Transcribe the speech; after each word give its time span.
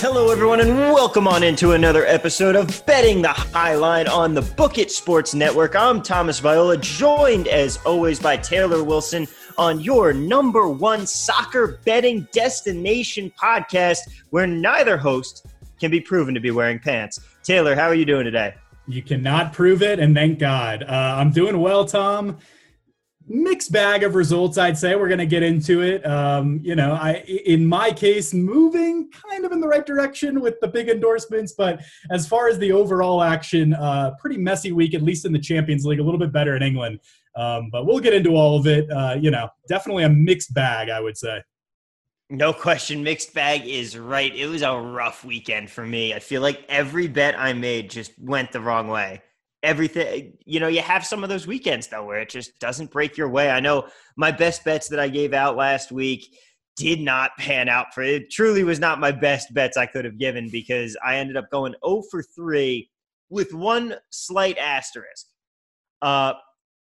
Hello, 0.00 0.30
everyone, 0.30 0.60
and 0.60 0.76
welcome 0.76 1.26
on 1.26 1.42
into 1.42 1.72
another 1.72 2.04
episode 2.04 2.54
of 2.54 2.84
Betting 2.84 3.22
the 3.22 3.28
High 3.28 3.76
Line 3.76 4.06
on 4.06 4.34
the 4.34 4.42
Book 4.42 4.76
It 4.76 4.92
Sports 4.92 5.34
Network. 5.34 5.74
I'm 5.74 6.02
Thomas 6.02 6.38
Viola, 6.38 6.76
joined 6.76 7.48
as 7.48 7.78
always 7.78 8.20
by 8.20 8.36
Taylor 8.36 8.84
Wilson 8.84 9.26
on 9.56 9.80
your 9.80 10.12
number 10.12 10.68
one 10.68 11.06
soccer 11.06 11.80
betting 11.86 12.28
destination 12.30 13.32
podcast, 13.42 14.00
where 14.28 14.46
neither 14.46 14.98
host 14.98 15.46
can 15.80 15.90
be 15.90 16.00
proven 16.00 16.34
to 16.34 16.40
be 16.40 16.50
wearing 16.50 16.78
pants. 16.78 17.18
Taylor, 17.42 17.74
how 17.74 17.86
are 17.86 17.94
you 17.94 18.04
doing 18.04 18.26
today? 18.26 18.54
You 18.86 19.02
cannot 19.02 19.54
prove 19.54 19.82
it, 19.82 19.98
and 19.98 20.14
thank 20.14 20.38
God. 20.38 20.82
Uh, 20.82 21.16
I'm 21.18 21.30
doing 21.30 21.58
well, 21.58 21.86
Tom 21.86 22.36
mixed 23.28 23.72
bag 23.72 24.02
of 24.02 24.14
results 24.14 24.56
i'd 24.58 24.78
say. 24.78 24.94
We're 24.94 25.08
going 25.08 25.18
to 25.18 25.26
get 25.26 25.42
into 25.42 25.82
it. 25.82 26.06
Um, 26.06 26.60
you 26.62 26.76
know 26.76 26.92
i 26.92 27.14
in 27.44 27.66
my 27.66 27.90
case 27.90 28.32
moving 28.32 29.10
kind 29.10 29.44
of 29.44 29.52
in 29.52 29.60
the 29.60 29.68
right 29.68 29.84
direction 29.84 30.40
with 30.40 30.60
the 30.60 30.68
big 30.68 30.88
endorsements 30.88 31.52
but 31.52 31.80
as 32.10 32.26
far 32.26 32.48
as 32.48 32.58
the 32.58 32.72
overall 32.72 33.22
action 33.22 33.74
uh, 33.74 34.12
pretty 34.18 34.38
messy 34.38 34.72
week 34.72 34.94
at 34.94 35.02
least 35.02 35.24
in 35.24 35.32
the 35.32 35.38
champions 35.38 35.84
league 35.84 36.00
a 36.00 36.02
little 36.02 36.20
bit 36.20 36.32
better 36.32 36.56
in 36.56 36.62
england. 36.62 37.00
Um, 37.34 37.68
but 37.70 37.84
we'll 37.84 38.00
get 38.00 38.14
into 38.14 38.30
all 38.30 38.58
of 38.58 38.66
it. 38.66 38.90
Uh, 38.90 39.16
you 39.20 39.30
know 39.30 39.48
definitely 39.68 40.04
a 40.04 40.08
mixed 40.08 40.54
bag 40.54 40.88
i 40.88 41.00
would 41.00 41.16
say. 41.16 41.42
No 42.28 42.52
question. 42.52 43.04
Mixed 43.04 43.34
bag 43.34 43.68
is 43.68 43.96
right. 43.96 44.34
It 44.34 44.48
was 44.48 44.62
a 44.62 44.72
rough 44.72 45.24
weekend 45.24 45.70
for 45.70 45.86
me. 45.86 46.12
I 46.12 46.18
feel 46.18 46.42
like 46.42 46.64
every 46.68 47.06
bet 47.06 47.38
i 47.38 47.52
made 47.52 47.88
just 47.88 48.18
went 48.18 48.50
the 48.50 48.60
wrong 48.60 48.88
way 48.88 49.22
everything 49.62 50.32
you 50.44 50.60
know 50.60 50.68
you 50.68 50.80
have 50.80 51.04
some 51.04 51.22
of 51.22 51.28
those 51.28 51.46
weekends 51.46 51.88
though 51.88 52.04
where 52.04 52.20
it 52.20 52.28
just 52.28 52.58
doesn't 52.58 52.90
break 52.90 53.16
your 53.16 53.28
way. 53.28 53.50
I 53.50 53.60
know 53.60 53.88
my 54.16 54.30
best 54.30 54.64
bets 54.64 54.88
that 54.88 55.00
i 55.00 55.08
gave 55.08 55.32
out 55.32 55.56
last 55.56 55.92
week 55.92 56.36
did 56.76 57.00
not 57.00 57.30
pan 57.38 57.68
out 57.68 57.94
for 57.94 58.02
it 58.02 58.30
truly 58.30 58.62
was 58.62 58.78
not 58.78 59.00
my 59.00 59.10
best 59.10 59.52
bets 59.54 59.76
i 59.76 59.86
could 59.86 60.04
have 60.04 60.18
given 60.18 60.48
because 60.50 60.96
i 61.04 61.16
ended 61.16 61.36
up 61.36 61.50
going 61.50 61.74
0 61.86 62.02
for 62.10 62.22
3 62.22 62.88
with 63.28 63.52
one 63.52 63.94
slight 64.10 64.58
asterisk. 64.58 65.26
Uh 66.02 66.34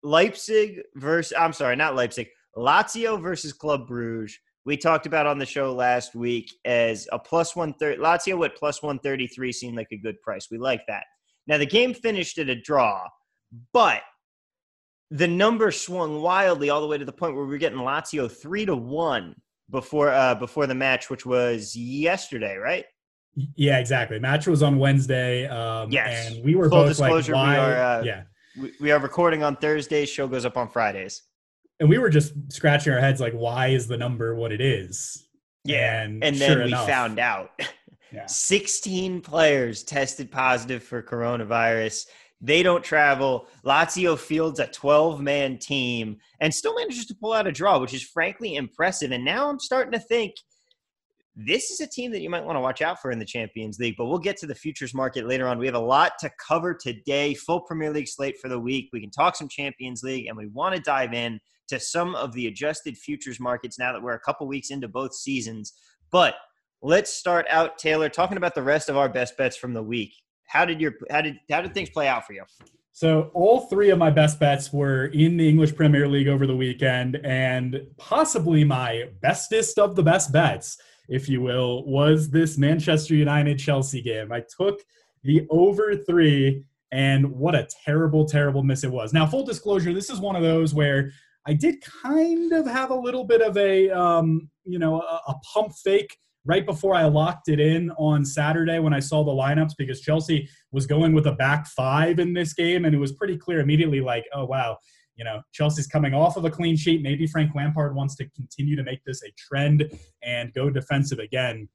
leipzig 0.03 0.81
versus 0.95 1.33
i'm 1.37 1.53
sorry 1.53 1.75
not 1.75 1.95
leipzig 1.95 2.27
lazio 2.57 3.21
versus 3.21 3.53
club 3.53 3.87
bruges 3.87 4.37
we 4.65 4.77
talked 4.77 5.05
about 5.05 5.25
on 5.25 5.39
the 5.39 5.45
show 5.45 5.73
last 5.73 6.15
week 6.15 6.51
as 6.65 7.07
a 7.11 7.19
plus 7.19 7.55
130 7.55 8.01
lazio 8.01 8.43
at 8.45 8.55
plus 8.55 8.81
133 8.81 9.51
seemed 9.51 9.75
like 9.75 9.87
a 9.91 9.97
good 9.97 10.21
price. 10.21 10.49
We 10.51 10.59
like 10.59 10.81
that 10.87 11.05
now, 11.47 11.57
the 11.57 11.65
game 11.65 11.93
finished 11.93 12.37
at 12.37 12.49
a 12.49 12.55
draw, 12.55 13.07
but 13.73 14.01
the 15.09 15.27
number 15.27 15.71
swung 15.71 16.21
wildly 16.21 16.69
all 16.69 16.81
the 16.81 16.87
way 16.87 16.97
to 16.97 17.05
the 17.05 17.11
point 17.11 17.35
where 17.35 17.43
we 17.43 17.51
were 17.51 17.57
getting 17.57 17.79
Lazio 17.79 18.31
three 18.31 18.65
to 18.65 18.75
one 18.75 19.35
before 19.69 20.09
uh, 20.09 20.35
before 20.35 20.67
the 20.67 20.75
match, 20.75 21.09
which 21.09 21.25
was 21.25 21.75
yesterday, 21.75 22.55
right? 22.55 22.85
Yeah, 23.55 23.79
exactly. 23.79 24.19
Match 24.19 24.47
was 24.47 24.61
on 24.61 24.77
Wednesday. 24.77 25.47
Um, 25.47 25.89
yes, 25.91 26.31
and 26.31 26.43
we 26.43 26.55
were 26.55 26.69
Full 26.69 26.79
both 26.79 26.89
disclosure, 26.89 27.33
like, 27.33 27.49
we 27.49 27.55
are 27.55 27.81
uh, 27.81 28.03
yeah, 28.03 28.23
we, 28.59 28.71
we 28.79 28.91
are 28.91 28.99
recording 28.99 29.43
on 29.43 29.55
Thursdays. 29.55 30.09
Show 30.09 30.27
goes 30.27 30.45
up 30.45 30.57
on 30.57 30.69
Fridays, 30.69 31.23
and 31.79 31.89
we 31.89 31.97
were 31.97 32.09
just 32.09 32.33
scratching 32.49 32.93
our 32.93 32.99
heads 32.99 33.19
like, 33.19 33.33
why 33.33 33.67
is 33.67 33.87
the 33.87 33.97
number 33.97 34.35
what 34.35 34.51
it 34.51 34.61
is? 34.61 35.27
Yeah, 35.63 36.01
and, 36.01 36.23
and 36.23 36.35
sure 36.37 36.47
then 36.47 36.57
we 36.59 36.67
enough, 36.67 36.87
found 36.87 37.19
out. 37.19 37.51
Yeah. 38.11 38.25
16 38.25 39.21
players 39.21 39.83
tested 39.83 40.31
positive 40.31 40.83
for 40.83 41.01
coronavirus. 41.01 42.07
They 42.41 42.63
don't 42.63 42.83
travel. 42.83 43.47
Lazio 43.63 44.17
fields 44.17 44.59
a 44.59 44.67
12 44.67 45.21
man 45.21 45.57
team 45.57 46.17
and 46.39 46.53
still 46.53 46.75
manages 46.75 47.05
to 47.05 47.15
pull 47.15 47.33
out 47.33 47.47
a 47.47 47.51
draw, 47.51 47.79
which 47.79 47.93
is 47.93 48.03
frankly 48.03 48.55
impressive. 48.55 49.11
And 49.11 49.23
now 49.23 49.49
I'm 49.49 49.59
starting 49.59 49.93
to 49.93 49.99
think 49.99 50.33
this 51.35 51.69
is 51.69 51.79
a 51.79 51.87
team 51.87 52.11
that 52.11 52.21
you 52.21 52.29
might 52.29 52.43
want 52.43 52.57
to 52.57 52.61
watch 52.61 52.81
out 52.81 53.01
for 53.01 53.11
in 53.11 53.19
the 53.19 53.25
Champions 53.25 53.79
League. 53.79 53.95
But 53.97 54.07
we'll 54.07 54.19
get 54.19 54.37
to 54.37 54.47
the 54.47 54.55
futures 54.55 54.93
market 54.93 55.27
later 55.27 55.47
on. 55.47 55.59
We 55.59 55.65
have 55.67 55.75
a 55.75 55.79
lot 55.79 56.13
to 56.19 56.31
cover 56.45 56.73
today. 56.73 57.33
Full 57.33 57.61
Premier 57.61 57.91
League 57.91 58.07
slate 58.07 58.37
for 58.39 58.49
the 58.49 58.59
week. 58.59 58.89
We 58.91 59.01
can 59.01 59.11
talk 59.11 59.35
some 59.35 59.47
Champions 59.47 60.03
League, 60.03 60.27
and 60.27 60.35
we 60.35 60.47
want 60.47 60.75
to 60.75 60.81
dive 60.81 61.13
in 61.13 61.39
to 61.69 61.79
some 61.79 62.15
of 62.15 62.33
the 62.33 62.47
adjusted 62.47 62.97
futures 62.97 63.39
markets 63.39 63.79
now 63.79 63.93
that 63.93 64.01
we're 64.01 64.13
a 64.13 64.19
couple 64.19 64.45
weeks 64.47 64.71
into 64.71 64.89
both 64.89 65.13
seasons. 65.13 65.73
But 66.11 66.35
let's 66.81 67.13
start 67.13 67.45
out, 67.49 67.77
Taylor, 67.77 68.09
talking 68.09 68.37
about 68.37 68.55
the 68.55 68.63
rest 68.63 68.89
of 68.89 68.97
our 68.97 69.09
best 69.09 69.37
bets 69.37 69.55
from 69.55 69.73
the 69.73 69.83
week. 69.83 70.13
How 70.47 70.65
did 70.65 70.81
your 70.81 70.95
how 71.09 71.21
did 71.21 71.39
how 71.49 71.61
did 71.61 71.73
things 71.73 71.89
play 71.89 72.07
out 72.07 72.25
for 72.25 72.33
you? 72.33 72.43
So 72.91 73.31
all 73.33 73.61
three 73.61 73.89
of 73.89 73.97
my 73.97 74.09
best 74.09 74.39
bets 74.39 74.73
were 74.73 75.05
in 75.07 75.37
the 75.37 75.47
English 75.47 75.75
Premier 75.75 76.07
League 76.07 76.27
over 76.27 76.45
the 76.45 76.55
weekend, 76.55 77.15
and 77.23 77.81
possibly 77.97 78.63
my 78.63 79.05
bestest 79.21 79.79
of 79.79 79.95
the 79.95 80.03
best 80.03 80.33
bets, 80.33 80.77
if 81.07 81.29
you 81.29 81.41
will, 81.41 81.85
was 81.85 82.29
this 82.29 82.57
Manchester 82.57 83.15
United 83.15 83.57
Chelsea 83.59 84.01
game. 84.01 84.31
I 84.31 84.43
took 84.57 84.81
the 85.23 85.47
over 85.49 85.95
three, 85.95 86.65
and 86.91 87.31
what 87.31 87.55
a 87.55 87.67
terrible, 87.85 88.25
terrible 88.25 88.61
miss 88.61 88.83
it 88.83 88.91
was. 88.91 89.13
Now, 89.13 89.25
full 89.25 89.45
disclosure, 89.45 89.93
this 89.93 90.09
is 90.09 90.19
one 90.19 90.35
of 90.35 90.41
those 90.41 90.73
where 90.73 91.11
I 91.47 91.53
did 91.53 91.81
kind 91.81 92.51
of 92.51 92.67
have 92.67 92.91
a 92.91 92.95
little 92.95 93.23
bit 93.23 93.41
of 93.41 93.55
a, 93.55 93.89
um, 93.89 94.49
you 94.65 94.79
know, 94.79 95.01
a, 95.01 95.21
a 95.29 95.35
pump 95.53 95.73
fake 95.73 96.17
right 96.45 96.65
before 96.65 96.95
I 96.95 97.05
locked 97.05 97.49
it 97.49 97.59
in 97.59 97.91
on 97.91 98.25
Saturday 98.25 98.79
when 98.79 98.93
I 98.93 98.99
saw 98.99 99.23
the 99.23 99.31
lineups 99.31 99.73
because 99.77 100.01
Chelsea 100.01 100.49
was 100.71 100.85
going 100.85 101.13
with 101.13 101.27
a 101.27 101.33
back 101.33 101.67
five 101.67 102.19
in 102.19 102.33
this 102.33 102.53
game, 102.53 102.85
and 102.85 102.95
it 102.95 102.97
was 102.97 103.11
pretty 103.11 103.37
clear 103.37 103.59
immediately 103.59 104.01
like, 104.01 104.25
oh, 104.33 104.45
wow, 104.45 104.77
you 105.15 105.23
know, 105.23 105.41
Chelsea's 105.51 105.87
coming 105.87 106.13
off 106.13 106.37
of 106.37 106.45
a 106.45 106.49
clean 106.49 106.75
sheet. 106.75 107.01
Maybe 107.01 107.27
Frank 107.27 107.53
Lampard 107.53 107.95
wants 107.95 108.15
to 108.15 108.29
continue 108.29 108.75
to 108.75 108.83
make 108.83 109.03
this 109.05 109.21
a 109.23 109.31
trend 109.37 109.91
and 110.23 110.53
go 110.53 110.69
defensive 110.69 111.19
again. 111.19 111.69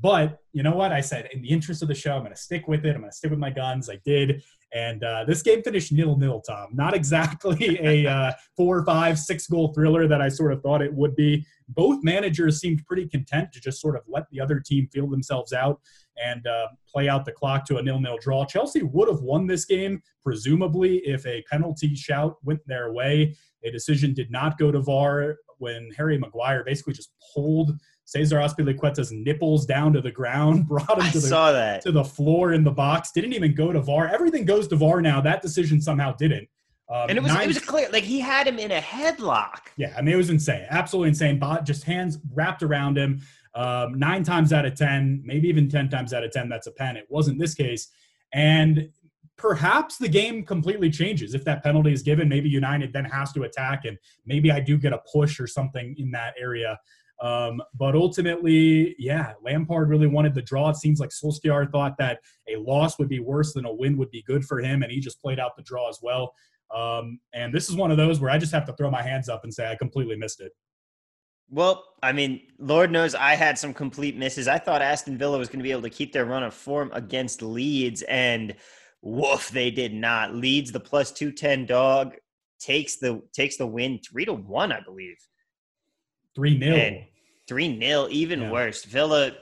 But 0.00 0.38
you 0.52 0.62
know 0.62 0.74
what? 0.74 0.92
I 0.92 1.00
said, 1.00 1.28
in 1.32 1.42
the 1.42 1.48
interest 1.48 1.82
of 1.82 1.88
the 1.88 1.94
show, 1.94 2.14
I'm 2.14 2.22
going 2.22 2.34
to 2.34 2.40
stick 2.40 2.68
with 2.68 2.84
it. 2.84 2.94
I'm 2.94 3.00
going 3.00 3.10
to 3.10 3.16
stick 3.16 3.30
with 3.30 3.40
my 3.40 3.50
guns. 3.50 3.90
I 3.90 3.98
did. 4.04 4.42
And 4.72 5.02
uh, 5.02 5.24
this 5.24 5.42
game 5.42 5.62
finished 5.62 5.92
nil 5.92 6.16
nil, 6.16 6.40
Tom. 6.40 6.68
Not 6.72 6.94
exactly 6.94 7.78
a 7.80 8.06
uh, 8.10 8.32
four, 8.56 8.84
five, 8.84 9.18
six 9.18 9.46
goal 9.46 9.72
thriller 9.72 10.06
that 10.06 10.20
I 10.20 10.28
sort 10.28 10.52
of 10.52 10.62
thought 10.62 10.82
it 10.82 10.92
would 10.92 11.16
be. 11.16 11.44
Both 11.68 12.02
managers 12.02 12.60
seemed 12.60 12.84
pretty 12.86 13.08
content 13.08 13.52
to 13.52 13.60
just 13.60 13.80
sort 13.80 13.96
of 13.96 14.02
let 14.06 14.24
the 14.30 14.40
other 14.40 14.60
team 14.60 14.88
feel 14.92 15.08
themselves 15.08 15.52
out 15.52 15.80
and 16.22 16.46
uh, 16.46 16.68
play 16.86 17.08
out 17.08 17.24
the 17.24 17.32
clock 17.32 17.64
to 17.66 17.78
a 17.78 17.82
nil 17.82 18.00
nil 18.00 18.18
draw. 18.20 18.44
Chelsea 18.44 18.82
would 18.82 19.08
have 19.08 19.20
won 19.20 19.46
this 19.46 19.64
game, 19.64 20.02
presumably, 20.22 20.98
if 20.98 21.24
a 21.26 21.42
penalty 21.50 21.94
shout 21.94 22.36
went 22.44 22.60
their 22.66 22.92
way. 22.92 23.34
A 23.64 23.70
decision 23.70 24.14
did 24.14 24.30
not 24.30 24.58
go 24.58 24.70
to 24.70 24.80
VAR 24.80 25.36
when 25.58 25.90
Harry 25.96 26.18
Maguire 26.18 26.62
basically 26.64 26.94
just 26.94 27.12
pulled 27.34 27.72
Cesar 28.08 28.38
Azpilicueta's 28.38 29.12
nipples 29.12 29.66
down 29.66 29.92
to 29.92 30.00
the 30.00 30.10
ground, 30.10 30.66
brought 30.68 30.98
him 30.98 31.12
to 31.12 31.20
the, 31.20 31.28
to 31.82 31.92
the 31.92 32.02
floor 32.04 32.54
in 32.54 32.64
the 32.64 32.70
box, 32.70 33.12
didn't 33.12 33.34
even 33.34 33.54
go 33.54 33.70
to 33.70 33.82
VAR. 33.82 34.08
Everything 34.08 34.46
goes 34.46 34.66
to 34.68 34.76
VAR 34.76 35.02
now. 35.02 35.20
That 35.20 35.42
decision 35.42 35.78
somehow 35.78 36.12
didn't. 36.12 36.48
Um, 36.88 37.10
and 37.10 37.18
it 37.18 37.22
was 37.22 37.34
nine, 37.34 37.42
it 37.42 37.48
was 37.48 37.58
clear, 37.58 37.86
like 37.92 38.04
he 38.04 38.18
had 38.18 38.46
him 38.46 38.58
in 38.58 38.70
a 38.70 38.80
headlock. 38.80 39.66
Yeah, 39.76 39.92
I 39.94 40.00
mean 40.00 40.14
it 40.14 40.16
was 40.16 40.30
insane, 40.30 40.66
absolutely 40.70 41.10
insane. 41.10 41.38
Bot 41.38 41.66
just 41.66 41.84
hands 41.84 42.18
wrapped 42.32 42.62
around 42.62 42.96
him. 42.96 43.20
Um, 43.54 43.98
nine 43.98 44.24
times 44.24 44.54
out 44.54 44.64
of 44.64 44.74
ten, 44.74 45.20
maybe 45.22 45.48
even 45.48 45.68
ten 45.68 45.90
times 45.90 46.14
out 46.14 46.24
of 46.24 46.30
ten, 46.30 46.48
that's 46.48 46.66
a 46.66 46.72
pen. 46.72 46.96
It 46.96 47.04
wasn't 47.10 47.38
this 47.38 47.52
case, 47.52 47.88
and 48.32 48.88
perhaps 49.36 49.98
the 49.98 50.08
game 50.08 50.46
completely 50.46 50.88
changes 50.88 51.34
if 51.34 51.44
that 51.44 51.62
penalty 51.62 51.92
is 51.92 52.02
given. 52.02 52.26
Maybe 52.26 52.48
United 52.48 52.94
then 52.94 53.04
has 53.04 53.34
to 53.34 53.42
attack, 53.42 53.84
and 53.84 53.98
maybe 54.24 54.50
I 54.50 54.60
do 54.60 54.78
get 54.78 54.94
a 54.94 55.02
push 55.12 55.38
or 55.38 55.46
something 55.46 55.94
in 55.98 56.10
that 56.12 56.32
area. 56.40 56.80
Um, 57.20 57.60
but 57.74 57.96
ultimately, 57.96 58.94
yeah, 58.98 59.32
Lampard 59.42 59.88
really 59.88 60.06
wanted 60.06 60.34
the 60.34 60.42
draw. 60.42 60.68
It 60.70 60.76
seems 60.76 61.00
like 61.00 61.10
Solskjaer 61.10 61.70
thought 61.70 61.96
that 61.98 62.20
a 62.48 62.56
loss 62.56 62.98
would 62.98 63.08
be 63.08 63.18
worse 63.18 63.54
than 63.54 63.64
a 63.64 63.72
win 63.72 63.96
would 63.96 64.10
be 64.10 64.22
good 64.22 64.44
for 64.44 64.60
him, 64.60 64.82
and 64.82 64.92
he 64.92 65.00
just 65.00 65.20
played 65.20 65.40
out 65.40 65.56
the 65.56 65.62
draw 65.62 65.88
as 65.88 65.98
well. 66.02 66.32
Um, 66.74 67.18
and 67.32 67.52
this 67.52 67.68
is 67.68 67.76
one 67.76 67.90
of 67.90 67.96
those 67.96 68.20
where 68.20 68.30
I 68.30 68.38
just 68.38 68.52
have 68.52 68.66
to 68.66 68.72
throw 68.74 68.90
my 68.90 69.02
hands 69.02 69.28
up 69.28 69.44
and 69.44 69.52
say 69.52 69.70
I 69.70 69.74
completely 69.74 70.16
missed 70.16 70.40
it. 70.40 70.52
Well, 71.50 71.82
I 72.02 72.12
mean, 72.12 72.42
Lord 72.58 72.90
knows 72.90 73.14
I 73.14 73.34
had 73.34 73.58
some 73.58 73.72
complete 73.72 74.16
misses. 74.16 74.48
I 74.48 74.58
thought 74.58 74.82
Aston 74.82 75.16
Villa 75.16 75.38
was 75.38 75.48
going 75.48 75.60
to 75.60 75.64
be 75.64 75.72
able 75.72 75.82
to 75.82 75.90
keep 75.90 76.12
their 76.12 76.26
run 76.26 76.42
of 76.42 76.52
form 76.52 76.90
against 76.92 77.40
Leeds, 77.42 78.02
and 78.02 78.54
woof, 79.00 79.48
they 79.48 79.70
did 79.70 79.94
not. 79.94 80.34
Leeds, 80.34 80.72
the 80.72 80.80
plus 80.80 81.10
two 81.10 81.32
ten 81.32 81.64
dog, 81.64 82.14
takes 82.60 82.96
the 82.96 83.22
takes 83.32 83.56
the 83.56 83.66
win 83.66 83.98
three 83.98 84.26
to 84.26 84.34
one, 84.34 84.72
I 84.72 84.80
believe. 84.80 85.16
Three 86.34 86.58
nil. 86.58 87.04
Three 87.48 87.76
nil. 87.76 88.08
Even 88.10 88.42
yeah. 88.42 88.50
worse. 88.52 88.84
Villa. 88.84 89.32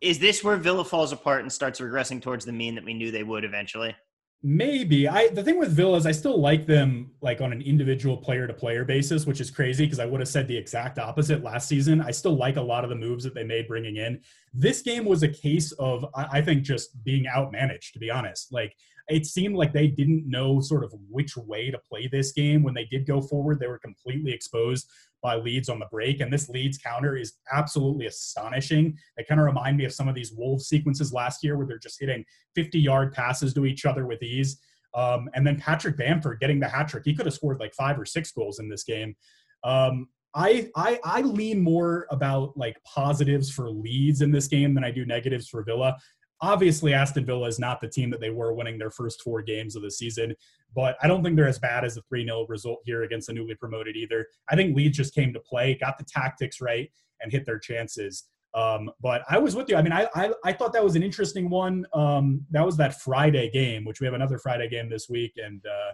Is 0.00 0.18
this 0.18 0.44
where 0.44 0.56
Villa 0.56 0.84
falls 0.84 1.10
apart 1.12 1.40
and 1.40 1.52
starts 1.52 1.80
regressing 1.80 2.22
towards 2.22 2.44
the 2.44 2.52
mean 2.52 2.76
that 2.76 2.84
we 2.84 2.94
knew 2.94 3.10
they 3.10 3.24
would 3.24 3.44
eventually? 3.44 3.96
Maybe. 4.42 5.08
I 5.08 5.28
the 5.28 5.42
thing 5.42 5.58
with 5.58 5.72
Villa 5.72 5.96
is 5.96 6.06
I 6.06 6.12
still 6.12 6.40
like 6.40 6.64
them 6.64 7.10
like 7.20 7.40
on 7.40 7.52
an 7.52 7.60
individual 7.60 8.16
player 8.16 8.46
to 8.46 8.54
player 8.54 8.84
basis, 8.84 9.26
which 9.26 9.40
is 9.40 9.50
crazy 9.50 9.84
because 9.84 9.98
I 9.98 10.06
would 10.06 10.20
have 10.20 10.28
said 10.28 10.46
the 10.46 10.56
exact 10.56 11.00
opposite 11.00 11.42
last 11.42 11.66
season. 11.66 12.00
I 12.00 12.12
still 12.12 12.36
like 12.36 12.56
a 12.56 12.62
lot 12.62 12.84
of 12.84 12.90
the 12.90 12.96
moves 12.96 13.24
that 13.24 13.34
they 13.34 13.42
made 13.42 13.66
bringing 13.66 13.96
in. 13.96 14.20
This 14.54 14.82
game 14.82 15.04
was 15.04 15.22
a 15.22 15.28
case 15.28 15.72
of 15.72 16.06
I 16.14 16.40
think 16.40 16.62
just 16.62 17.02
being 17.04 17.24
outmanaged, 17.24 17.92
to 17.92 17.98
be 17.98 18.10
honest. 18.10 18.52
Like 18.52 18.74
it 19.08 19.24
seemed 19.24 19.56
like 19.56 19.72
they 19.72 19.86
didn't 19.86 20.28
know 20.28 20.60
sort 20.60 20.84
of 20.84 20.92
which 21.08 21.36
way 21.36 21.70
to 21.70 21.78
play 21.78 22.06
this 22.06 22.32
game. 22.32 22.62
When 22.62 22.74
they 22.74 22.84
did 22.84 23.06
go 23.06 23.20
forward, 23.20 23.58
they 23.58 23.66
were 23.66 23.78
completely 23.78 24.32
exposed 24.32 24.90
by 25.22 25.36
Leeds 25.36 25.68
on 25.68 25.78
the 25.78 25.86
break. 25.90 26.20
And 26.20 26.32
this 26.32 26.48
Leeds 26.48 26.78
counter 26.78 27.16
is 27.16 27.34
absolutely 27.50 28.06
astonishing. 28.06 28.96
They 29.16 29.24
kind 29.24 29.40
of 29.40 29.46
remind 29.46 29.76
me 29.76 29.84
of 29.84 29.94
some 29.94 30.08
of 30.08 30.14
these 30.14 30.32
Wolves 30.32 30.68
sequences 30.68 31.12
last 31.12 31.42
year 31.42 31.56
where 31.56 31.66
they're 31.66 31.78
just 31.78 32.00
hitting 32.00 32.24
50 32.54 32.78
yard 32.78 33.12
passes 33.14 33.54
to 33.54 33.66
each 33.66 33.86
other 33.86 34.06
with 34.06 34.22
ease. 34.22 34.60
Um, 34.94 35.28
and 35.34 35.46
then 35.46 35.58
Patrick 35.58 35.96
Bamford 35.96 36.40
getting 36.40 36.60
the 36.60 36.68
hat 36.68 36.88
trick. 36.88 37.04
He 37.04 37.14
could 37.14 37.26
have 37.26 37.34
scored 37.34 37.60
like 37.60 37.74
five 37.74 37.98
or 37.98 38.04
six 38.04 38.30
goals 38.32 38.58
in 38.58 38.68
this 38.68 38.84
game. 38.84 39.16
Um, 39.64 40.08
I, 40.38 40.70
I 40.76 41.00
I 41.02 41.20
lean 41.22 41.60
more 41.60 42.06
about 42.12 42.56
like 42.56 42.80
positives 42.84 43.50
for 43.50 43.68
Leeds 43.68 44.22
in 44.22 44.30
this 44.30 44.46
game 44.46 44.72
than 44.72 44.84
I 44.84 44.92
do 44.92 45.04
negatives 45.04 45.48
for 45.48 45.64
Villa. 45.64 45.96
Obviously, 46.40 46.94
Aston 46.94 47.26
Villa 47.26 47.48
is 47.48 47.58
not 47.58 47.80
the 47.80 47.88
team 47.88 48.08
that 48.10 48.20
they 48.20 48.30
were 48.30 48.52
winning 48.52 48.78
their 48.78 48.92
first 48.92 49.20
four 49.22 49.42
games 49.42 49.74
of 49.74 49.82
the 49.82 49.90
season, 49.90 50.32
but 50.76 50.96
I 51.02 51.08
don't 51.08 51.24
think 51.24 51.34
they're 51.34 51.48
as 51.48 51.58
bad 51.58 51.84
as 51.84 51.96
the 51.96 52.02
3 52.02 52.24
0 52.24 52.46
result 52.48 52.82
here 52.84 53.02
against 53.02 53.26
the 53.26 53.32
newly 53.32 53.56
promoted 53.56 53.96
either. 53.96 54.28
I 54.48 54.54
think 54.54 54.76
Leeds 54.76 54.96
just 54.96 55.12
came 55.12 55.32
to 55.32 55.40
play, 55.40 55.74
got 55.74 55.98
the 55.98 56.04
tactics 56.04 56.60
right, 56.60 56.88
and 57.20 57.32
hit 57.32 57.44
their 57.44 57.58
chances. 57.58 58.28
Um, 58.54 58.90
but 59.02 59.22
I 59.28 59.38
was 59.38 59.56
with 59.56 59.68
you. 59.68 59.74
I 59.76 59.82
mean, 59.82 59.92
I, 59.92 60.08
I, 60.14 60.30
I 60.44 60.52
thought 60.52 60.72
that 60.72 60.84
was 60.84 60.94
an 60.94 61.02
interesting 61.02 61.50
one. 61.50 61.84
Um, 61.92 62.46
that 62.52 62.64
was 62.64 62.76
that 62.76 63.00
Friday 63.00 63.50
game, 63.50 63.84
which 63.84 64.00
we 64.00 64.06
have 64.06 64.14
another 64.14 64.38
Friday 64.38 64.68
game 64.68 64.88
this 64.88 65.08
week, 65.08 65.32
and 65.36 65.60
uh, 65.66 65.92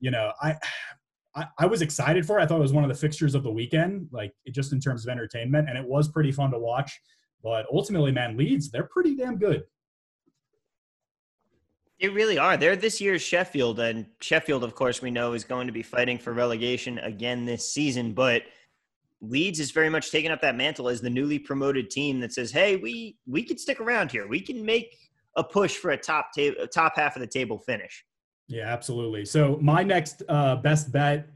you 0.00 0.10
know, 0.10 0.32
I, 0.40 0.56
I, 1.36 1.46
I 1.58 1.66
was 1.66 1.82
excited 1.82 2.26
for. 2.26 2.38
It. 2.38 2.42
I 2.42 2.46
thought 2.46 2.58
it 2.58 2.62
was 2.62 2.72
one 2.72 2.82
of 2.82 2.88
the 2.88 2.96
fixtures 2.96 3.34
of 3.34 3.42
the 3.42 3.50
weekend, 3.50 4.08
like 4.10 4.32
just 4.50 4.72
in 4.72 4.80
terms 4.80 5.04
of 5.04 5.10
entertainment, 5.10 5.68
and 5.68 5.78
it 5.78 5.86
was 5.86 6.08
pretty 6.08 6.32
fun 6.32 6.50
to 6.50 6.58
watch. 6.58 6.98
But 7.42 7.66
ultimately, 7.72 8.10
man, 8.10 8.36
Leeds 8.36 8.70
they're 8.70 8.88
pretty 8.90 9.14
damn 9.14 9.36
good. 9.38 9.64
They 12.00 12.08
really 12.08 12.38
are. 12.38 12.56
They're 12.56 12.76
this 12.76 13.00
year's 13.00 13.22
Sheffield, 13.22 13.78
and 13.80 14.06
Sheffield, 14.20 14.64
of 14.64 14.74
course, 14.74 15.00
we 15.00 15.10
know 15.10 15.34
is 15.34 15.44
going 15.44 15.66
to 15.66 15.72
be 15.72 15.82
fighting 15.82 16.18
for 16.18 16.32
relegation 16.32 16.98
again 16.98 17.44
this 17.44 17.72
season. 17.72 18.12
But 18.12 18.42
Leeds 19.20 19.60
is 19.60 19.70
very 19.70 19.88
much 19.88 20.10
taking 20.10 20.30
up 20.30 20.40
that 20.42 20.56
mantle 20.56 20.88
as 20.88 21.00
the 21.00 21.10
newly 21.10 21.38
promoted 21.38 21.90
team 21.90 22.20
that 22.20 22.32
says, 22.32 22.50
"Hey, 22.50 22.76
we 22.76 23.18
we 23.26 23.42
can 23.42 23.58
stick 23.58 23.80
around 23.80 24.10
here. 24.10 24.26
We 24.26 24.40
can 24.40 24.64
make 24.64 24.96
a 25.36 25.44
push 25.44 25.76
for 25.76 25.90
a 25.90 25.96
top 25.98 26.30
ta- 26.36 26.66
top 26.72 26.96
half 26.96 27.14
of 27.14 27.20
the 27.20 27.26
table 27.26 27.58
finish." 27.58 28.04
Yeah, 28.48 28.72
absolutely. 28.72 29.24
So 29.24 29.58
my 29.60 29.82
next 29.82 30.22
uh, 30.28 30.56
best 30.56 30.92
bet 30.92 31.28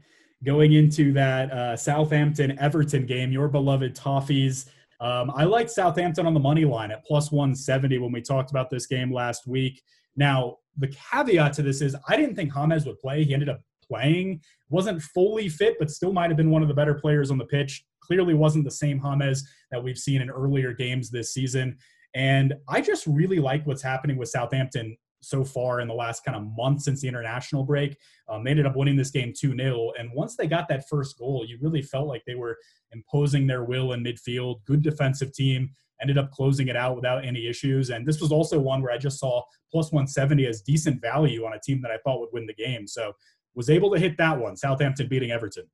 going 0.43 0.73
into 0.73 1.11
that 1.13 1.51
uh, 1.51 1.75
Southampton 1.75 2.57
Everton 2.59 3.05
game, 3.05 3.31
your 3.31 3.47
beloved 3.47 3.95
Toffees. 3.95 4.69
Um, 4.99 5.31
I 5.35 5.43
like 5.43 5.69
Southampton 5.69 6.25
on 6.25 6.33
the 6.33 6.39
money 6.39 6.65
line 6.65 6.91
at 6.91 7.05
plus 7.05 7.31
170 7.31 7.97
when 7.97 8.11
we 8.11 8.21
talked 8.21 8.51
about 8.51 8.69
this 8.69 8.85
game 8.85 9.11
last 9.11 9.47
week. 9.47 9.81
Now, 10.15 10.57
the 10.77 10.87
caveat 10.87 11.53
to 11.53 11.61
this 11.63 11.81
is 11.81 11.95
I 12.07 12.15
didn't 12.15 12.35
think 12.35 12.51
James 12.51 12.85
would 12.85 12.99
play. 12.99 13.23
He 13.23 13.33
ended 13.33 13.49
up 13.49 13.61
playing, 13.83 14.41
wasn't 14.69 15.01
fully 15.01 15.49
fit, 15.49 15.75
but 15.79 15.89
still 15.89 16.13
might 16.13 16.29
have 16.29 16.37
been 16.37 16.51
one 16.51 16.61
of 16.61 16.67
the 16.67 16.73
better 16.73 16.93
players 16.93 17.29
on 17.29 17.37
the 17.37 17.45
pitch. 17.45 17.83
Clearly 18.01 18.33
wasn't 18.33 18.63
the 18.63 18.71
same 18.71 18.99
James 18.99 19.43
that 19.71 19.83
we've 19.83 19.97
seen 19.97 20.21
in 20.21 20.29
earlier 20.29 20.73
games 20.73 21.09
this 21.09 21.33
season. 21.33 21.77
And 22.15 22.53
I 22.69 22.81
just 22.81 23.05
really 23.05 23.39
like 23.39 23.65
what's 23.65 23.81
happening 23.81 24.17
with 24.17 24.29
Southampton 24.29 24.97
so 25.21 25.43
far 25.43 25.81
in 25.81 25.87
the 25.87 25.93
last 25.93 26.25
kind 26.25 26.35
of 26.35 26.47
month 26.57 26.81
since 26.81 27.01
the 27.01 27.07
international 27.07 27.63
break. 27.63 27.97
Um, 28.27 28.43
they 28.43 28.51
ended 28.51 28.65
up 28.65 28.75
winning 28.75 28.95
this 28.95 29.11
game 29.11 29.33
2 29.37 29.55
0. 29.55 29.91
And 29.97 30.09
once 30.13 30.35
they 30.35 30.47
got 30.47 30.67
that 30.69 30.87
first 30.89 31.17
goal, 31.17 31.45
you 31.47 31.57
really 31.61 31.81
felt 31.81 32.07
like 32.07 32.23
they 32.25 32.35
were 32.35 32.57
imposing 32.91 33.47
their 33.47 33.63
will 33.63 33.93
in 33.93 34.03
midfield. 34.03 34.65
Good 34.65 34.81
defensive 34.81 35.33
team, 35.33 35.69
ended 36.01 36.17
up 36.17 36.31
closing 36.31 36.67
it 36.67 36.75
out 36.75 36.95
without 36.95 37.23
any 37.23 37.47
issues. 37.47 37.89
And 37.89 38.05
this 38.05 38.19
was 38.19 38.31
also 38.31 38.59
one 38.59 38.81
where 38.81 38.91
I 38.91 38.97
just 38.97 39.19
saw 39.19 39.43
plus 39.71 39.91
170 39.91 40.47
as 40.47 40.61
decent 40.61 41.01
value 41.01 41.45
on 41.45 41.53
a 41.53 41.59
team 41.59 41.81
that 41.83 41.91
I 41.91 41.97
thought 42.03 42.19
would 42.19 42.33
win 42.33 42.47
the 42.47 42.53
game. 42.53 42.87
So 42.87 43.13
was 43.53 43.69
able 43.69 43.91
to 43.93 43.99
hit 43.99 44.17
that 44.17 44.39
one. 44.39 44.55
Southampton 44.55 45.07
beating 45.07 45.31
Everton. 45.31 45.65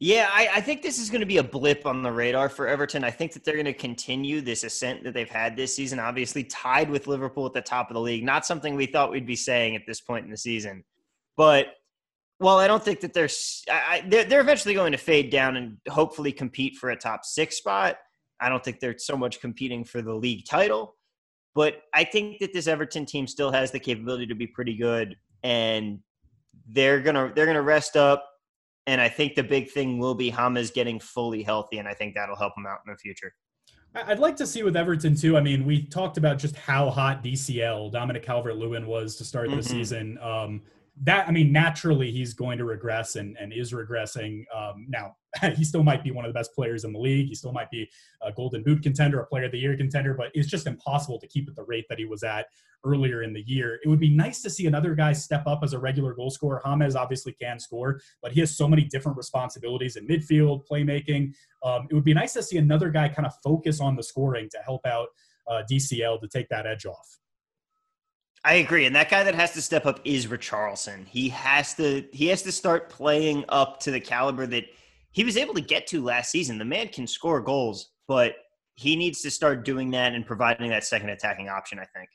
Yeah, 0.00 0.28
I, 0.32 0.48
I, 0.54 0.60
think 0.60 0.82
this 0.82 1.00
is 1.00 1.10
going 1.10 1.22
to 1.22 1.26
be 1.26 1.38
a 1.38 1.42
blip 1.42 1.84
on 1.84 2.04
the 2.04 2.12
radar 2.12 2.48
for 2.48 2.68
Everton. 2.68 3.02
I 3.02 3.10
think 3.10 3.32
that 3.32 3.44
they're 3.44 3.54
going 3.54 3.64
to 3.64 3.72
continue 3.72 4.40
this 4.40 4.62
ascent 4.62 5.02
that 5.02 5.12
they've 5.12 5.28
had 5.28 5.56
this 5.56 5.74
season, 5.74 5.98
obviously 5.98 6.44
tied 6.44 6.88
with 6.88 7.08
Liverpool 7.08 7.46
at 7.46 7.52
the 7.52 7.60
top 7.60 7.90
of 7.90 7.94
the 7.94 8.00
league. 8.00 8.22
Not 8.22 8.46
something 8.46 8.76
we 8.76 8.86
thought 8.86 9.10
we'd 9.10 9.26
be 9.26 9.34
saying 9.34 9.74
at 9.74 9.82
this 9.88 10.00
point 10.00 10.24
in 10.24 10.30
the 10.30 10.36
season. 10.36 10.84
But, 11.36 11.68
well, 12.38 12.60
I 12.60 12.68
don't 12.68 12.82
think 12.82 13.00
that 13.00 13.12
they're, 13.12 13.28
I, 13.68 14.04
they're, 14.06 14.24
they're 14.24 14.40
eventually 14.40 14.74
going 14.74 14.92
to 14.92 14.98
fade 14.98 15.30
down 15.30 15.56
and 15.56 15.78
hopefully 15.88 16.30
compete 16.30 16.76
for 16.76 16.90
a 16.90 16.96
top 16.96 17.24
six 17.24 17.56
spot. 17.56 17.96
I 18.40 18.48
don't 18.48 18.62
think 18.62 18.78
they're 18.78 18.98
so 18.98 19.16
much 19.16 19.40
competing 19.40 19.82
for 19.82 20.00
the 20.00 20.14
league 20.14 20.44
title. 20.44 20.94
But 21.56 21.82
I 21.92 22.04
think 22.04 22.38
that 22.38 22.52
this 22.52 22.68
Everton 22.68 23.04
team 23.04 23.26
still 23.26 23.50
has 23.50 23.72
the 23.72 23.80
capability 23.80 24.28
to 24.28 24.36
be 24.36 24.46
pretty 24.46 24.76
good. 24.76 25.16
And 25.42 25.98
they're 26.68 27.00
gonna 27.00 27.32
they're 27.34 27.46
gonna 27.46 27.62
rest 27.62 27.96
up, 27.96 28.27
and 28.88 29.02
I 29.02 29.08
think 29.10 29.34
the 29.34 29.42
big 29.42 29.70
thing 29.70 29.98
will 29.98 30.14
be 30.14 30.30
James 30.30 30.70
getting 30.70 30.98
fully 30.98 31.42
healthy, 31.42 31.76
and 31.76 31.86
I 31.86 31.92
think 31.92 32.14
that'll 32.14 32.36
help 32.36 32.54
him 32.56 32.64
out 32.64 32.78
in 32.86 32.92
the 32.92 32.96
future. 32.96 33.34
I'd 33.94 34.18
like 34.18 34.34
to 34.36 34.46
see 34.46 34.62
with 34.62 34.76
Everton 34.76 35.14
too. 35.14 35.36
I 35.36 35.42
mean, 35.42 35.66
we 35.66 35.82
talked 35.82 36.16
about 36.16 36.38
just 36.38 36.56
how 36.56 36.88
hot 36.88 37.22
DCL 37.22 37.92
Dominic 37.92 38.22
Calvert-Lewin 38.22 38.86
was 38.86 39.16
to 39.16 39.24
start 39.24 39.50
the 39.50 39.56
mm-hmm. 39.56 39.76
season. 39.76 40.18
Um, 40.22 40.62
that 41.02 41.28
I 41.28 41.30
mean, 41.30 41.52
naturally 41.52 42.10
he's 42.10 42.34
going 42.34 42.58
to 42.58 42.64
regress 42.64 43.16
and, 43.16 43.36
and 43.38 43.52
is 43.52 43.72
regressing. 43.72 44.44
Um, 44.54 44.86
now 44.88 45.16
he 45.54 45.64
still 45.64 45.82
might 45.82 46.02
be 46.02 46.10
one 46.10 46.24
of 46.24 46.30
the 46.30 46.38
best 46.38 46.54
players 46.54 46.84
in 46.84 46.92
the 46.92 46.98
league. 46.98 47.28
He 47.28 47.34
still 47.34 47.52
might 47.52 47.70
be 47.70 47.88
a 48.22 48.32
Golden 48.32 48.62
Boot 48.62 48.82
contender, 48.82 49.20
a 49.20 49.26
Player 49.26 49.44
of 49.44 49.52
the 49.52 49.58
Year 49.58 49.76
contender, 49.76 50.14
but 50.14 50.30
it's 50.34 50.48
just 50.48 50.66
impossible 50.66 51.18
to 51.20 51.26
keep 51.26 51.48
at 51.48 51.56
the 51.56 51.64
rate 51.64 51.86
that 51.88 51.98
he 51.98 52.04
was 52.04 52.22
at 52.22 52.46
earlier 52.84 53.22
in 53.22 53.32
the 53.32 53.42
year. 53.46 53.78
It 53.84 53.88
would 53.88 54.00
be 54.00 54.14
nice 54.14 54.40
to 54.42 54.50
see 54.50 54.66
another 54.66 54.94
guy 54.94 55.12
step 55.12 55.46
up 55.46 55.60
as 55.62 55.72
a 55.72 55.78
regular 55.78 56.14
goal 56.14 56.30
scorer. 56.30 56.62
James 56.64 56.96
obviously 56.96 57.32
can 57.32 57.58
score, 57.58 58.00
but 58.22 58.32
he 58.32 58.40
has 58.40 58.56
so 58.56 58.68
many 58.68 58.84
different 58.84 59.16
responsibilities 59.16 59.96
in 59.96 60.06
midfield, 60.06 60.62
playmaking. 60.70 61.34
Um, 61.62 61.86
it 61.90 61.94
would 61.94 62.04
be 62.04 62.14
nice 62.14 62.32
to 62.34 62.42
see 62.42 62.56
another 62.56 62.90
guy 62.90 63.08
kind 63.08 63.26
of 63.26 63.32
focus 63.42 63.80
on 63.80 63.96
the 63.96 64.02
scoring 64.02 64.48
to 64.50 64.58
help 64.64 64.86
out 64.86 65.08
uh, 65.48 65.62
DCL 65.70 66.20
to 66.20 66.28
take 66.28 66.48
that 66.50 66.66
edge 66.66 66.86
off. 66.86 67.18
I 68.44 68.54
agree, 68.54 68.86
and 68.86 68.94
that 68.94 69.10
guy 69.10 69.24
that 69.24 69.34
has 69.34 69.52
to 69.52 69.62
step 69.62 69.84
up 69.84 70.00
is 70.04 70.26
Richarlison. 70.26 71.06
He 71.06 71.28
has 71.30 71.74
to 71.74 72.04
he 72.12 72.26
has 72.28 72.42
to 72.42 72.52
start 72.52 72.88
playing 72.88 73.44
up 73.48 73.80
to 73.80 73.90
the 73.90 74.00
caliber 74.00 74.46
that 74.46 74.64
he 75.10 75.24
was 75.24 75.36
able 75.36 75.54
to 75.54 75.60
get 75.60 75.86
to 75.88 76.02
last 76.02 76.30
season. 76.30 76.58
The 76.58 76.64
man 76.64 76.88
can 76.88 77.06
score 77.06 77.40
goals, 77.40 77.90
but 78.06 78.36
he 78.74 78.94
needs 78.94 79.22
to 79.22 79.30
start 79.30 79.64
doing 79.64 79.90
that 79.90 80.14
and 80.14 80.24
providing 80.24 80.70
that 80.70 80.84
second 80.84 81.10
attacking 81.10 81.48
option. 81.48 81.78
I 81.78 81.86
think. 81.96 82.08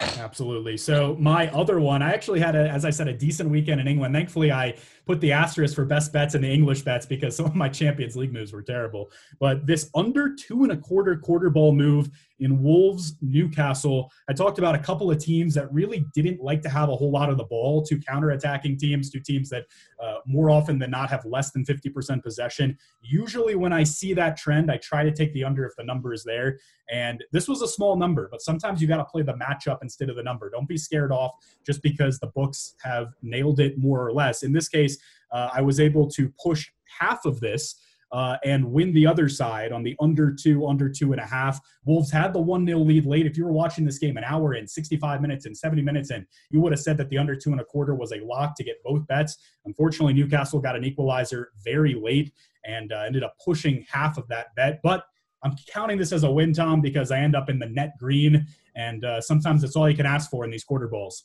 Absolutely. 0.00 0.76
So 0.76 1.16
my 1.18 1.48
other 1.50 1.80
one, 1.80 2.02
I 2.02 2.12
actually 2.12 2.38
had, 2.38 2.54
a, 2.54 2.70
as 2.70 2.84
I 2.84 2.90
said, 2.90 3.08
a 3.08 3.12
decent 3.12 3.50
weekend 3.50 3.80
in 3.80 3.88
England. 3.88 4.14
Thankfully, 4.14 4.52
I 4.52 4.76
put 5.06 5.20
the 5.20 5.32
asterisk 5.32 5.74
for 5.74 5.84
best 5.84 6.12
bets 6.12 6.36
in 6.36 6.42
the 6.42 6.48
English 6.48 6.82
bets 6.82 7.04
because 7.04 7.34
some 7.36 7.46
of 7.46 7.56
my 7.56 7.68
Champions 7.68 8.16
League 8.16 8.32
moves 8.32 8.52
were 8.52 8.62
terrible. 8.62 9.10
But 9.40 9.66
this 9.66 9.90
under 9.94 10.34
two 10.34 10.62
and 10.62 10.72
a 10.72 10.76
quarter 10.76 11.16
quarter 11.16 11.50
ball 11.50 11.72
move 11.72 12.10
in 12.40 12.62
Wolves 12.62 13.16
Newcastle, 13.20 14.10
I 14.28 14.32
talked 14.32 14.58
about 14.58 14.74
a 14.74 14.78
couple 14.78 15.10
of 15.10 15.18
teams 15.18 15.54
that 15.54 15.72
really 15.72 16.04
didn't 16.14 16.40
like 16.40 16.62
to 16.62 16.68
have 16.68 16.88
a 16.88 16.96
whole 16.96 17.10
lot 17.10 17.30
of 17.30 17.36
the 17.36 17.44
ball, 17.44 17.82
two 17.82 18.00
counter-attacking 18.00 18.78
teams, 18.78 19.10
two 19.10 19.20
teams 19.20 19.48
that 19.50 19.64
uh, 20.02 20.18
more 20.26 20.50
often 20.50 20.78
than 20.78 20.90
not 20.90 21.10
have 21.10 21.24
less 21.24 21.50
than 21.50 21.64
50% 21.64 22.22
possession. 22.22 22.78
Usually, 23.02 23.54
when 23.54 23.72
I 23.72 23.82
see 23.84 24.14
that 24.14 24.36
trend, 24.36 24.70
I 24.70 24.76
try 24.78 25.02
to 25.02 25.12
take 25.12 25.32
the 25.32 25.44
under 25.44 25.64
if 25.66 25.72
the 25.76 25.84
number 25.84 26.12
is 26.12 26.24
there. 26.24 26.58
And 26.90 27.22
this 27.32 27.48
was 27.48 27.62
a 27.62 27.68
small 27.68 27.96
number, 27.96 28.28
but 28.30 28.40
sometimes 28.40 28.80
you 28.80 28.88
got 28.88 28.98
to 28.98 29.04
play 29.04 29.22
the 29.22 29.34
matchup 29.34 29.78
instead 29.82 30.08
of 30.08 30.16
the 30.16 30.22
number. 30.22 30.48
Don't 30.50 30.68
be 30.68 30.78
scared 30.78 31.12
off 31.12 31.32
just 31.66 31.82
because 31.82 32.18
the 32.18 32.28
books 32.28 32.74
have 32.82 33.08
nailed 33.22 33.60
it 33.60 33.78
more 33.78 34.06
or 34.06 34.12
less. 34.12 34.42
In 34.42 34.52
this 34.52 34.68
case, 34.68 34.96
uh, 35.32 35.50
I 35.52 35.60
was 35.60 35.80
able 35.80 36.08
to 36.12 36.32
push 36.42 36.70
half 36.98 37.26
of 37.26 37.40
this 37.40 37.76
uh, 38.12 38.36
and 38.44 38.64
win 38.64 38.92
the 38.92 39.06
other 39.06 39.28
side 39.28 39.72
on 39.72 39.82
the 39.82 39.94
under 40.00 40.32
two, 40.32 40.66
under 40.66 40.88
two 40.88 41.12
and 41.12 41.20
a 41.20 41.26
half. 41.26 41.60
Wolves 41.84 42.10
had 42.10 42.32
the 42.32 42.40
1 42.40 42.66
0 42.66 42.78
lead 42.80 43.06
late. 43.06 43.26
If 43.26 43.36
you 43.36 43.44
were 43.44 43.52
watching 43.52 43.84
this 43.84 43.98
game 43.98 44.16
an 44.16 44.24
hour 44.24 44.54
in, 44.54 44.66
65 44.66 45.20
minutes 45.20 45.46
and 45.46 45.56
70 45.56 45.82
minutes 45.82 46.10
in, 46.10 46.26
you 46.50 46.60
would 46.60 46.72
have 46.72 46.80
said 46.80 46.96
that 46.98 47.08
the 47.10 47.18
under 47.18 47.36
two 47.36 47.52
and 47.52 47.60
a 47.60 47.64
quarter 47.64 47.94
was 47.94 48.12
a 48.12 48.24
lock 48.24 48.56
to 48.56 48.64
get 48.64 48.82
both 48.84 49.06
bets. 49.06 49.36
Unfortunately, 49.64 50.14
Newcastle 50.14 50.60
got 50.60 50.76
an 50.76 50.84
equalizer 50.84 51.50
very 51.62 51.94
late 51.94 52.32
and 52.64 52.92
uh, 52.92 53.02
ended 53.06 53.22
up 53.22 53.34
pushing 53.44 53.84
half 53.90 54.18
of 54.18 54.26
that 54.28 54.54
bet. 54.56 54.80
But 54.82 55.04
I'm 55.42 55.54
counting 55.72 55.98
this 55.98 56.12
as 56.12 56.24
a 56.24 56.30
win, 56.30 56.52
Tom, 56.52 56.80
because 56.80 57.10
I 57.10 57.18
end 57.18 57.36
up 57.36 57.48
in 57.48 57.58
the 57.58 57.68
net 57.68 57.92
green. 57.98 58.46
And 58.74 59.04
uh, 59.04 59.20
sometimes 59.20 59.64
it's 59.64 59.76
all 59.76 59.88
you 59.88 59.96
can 59.96 60.06
ask 60.06 60.30
for 60.30 60.44
in 60.44 60.50
these 60.50 60.64
quarter 60.64 60.88
balls. 60.88 61.24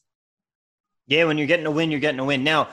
Yeah, 1.07 1.25
when 1.25 1.37
you're 1.37 1.47
getting 1.47 1.65
a 1.65 1.71
win, 1.71 1.91
you're 1.91 1.99
getting 1.99 2.19
a 2.19 2.25
win. 2.25 2.43
Now, 2.43 2.69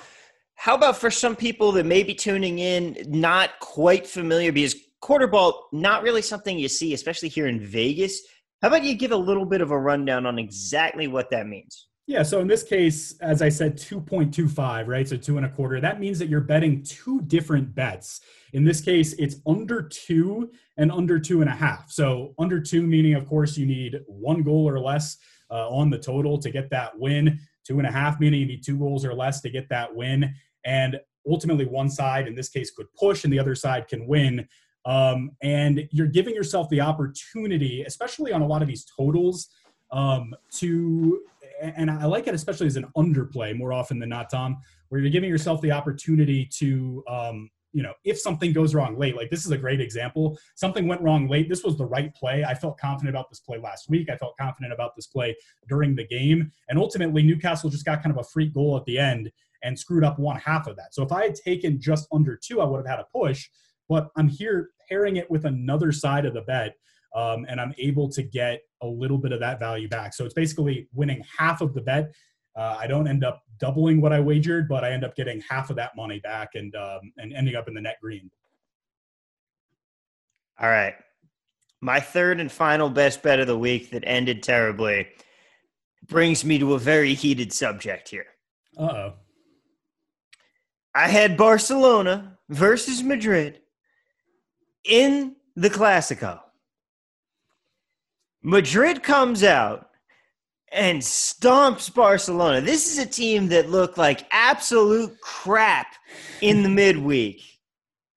how 0.61 0.75
about 0.75 0.99
for 0.99 1.11
some 1.11 1.35
people 1.35 1.73
that 1.73 1.87
may 1.87 2.03
be 2.03 2.15
tuning 2.15 2.59
in, 2.59 2.95
not 3.09 3.59
quite 3.61 4.07
familiar 4.07 4.53
because 4.53 4.75
quarter 5.01 5.27
ball, 5.27 5.71
not 5.73 6.03
really 6.03 6.21
something 6.21 6.59
you 6.59 6.69
see, 6.69 6.93
especially 6.93 7.31
here 7.31 7.47
in 7.47 7.59
Vegas. 7.59 8.21
How 8.61 8.69
about 8.69 8.85
you 8.85 8.93
give 8.93 9.13
a 9.13 9.17
little 9.17 9.47
bit 9.47 9.63
of 9.63 9.71
a 9.71 9.79
rundown 9.79 10.27
on 10.27 10.39
exactly 10.39 11.09
what 11.09 11.31
that 11.31 11.47
means? 11.47 11.87
Yeah, 12.07 12.23
so 12.23 12.41
in 12.41 12.47
this 12.47 12.63
case, 12.63 13.17
as 13.23 13.41
I 13.41 13.49
said, 13.49 13.79
2.25, 13.79 14.87
right? 14.87 15.09
So 15.09 15.17
two 15.17 15.39
and 15.39 15.47
a 15.47 15.49
quarter. 15.49 15.81
That 15.81 15.99
means 15.99 16.19
that 16.19 16.29
you're 16.29 16.43
betting 16.43 16.83
two 16.83 17.23
different 17.23 17.75
bets. 17.75 18.21
In 18.53 18.63
this 18.63 18.83
case, 18.83 19.15
it's 19.15 19.37
under 19.47 19.81
two 19.81 20.51
and 20.77 20.93
under 20.93 21.19
two 21.19 21.41
and 21.41 21.49
a 21.49 21.55
half. 21.55 21.91
So 21.91 22.35
under 22.39 22.61
two, 22.61 22.87
meaning, 22.87 23.15
of 23.15 23.27
course, 23.27 23.57
you 23.57 23.65
need 23.65 23.99
one 24.07 24.43
goal 24.43 24.69
or 24.69 24.79
less 24.79 25.17
uh, 25.51 25.71
on 25.71 25.89
the 25.89 25.99
total 25.99 26.37
to 26.37 26.51
get 26.51 26.69
that 26.69 26.99
win. 26.99 27.41
Two 27.67 27.79
and 27.79 27.87
a 27.87 27.91
half, 27.91 28.21
meaning 28.21 28.41
you 28.41 28.47
need 28.47 28.63
two 28.63 28.77
goals 28.77 29.07
or 29.07 29.15
less 29.15 29.41
to 29.41 29.49
get 29.49 29.69
that 29.71 29.95
win. 29.95 30.35
And 30.65 31.01
ultimately, 31.29 31.67
one 31.67 31.89
side, 31.89 32.27
in 32.27 32.35
this 32.35 32.49
case, 32.49 32.71
could 32.71 32.93
push 32.95 33.25
and 33.25 33.33
the 33.33 33.39
other 33.39 33.55
side 33.55 33.89
can 33.89 34.07
win. 34.07 34.47
Um, 34.85 35.33
and 35.43 35.87
you're 35.91 36.07
giving 36.07 36.35
yourself 36.35 36.69
the 36.71 36.81
opportunity, 36.81 37.83
especially 37.83 38.33
on 38.33 38.43
a 38.43 38.47
lot 38.47 38.63
of 38.63 38.69
these 38.69 38.87
totals, 38.97 39.49
um, 39.93 40.35
to, 40.53 41.21
and 41.61 41.91
I 41.91 42.07
like 42.07 42.27
it 42.27 42.35
especially 42.35 42.67
as 42.67 42.77
an 42.77 42.87
underplay 42.97 43.57
more 43.57 43.73
often 43.73 43.99
than 43.99 44.09
not, 44.09 44.31
Tom, 44.31 44.59
where 44.89 45.01
you're 45.01 45.11
giving 45.11 45.29
yourself 45.29 45.61
the 45.61 45.73
opportunity 45.73 46.47
to, 46.59 47.05
um, 47.09 47.51
you 47.73 47.83
know, 47.83 47.93
if 48.05 48.19
something 48.19 48.53
goes 48.53 48.75
wrong 48.75 48.99
late, 48.99 49.17
like 49.17 49.31
this 49.31 49.45
is 49.45 49.53
a 49.53 49.59
great 49.59 49.81
example. 49.81 50.39
Something 50.57 50.89
went 50.89 51.03
wrong 51.03 51.29
late. 51.29 51.49
This 51.49 51.63
was 51.63 51.77
the 51.77 51.85
right 51.85 52.13
play. 52.15 52.45
I 52.45 52.55
felt 52.55 52.79
confident 52.79 53.15
about 53.15 53.29
this 53.29 53.41
play 53.41 53.59
last 53.59 53.89
week. 53.89 54.09
I 54.11 54.17
felt 54.17 54.37
confident 54.37 54.73
about 54.73 54.97
this 54.97 55.07
play 55.07 55.37
during 55.69 55.95
the 55.95 56.07
game. 56.07 56.51
And 56.69 56.79
ultimately, 56.79 57.23
Newcastle 57.23 57.71
just 57.71 57.85
got 57.85 58.03
kind 58.03 58.13
of 58.13 58.21
a 58.21 58.29
freak 58.29 58.55
goal 58.55 58.77
at 58.77 58.85
the 58.87 58.99
end 58.99 59.31
and 59.63 59.79
screwed 59.79 60.05
up 60.05 60.19
one 60.19 60.37
half 60.37 60.67
of 60.67 60.77
that. 60.77 60.95
So 60.95 61.03
if 61.03 61.13
I 61.13 61.25
had 61.25 61.35
taken 61.35 61.81
just 61.81 62.09
under 62.13 62.37
two, 62.37 62.61
I 62.61 62.65
would 62.65 62.79
have 62.79 62.87
had 62.87 63.01
a 63.01 63.07
push. 63.17 63.49
But 63.89 64.09
I'm 64.17 64.29
here 64.29 64.71
pairing 64.89 65.17
it 65.17 65.31
with 65.31 65.45
another 65.45 65.93
side 65.93 66.25
of 66.25 66.35
the 66.35 66.43
bet. 66.43 66.75
Um, 67.15 67.45
and 67.49 67.61
I'm 67.61 67.75
able 67.77 68.09
to 68.11 68.23
get 68.23 68.61
a 68.83 68.87
little 68.87 69.19
bit 69.19 69.33
of 69.33 69.41
that 69.41 69.59
value 69.59 69.89
back. 69.89 70.15
So 70.15 70.25
it's 70.25 70.35
basically 70.35 70.89
winning 70.95 71.25
half 71.37 71.61
of 71.61 71.75
the 71.75 71.81
bet. 71.81 72.13
Uh, 72.57 72.77
I 72.79 72.87
don't 72.87 73.09
end 73.09 73.25
up 73.25 73.43
doubling 73.59 74.01
what 74.01 74.13
I 74.13 74.21
wagered, 74.21 74.69
but 74.69 74.85
I 74.85 74.93
end 74.93 75.05
up 75.05 75.17
getting 75.17 75.41
half 75.41 75.71
of 75.71 75.77
that 75.77 75.97
money 75.97 76.21
back 76.21 76.51
and 76.55 76.75
um, 76.77 77.13
and 77.17 77.33
ending 77.33 77.57
up 77.57 77.69
in 77.69 77.75
the 77.75 77.81
net 77.81 77.97
green. 78.01 78.31
All 80.61 80.69
right. 80.69 80.95
My 81.81 82.01
third 82.01 82.41
and 82.41 82.53
final 82.53 82.91
best 82.91 83.23
bet 83.23 83.41
of 83.41 83.47
the 83.47 83.59
week 83.59 83.91
that 83.91 84.05
ended 84.07 84.43
terribly 84.43 85.09
brings 86.07 86.45
me 86.45 86.59
to 86.59 86.75
a 86.75 86.79
very 86.79 87.15
heated 87.15 87.53
subject 87.53 88.09
here. 88.09 88.27
Uh 88.77 88.83
oh. 88.83 89.13
I 90.95 91.09
had 91.09 91.37
Barcelona 91.37 92.39
versus 92.49 93.03
Madrid 93.03 93.61
in 94.85 95.37
the 95.55 95.71
Clasico. 95.71 96.41
Madrid 98.43 99.03
comes 99.03 99.45
out 99.45 99.91
and 100.73 101.01
stomps 101.01 101.93
Barcelona. 101.93 102.61
This 102.61 102.91
is 102.91 102.99
a 102.99 103.07
team 103.07 103.49
that 103.49 103.71
looked 103.71 103.99
like 103.99 104.27
absolute 104.31 105.21
crap 105.21 105.95
in 106.41 106.63
the 106.63 106.69
midweek. 106.69 107.43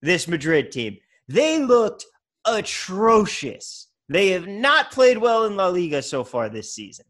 This 0.01 0.27
Madrid 0.27 0.71
team. 0.71 0.97
They 1.27 1.59
looked 1.59 2.05
atrocious. 2.45 3.87
They 4.09 4.29
have 4.29 4.47
not 4.47 4.91
played 4.91 5.17
well 5.17 5.45
in 5.45 5.55
La 5.55 5.67
Liga 5.67 6.01
so 6.01 6.23
far 6.23 6.49
this 6.49 6.73
season. 6.73 7.05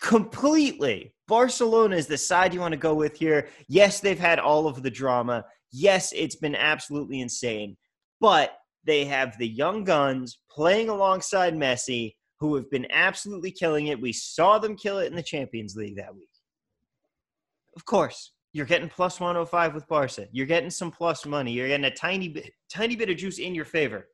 Completely. 0.00 1.13
Barcelona 1.26 1.96
is 1.96 2.06
the 2.06 2.18
side 2.18 2.52
you 2.52 2.60
want 2.60 2.72
to 2.72 2.78
go 2.78 2.94
with 2.94 3.16
here. 3.16 3.48
Yes, 3.68 4.00
they've 4.00 4.18
had 4.18 4.38
all 4.38 4.66
of 4.66 4.82
the 4.82 4.90
drama. 4.90 5.44
Yes, 5.72 6.12
it's 6.14 6.36
been 6.36 6.54
absolutely 6.54 7.20
insane. 7.20 7.76
But 8.20 8.56
they 8.84 9.04
have 9.06 9.36
the 9.38 9.48
young 9.48 9.84
guns 9.84 10.38
playing 10.50 10.88
alongside 10.88 11.54
Messi 11.54 12.14
who 12.38 12.54
have 12.56 12.70
been 12.70 12.86
absolutely 12.90 13.50
killing 13.50 13.86
it. 13.86 14.00
We 14.00 14.12
saw 14.12 14.58
them 14.58 14.76
kill 14.76 14.98
it 14.98 15.06
in 15.06 15.16
the 15.16 15.22
Champions 15.22 15.76
League 15.76 15.96
that 15.96 16.14
week. 16.14 16.28
Of 17.76 17.84
course, 17.86 18.32
you're 18.52 18.66
getting 18.66 18.88
plus 18.88 19.18
105 19.18 19.74
with 19.74 19.88
Barca. 19.88 20.26
You're 20.30 20.46
getting 20.46 20.70
some 20.70 20.90
plus 20.90 21.24
money. 21.24 21.52
You're 21.52 21.68
getting 21.68 21.86
a 21.86 21.94
tiny 21.94 22.28
bit, 22.28 22.52
tiny 22.68 22.96
bit 22.96 23.10
of 23.10 23.16
juice 23.16 23.38
in 23.38 23.54
your 23.54 23.64
favor. 23.64 24.08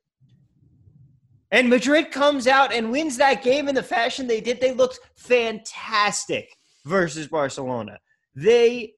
And 1.51 1.69
Madrid 1.69 2.13
comes 2.13 2.47
out 2.47 2.73
and 2.73 2.93
wins 2.93 3.17
that 3.17 3.43
game 3.43 3.69
in 3.69 3.75
the 3.75 3.83
fashion 3.83 4.27
they 4.27 4.41
did. 4.41 4.61
They 4.61 4.73
looked 4.73 5.01
fantastic 5.17 6.55
versus 6.85 7.27
Barcelona. 7.27 7.99
They 8.35 8.95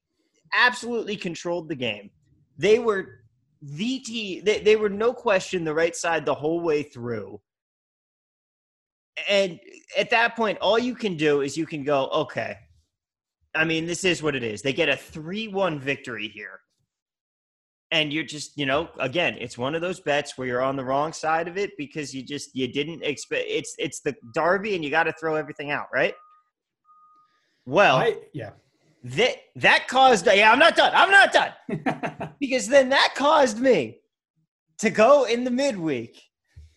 absolutely 0.55 1.17
controlled 1.17 1.69
the 1.69 1.75
game. 1.75 2.11
They 2.59 2.79
were 2.79 3.21
the 3.63 4.01
team, 4.01 4.45
they, 4.45 4.61
they 4.61 4.77
were 4.77 4.91
no 4.91 5.13
question 5.13 5.65
the 5.65 5.75
right 5.75 5.95
side 5.95 6.25
the 6.25 6.35
whole 6.35 6.61
way 6.61 6.83
through 6.83 7.41
and 9.29 9.61
at 9.99 10.11
that 10.11 10.37
point, 10.37 10.59
all 10.61 10.79
you 10.79 10.95
can 10.95 11.17
do 11.17 11.43
is 11.43 11.57
you 11.57 11.67
can 11.67 11.85
go, 11.85 12.09
okay. 12.09 12.57
I 13.55 13.65
mean, 13.65 13.87
this 13.87 14.05
is 14.05 14.23
what 14.23 14.35
it 14.35 14.43
is. 14.43 14.63
They 14.63 14.73
get 14.73 14.89
a 14.89 14.97
3 14.97 15.49
1 15.49 15.79
victory 15.79 16.29
here. 16.29 16.61
And 17.91 18.11
you're 18.11 18.25
just, 18.25 18.57
you 18.57 18.65
know, 18.65 18.89
again, 18.99 19.37
it's 19.39 19.59
one 19.59 19.75
of 19.75 19.83
those 19.83 20.01
bets 20.01 20.39
where 20.39 20.47
you're 20.47 20.63
on 20.63 20.77
the 20.77 20.85
wrong 20.85 21.13
side 21.13 21.47
of 21.47 21.59
it 21.59 21.73
because 21.77 22.15
you 22.15 22.23
just 22.23 22.49
you 22.55 22.67
didn't 22.67 23.03
expect 23.03 23.45
it's 23.47 23.75
it's 23.79 24.01
the 24.01 24.15
derby 24.33 24.75
and 24.75 24.83
you 24.83 24.89
got 24.89 25.03
to 25.03 25.13
throw 25.21 25.35
everything 25.35 25.71
out, 25.71 25.89
right? 25.93 26.15
Well, 27.67 27.97
I, 27.97 28.17
yeah. 28.33 28.51
That 29.05 29.37
that 29.57 29.89
caused 29.89 30.27
yeah, 30.27 30.53
I'm 30.53 30.59
not 30.59 30.77
done. 30.77 30.93
I'm 30.95 31.11
not 31.11 31.33
done. 31.33 32.33
because 32.41 32.69
then 32.69 32.89
that 32.91 33.15
caused 33.17 33.59
me 33.59 33.99
to 34.79 34.91
go 34.91 35.25
in 35.25 35.45
the 35.45 35.51
midweek 35.51 36.21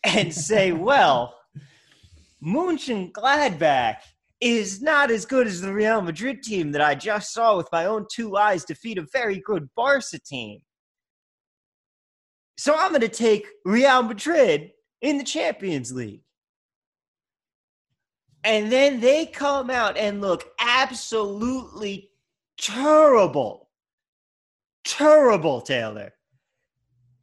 and 0.03 0.33
say, 0.33 0.71
well, 0.71 1.35
Gladbach 2.43 3.97
is 4.41 4.81
not 4.81 5.11
as 5.11 5.25
good 5.25 5.47
as 5.47 5.61
the 5.61 5.73
Real 5.73 6.01
Madrid 6.01 6.43
team 6.43 6.71
that 6.73 6.81
I 6.81 6.95
just 6.95 7.33
saw 7.33 7.57
with 7.57 7.69
my 7.71 7.85
own 7.85 8.05
two 8.11 8.37
eyes 8.37 8.65
defeat 8.65 8.97
a 8.97 9.07
very 9.11 9.39
good 9.39 9.69
Barca 9.75 10.19
team. 10.19 10.59
So 12.57 12.75
I'm 12.77 12.89
going 12.89 13.01
to 13.01 13.07
take 13.07 13.47
Real 13.65 14.03
Madrid 14.03 14.71
in 15.01 15.17
the 15.17 15.23
Champions 15.23 15.91
League. 15.91 16.21
And 18.45 18.71
then 18.71 18.99
they 19.01 19.25
come 19.25 19.69
out 19.69 19.97
and 19.97 20.21
look 20.21 20.45
absolutely 20.59 22.11
terrible. 22.57 23.69
Terrible, 24.85 25.61
Taylor. 25.61 26.13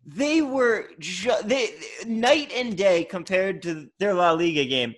They 0.05 0.43
were 0.43 0.89
ju- 0.99 1.31
they, 1.45 1.71
night 2.05 2.53
and 2.53 2.77
day 2.77 3.05
compared 3.05 3.63
to 3.63 3.89
their 3.99 4.15
La 4.15 4.33
Liga 4.33 4.65
game 4.65 4.95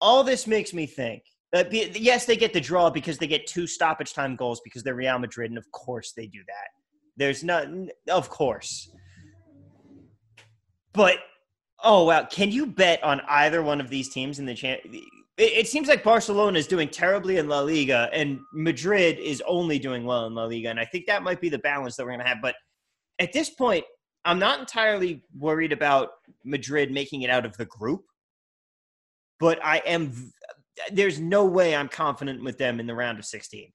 all 0.00 0.24
this 0.24 0.46
makes 0.46 0.72
me 0.72 0.86
think. 0.86 1.22
Yes, 1.70 2.26
they 2.26 2.36
get 2.36 2.52
the 2.52 2.60
draw 2.60 2.90
because 2.90 3.18
they 3.18 3.26
get 3.26 3.46
two 3.46 3.66
stoppage 3.66 4.12
time 4.12 4.36
goals 4.36 4.60
because 4.62 4.82
they're 4.82 4.94
Real 4.94 5.18
Madrid, 5.18 5.50
and 5.50 5.58
of 5.58 5.70
course 5.72 6.12
they 6.12 6.26
do 6.26 6.40
that. 6.46 6.68
There's 7.16 7.42
not, 7.42 7.66
of 8.10 8.28
course. 8.28 8.90
But 10.92 11.18
oh 11.82 12.04
wow, 12.04 12.24
can 12.24 12.50
you 12.50 12.66
bet 12.66 13.02
on 13.02 13.20
either 13.28 13.62
one 13.62 13.80
of 13.80 13.88
these 13.88 14.10
teams 14.10 14.38
in 14.38 14.46
the? 14.46 14.80
It, 15.38 15.68
seems 15.68 15.86
like 15.86 16.02
Barcelona 16.02 16.58
is 16.58 16.66
doing 16.66 16.88
terribly 16.88 17.36
in 17.36 17.46
La 17.46 17.60
Liga, 17.60 18.08
and 18.12 18.40
Madrid 18.54 19.18
is 19.18 19.42
only 19.46 19.78
doing 19.78 20.04
well 20.04 20.26
in 20.26 20.34
La 20.34 20.44
Liga, 20.44 20.70
and 20.70 20.80
I 20.80 20.86
think 20.86 21.04
that 21.06 21.22
might 21.22 21.42
be 21.42 21.50
the 21.50 21.58
balance 21.58 21.96
that 21.96 22.04
we're 22.04 22.12
going 22.12 22.20
to 22.20 22.26
have. 22.26 22.38
But 22.40 22.54
at 23.18 23.34
this 23.34 23.50
point, 23.50 23.84
I'm 24.24 24.38
not 24.38 24.60
entirely 24.60 25.22
worried 25.36 25.72
about 25.72 26.08
Madrid 26.42 26.90
making 26.90 27.20
it 27.20 27.28
out 27.28 27.44
of 27.44 27.54
the 27.58 27.66
group 27.66 28.02
but 29.38 29.64
I 29.64 29.78
am. 29.78 30.32
There's 30.92 31.20
no 31.20 31.44
way 31.44 31.74
I'm 31.74 31.88
confident 31.88 32.42
with 32.42 32.58
them 32.58 32.80
in 32.80 32.86
the 32.86 32.94
round 32.94 33.18
of 33.18 33.24
16. 33.24 33.72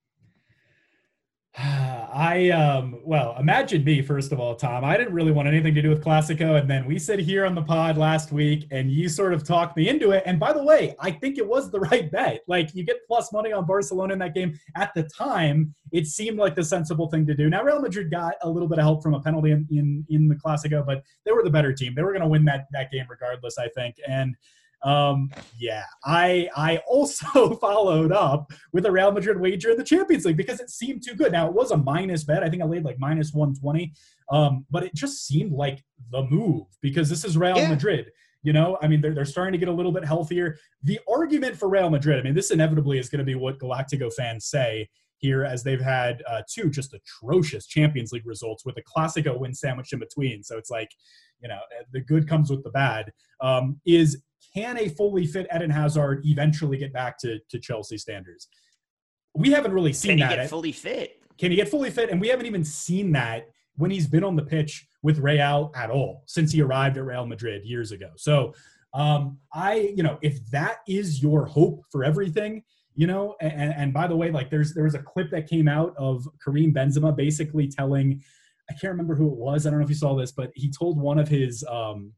I 1.58 2.50
um 2.52 3.02
well, 3.04 3.36
imagine 3.38 3.84
me 3.84 4.02
first 4.02 4.32
of 4.32 4.40
all, 4.40 4.56
Tom. 4.56 4.86
I 4.86 4.96
didn't 4.96 5.14
really 5.14 5.34
want 5.34 5.50
anything 5.50 5.76
to 5.76 5.82
do 5.82 5.90
with 5.90 6.02
Clasico, 6.02 6.58
and 6.58 6.70
then 6.70 6.86
we 6.86 6.98
sit 6.98 7.20
here 7.20 7.46
on 7.46 7.56
the 7.56 7.62
pod 7.62 7.98
last 7.98 8.32
week, 8.32 8.68
and 8.72 8.90
you 8.90 9.10
sort 9.10 9.34
of 9.34 9.44
talked 9.44 9.76
me 9.76 9.90
into 9.90 10.12
it. 10.12 10.24
And 10.26 10.40
by 10.40 10.54
the 10.54 10.64
way, 10.64 10.96
I 11.00 11.12
think 11.12 11.38
it 11.38 11.46
was 11.46 11.70
the 11.70 11.80
right 11.92 12.10
bet. 12.10 12.42
Like 12.48 12.74
you 12.74 12.86
get 12.86 13.06
plus 13.06 13.34
money 13.34 13.52
on 13.52 13.66
Barcelona 13.66 14.14
in 14.14 14.20
that 14.20 14.34
game. 14.34 14.58
At 14.78 14.94
the 14.94 15.04
time, 15.04 15.76
it 15.92 16.08
seemed 16.08 16.38
like 16.38 16.56
the 16.56 16.64
sensible 16.64 17.10
thing 17.10 17.26
to 17.28 17.36
do. 17.36 17.50
Now 17.50 17.64
Real 17.64 17.82
Madrid 17.82 18.10
got 18.10 18.36
a 18.44 18.50
little 18.50 18.70
bit 18.70 18.80
of 18.80 18.84
help 18.84 19.04
from 19.04 19.14
a 19.14 19.20
penalty 19.20 19.52
in 19.52 19.68
in, 19.70 20.06
in 20.10 20.28
the 20.30 20.36
Clasico, 20.36 20.86
but 20.86 21.04
they 21.26 21.34
were 21.34 21.44
the 21.44 21.50
better 21.50 21.74
team. 21.74 21.96
They 21.96 22.04
were 22.04 22.14
going 22.14 22.22
to 22.22 22.30
win 22.30 22.46
that 22.46 22.68
that 22.72 22.92
game 22.92 23.08
regardless, 23.10 23.58
I 23.58 23.68
think. 23.70 23.98
And 24.08 24.38
um, 24.84 25.30
yeah, 25.58 25.84
I 26.04 26.50
I 26.56 26.78
also 26.88 27.56
followed 27.62 28.12
up 28.12 28.52
with 28.74 28.86
a 28.86 28.92
Real 28.92 29.12
Madrid 29.12 29.40
wager 29.40 29.72
in 29.72 29.78
the 29.78 29.84
Champions 29.84 30.26
League 30.26 30.38
because 30.38 30.60
it 30.60 30.70
seemed 30.70 31.04
too 31.06 31.16
good. 31.16 31.32
Now 31.32 31.48
it 31.48 31.54
was 31.54 31.72
a 31.72 31.78
minus 31.78 32.24
bet. 32.24 32.44
I 32.44 32.50
think 32.50 32.62
I 32.62 32.66
laid 32.66 32.84
like 32.84 33.00
minus 33.00 33.34
one 33.34 33.54
twenty, 33.54 33.94
um, 34.32 34.66
but 34.72 34.84
it 34.84 34.94
just 34.94 35.26
seemed 35.26 35.52
like 35.52 35.84
the 36.12 36.24
move 36.24 36.66
because 36.82 37.10
this 37.10 37.24
is 37.24 37.38
Real 37.38 37.58
yeah. 37.58 37.70
Madrid. 37.70 38.12
You 38.44 38.54
know, 38.54 38.80
I 38.82 38.88
mean, 38.88 39.02
they're, 39.02 39.14
they're 39.14 39.26
starting 39.26 39.52
to 39.52 39.60
get 39.60 39.68
a 39.68 39.72
little 39.72 39.92
bit 39.92 40.04
healthier. 40.04 40.58
The 40.82 41.00
argument 41.08 41.56
for 41.58 41.70
Real 41.70 41.92
Madrid, 41.92 42.20
I 42.20 42.24
mean, 42.24 42.34
this 42.34 42.50
inevitably 42.50 42.98
is 42.98 43.08
going 43.08 43.20
to 43.20 43.24
be 43.24 43.36
what 43.36 43.60
Galactico 43.60 44.12
fans 44.12 44.48
say 44.48 44.90
here 45.22 45.46
as 45.46 45.64
they've 45.64 45.82
had 45.82 46.24
uh, 46.28 46.42
two 46.52 46.72
just 46.72 46.96
atrocious 46.96 47.68
Champions 47.68 48.12
League 48.12 48.26
results 48.26 48.66
with 48.66 48.76
a 48.78 48.82
Clasico 48.82 49.40
win 49.40 49.54
sandwiched 49.54 49.94
in 49.94 50.00
between. 50.00 50.42
So 50.42 50.58
it's 50.58 50.72
like, 50.72 50.90
you 51.40 51.50
know, 51.50 51.60
the 51.94 52.02
good 52.02 52.28
comes 52.28 52.50
with 52.50 52.64
the 52.64 52.72
bad. 52.72 53.14
Um, 53.40 53.80
is 53.86 54.24
can 54.54 54.78
a 54.78 54.90
fully 54.90 55.26
fit 55.26 55.48
Eden 55.56 55.70
Hazard 55.70 56.22
eventually 56.26 56.78
get 56.78 56.94
back 56.94 57.18
to, 57.20 57.40
to 57.50 57.60
Chelsea 57.60 57.98
standards? 57.98 58.48
We 59.34 59.52
haven't 59.52 59.74
really 59.74 59.94
seen 59.94 60.18
can 60.18 60.30
that. 60.30 60.36
Get 60.36 60.50
fully 60.50 60.72
fit? 60.72 61.22
Can 61.38 61.52
he 61.52 61.58
get 61.58 61.70
fully 61.70 61.90
fit? 61.90 62.10
And 62.10 62.20
we 62.20 62.28
haven't 62.28 62.46
even 62.46 62.64
seen 62.64 63.12
that 63.14 63.50
when 63.78 63.92
he's 63.92 64.08
been 64.08 64.24
on 64.24 64.36
the 64.36 64.44
pitch 64.44 64.88
with 65.02 65.20
Real 65.20 65.72
at 65.76 65.90
all 65.90 66.24
since 66.28 66.52
he 66.52 66.62
arrived 66.62 66.98
at 66.98 67.06
Real 67.06 67.26
Madrid 67.26 67.64
years 67.66 67.92
ago. 67.92 68.10
So 68.18 68.54
Um, 68.94 69.38
I, 69.54 69.94
you 69.96 70.04
know, 70.04 70.18
if 70.22 70.46
that 70.52 70.80
is 70.86 71.24
your 71.24 71.46
hope 71.46 71.82
for 71.90 72.04
everything, 72.04 72.62
you 72.94 73.08
know, 73.08 73.36
and, 73.40 73.74
and 73.74 73.94
by 73.94 74.06
the 74.06 74.18
way, 74.18 74.32
like 74.32 74.50
there's 74.50 74.74
there 74.74 74.84
was 74.84 74.96
a 74.96 75.04
clip 75.12 75.32
that 75.32 75.48
came 75.48 75.70
out 75.70 75.96
of 75.98 76.28
Karim 76.44 76.74
Benzema 76.74 77.16
basically 77.16 77.70
telling, 77.70 78.22
I 78.70 78.74
can't 78.74 78.92
remember 78.92 79.16
who 79.16 79.28
it 79.32 79.38
was. 79.38 79.66
I 79.66 79.70
don't 79.70 79.80
know 79.80 79.86
if 79.86 79.90
you 79.90 79.96
saw 79.96 80.14
this, 80.14 80.34
but 80.34 80.52
he 80.56 80.70
told 80.70 81.00
one 81.00 81.20
of 81.20 81.30
his 81.30 81.64
um, 81.70 82.12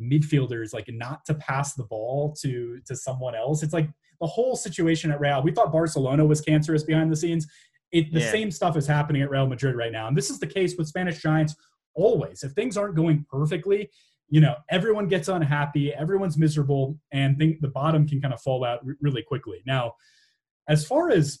midfielders 0.00 0.74
like 0.74 0.88
not 0.88 1.24
to 1.26 1.34
pass 1.34 1.74
the 1.74 1.84
ball 1.84 2.34
to 2.40 2.80
to 2.86 2.96
someone 2.96 3.34
else. 3.34 3.62
It's 3.62 3.72
like 3.72 3.88
the 4.20 4.26
whole 4.26 4.56
situation 4.56 5.10
at 5.10 5.20
Real. 5.20 5.42
We 5.42 5.52
thought 5.52 5.72
Barcelona 5.72 6.24
was 6.24 6.40
cancerous 6.40 6.82
behind 6.82 7.10
the 7.10 7.16
scenes. 7.16 7.46
It, 7.92 8.12
the 8.12 8.20
yeah. 8.20 8.30
same 8.30 8.50
stuff 8.50 8.76
is 8.76 8.86
happening 8.86 9.22
at 9.22 9.30
Real 9.30 9.46
Madrid 9.46 9.76
right 9.76 9.92
now, 9.92 10.08
and 10.08 10.16
this 10.16 10.30
is 10.30 10.40
the 10.40 10.46
case 10.46 10.76
with 10.76 10.88
Spanish 10.88 11.22
Giants 11.22 11.54
always. 11.94 12.42
If 12.42 12.52
things 12.52 12.76
aren't 12.76 12.96
going 12.96 13.24
perfectly, 13.30 13.88
you 14.28 14.40
know, 14.40 14.56
everyone 14.68 15.06
gets 15.06 15.28
unhappy, 15.28 15.92
everyone's 15.94 16.36
miserable, 16.36 16.98
and 17.12 17.38
think 17.38 17.60
the 17.60 17.68
bottom 17.68 18.08
can 18.08 18.20
kind 18.20 18.34
of 18.34 18.40
fall 18.40 18.64
out 18.64 18.80
r- 18.84 18.96
really 19.00 19.22
quickly. 19.22 19.62
Now, 19.64 19.94
as 20.68 20.84
far 20.84 21.10
as 21.10 21.40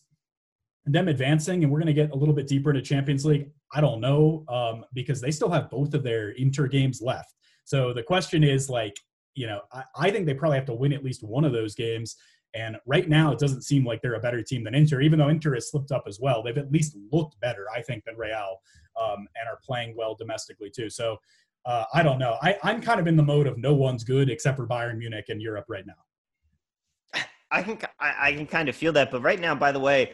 them 0.86 1.08
advancing, 1.08 1.64
and 1.64 1.72
we're 1.72 1.80
going 1.80 1.94
to 1.94 1.94
get 1.94 2.12
a 2.12 2.16
little 2.16 2.34
bit 2.34 2.46
deeper 2.46 2.70
into 2.70 2.82
Champions 2.82 3.24
League, 3.24 3.50
I 3.72 3.80
don't 3.80 4.00
know 4.00 4.44
um, 4.48 4.84
because 4.92 5.20
they 5.20 5.30
still 5.30 5.50
have 5.50 5.70
both 5.70 5.94
of 5.94 6.04
their 6.04 6.30
inter 6.30 6.66
games 6.68 7.00
left. 7.02 7.34
So 7.64 7.92
the 7.92 8.02
question 8.02 8.44
is 8.44 8.68
like, 8.68 8.98
you 9.34 9.46
know, 9.46 9.60
I, 9.72 9.84
I 9.96 10.10
think 10.10 10.26
they 10.26 10.34
probably 10.34 10.58
have 10.58 10.66
to 10.66 10.74
win 10.74 10.92
at 10.92 11.04
least 11.04 11.22
one 11.22 11.44
of 11.44 11.52
those 11.52 11.74
games. 11.74 12.16
And 12.54 12.76
right 12.86 13.08
now, 13.08 13.32
it 13.32 13.40
doesn't 13.40 13.62
seem 13.62 13.84
like 13.84 14.00
they're 14.00 14.14
a 14.14 14.20
better 14.20 14.42
team 14.42 14.62
than 14.62 14.74
Inter, 14.74 15.00
even 15.00 15.18
though 15.18 15.28
Inter 15.28 15.54
has 15.54 15.70
slipped 15.70 15.90
up 15.90 16.04
as 16.06 16.20
well. 16.20 16.42
They've 16.42 16.56
at 16.56 16.70
least 16.70 16.96
looked 17.10 17.40
better, 17.40 17.66
I 17.74 17.82
think, 17.82 18.04
than 18.04 18.16
Real 18.16 18.60
um, 19.00 19.26
and 19.40 19.48
are 19.48 19.58
playing 19.64 19.96
well 19.96 20.14
domestically 20.14 20.70
too. 20.70 20.88
So 20.88 21.18
uh, 21.66 21.84
I 21.92 22.02
don't 22.02 22.18
know. 22.18 22.36
I, 22.42 22.56
I'm 22.62 22.80
kind 22.80 23.00
of 23.00 23.06
in 23.06 23.16
the 23.16 23.22
mode 23.22 23.46
of 23.46 23.58
no 23.58 23.74
one's 23.74 24.04
good 24.04 24.30
except 24.30 24.56
for 24.56 24.66
Bayern 24.66 24.98
Munich 24.98 25.26
in 25.28 25.40
Europe 25.40 25.66
right 25.68 25.86
now. 25.86 27.20
I 27.50 27.62
can 27.62 27.78
I, 28.00 28.14
I 28.20 28.32
can 28.32 28.46
kind 28.46 28.68
of 28.68 28.74
feel 28.74 28.92
that, 28.92 29.10
but 29.10 29.22
right 29.22 29.40
now, 29.40 29.54
by 29.54 29.70
the 29.70 29.78
way, 29.78 30.12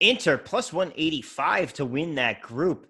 Inter 0.00 0.36
plus 0.36 0.72
185 0.72 1.72
to 1.74 1.84
win 1.84 2.14
that 2.16 2.42
group 2.42 2.86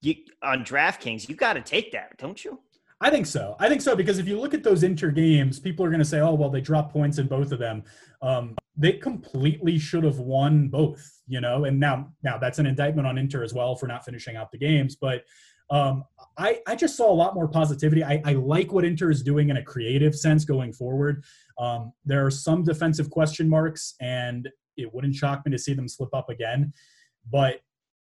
you, 0.00 0.14
on 0.42 0.64
DraftKings. 0.64 1.28
You 1.28 1.36
got 1.36 1.54
to 1.54 1.60
take 1.60 1.92
that, 1.92 2.16
don't 2.18 2.42
you? 2.42 2.58
I 3.00 3.10
think 3.10 3.26
so. 3.26 3.54
I 3.60 3.68
think 3.68 3.80
so 3.80 3.94
because 3.94 4.18
if 4.18 4.26
you 4.26 4.40
look 4.40 4.54
at 4.54 4.64
those 4.64 4.82
inter 4.82 5.10
games, 5.10 5.60
people 5.60 5.86
are 5.86 5.88
going 5.88 6.00
to 6.00 6.04
say, 6.04 6.20
"Oh, 6.20 6.34
well, 6.34 6.50
they 6.50 6.60
dropped 6.60 6.92
points 6.92 7.18
in 7.18 7.28
both 7.28 7.52
of 7.52 7.60
them." 7.60 7.84
Um, 8.22 8.56
they 8.76 8.92
completely 8.92 9.78
should 9.78 10.02
have 10.04 10.18
won 10.18 10.68
both, 10.68 11.20
you 11.26 11.40
know. 11.40 11.64
And 11.64 11.78
now, 11.78 12.12
now 12.22 12.38
that's 12.38 12.58
an 12.58 12.66
indictment 12.66 13.06
on 13.06 13.16
Inter 13.16 13.44
as 13.44 13.54
well 13.54 13.76
for 13.76 13.86
not 13.86 14.04
finishing 14.04 14.36
out 14.36 14.50
the 14.50 14.58
games. 14.58 14.96
But 14.96 15.22
um, 15.70 16.04
I, 16.36 16.60
I 16.66 16.74
just 16.74 16.96
saw 16.96 17.12
a 17.12 17.14
lot 17.14 17.34
more 17.34 17.46
positivity. 17.46 18.02
I, 18.02 18.20
I 18.24 18.32
like 18.32 18.72
what 18.72 18.84
Inter 18.84 19.10
is 19.10 19.22
doing 19.22 19.50
in 19.50 19.58
a 19.58 19.62
creative 19.62 20.16
sense 20.16 20.44
going 20.44 20.72
forward. 20.72 21.24
Um, 21.58 21.92
there 22.04 22.24
are 22.24 22.30
some 22.30 22.64
defensive 22.64 23.10
question 23.10 23.48
marks, 23.48 23.94
and 24.00 24.48
it 24.76 24.92
wouldn't 24.92 25.14
shock 25.14 25.44
me 25.44 25.52
to 25.52 25.58
see 25.58 25.74
them 25.74 25.88
slip 25.88 26.14
up 26.14 26.30
again. 26.30 26.72
But 27.30 27.60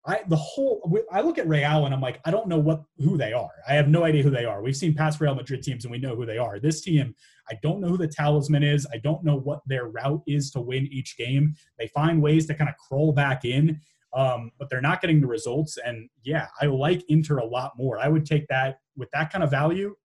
I 0.05 0.21
the 0.27 0.35
whole 0.35 0.91
I 1.11 1.21
look 1.21 1.37
at 1.37 1.47
Real 1.47 1.85
and 1.85 1.93
I'm 1.93 2.01
like 2.01 2.19
I 2.25 2.31
don't 2.31 2.47
know 2.47 2.59
what 2.59 2.83
who 2.97 3.17
they 3.17 3.31
are. 3.31 3.51
I 3.67 3.73
have 3.73 3.87
no 3.87 4.03
idea 4.03 4.23
who 4.23 4.29
they 4.29 4.45
are. 4.45 4.61
We've 4.61 4.75
seen 4.75 4.93
past 4.93 5.21
Real 5.21 5.35
Madrid 5.35 5.63
teams 5.63 5.85
and 5.85 5.91
we 5.91 5.97
know 5.97 6.15
who 6.15 6.25
they 6.25 6.37
are. 6.37 6.59
This 6.59 6.81
team, 6.81 7.15
I 7.49 7.53
don't 7.61 7.79
know 7.79 7.87
who 7.87 7.97
the 7.97 8.07
talisman 8.07 8.63
is. 8.63 8.85
I 8.93 8.97
don't 8.97 9.23
know 9.23 9.37
what 9.37 9.61
their 9.65 9.87
route 9.87 10.21
is 10.27 10.51
to 10.51 10.61
win 10.61 10.87
each 10.87 11.17
game. 11.17 11.55
They 11.79 11.87
find 11.87 12.21
ways 12.21 12.45
to 12.47 12.53
kind 12.53 12.69
of 12.69 12.75
crawl 12.77 13.13
back 13.13 13.45
in, 13.45 13.79
um, 14.13 14.51
but 14.59 14.69
they're 14.69 14.81
not 14.81 14.99
getting 14.99 15.21
the 15.21 15.27
results. 15.27 15.77
And 15.77 16.09
yeah, 16.23 16.47
I 16.61 16.65
like 16.65 17.03
Inter 17.07 17.37
a 17.37 17.45
lot 17.45 17.73
more. 17.77 17.97
I 17.97 18.09
would 18.09 18.25
take 18.25 18.47
that 18.49 18.79
with 18.97 19.09
that 19.11 19.31
kind 19.31 19.43
of 19.43 19.49
value, 19.51 19.95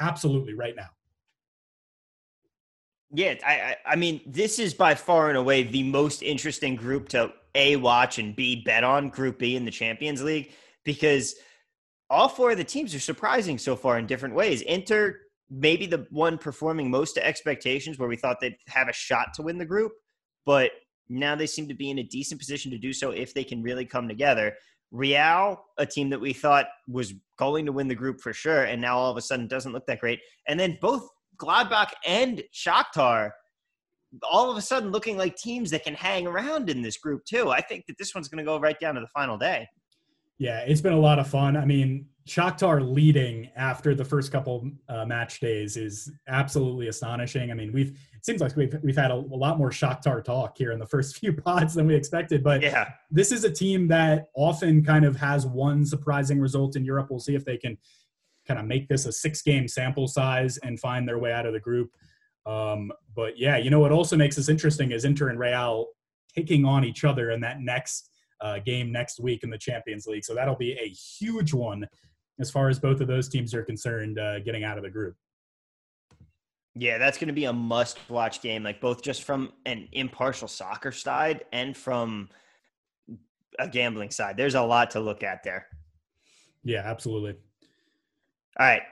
absolutely 0.00 0.54
right 0.54 0.74
now. 0.74 0.88
Yeah, 3.16 3.34
I, 3.46 3.76
I 3.86 3.94
mean, 3.94 4.20
this 4.26 4.58
is 4.58 4.74
by 4.74 4.96
far 4.96 5.28
and 5.28 5.38
away 5.38 5.62
the 5.62 5.84
most 5.84 6.24
interesting 6.24 6.74
group 6.74 7.08
to 7.10 7.32
a 7.54 7.76
watch 7.76 8.18
and 8.18 8.34
B 8.34 8.62
bet 8.64 8.84
on 8.84 9.08
Group 9.08 9.38
B 9.38 9.56
in 9.56 9.64
the 9.64 9.70
Champions 9.70 10.22
League 10.22 10.52
because 10.84 11.34
all 12.10 12.28
four 12.28 12.52
of 12.52 12.58
the 12.58 12.64
teams 12.64 12.94
are 12.94 13.00
surprising 13.00 13.58
so 13.58 13.76
far 13.76 13.98
in 13.98 14.06
different 14.06 14.34
ways. 14.34 14.62
Inter 14.62 15.16
maybe 15.50 15.86
the 15.86 16.06
one 16.10 16.38
performing 16.38 16.90
most 16.90 17.14
to 17.14 17.26
expectations 17.26 17.98
where 17.98 18.08
we 18.08 18.16
thought 18.16 18.38
they'd 18.40 18.56
have 18.68 18.88
a 18.88 18.92
shot 18.92 19.28
to 19.34 19.42
win 19.42 19.58
the 19.58 19.64
group, 19.64 19.92
but 20.46 20.70
now 21.08 21.34
they 21.34 21.46
seem 21.46 21.68
to 21.68 21.74
be 21.74 21.90
in 21.90 21.98
a 21.98 22.02
decent 22.02 22.40
position 22.40 22.70
to 22.70 22.78
do 22.78 22.92
so 22.92 23.10
if 23.10 23.34
they 23.34 23.44
can 23.44 23.62
really 23.62 23.84
come 23.84 24.08
together. 24.08 24.54
Real, 24.90 25.62
a 25.76 25.86
team 25.86 26.08
that 26.10 26.20
we 26.20 26.32
thought 26.32 26.66
was 26.88 27.14
going 27.36 27.66
to 27.66 27.72
win 27.72 27.88
the 27.88 27.94
group 27.94 28.20
for 28.20 28.32
sure, 28.32 28.64
and 28.64 28.80
now 28.80 28.96
all 28.96 29.10
of 29.10 29.16
a 29.16 29.22
sudden 29.22 29.46
doesn't 29.46 29.72
look 29.72 29.86
that 29.86 30.00
great. 30.00 30.20
And 30.48 30.58
then 30.58 30.78
both 30.80 31.08
Gladbach 31.36 31.90
and 32.06 32.42
Shakhtar 32.54 33.30
all 34.22 34.50
of 34.50 34.56
a 34.56 34.62
sudden 34.62 34.90
looking 34.90 35.16
like 35.16 35.36
teams 35.36 35.70
that 35.70 35.84
can 35.84 35.94
hang 35.94 36.26
around 36.26 36.70
in 36.70 36.82
this 36.82 36.96
group 36.96 37.24
too. 37.24 37.50
I 37.50 37.60
think 37.60 37.86
that 37.86 37.98
this 37.98 38.14
one's 38.14 38.28
going 38.28 38.38
to 38.38 38.44
go 38.44 38.58
right 38.58 38.78
down 38.78 38.94
to 38.94 39.00
the 39.00 39.08
final 39.08 39.36
day. 39.36 39.66
Yeah, 40.38 40.60
it's 40.60 40.80
been 40.80 40.92
a 40.92 41.00
lot 41.00 41.18
of 41.18 41.28
fun. 41.28 41.56
I 41.56 41.64
mean, 41.64 42.06
Shakhtar 42.26 42.80
leading 42.82 43.50
after 43.54 43.94
the 43.94 44.04
first 44.04 44.32
couple 44.32 44.70
uh, 44.88 45.04
match 45.04 45.40
days 45.40 45.76
is 45.76 46.10
absolutely 46.26 46.88
astonishing. 46.88 47.50
I 47.50 47.54
mean, 47.54 47.72
we've 47.72 47.90
it 47.90 48.24
seems 48.24 48.40
like 48.40 48.56
we've 48.56 48.74
we've 48.82 48.96
had 48.96 49.10
a, 49.10 49.14
a, 49.14 49.36
lot 49.36 49.58
more 49.58 49.70
Shakhtar 49.70 50.24
talk 50.24 50.56
here 50.56 50.72
in 50.72 50.78
the 50.78 50.86
first 50.86 51.16
few 51.20 51.34
pods 51.34 51.74
than 51.74 51.86
we 51.86 51.94
expected. 51.94 52.42
But 52.42 52.62
yeah, 52.62 52.88
this 53.10 53.30
is 53.30 53.44
a 53.44 53.50
team 53.50 53.86
that 53.88 54.28
often 54.34 54.82
kind 54.82 55.04
of 55.04 55.16
has 55.16 55.46
one 55.46 55.84
surprising 55.84 56.40
result 56.40 56.76
in 56.76 56.84
Europe. 56.84 57.08
We'll 57.10 57.20
see 57.20 57.34
if 57.34 57.44
they 57.44 57.58
can 57.58 57.76
kind 58.48 58.58
of 58.58 58.66
make 58.66 58.88
this 58.88 59.06
a 59.06 59.12
six 59.12 59.42
game 59.42 59.68
sample 59.68 60.08
size 60.08 60.58
and 60.58 60.80
find 60.80 61.06
their 61.06 61.18
way 61.18 61.32
out 61.32 61.46
of 61.46 61.52
the 61.52 61.60
group. 61.60 61.90
Um, 62.46 62.92
but 63.14 63.38
yeah, 63.38 63.56
you 63.56 63.70
know 63.70 63.80
what 63.80 63.92
also 63.92 64.16
makes 64.16 64.36
this 64.36 64.48
interesting 64.48 64.92
is 64.92 65.04
Inter 65.04 65.28
and 65.28 65.38
Real 65.38 65.86
taking 66.34 66.64
on 66.64 66.84
each 66.84 67.04
other 67.04 67.30
in 67.30 67.40
that 67.40 67.60
next 67.60 68.10
uh, 68.40 68.58
game 68.58 68.92
next 68.92 69.20
week 69.20 69.44
in 69.44 69.50
the 69.50 69.58
Champions 69.58 70.06
League. 70.06 70.24
So 70.24 70.34
that'll 70.34 70.56
be 70.56 70.72
a 70.72 70.88
huge 70.88 71.54
one 71.54 71.88
as 72.40 72.50
far 72.50 72.68
as 72.68 72.78
both 72.78 73.00
of 73.00 73.06
those 73.06 73.28
teams 73.28 73.54
are 73.54 73.62
concerned, 73.62 74.18
uh, 74.18 74.40
getting 74.40 74.64
out 74.64 74.76
of 74.76 74.84
the 74.84 74.90
group. 74.90 75.16
Yeah, 76.74 76.98
that's 76.98 77.18
going 77.18 77.28
to 77.28 77.34
be 77.34 77.44
a 77.44 77.52
must-watch 77.52 78.42
game, 78.42 78.64
like 78.64 78.80
both 78.80 79.00
just 79.00 79.22
from 79.22 79.52
an 79.64 79.88
impartial 79.92 80.48
soccer 80.48 80.90
side 80.90 81.44
and 81.52 81.76
from 81.76 82.28
a 83.60 83.68
gambling 83.68 84.10
side. 84.10 84.36
There's 84.36 84.56
a 84.56 84.62
lot 84.62 84.90
to 84.90 85.00
look 85.00 85.22
at 85.22 85.44
there. 85.44 85.68
Yeah, 86.64 86.82
absolutely. 86.84 87.36
All 88.58 88.66
right. 88.66 88.82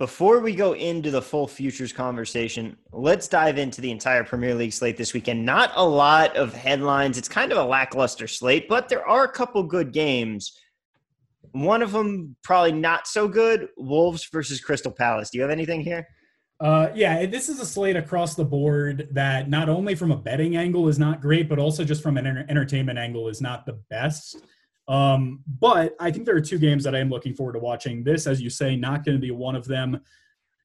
Before 0.00 0.40
we 0.40 0.56
go 0.56 0.74
into 0.74 1.12
the 1.12 1.22
full 1.22 1.46
futures 1.46 1.92
conversation, 1.92 2.76
let's 2.92 3.28
dive 3.28 3.58
into 3.58 3.80
the 3.80 3.92
entire 3.92 4.24
Premier 4.24 4.52
League 4.52 4.72
slate 4.72 4.96
this 4.96 5.14
weekend. 5.14 5.46
Not 5.46 5.70
a 5.76 5.86
lot 5.86 6.36
of 6.36 6.52
headlines. 6.52 7.16
It's 7.16 7.28
kind 7.28 7.52
of 7.52 7.58
a 7.58 7.64
lackluster 7.64 8.26
slate, 8.26 8.68
but 8.68 8.88
there 8.88 9.06
are 9.06 9.22
a 9.22 9.30
couple 9.30 9.62
good 9.62 9.92
games. 9.92 10.58
One 11.52 11.80
of 11.80 11.92
them 11.92 12.34
probably 12.42 12.72
not 12.72 13.06
so 13.06 13.28
good 13.28 13.68
Wolves 13.76 14.28
versus 14.32 14.60
Crystal 14.60 14.90
Palace. 14.90 15.30
Do 15.30 15.38
you 15.38 15.42
have 15.42 15.52
anything 15.52 15.80
here? 15.80 16.08
Uh, 16.58 16.88
yeah, 16.92 17.24
this 17.26 17.48
is 17.48 17.60
a 17.60 17.66
slate 17.66 17.94
across 17.94 18.34
the 18.34 18.44
board 18.44 19.06
that 19.12 19.48
not 19.48 19.68
only 19.68 19.94
from 19.94 20.10
a 20.10 20.16
betting 20.16 20.56
angle 20.56 20.88
is 20.88 20.98
not 20.98 21.20
great, 21.20 21.48
but 21.48 21.60
also 21.60 21.84
just 21.84 22.02
from 22.02 22.16
an 22.16 22.26
entertainment 22.48 22.98
angle 22.98 23.28
is 23.28 23.40
not 23.40 23.64
the 23.64 23.74
best. 23.90 24.38
Um, 24.86 25.40
but 25.46 25.94
I 25.98 26.10
think 26.10 26.26
there 26.26 26.36
are 26.36 26.40
two 26.40 26.58
games 26.58 26.84
that 26.84 26.94
I 26.94 26.98
am 26.98 27.08
looking 27.08 27.34
forward 27.34 27.54
to 27.54 27.58
watching. 27.58 28.04
This, 28.04 28.26
as 28.26 28.40
you 28.40 28.50
say, 28.50 28.76
not 28.76 29.04
going 29.04 29.16
to 29.16 29.20
be 29.20 29.30
one 29.30 29.56
of 29.56 29.66
them. 29.66 30.00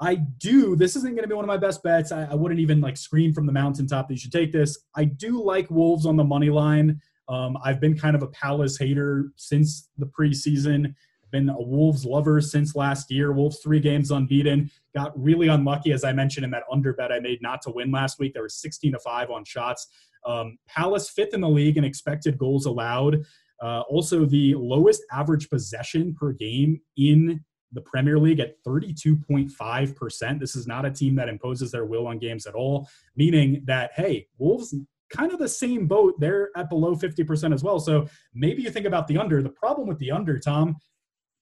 I 0.02 0.16
do. 0.16 0.76
This 0.76 0.96
isn't 0.96 1.12
going 1.12 1.24
to 1.24 1.28
be 1.28 1.34
one 1.34 1.44
of 1.44 1.48
my 1.48 1.58
best 1.58 1.84
bets. 1.84 2.12
I, 2.12 2.24
I, 2.24 2.34
wouldn't 2.34 2.60
even 2.60 2.80
like 2.80 2.96
scream 2.96 3.34
from 3.34 3.46
the 3.46 3.52
mountaintop 3.52 4.08
that 4.08 4.14
you 4.14 4.20
should 4.20 4.32
take 4.32 4.54
this. 4.54 4.78
I 4.96 5.06
do 5.06 5.44
like 5.44 5.70
Wolves 5.70 6.06
on 6.06 6.16
the 6.16 6.24
money 6.24 6.50
line. 6.50 7.02
Um, 7.28 7.58
I've 7.64 7.82
been 7.82 7.98
kind 7.98 8.16
of 8.16 8.24
a 8.24 8.28
Palace 8.28 8.78
hater 8.78 9.32
since 9.36 9.90
the 9.98 10.06
preseason. 10.06 10.96
Been 11.32 11.50
a 11.50 11.62
Wolves 11.62 12.06
lover 12.06 12.42
since 12.42 12.76
last 12.76 13.12
year. 13.12 13.34
Wolves 13.34 13.60
three 13.62 13.80
games 13.80 14.10
unbeaten. 14.10 14.72
Got 14.96 15.22
really 15.22 15.48
unlucky, 15.48 15.92
as 15.92 16.04
I 16.04 16.12
mentioned 16.12 16.44
in 16.44 16.52
that 16.52 16.64
under 16.72 16.94
bet 16.94 17.12
I 17.12 17.20
made 17.20 17.42
not 17.42 17.62
to 17.64 17.72
win 17.72 17.92
last 17.92 18.20
week. 18.20 18.34
There 18.34 18.44
was 18.44 18.56
16 18.56 18.94
to 18.94 19.00
five 19.00 19.30
on 19.30 19.46
shots. 19.46 19.88
Um, 20.26 20.58
Palace 20.68 21.10
fifth 21.10 21.34
in 21.34 21.42
the 21.42 21.50
league 21.50 21.78
in 21.78 21.84
expected 21.84 22.38
goals 22.38 22.66
allowed. 22.66 23.24
Uh, 23.62 23.82
also, 23.90 24.26
the 24.26 24.56
lowest 24.56 25.04
average 25.12 25.50
possession 25.50 26.16
per 26.16 26.32
game 26.32 26.80
in 26.98 27.44
the 27.72 27.82
Premier 27.82 28.18
League 28.18 28.40
at 28.40 28.56
32.5%. 28.66 30.40
This 30.40 30.56
is 30.56 30.66
not 30.66 30.86
a 30.86 30.92
team 30.92 31.16
that 31.16 31.30
imposes 31.30 31.72
their 31.72 31.86
will 31.86 32.08
on 32.08 32.18
games 32.18 32.48
at 32.48 32.56
all, 32.56 32.90
meaning 33.16 33.64
that, 33.66 33.92
hey, 33.96 34.28
Wolves 34.38 34.74
kind 35.12 35.32
of 35.32 35.40
the 35.40 35.48
same 35.48 35.88
boat. 35.88 36.20
They're 36.20 36.50
at 36.56 36.70
below 36.70 36.96
50% 36.96 37.54
as 37.54 37.64
well. 37.64 37.80
So 37.80 38.08
maybe 38.34 38.62
you 38.62 38.72
think 38.72 38.86
about 38.86 39.08
the 39.08 39.18
under. 39.18 39.42
The 39.42 39.50
problem 39.50 39.88
with 39.88 40.00
the 40.00 40.12
under, 40.12 40.40
Tom, 40.40 40.78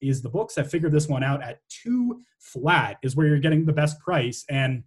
is 0.00 0.22
the 0.22 0.28
books 0.28 0.56
have 0.56 0.70
figured 0.70 0.92
this 0.92 1.08
one 1.08 1.22
out 1.22 1.42
at 1.42 1.60
two 1.68 2.22
flat 2.38 2.98
is 3.02 3.16
where 3.16 3.26
you're 3.26 3.38
getting 3.38 3.64
the 3.64 3.72
best 3.72 3.98
price. 4.00 4.44
And 4.48 4.84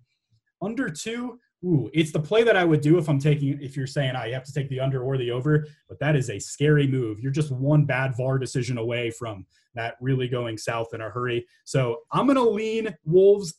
under 0.61 0.89
two, 0.89 1.39
ooh, 1.63 1.89
it's 1.93 2.12
the 2.12 2.19
play 2.19 2.43
that 2.43 2.58
I 2.58 2.63
would 2.63 2.82
do 2.82 2.97
if 2.97 3.08
I'm 3.08 3.19
taking, 3.19 3.60
if 3.62 3.78
you're 3.78 3.88
saying, 3.88 4.15
I 4.15 4.30
have 4.32 4.43
to 4.45 4.54
take 4.54 4.69
the 4.69 4.80
under 4.80 5.04
or 5.04 5.17
the 5.17 5.32
over, 5.32 5.67
but 5.88 6.00
that 6.00 6.15
is 6.15 6.30
a 6.30 6.39
scary 6.39 6.88
move. 6.88 7.19
You're 7.19 7.32
just 7.32 7.52
one 7.52 7.86
bad 7.86 8.15
VAR 8.17 8.39
decision 8.39 8.78
away 8.78 9.12
from 9.12 9.45
that 9.76 9.95
really 10.02 10.28
going 10.28 10.58
south 10.58 10.88
in 10.93 11.02
a 11.02 11.10
hurry. 11.10 11.45
So 11.65 12.00
I'm 12.12 12.28
to 12.28 12.43
lean 12.43 12.95
Wolves 13.06 13.56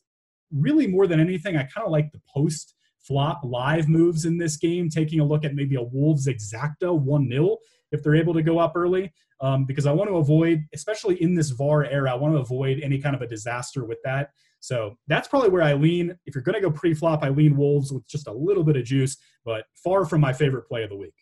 really 0.51 0.87
more 0.87 1.07
than 1.07 1.21
anything, 1.21 1.57
I 1.57 1.63
kind 1.63 1.87
of 1.87 1.93
like 1.93 2.13
the 2.13 2.21
post 2.33 2.75
flop 2.99 3.41
live 3.45 3.89
moves 3.89 4.25
in 4.25 4.39
this 4.39 4.57
game, 4.57 4.89
taking 4.89 5.21
a 5.21 5.25
look 5.25 5.45
at 5.45 5.55
maybe 5.55 5.77
a 5.77 5.83
Wolves 5.83 6.27
exacta 6.27 6.97
1 6.97 7.29
0 7.29 7.57
if 7.93 8.03
they're 8.03 8.17
able 8.17 8.35
to 8.35 8.43
go 8.43 8.59
up 8.59 8.73
early. 8.75 9.13
Um, 9.41 9.65
because 9.65 9.87
I 9.87 9.93
want 9.93 10.09
to 10.09 10.17
avoid, 10.17 10.65
especially 10.73 11.21
in 11.21 11.35
this 11.35 11.51
VAR 11.51 11.85
era, 11.85 12.13
I 12.13 12.15
want 12.15 12.35
to 12.35 12.41
avoid 12.41 12.81
any 12.81 12.99
kind 12.99 13.17
of 13.17 13.23
a 13.23 13.27
disaster 13.27 13.85
with 13.85 13.99
that. 14.05 14.31
So 14.61 14.97
that's 15.09 15.27
probably 15.27 15.49
where 15.49 15.63
I 15.63 15.75
lean. 15.75 16.17
If 16.25 16.37
you're 16.37 16.45
going 16.45 16.55
to 16.55 16.61
go 16.61 16.71
pre 16.71 16.95
flop, 16.95 17.25
I 17.25 17.31
lean 17.31 17.57
Wolves 17.57 17.93
with 17.93 18.07
just 18.07 18.29
a 18.29 18.33
little 18.33 18.63
bit 18.63 18.77
of 18.77 18.85
juice, 18.85 19.17
but 19.45 19.65
far 19.83 20.05
from 20.05 20.21
my 20.21 20.33
favorite 20.33 20.69
play 20.69 20.85
of 20.85 20.91
the 20.91 20.97
week. 20.97 21.15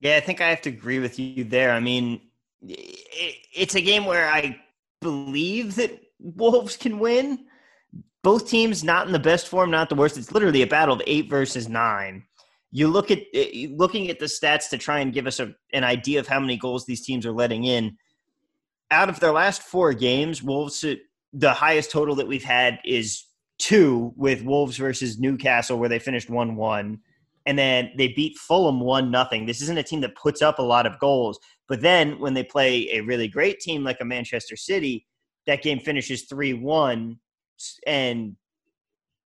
Yeah, 0.00 0.16
I 0.16 0.20
think 0.20 0.40
I 0.40 0.48
have 0.48 0.62
to 0.62 0.70
agree 0.70 0.98
with 0.98 1.18
you 1.18 1.44
there. 1.44 1.72
I 1.72 1.78
mean, 1.78 2.20
it's 2.62 3.76
a 3.76 3.80
game 3.80 4.04
where 4.04 4.28
I 4.28 4.60
believe 5.00 5.76
that 5.76 6.00
Wolves 6.18 6.76
can 6.76 6.98
win. 6.98 7.46
Both 8.22 8.48
teams 8.48 8.82
not 8.82 9.06
in 9.06 9.12
the 9.12 9.18
best 9.18 9.48
form, 9.48 9.70
not 9.70 9.88
the 9.88 9.94
worst. 9.94 10.18
It's 10.18 10.32
literally 10.32 10.62
a 10.62 10.66
battle 10.66 10.94
of 10.94 11.02
eight 11.06 11.30
versus 11.30 11.68
nine. 11.68 12.24
You 12.72 12.88
look 12.88 13.10
at 13.10 13.20
eh, 13.34 13.68
looking 13.70 14.10
at 14.10 14.18
the 14.18 14.26
stats 14.26 14.68
to 14.70 14.78
try 14.78 15.00
and 15.00 15.12
give 15.12 15.26
us 15.26 15.40
a, 15.40 15.54
an 15.72 15.84
idea 15.84 16.20
of 16.20 16.28
how 16.28 16.40
many 16.40 16.56
goals 16.56 16.86
these 16.86 17.04
teams 17.04 17.26
are 17.26 17.32
letting 17.32 17.64
in. 17.64 17.96
Out 18.90 19.08
of 19.08 19.20
their 19.20 19.32
last 19.32 19.62
four 19.62 19.92
games, 19.92 20.42
Wolves 20.42 20.84
the 21.32 21.52
highest 21.52 21.90
total 21.90 22.16
that 22.16 22.26
we've 22.26 22.42
had 22.42 22.80
is 22.84 23.24
two 23.58 24.12
with 24.16 24.42
Wolves 24.42 24.76
versus 24.76 25.18
Newcastle, 25.18 25.78
where 25.78 25.88
they 25.88 25.98
finished 25.98 26.30
one 26.30 26.56
one 26.56 27.00
and 27.46 27.58
then 27.58 27.90
they 27.96 28.08
beat 28.08 28.38
Fulham 28.38 28.80
one 28.80 29.10
nothing. 29.10 29.46
This 29.46 29.62
isn't 29.62 29.78
a 29.78 29.82
team 29.82 30.00
that 30.02 30.14
puts 30.14 30.42
up 30.42 30.58
a 30.58 30.62
lot 30.62 30.86
of 30.86 30.98
goals, 30.98 31.38
but 31.68 31.80
then 31.80 32.18
when 32.18 32.34
they 32.34 32.44
play 32.44 32.88
a 32.92 33.00
really 33.00 33.28
great 33.28 33.60
team 33.60 33.82
like 33.82 33.98
a 34.00 34.04
Manchester 34.04 34.56
City, 34.56 35.06
that 35.46 35.62
game 35.62 35.80
finishes 35.80 36.22
three 36.24 36.52
one, 36.52 37.18
and 37.86 38.36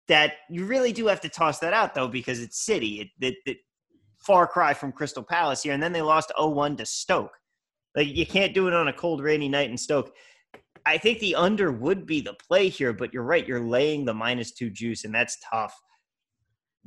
that 0.08 0.34
you 0.50 0.66
really 0.66 0.92
do 0.92 1.08
have 1.08 1.22
to 1.22 1.30
toss 1.30 1.60
that 1.60 1.74
out 1.74 1.94
though 1.94 2.08
because 2.08 2.40
it's 2.40 2.66
City. 2.66 3.02
It, 3.02 3.26
it, 3.26 3.36
it 3.46 3.58
far 4.20 4.48
cry 4.48 4.74
from 4.74 4.92
Crystal 4.92 5.24
Palace 5.24 5.64
here, 5.64 5.74
and 5.74 5.84
then 5.84 5.94
they 5.94 6.02
lost 6.02 6.32
0-1 6.38 6.78
to 6.78 6.86
Stoke. 6.86 7.38
Like 7.96 8.08
you 8.08 8.26
can't 8.26 8.54
do 8.54 8.68
it 8.68 8.74
on 8.74 8.88
a 8.88 8.94
cold, 8.94 9.22
rainy 9.22 9.50
night 9.50 9.70
in 9.70 9.78
Stoke. 9.78 10.14
I 10.86 10.98
think 10.98 11.20
the 11.20 11.36
under 11.36 11.72
would 11.72 12.06
be 12.06 12.20
the 12.22 12.34
play 12.34 12.68
here, 12.68 12.92
but 12.92 13.14
you're 13.14 13.24
right. 13.24 13.48
You're 13.48 13.62
laying 13.62 14.04
the 14.04 14.14
minus 14.14 14.52
two 14.52 14.70
juice, 14.70 15.06
and 15.06 15.16
that's 15.16 15.38
tough. 15.50 15.74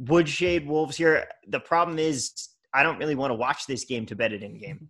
Woodshade 0.03 0.67
Wolves 0.67 0.97
here. 0.97 1.27
The 1.49 1.61
problem 1.61 1.99
is 1.99 2.33
I 2.75 2.83
don't 2.83 2.99
really 2.99 3.15
want 3.15 3.31
to 3.31 3.37
watch 3.37 3.67
this 3.67 3.85
game 3.85 4.05
to 4.07 4.17
bet 4.17 4.33
it 4.33 4.43
in 4.43 4.59
game. 4.59 4.89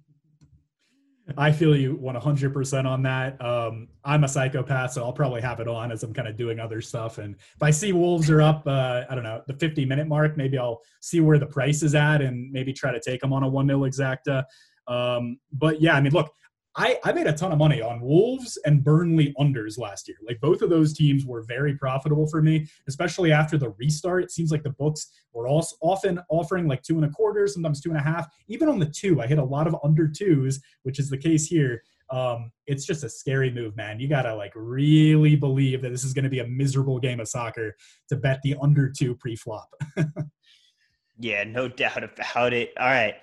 I 1.36 1.50
feel 1.50 1.74
you 1.74 1.96
100% 1.96 2.86
on 2.86 3.02
that. 3.02 3.44
Um, 3.44 3.88
I'm 4.04 4.22
a 4.22 4.28
psychopath, 4.28 4.92
so 4.92 5.02
I'll 5.02 5.12
probably 5.12 5.40
have 5.40 5.58
it 5.58 5.66
on 5.66 5.90
as 5.90 6.04
I'm 6.04 6.14
kind 6.14 6.28
of 6.28 6.36
doing 6.36 6.60
other 6.60 6.80
stuff. 6.80 7.18
And 7.18 7.34
if 7.34 7.62
I 7.62 7.70
see 7.70 7.92
Wolves 7.92 8.30
are 8.30 8.40
up, 8.40 8.64
uh, 8.66 9.02
I 9.10 9.14
don't 9.14 9.24
know, 9.24 9.42
the 9.48 9.54
50 9.54 9.84
minute 9.86 10.06
mark, 10.06 10.36
maybe 10.36 10.56
I'll 10.56 10.82
see 11.00 11.20
where 11.20 11.38
the 11.38 11.46
price 11.46 11.82
is 11.82 11.96
at 11.96 12.22
and 12.22 12.50
maybe 12.52 12.72
try 12.72 12.92
to 12.92 13.00
take 13.00 13.20
them 13.20 13.32
on 13.32 13.42
a 13.42 13.48
1 13.48 13.66
mil 13.66 13.80
exacta. 13.80 14.44
Um, 14.86 15.38
but 15.52 15.80
yeah, 15.80 15.96
I 15.96 16.00
mean, 16.00 16.12
look, 16.12 16.32
I, 16.78 16.98
I 17.04 17.12
made 17.12 17.26
a 17.26 17.32
ton 17.32 17.52
of 17.52 17.58
money 17.58 17.80
on 17.80 18.02
Wolves 18.02 18.58
and 18.66 18.84
Burnley 18.84 19.34
unders 19.40 19.78
last 19.78 20.08
year. 20.08 20.18
Like 20.26 20.40
both 20.40 20.60
of 20.60 20.68
those 20.68 20.92
teams 20.92 21.24
were 21.24 21.42
very 21.42 21.74
profitable 21.74 22.26
for 22.26 22.42
me, 22.42 22.68
especially 22.86 23.32
after 23.32 23.56
the 23.56 23.70
restart. 23.78 24.24
It 24.24 24.30
seems 24.30 24.50
like 24.50 24.62
the 24.62 24.70
books 24.70 25.10
were 25.32 25.48
also 25.48 25.76
often 25.80 26.20
offering 26.28 26.68
like 26.68 26.82
two 26.82 26.96
and 26.96 27.06
a 27.06 27.10
quarter, 27.10 27.46
sometimes 27.46 27.80
two 27.80 27.88
and 27.88 27.98
a 27.98 28.02
half. 28.02 28.28
Even 28.48 28.68
on 28.68 28.78
the 28.78 28.86
two, 28.86 29.22
I 29.22 29.26
hit 29.26 29.38
a 29.38 29.44
lot 29.44 29.66
of 29.66 29.76
under 29.82 30.06
twos, 30.06 30.60
which 30.82 30.98
is 30.98 31.08
the 31.08 31.16
case 31.16 31.46
here. 31.46 31.82
Um, 32.10 32.52
it's 32.66 32.84
just 32.84 33.04
a 33.04 33.08
scary 33.08 33.50
move, 33.50 33.74
man. 33.74 33.98
You 33.98 34.06
gotta 34.06 34.34
like 34.34 34.52
really 34.54 35.34
believe 35.34 35.80
that 35.82 35.90
this 35.90 36.04
is 36.04 36.12
going 36.12 36.24
to 36.24 36.30
be 36.30 36.40
a 36.40 36.46
miserable 36.46 37.00
game 37.00 37.20
of 37.20 37.28
soccer 37.28 37.74
to 38.10 38.16
bet 38.16 38.40
the 38.42 38.54
under 38.60 38.92
two 38.96 39.16
pre-flop. 39.16 39.68
yeah, 41.18 41.42
no 41.44 41.68
doubt 41.68 42.04
about 42.04 42.52
it. 42.52 42.72
All 42.78 42.86
right 42.86 43.16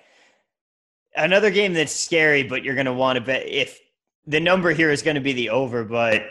another 1.16 1.50
game 1.50 1.72
that's 1.72 1.94
scary, 1.94 2.42
but 2.42 2.64
you're 2.64 2.74
going 2.74 2.86
to 2.86 2.92
want 2.92 3.16
to 3.16 3.20
bet 3.20 3.46
if 3.48 3.80
the 4.26 4.40
number 4.40 4.70
here 4.72 4.90
is 4.90 5.02
going 5.02 5.16
to 5.16 5.20
be 5.20 5.32
the 5.32 5.50
over, 5.50 5.84
but 5.84 6.24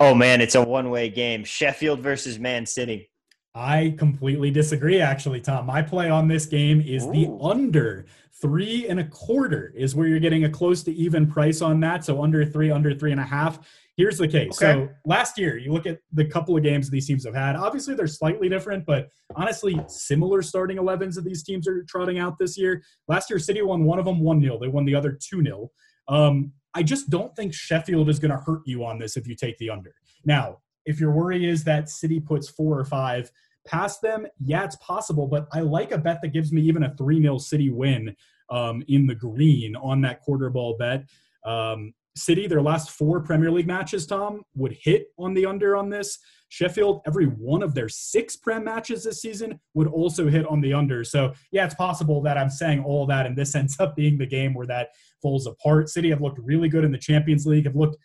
oh 0.00 0.14
man, 0.14 0.40
it's 0.40 0.54
a 0.54 0.62
one 0.62 0.90
way 0.90 1.08
game. 1.08 1.44
Sheffield 1.44 2.00
versus 2.00 2.38
Man 2.38 2.66
City. 2.66 3.10
I 3.54 3.94
completely 3.98 4.50
disagree, 4.50 5.00
actually, 5.00 5.40
Tom. 5.40 5.66
My 5.66 5.82
play 5.82 6.08
on 6.08 6.26
this 6.26 6.46
game 6.46 6.80
is 6.80 7.04
Ooh. 7.04 7.12
the 7.12 7.28
under 7.42 8.06
three 8.40 8.88
and 8.88 8.98
a 8.98 9.04
quarter 9.04 9.72
is 9.76 9.94
where 9.94 10.08
you're 10.08 10.18
getting 10.18 10.44
a 10.44 10.48
close 10.50 10.82
to 10.82 10.92
even 10.92 11.30
price 11.30 11.60
on 11.60 11.78
that. 11.80 12.04
So 12.04 12.22
under 12.22 12.44
three, 12.44 12.70
under 12.70 12.94
three 12.94 13.12
and 13.12 13.20
a 13.20 13.24
half. 13.24 13.60
Here's 13.96 14.16
the 14.16 14.28
case. 14.28 14.60
Okay. 14.62 14.72
So 14.72 14.88
last 15.04 15.38
year, 15.38 15.58
you 15.58 15.72
look 15.72 15.86
at 15.86 15.98
the 16.12 16.24
couple 16.24 16.56
of 16.56 16.62
games 16.62 16.88
these 16.88 17.06
teams 17.06 17.26
have 17.26 17.34
had. 17.34 17.56
Obviously, 17.56 17.94
they're 17.94 18.06
slightly 18.06 18.48
different, 18.48 18.86
but 18.86 19.08
honestly, 19.36 19.78
similar 19.86 20.40
starting 20.40 20.78
11s 20.78 21.14
that 21.16 21.24
these 21.24 21.42
teams 21.42 21.68
are 21.68 21.84
trotting 21.84 22.18
out 22.18 22.38
this 22.38 22.56
year. 22.56 22.82
Last 23.06 23.28
year, 23.28 23.38
City 23.38 23.60
won 23.60 23.84
one 23.84 23.98
of 23.98 24.06
them 24.06 24.20
1 24.20 24.40
0. 24.40 24.58
They 24.58 24.68
won 24.68 24.86
the 24.86 24.94
other 24.94 25.12
2 25.12 25.42
0. 25.42 25.70
Um, 26.08 26.52
I 26.74 26.82
just 26.82 27.10
don't 27.10 27.36
think 27.36 27.52
Sheffield 27.52 28.08
is 28.08 28.18
going 28.18 28.30
to 28.30 28.38
hurt 28.38 28.62
you 28.64 28.84
on 28.84 28.98
this 28.98 29.18
if 29.18 29.28
you 29.28 29.34
take 29.34 29.58
the 29.58 29.68
under. 29.68 29.94
Now, 30.24 30.58
if 30.86 30.98
your 30.98 31.12
worry 31.12 31.46
is 31.46 31.62
that 31.64 31.90
City 31.90 32.18
puts 32.18 32.48
four 32.48 32.78
or 32.78 32.86
five 32.86 33.30
past 33.66 34.00
them, 34.00 34.26
yeah, 34.40 34.64
it's 34.64 34.76
possible, 34.76 35.26
but 35.26 35.46
I 35.52 35.60
like 35.60 35.92
a 35.92 35.98
bet 35.98 36.22
that 36.22 36.32
gives 36.32 36.50
me 36.50 36.62
even 36.62 36.82
a 36.84 36.94
3 36.96 37.20
0 37.20 37.36
City 37.38 37.70
win 37.70 38.16
um, 38.48 38.82
in 38.88 39.06
the 39.06 39.14
green 39.14 39.76
on 39.76 40.00
that 40.00 40.22
quarter 40.22 40.48
ball 40.48 40.76
bet. 40.78 41.04
Um, 41.44 41.92
City, 42.14 42.46
their 42.46 42.62
last 42.62 42.90
four 42.90 43.20
Premier 43.20 43.50
League 43.50 43.66
matches, 43.66 44.06
Tom, 44.06 44.42
would 44.54 44.76
hit 44.80 45.06
on 45.18 45.34
the 45.34 45.46
under 45.46 45.76
on 45.76 45.88
this. 45.88 46.18
Sheffield, 46.48 47.00
every 47.06 47.24
one 47.24 47.62
of 47.62 47.74
their 47.74 47.88
six 47.88 48.36
Prem 48.36 48.64
matches 48.64 49.04
this 49.04 49.22
season 49.22 49.58
would 49.72 49.88
also 49.88 50.28
hit 50.28 50.46
on 50.46 50.60
the 50.60 50.74
under. 50.74 51.02
So, 51.02 51.32
yeah, 51.50 51.64
it's 51.64 51.74
possible 51.74 52.20
that 52.22 52.36
I'm 52.36 52.50
saying 52.50 52.84
all 52.84 53.06
that, 53.06 53.24
and 53.24 53.36
this 53.36 53.54
ends 53.56 53.80
up 53.80 53.96
being 53.96 54.18
the 54.18 54.26
game 54.26 54.52
where 54.52 54.66
that 54.66 54.88
falls 55.22 55.46
apart. 55.46 55.88
City 55.88 56.10
have 56.10 56.20
looked 56.20 56.38
really 56.38 56.68
good 56.68 56.84
in 56.84 56.92
the 56.92 56.98
Champions 56.98 57.46
League, 57.46 57.64
have 57.64 57.76
looked 57.76 57.96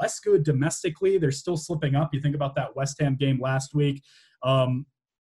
less 0.00 0.20
good 0.20 0.44
domestically. 0.44 1.18
They're 1.18 1.32
still 1.32 1.56
slipping 1.56 1.94
up. 1.96 2.10
You 2.12 2.20
think 2.20 2.34
about 2.34 2.54
that 2.56 2.74
West 2.76 3.00
Ham 3.00 3.16
game 3.16 3.40
last 3.40 3.74
week. 3.74 4.02
Um, 4.42 4.86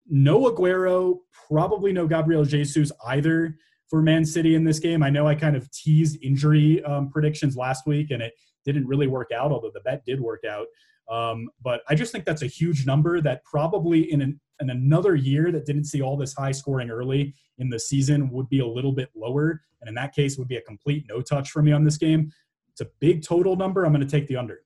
no 0.10 0.52
Aguero, 0.52 1.20
probably 1.48 1.94
no 1.94 2.08
Gabriel 2.08 2.46
Jesus 2.46 2.92
either 3.08 3.58
for 3.90 4.02
Man 4.02 4.26
City 4.26 4.56
in 4.56 4.64
this 4.64 4.80
game. 4.80 5.04
I 5.04 5.10
know 5.10 5.28
I 5.28 5.36
kind 5.36 5.56
of 5.56 5.72
teased 5.72 6.18
injury 6.22 6.84
um, 6.84 7.10
predictions 7.10 7.56
last 7.56 7.88
week, 7.88 8.12
and 8.12 8.22
it 8.22 8.34
didn't 8.66 8.88
really 8.88 9.08
work 9.08 9.32
out, 9.32 9.52
although 9.52 9.72
the 9.74 9.82
bet 9.82 10.04
did 10.06 10.20
work 10.20 10.44
out. 10.50 10.68
Um, 11.10 11.50
but 11.62 11.82
I 11.88 11.96
just 11.96 12.12
think 12.12 12.26
that's 12.26 12.42
a 12.42 12.48
huge 12.48 12.86
number 12.86 13.22
that 13.22 13.44
probably 13.46 14.12
in, 14.12 14.22
an, 14.22 14.40
in 14.60 14.70
another 14.70 15.16
year 15.16 15.52
that 15.52 15.66
didn't 15.66 15.86
see 15.86 16.02
all 16.02 16.18
this 16.18 16.34
high 16.34 16.52
scoring 16.52 16.90
early 16.90 17.34
in 17.60 17.70
the 17.70 17.80
season 17.80 18.30
would 18.32 18.50
be 18.50 18.60
a 18.60 18.68
little 18.68 18.92
bit 18.92 19.10
lower. 19.16 19.62
And 19.80 19.88
in 19.88 19.96
that 19.96 20.14
case, 20.14 20.38
would 20.38 20.50
be 20.50 20.58
a 20.58 20.62
complete 20.62 21.06
no 21.08 21.22
touch 21.22 21.52
for 21.52 21.62
me 21.62 21.72
on 21.72 21.86
this 21.86 21.98
game. 21.98 22.32
It's 22.72 22.82
a 22.82 22.88
big 23.00 23.24
total 23.24 23.56
number. 23.56 23.86
I'm 23.86 23.94
going 23.94 24.06
to 24.06 24.12
take 24.12 24.28
the 24.28 24.36
under. 24.36 24.62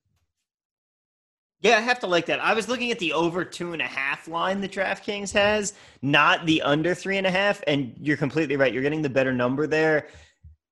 Yeah, 1.62 1.78
I 1.78 1.80
have 1.80 2.00
to 2.00 2.08
like 2.08 2.26
that. 2.26 2.40
I 2.40 2.54
was 2.54 2.68
looking 2.68 2.90
at 2.90 2.98
the 2.98 3.12
over 3.12 3.44
two 3.44 3.72
and 3.72 3.80
a 3.80 3.86
half 3.86 4.26
line 4.26 4.60
the 4.60 4.68
DraftKings 4.68 5.32
has, 5.32 5.74
not 6.02 6.44
the 6.44 6.60
under 6.62 6.92
three 6.92 7.18
and 7.18 7.26
a 7.26 7.30
half. 7.30 7.62
And 7.68 7.94
you're 8.00 8.16
completely 8.16 8.56
right. 8.56 8.72
You're 8.72 8.82
getting 8.82 9.00
the 9.00 9.08
better 9.08 9.32
number 9.32 9.68
there. 9.68 10.08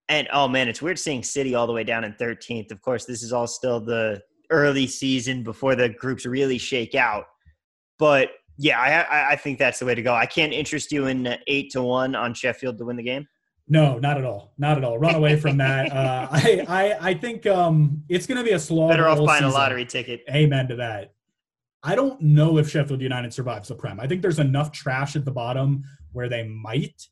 And 0.09 0.27
oh 0.33 0.49
man, 0.49 0.69
it's 0.69 0.83
weird 0.83 0.99
seeing 0.99 1.23
City 1.23 1.55
all 1.55 1.69
the 1.69 1.73
way 1.73 1.85
down 1.85 2.03
in 2.03 2.13
13th. 2.15 2.73
Of 2.73 2.83
course, 2.83 3.05
this 3.05 3.23
is 3.23 3.33
all 3.33 3.47
still 3.47 3.81
the 3.81 4.21
early 4.51 4.89
season 4.89 5.45
before 5.45 5.77
the 5.77 5.89
groups 5.89 6.27
really 6.27 6.59
shake 6.59 6.97
out. 6.97 7.27
But 7.97 8.31
yeah, 8.59 8.81
I, 8.81 9.33
I 9.33 9.37
think 9.37 9.61
that's 9.61 9.79
the 9.79 9.87
way 9.87 9.95
to 9.95 10.03
go. 10.03 10.13
I 10.13 10.27
can't 10.27 10.53
interest 10.53 10.91
you 10.91 11.07
in 11.07 11.37
eight 11.47 11.71
to 11.71 11.83
one 11.83 12.17
on 12.17 12.35
Sheffield 12.35 12.79
to 12.79 12.85
win 12.85 12.97
the 12.97 13.05
game. 13.05 13.29
No, 13.71 14.01
not 14.01 14.19
at 14.19 14.25
all. 14.25 14.53
Not 14.59 14.79
at 14.79 14.85
all. 14.85 14.99
Run 14.99 15.15
away 15.15 15.37
from 15.37 15.57
that. 15.59 15.93
Uh, 16.01 16.29
I, 16.31 16.65
I, 16.69 17.11
I 17.11 17.15
think 17.15 17.47
um, 17.47 18.03
it's 18.09 18.27
going 18.27 18.39
to 18.39 18.45
be 18.45 18.53
a 18.53 18.59
slow. 18.59 18.89
Better 18.89 19.07
off 19.07 19.19
buying 19.19 19.43
season. 19.43 19.51
a 19.51 19.53
lottery 19.53 19.85
ticket. 19.85 20.25
Amen 20.31 20.67
to 20.69 20.77
that. 20.77 21.13
I 21.83 21.95
don't 21.95 22.21
know 22.21 22.59
if 22.59 22.71
Sheffield 22.71 23.01
United 23.01 23.35
survives 23.35 23.69
the 23.69 23.75
Prem. 23.75 24.01
I 24.01 24.07
think 24.07 24.23
there's 24.23 24.39
enough 24.39 24.73
trash 24.73 25.15
at 25.15 25.25
the 25.25 25.31
bottom 25.31 25.85
where 26.13 26.29
they 26.29 26.45
might, 26.45 27.07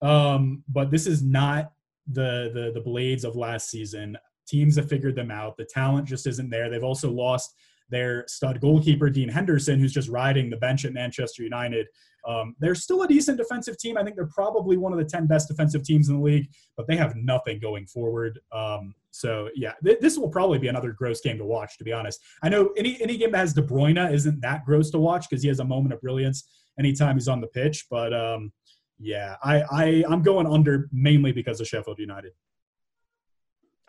um, 0.00 0.62
but 0.68 0.90
this 0.90 1.06
is 1.06 1.22
not 1.22 1.72
the, 2.10 2.50
the 2.54 2.72
the 2.74 2.80
Blades 2.80 3.24
of 3.24 3.36
last 3.36 3.68
season. 3.68 4.16
Teams 4.46 4.76
have 4.76 4.88
figured 4.88 5.16
them 5.16 5.30
out. 5.30 5.56
The 5.56 5.64
talent 5.64 6.06
just 6.06 6.26
isn't 6.26 6.50
there. 6.50 6.70
They've 6.70 6.84
also 6.84 7.10
lost 7.10 7.54
their 7.90 8.24
stud 8.26 8.60
goalkeeper 8.60 9.10
Dean 9.10 9.28
Henderson, 9.28 9.78
who's 9.78 9.92
just 9.92 10.08
riding 10.08 10.50
the 10.50 10.56
bench 10.56 10.84
at 10.84 10.92
Manchester 10.92 11.42
United. 11.42 11.86
Um, 12.26 12.54
they're 12.58 12.74
still 12.74 13.02
a 13.02 13.08
decent 13.08 13.38
defensive 13.38 13.78
team. 13.78 13.96
I 13.96 14.04
think 14.04 14.16
they're 14.16 14.26
probably 14.26 14.76
one 14.76 14.92
of 14.92 14.98
the 14.98 15.04
10 15.04 15.26
best 15.26 15.48
defensive 15.48 15.82
teams 15.82 16.08
in 16.08 16.16
the 16.16 16.22
league, 16.22 16.48
but 16.76 16.86
they 16.86 16.96
have 16.96 17.16
nothing 17.16 17.58
going 17.60 17.86
forward. 17.86 18.38
Um, 18.52 18.94
so, 19.10 19.48
yeah, 19.54 19.72
th- 19.84 20.00
this 20.00 20.18
will 20.18 20.28
probably 20.28 20.58
be 20.58 20.68
another 20.68 20.92
gross 20.92 21.20
game 21.20 21.38
to 21.38 21.44
watch, 21.44 21.78
to 21.78 21.84
be 21.84 21.92
honest. 21.92 22.20
I 22.42 22.48
know 22.48 22.70
any, 22.76 23.00
any 23.00 23.16
game 23.16 23.32
that 23.32 23.38
has 23.38 23.54
De 23.54 23.62
Bruyne 23.62 24.12
isn't 24.12 24.40
that 24.42 24.64
gross 24.64 24.90
to 24.90 24.98
watch 24.98 25.28
because 25.28 25.42
he 25.42 25.48
has 25.48 25.60
a 25.60 25.64
moment 25.64 25.94
of 25.94 26.00
brilliance 26.00 26.48
anytime 26.78 27.16
he's 27.16 27.28
on 27.28 27.40
the 27.40 27.48
pitch. 27.48 27.86
But, 27.90 28.12
um, 28.12 28.52
yeah, 28.98 29.36
I, 29.42 29.62
I, 29.62 30.04
I'm 30.08 30.22
going 30.22 30.46
under 30.46 30.88
mainly 30.92 31.32
because 31.32 31.60
of 31.60 31.66
Sheffield 31.66 31.98
United. 31.98 32.32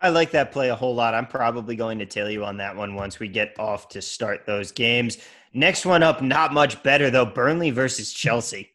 I 0.02 0.08
like 0.08 0.32
that 0.32 0.50
play 0.50 0.68
a 0.68 0.74
whole 0.74 0.94
lot. 0.96 1.14
I'm 1.14 1.28
probably 1.28 1.76
going 1.76 2.00
to 2.00 2.06
tell 2.06 2.28
you 2.28 2.44
on 2.44 2.56
that 2.56 2.74
one 2.74 2.96
once 2.96 3.20
we 3.20 3.28
get 3.28 3.58
off 3.58 3.88
to 3.90 4.02
start 4.02 4.44
those 4.46 4.72
games. 4.72 5.18
Next 5.54 5.86
one 5.86 6.02
up, 6.02 6.20
not 6.20 6.52
much 6.52 6.82
better 6.82 7.08
though. 7.08 7.24
Burnley 7.24 7.70
versus 7.70 8.12
Chelsea. 8.12 8.70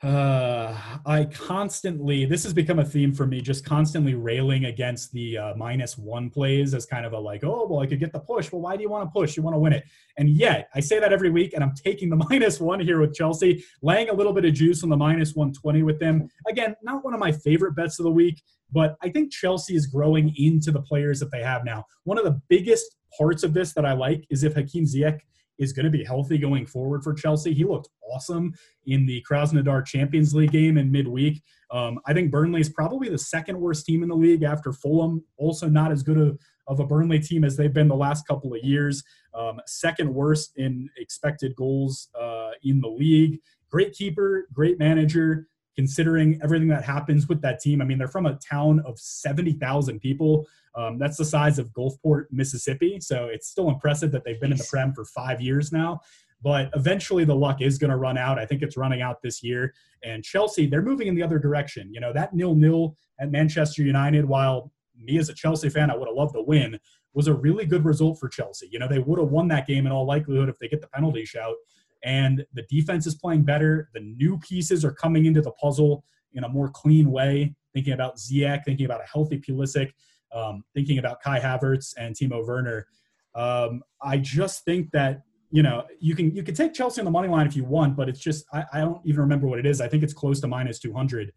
Uh, 0.00 0.76
I 1.06 1.24
constantly, 1.24 2.24
this 2.24 2.44
has 2.44 2.52
become 2.52 2.78
a 2.78 2.84
theme 2.84 3.12
for 3.12 3.26
me, 3.26 3.40
just 3.40 3.64
constantly 3.64 4.14
railing 4.14 4.66
against 4.66 5.10
the 5.10 5.36
uh, 5.36 5.54
minus 5.56 5.98
one 5.98 6.30
plays 6.30 6.72
as 6.72 6.86
kind 6.86 7.04
of 7.04 7.14
a 7.14 7.18
like, 7.18 7.42
oh, 7.42 7.66
well, 7.68 7.80
I 7.80 7.86
could 7.86 7.98
get 7.98 8.12
the 8.12 8.20
push. 8.20 8.52
Well, 8.52 8.60
why 8.60 8.76
do 8.76 8.82
you 8.82 8.90
want 8.90 9.08
to 9.08 9.10
push? 9.10 9.36
You 9.36 9.42
want 9.42 9.54
to 9.54 9.58
win 9.58 9.72
it. 9.72 9.84
And 10.16 10.28
yet, 10.28 10.68
I 10.72 10.80
say 10.80 11.00
that 11.00 11.12
every 11.12 11.30
week, 11.30 11.52
and 11.54 11.64
I'm 11.64 11.74
taking 11.74 12.10
the 12.10 12.16
minus 12.30 12.60
one 12.60 12.78
here 12.78 13.00
with 13.00 13.14
Chelsea, 13.14 13.64
laying 13.82 14.10
a 14.10 14.14
little 14.14 14.32
bit 14.32 14.44
of 14.44 14.52
juice 14.52 14.84
on 14.84 14.88
the 14.88 14.96
minus 14.96 15.34
120 15.34 15.82
with 15.82 15.98
them. 15.98 16.28
Again, 16.46 16.76
not 16.82 17.04
one 17.04 17.14
of 17.14 17.18
my 17.18 17.32
favorite 17.32 17.74
bets 17.74 17.98
of 17.98 18.04
the 18.04 18.10
week, 18.10 18.40
but 18.70 18.96
I 19.02 19.08
think 19.08 19.32
Chelsea 19.32 19.74
is 19.74 19.86
growing 19.86 20.32
into 20.36 20.70
the 20.70 20.82
players 20.82 21.20
that 21.20 21.30
they 21.30 21.42
have 21.42 21.64
now. 21.64 21.84
One 22.04 22.18
of 22.18 22.24
the 22.24 22.40
biggest 22.48 22.96
parts 23.16 23.42
of 23.42 23.54
this 23.54 23.72
that 23.74 23.86
I 23.86 23.92
like 23.92 24.26
is 24.30 24.44
if 24.44 24.54
Hakim 24.54 24.84
Ziyech 24.84 25.20
is 25.58 25.72
going 25.72 25.84
to 25.84 25.90
be 25.90 26.04
healthy 26.04 26.38
going 26.38 26.66
forward 26.66 27.02
for 27.02 27.12
Chelsea. 27.12 27.52
He 27.52 27.64
looked 27.64 27.88
awesome 28.12 28.54
in 28.86 29.06
the 29.06 29.24
Krasnodar 29.28 29.84
Champions 29.84 30.34
League 30.34 30.52
game 30.52 30.78
in 30.78 30.90
midweek. 30.90 31.42
Um, 31.70 31.98
I 32.06 32.14
think 32.14 32.30
Burnley 32.30 32.60
is 32.60 32.68
probably 32.68 33.08
the 33.08 33.18
second 33.18 33.58
worst 33.60 33.84
team 33.84 34.02
in 34.02 34.08
the 34.08 34.16
league 34.16 34.42
after 34.42 34.72
Fulham. 34.72 35.24
Also, 35.36 35.68
not 35.68 35.92
as 35.92 36.02
good 36.02 36.18
of, 36.18 36.38
of 36.66 36.80
a 36.80 36.86
Burnley 36.86 37.18
team 37.18 37.44
as 37.44 37.56
they've 37.56 37.72
been 37.72 37.88
the 37.88 37.96
last 37.96 38.26
couple 38.26 38.54
of 38.54 38.62
years. 38.62 39.02
Um, 39.34 39.60
second 39.66 40.12
worst 40.12 40.52
in 40.56 40.88
expected 40.96 41.54
goals 41.56 42.08
uh, 42.18 42.50
in 42.62 42.80
the 42.80 42.88
league. 42.88 43.40
Great 43.70 43.92
keeper, 43.92 44.48
great 44.52 44.78
manager. 44.78 45.48
Considering 45.78 46.40
everything 46.42 46.66
that 46.66 46.82
happens 46.82 47.28
with 47.28 47.40
that 47.42 47.60
team, 47.60 47.80
I 47.80 47.84
mean, 47.84 47.98
they're 47.98 48.08
from 48.08 48.26
a 48.26 48.36
town 48.50 48.80
of 48.80 48.98
70,000 48.98 50.00
people. 50.00 50.44
Um, 50.74 50.98
that's 50.98 51.16
the 51.16 51.24
size 51.24 51.60
of 51.60 51.70
Gulfport, 51.70 52.24
Mississippi. 52.32 52.98
So 53.00 53.26
it's 53.26 53.46
still 53.46 53.68
impressive 53.68 54.10
that 54.10 54.24
they've 54.24 54.40
been 54.40 54.50
in 54.50 54.58
the 54.58 54.66
Prem 54.68 54.92
for 54.92 55.04
five 55.04 55.40
years 55.40 55.70
now. 55.70 56.00
But 56.42 56.70
eventually 56.74 57.24
the 57.24 57.36
luck 57.36 57.62
is 57.62 57.78
going 57.78 57.92
to 57.92 57.96
run 57.96 58.18
out. 58.18 58.40
I 58.40 58.44
think 58.44 58.62
it's 58.62 58.76
running 58.76 59.02
out 59.02 59.22
this 59.22 59.40
year. 59.40 59.72
And 60.02 60.24
Chelsea, 60.24 60.66
they're 60.66 60.82
moving 60.82 61.06
in 61.06 61.14
the 61.14 61.22
other 61.22 61.38
direction. 61.38 61.94
You 61.94 62.00
know, 62.00 62.12
that 62.12 62.34
nil 62.34 62.56
nil 62.56 62.96
at 63.20 63.30
Manchester 63.30 63.82
United, 63.84 64.24
while 64.24 64.72
me 65.00 65.16
as 65.18 65.28
a 65.28 65.34
Chelsea 65.34 65.68
fan, 65.68 65.92
I 65.92 65.96
would 65.96 66.08
have 66.08 66.16
loved 66.16 66.34
the 66.34 66.42
win, 66.42 66.76
was 67.14 67.28
a 67.28 67.34
really 67.34 67.66
good 67.66 67.84
result 67.84 68.18
for 68.18 68.28
Chelsea. 68.28 68.68
You 68.72 68.80
know, 68.80 68.88
they 68.88 68.98
would 68.98 69.20
have 69.20 69.30
won 69.30 69.46
that 69.48 69.68
game 69.68 69.86
in 69.86 69.92
all 69.92 70.06
likelihood 70.06 70.48
if 70.48 70.58
they 70.58 70.66
get 70.66 70.80
the 70.80 70.88
penalty 70.88 71.24
shout. 71.24 71.54
And 72.04 72.44
the 72.54 72.62
defense 72.68 73.06
is 73.06 73.14
playing 73.14 73.42
better. 73.42 73.88
The 73.94 74.00
new 74.00 74.38
pieces 74.38 74.84
are 74.84 74.92
coming 74.92 75.26
into 75.26 75.40
the 75.40 75.52
puzzle 75.52 76.04
in 76.32 76.44
a 76.44 76.48
more 76.48 76.70
clean 76.70 77.10
way. 77.10 77.54
Thinking 77.74 77.92
about 77.92 78.16
Ziyech, 78.16 78.64
thinking 78.64 78.86
about 78.86 79.00
a 79.00 79.06
healthy 79.12 79.38
Pulisic 79.38 79.90
um, 80.32 80.64
thinking 80.74 80.98
about 80.98 81.20
Kai 81.22 81.40
Havertz 81.40 81.94
and 81.96 82.14
Timo 82.14 82.46
Werner. 82.46 82.86
Um, 83.34 83.82
I 84.02 84.18
just 84.18 84.64
think 84.64 84.90
that 84.92 85.22
you 85.50 85.62
know 85.62 85.84
you 86.00 86.14
can 86.14 86.34
you 86.34 86.42
can 86.42 86.54
take 86.54 86.74
Chelsea 86.74 87.00
on 87.00 87.04
the 87.04 87.10
money 87.10 87.28
line 87.28 87.46
if 87.46 87.56
you 87.56 87.64
want, 87.64 87.96
but 87.96 88.08
it's 88.08 88.20
just 88.20 88.44
I, 88.52 88.64
I 88.72 88.80
don't 88.80 89.00
even 89.04 89.20
remember 89.20 89.46
what 89.46 89.58
it 89.58 89.66
is. 89.66 89.80
I 89.80 89.88
think 89.88 90.02
it's 90.02 90.14
close 90.14 90.40
to 90.40 90.48
minus 90.48 90.78
two 90.78 90.92
hundred. 90.92 91.32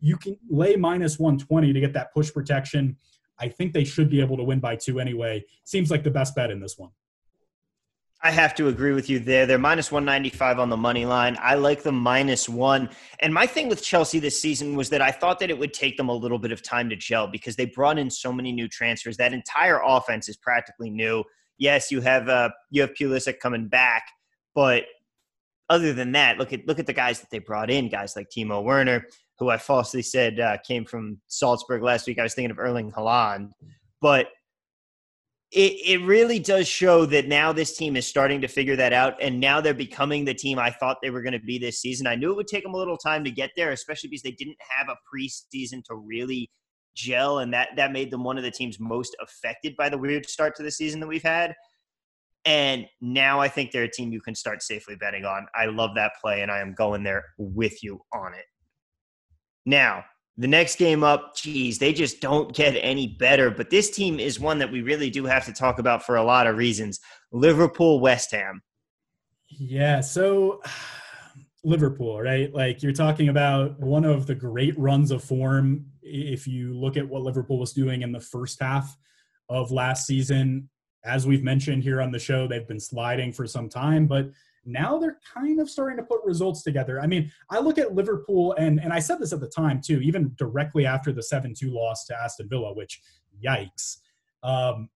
You 0.00 0.16
can 0.16 0.36
lay 0.48 0.76
minus 0.76 1.18
one 1.18 1.38
twenty 1.38 1.72
to 1.72 1.80
get 1.80 1.92
that 1.94 2.12
push 2.12 2.32
protection. 2.32 2.96
I 3.40 3.48
think 3.48 3.72
they 3.72 3.84
should 3.84 4.10
be 4.10 4.20
able 4.20 4.36
to 4.36 4.42
win 4.42 4.60
by 4.60 4.76
two 4.76 4.98
anyway. 4.98 5.44
Seems 5.64 5.90
like 5.90 6.02
the 6.02 6.10
best 6.10 6.34
bet 6.34 6.50
in 6.50 6.60
this 6.60 6.76
one. 6.76 6.90
I 8.22 8.32
have 8.32 8.54
to 8.56 8.66
agree 8.66 8.92
with 8.92 9.08
you 9.08 9.20
there. 9.20 9.46
They're 9.46 9.58
minus 9.58 9.92
195 9.92 10.58
on 10.58 10.70
the 10.70 10.76
money 10.76 11.04
line. 11.04 11.36
I 11.40 11.54
like 11.54 11.84
the 11.84 11.92
minus 11.92 12.48
one. 12.48 12.90
And 13.20 13.32
my 13.32 13.46
thing 13.46 13.68
with 13.68 13.80
Chelsea 13.82 14.18
this 14.18 14.40
season 14.40 14.74
was 14.74 14.90
that 14.90 15.00
I 15.00 15.12
thought 15.12 15.38
that 15.38 15.50
it 15.50 15.58
would 15.58 15.72
take 15.72 15.96
them 15.96 16.08
a 16.08 16.14
little 16.14 16.38
bit 16.38 16.50
of 16.50 16.60
time 16.60 16.88
to 16.90 16.96
gel 16.96 17.28
because 17.28 17.54
they 17.54 17.66
brought 17.66 17.96
in 17.96 18.10
so 18.10 18.32
many 18.32 18.50
new 18.50 18.68
transfers. 18.68 19.16
That 19.18 19.32
entire 19.32 19.80
offense 19.84 20.28
is 20.28 20.36
practically 20.36 20.90
new. 20.90 21.22
Yes, 21.58 21.92
you 21.92 22.00
have 22.00 22.28
uh, 22.28 22.50
you 22.70 22.82
have 22.82 22.90
Pulisic 22.94 23.38
coming 23.38 23.68
back, 23.68 24.04
but 24.52 24.84
other 25.70 25.92
than 25.92 26.12
that, 26.12 26.38
look 26.38 26.52
at 26.52 26.66
look 26.66 26.80
at 26.80 26.86
the 26.86 26.92
guys 26.92 27.20
that 27.20 27.30
they 27.30 27.38
brought 27.38 27.70
in. 27.70 27.88
Guys 27.88 28.16
like 28.16 28.28
Timo 28.36 28.64
Werner, 28.64 29.06
who 29.38 29.48
I 29.48 29.58
falsely 29.58 30.02
said 30.02 30.40
uh, 30.40 30.56
came 30.66 30.84
from 30.84 31.20
Salzburg 31.28 31.82
last 31.82 32.06
week. 32.06 32.18
I 32.18 32.24
was 32.24 32.34
thinking 32.34 32.50
of 32.50 32.58
Erling 32.58 32.90
Haaland, 32.92 33.50
but 34.00 34.28
it, 35.50 36.00
it 36.00 36.04
really 36.04 36.38
does 36.38 36.68
show 36.68 37.06
that 37.06 37.26
now 37.26 37.52
this 37.52 37.74
team 37.76 37.96
is 37.96 38.06
starting 38.06 38.42
to 38.42 38.48
figure 38.48 38.76
that 38.76 38.92
out 38.92 39.14
and 39.20 39.40
now 39.40 39.62
they're 39.62 39.72
becoming 39.72 40.24
the 40.24 40.34
team 40.34 40.58
i 40.58 40.70
thought 40.70 40.98
they 41.02 41.10
were 41.10 41.22
going 41.22 41.32
to 41.32 41.40
be 41.40 41.58
this 41.58 41.80
season. 41.80 42.06
I 42.06 42.16
knew 42.16 42.30
it 42.30 42.36
would 42.36 42.46
take 42.46 42.64
them 42.64 42.74
a 42.74 42.78
little 42.78 42.98
time 42.98 43.24
to 43.24 43.30
get 43.30 43.50
there 43.56 43.72
especially 43.72 44.10
because 44.10 44.22
they 44.22 44.32
didn't 44.32 44.58
have 44.68 44.88
a 44.88 44.96
preseason 45.08 45.82
to 45.84 45.94
really 45.94 46.50
gel 46.94 47.38
and 47.38 47.52
that 47.54 47.70
that 47.76 47.92
made 47.92 48.10
them 48.10 48.24
one 48.24 48.36
of 48.36 48.44
the 48.44 48.50
teams 48.50 48.78
most 48.78 49.16
affected 49.22 49.74
by 49.76 49.88
the 49.88 49.96
weird 49.96 50.28
start 50.28 50.54
to 50.56 50.62
the 50.62 50.70
season 50.70 51.00
that 51.00 51.06
we've 51.06 51.22
had. 51.22 51.54
And 52.44 52.86
now 53.00 53.40
i 53.40 53.48
think 53.48 53.72
they're 53.72 53.84
a 53.84 53.90
team 53.90 54.12
you 54.12 54.20
can 54.20 54.34
start 54.34 54.62
safely 54.62 54.96
betting 54.96 55.24
on. 55.24 55.46
I 55.54 55.66
love 55.66 55.94
that 55.94 56.12
play 56.20 56.42
and 56.42 56.50
i 56.50 56.60
am 56.60 56.74
going 56.74 57.04
there 57.04 57.24
with 57.38 57.82
you 57.82 58.00
on 58.12 58.34
it. 58.34 58.44
Now 59.64 60.04
the 60.38 60.46
next 60.46 60.78
game 60.78 61.02
up, 61.02 61.34
geez, 61.36 61.78
they 61.78 61.92
just 61.92 62.20
don't 62.20 62.54
get 62.54 62.78
any 62.80 63.08
better. 63.08 63.50
But 63.50 63.70
this 63.70 63.90
team 63.90 64.20
is 64.20 64.38
one 64.38 64.58
that 64.58 64.70
we 64.70 64.82
really 64.82 65.10
do 65.10 65.24
have 65.24 65.44
to 65.46 65.52
talk 65.52 65.80
about 65.80 66.06
for 66.06 66.14
a 66.14 66.22
lot 66.22 66.46
of 66.46 66.56
reasons. 66.56 67.00
Liverpool, 67.32 67.98
West 67.98 68.30
Ham. 68.30 68.62
Yeah, 69.48 70.00
so 70.00 70.62
Liverpool, 71.64 72.20
right? 72.22 72.54
Like 72.54 72.84
you're 72.84 72.92
talking 72.92 73.30
about 73.30 73.80
one 73.80 74.04
of 74.04 74.28
the 74.28 74.34
great 74.34 74.78
runs 74.78 75.10
of 75.10 75.24
form. 75.24 75.84
If 76.02 76.46
you 76.46 76.72
look 76.72 76.96
at 76.96 77.08
what 77.08 77.22
Liverpool 77.22 77.58
was 77.58 77.72
doing 77.72 78.02
in 78.02 78.12
the 78.12 78.20
first 78.20 78.62
half 78.62 78.96
of 79.48 79.72
last 79.72 80.06
season, 80.06 80.70
as 81.04 81.26
we've 81.26 81.42
mentioned 81.42 81.82
here 81.82 82.00
on 82.00 82.12
the 82.12 82.18
show, 82.18 82.46
they've 82.46 82.68
been 82.68 82.78
sliding 82.78 83.32
for 83.32 83.46
some 83.46 83.68
time, 83.68 84.06
but 84.06 84.30
now 84.68 84.98
they're 84.98 85.18
kind 85.34 85.60
of 85.60 85.70
starting 85.70 85.96
to 85.96 86.02
put 86.02 86.20
results 86.24 86.62
together. 86.62 87.00
I 87.00 87.06
mean, 87.06 87.32
I 87.50 87.58
look 87.58 87.78
at 87.78 87.94
Liverpool, 87.94 88.54
and 88.58 88.80
and 88.80 88.92
I 88.92 88.98
said 88.98 89.18
this 89.18 89.32
at 89.32 89.40
the 89.40 89.48
time 89.48 89.80
too, 89.80 90.00
even 90.00 90.32
directly 90.36 90.86
after 90.86 91.12
the 91.12 91.22
seven-two 91.22 91.70
loss 91.70 92.04
to 92.06 92.16
Aston 92.16 92.48
Villa, 92.48 92.72
which 92.74 93.00
yikes. 93.42 93.98
Um, 94.42 94.90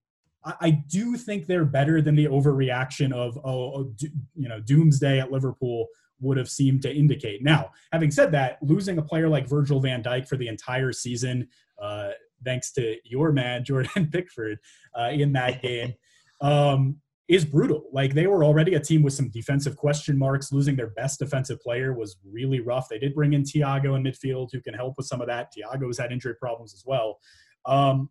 I, 0.45 0.55
I 0.61 0.71
do 0.71 1.17
think 1.17 1.47
they're 1.47 1.65
better 1.65 2.03
than 2.03 2.15
the 2.15 2.27
overreaction 2.27 3.13
of 3.13 3.39
oh, 3.39 3.73
oh 3.75 3.95
you 4.35 4.49
know 4.49 4.61
doomsday 4.61 5.19
at 5.19 5.33
Liverpool 5.33 5.89
would 6.21 6.37
have 6.37 6.51
seemed 6.51 6.83
to 6.83 6.95
indicate. 6.95 7.43
Now, 7.43 7.71
having 7.93 8.11
said 8.11 8.31
that, 8.33 8.59
losing 8.63 8.99
a 8.99 9.03
player 9.03 9.29
like 9.29 9.49
Virgil 9.49 9.81
van 9.81 10.03
Dijk 10.03 10.29
for 10.29 10.37
the 10.37 10.47
entire 10.47 10.93
season, 10.93 11.49
uh, 11.81 12.11
thanks 12.45 12.73
to 12.73 12.97
your 13.05 13.33
man 13.33 13.65
Jordan 13.65 14.09
Pickford 14.13 14.59
uh, 14.99 15.11
in 15.13 15.33
that 15.33 15.63
game, 15.63 15.95
um, 16.41 16.97
is 17.29 17.45
brutal. 17.45 17.85
Like 17.93 18.15
they 18.15 18.27
were 18.27 18.45
already 18.45 18.75
a 18.75 18.81
team 18.81 19.03
with 19.03 19.13
some 19.13 19.31
defensive 19.31 19.77
question 19.77 20.19
marks. 20.19 20.53
Losing 20.53 20.77
their 20.77 20.91
best 20.91 21.19
defensive 21.19 21.61
player 21.61 21.95
was 21.95 22.17
really 22.25 22.61
rough. 22.61 22.89
They 22.89 22.99
did 22.99 23.15
bring 23.15 23.33
in 23.33 23.43
Thiago 23.43 23.97
in 23.97 24.03
midfield 24.03 24.49
who 24.53 24.61
can 24.61 24.75
help 24.75 24.95
with 24.97 25.07
some 25.07 25.21
of 25.21 25.29
that. 25.29 25.53
Thiago's 25.57 25.99
had 25.99 26.13
injury 26.13 26.35
problems 26.35 26.75
as 26.75 26.83
well. 26.85 27.19
Um, 27.65 28.11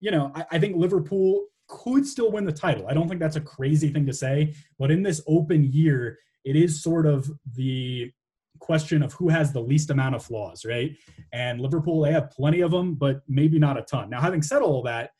you 0.00 0.10
know, 0.10 0.32
I, 0.34 0.44
I 0.52 0.58
think 0.58 0.76
Liverpool 0.76 1.46
could 1.68 2.06
still 2.06 2.30
win 2.30 2.44
the 2.44 2.52
title. 2.52 2.86
I 2.88 2.94
don't 2.94 3.08
think 3.08 3.20
that's 3.20 3.36
a 3.36 3.40
crazy 3.40 3.88
thing 3.90 4.06
to 4.06 4.12
say, 4.12 4.54
but 4.78 4.90
in 4.90 5.02
this 5.02 5.20
open 5.26 5.64
year, 5.64 6.18
it 6.44 6.56
is 6.56 6.82
sort 6.82 7.06
of 7.06 7.30
the 7.54 8.10
question 8.58 9.02
of 9.02 9.12
who 9.14 9.28
has 9.28 9.52
the 9.52 9.60
least 9.60 9.90
amount 9.90 10.14
of 10.14 10.24
flaws, 10.24 10.64
right? 10.64 10.96
And 11.32 11.60
Liverpool, 11.60 12.00
they 12.00 12.12
have 12.12 12.30
plenty 12.30 12.60
of 12.60 12.70
them, 12.70 12.94
but 12.94 13.22
maybe 13.28 13.58
not 13.58 13.78
a 13.78 13.82
ton. 13.82 14.10
Now, 14.10 14.20
having 14.20 14.42
said 14.42 14.62
all 14.62 14.82
that, 14.82 15.10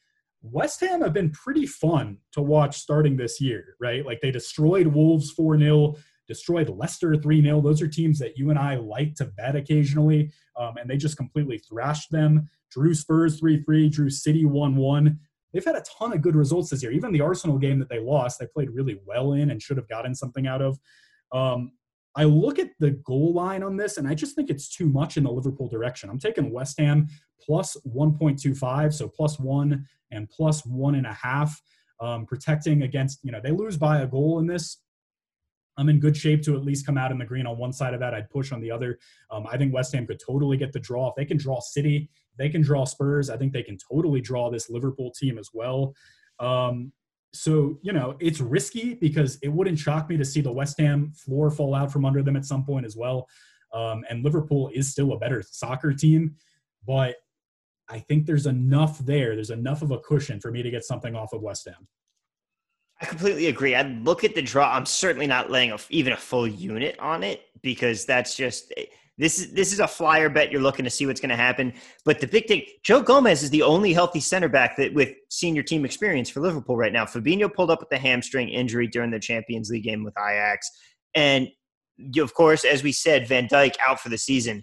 West 0.51 0.81
Ham 0.81 1.01
have 1.03 1.13
been 1.13 1.31
pretty 1.31 1.67
fun 1.67 2.19
to 2.33 2.43
watch 2.43 2.79
starting 2.79 3.17
this 3.17 3.41
year, 3.41 3.77
right? 3.81 4.05
Like 4.05 4.21
they 4.21 4.31
destroyed 4.31 4.87
Wolves 4.87 5.31
4 5.31 5.59
0, 5.59 5.97
destroyed 6.27 6.69
Leicester 6.69 7.17
3 7.17 7.43
0. 7.43 7.61
Those 7.61 7.83
are 7.83 7.89
teams 7.89 8.19
that 8.19 8.37
you 8.37 8.51
and 8.51 8.59
I 8.59 8.77
like 8.77 9.15
to 9.17 9.27
bet 9.27 9.57
occasionally, 9.57 10.33
um, 10.57 10.77
and 10.77 10.89
they 10.89 10.97
just 10.97 11.17
completely 11.17 11.59
thrashed 11.59 12.11
them. 12.11 12.49
Drew 12.71 12.95
Spurs 12.95 13.39
3 13.39 13.63
3, 13.63 13.89
drew 13.89 14.11
City 14.11 14.45
1 14.45 14.77
1. 14.77 15.19
They've 15.53 15.65
had 15.65 15.77
a 15.77 15.85
ton 15.99 16.13
of 16.13 16.23
good 16.23 16.37
results 16.37 16.71
this 16.71 16.83
year. 16.83 16.93
Even 16.93 17.13
the 17.13 17.21
Arsenal 17.21 17.59
game 17.59 17.79
that 17.79 17.89
they 17.89 18.01
lost, 18.01 18.39
they 18.39 18.47
played 18.47 18.71
really 18.71 19.01
well 19.07 19.33
in 19.33 19.51
and 19.51 19.63
should 19.63 19.79
have 19.79 19.89
gotten 19.89 20.15
something 20.15 20.47
out 20.47 20.61
of. 20.61 20.79
Um, 21.33 21.73
I 22.17 22.25
look 22.25 22.59
at 22.59 22.71
the 22.81 22.93
goal 22.93 23.35
line 23.35 23.63
on 23.63 23.77
this, 23.77 23.99
and 23.99 24.09
I 24.09 24.15
just 24.15 24.35
think 24.35 24.49
it's 24.49 24.69
too 24.69 24.89
much 24.89 25.17
in 25.19 25.25
the 25.25 25.31
Liverpool 25.31 25.69
direction. 25.69 26.09
I'm 26.09 26.19
taking 26.19 26.51
West 26.51 26.81
Ham 26.81 27.09
plus 27.41 27.77
1.25, 27.87 28.95
so 28.95 29.07
plus 29.07 29.39
one 29.39 29.87
and 30.11 30.29
plus 30.31 30.65
one 30.65 30.95
and 30.95 31.07
a 31.07 31.13
half, 31.13 31.61
um, 32.01 32.25
protecting 32.25 32.83
against, 32.83 33.21
you 33.23 33.33
know, 33.33 33.41
they 33.43 33.51
lose 33.51 33.77
by 33.77 34.01
a 34.01 34.07
goal 34.07 34.39
in 34.39 34.47
this. 34.47 34.79
I'm 35.79 35.91
in 35.91 36.01
good 36.01 36.17
shape 36.17 36.43
to 36.45 36.57
at 36.57 36.65
least 36.65 36.87
come 36.87 36.97
out 36.97 37.13
in 37.13 37.19
the 37.19 37.25
green 37.27 37.47
on 37.47 37.59
one 37.59 37.73
side 37.73 37.93
of 37.93 38.01
that. 38.01 38.15
I'd 38.15 38.31
push 38.31 38.51
on 38.51 38.63
the 38.63 38.71
other. 38.71 38.99
Um, 39.31 39.47
I 39.47 39.59
think 39.59 39.75
West 39.75 39.93
Ham 39.93 40.07
could 40.07 40.21
totally 40.25 40.57
get 40.57 40.73
the 40.73 40.81
draw. 40.81 41.09
If 41.11 41.17
they 41.17 41.27
can 41.27 41.37
draw 41.37 41.61
City, 41.61 42.09
they 42.39 42.49
can 42.49 42.63
draw 42.63 42.85
Spurs. 42.85 43.29
I 43.29 43.37
think 43.37 43.53
they 43.53 43.63
can 43.63 43.77
totally 43.77 44.23
draw 44.23 44.51
this 44.51 44.71
Liverpool 44.71 45.11
team 45.11 45.39
as 45.39 45.51
well. 45.53 45.95
Um, 46.41 46.93
so, 47.33 47.79
you 47.83 47.93
know, 47.93 48.17
it's 48.19 48.41
risky 48.41 48.95
because 48.95 49.39
it 49.43 49.49
wouldn't 49.49 49.79
shock 49.79 50.09
me 50.09 50.17
to 50.17 50.25
see 50.25 50.41
the 50.41 50.53
West 50.53 50.79
Ham 50.81 51.13
floor 51.13 51.51
fall 51.51 51.75
out 51.75 51.93
from 51.93 52.05
under 52.05 52.23
them 52.23 52.37
at 52.37 52.45
some 52.45 52.65
point 52.65 52.87
as 52.87 52.97
well. 52.97 53.29
Um, 53.75 54.05
and 54.09 54.25
Liverpool 54.25 54.71
is 54.75 54.91
still 54.91 55.13
a 55.13 55.19
better 55.19 55.43
soccer 55.43 55.93
team. 55.93 56.37
But 56.87 57.17
I 57.89 57.99
think 57.99 58.27
there's 58.27 58.47
enough 58.47 58.99
there. 59.01 59.35
There's 59.35 59.51
enough 59.51 59.83
of 59.83 59.91
a 59.91 59.99
cushion 59.99 60.41
for 60.41 60.51
me 60.51 60.63
to 60.63 60.71
get 60.71 60.85
something 60.85 61.15
off 61.15 61.33
of 61.33 61.43
West 61.43 61.67
Ham. 61.67 61.87
I 63.01 63.05
completely 63.05 63.49
agree. 63.49 63.75
I'd 63.75 64.05
look 64.05 64.25
at 64.25 64.35
the 64.35 64.41
draw. 64.41 64.73
I'm 64.73 64.87
certainly 64.87 65.27
not 65.27 65.51
laying 65.51 65.73
a, 65.73 65.79
even 65.91 66.15
a 66.15 66.17
full 66.17 66.49
unit 66.49 66.99
on 66.99 67.23
it 67.23 67.43
because 67.61 68.07
that's 68.07 68.35
just 68.35 68.73
this 69.19 69.39
is 69.39 69.53
this 69.53 69.73
is 69.73 69.81
a 69.81 69.89
flyer 69.89 70.29
bet. 70.29 70.53
You're 70.53 70.61
looking 70.61 70.85
to 70.85 70.91
see 70.91 71.07
what's 71.07 71.21
going 71.21 71.31
to 71.31 71.37
happen. 71.37 71.73
But 72.05 72.21
the 72.21 72.27
big 72.27 72.47
thing, 72.47 72.63
Joe 72.83 73.03
Gomez 73.03 73.43
is 73.43 73.51
the 73.51 73.63
only 73.63 73.93
healthy 73.93 74.21
center 74.21 74.49
back 74.49 74.77
that 74.77 74.93
with 74.93 75.15
senior 75.31 75.63
team 75.63 75.85
experience 75.85 76.29
for 76.29 76.41
Liverpool 76.41 76.77
right 76.77 76.93
now. 76.93 77.05
Fabinho 77.05 77.53
pulled 77.53 77.71
up 77.71 77.81
with 77.81 77.89
the 77.89 77.99
hamstring 77.99 78.51
injury 78.51 78.87
during 78.87 79.11
the 79.11 79.19
Champions 79.19 79.71
League 79.71 79.85
game 79.85 80.05
with 80.05 80.15
Ajax, 80.19 80.71
and 81.15 81.49
of 82.19 82.35
course, 82.35 82.65
as 82.65 82.83
we 82.83 82.93
said, 82.93 83.27
Van 83.27 83.49
Dijk 83.49 83.75
out 83.87 84.01
for 84.01 84.11
the 84.11 84.19
season. 84.19 84.63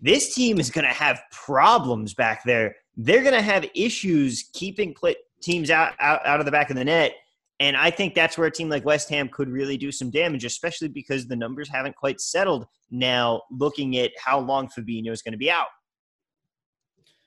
This 0.00 0.34
team 0.34 0.58
is 0.58 0.70
going 0.70 0.86
to 0.86 0.94
have 0.94 1.20
problems 1.30 2.14
back 2.14 2.42
there. 2.44 2.76
They're 2.96 3.22
going 3.22 3.34
to 3.34 3.42
have 3.42 3.68
issues 3.74 4.48
keeping 4.54 4.94
teams 5.42 5.70
out, 5.70 5.92
out 6.00 6.24
out 6.26 6.40
of 6.40 6.46
the 6.46 6.52
back 6.52 6.70
of 6.70 6.76
the 6.76 6.84
net. 6.84 7.12
And 7.60 7.76
I 7.76 7.90
think 7.90 8.14
that's 8.14 8.38
where 8.38 8.46
a 8.46 8.50
team 8.50 8.70
like 8.70 8.86
West 8.86 9.10
Ham 9.10 9.28
could 9.28 9.50
really 9.50 9.76
do 9.76 9.92
some 9.92 10.10
damage, 10.10 10.46
especially 10.46 10.88
because 10.88 11.28
the 11.28 11.36
numbers 11.36 11.68
haven't 11.68 11.94
quite 11.94 12.18
settled 12.20 12.66
now, 12.90 13.42
looking 13.50 13.98
at 13.98 14.12
how 14.18 14.40
long 14.40 14.68
Fabinho 14.68 15.10
is 15.10 15.20
going 15.20 15.32
to 15.32 15.38
be 15.38 15.50
out. 15.50 15.66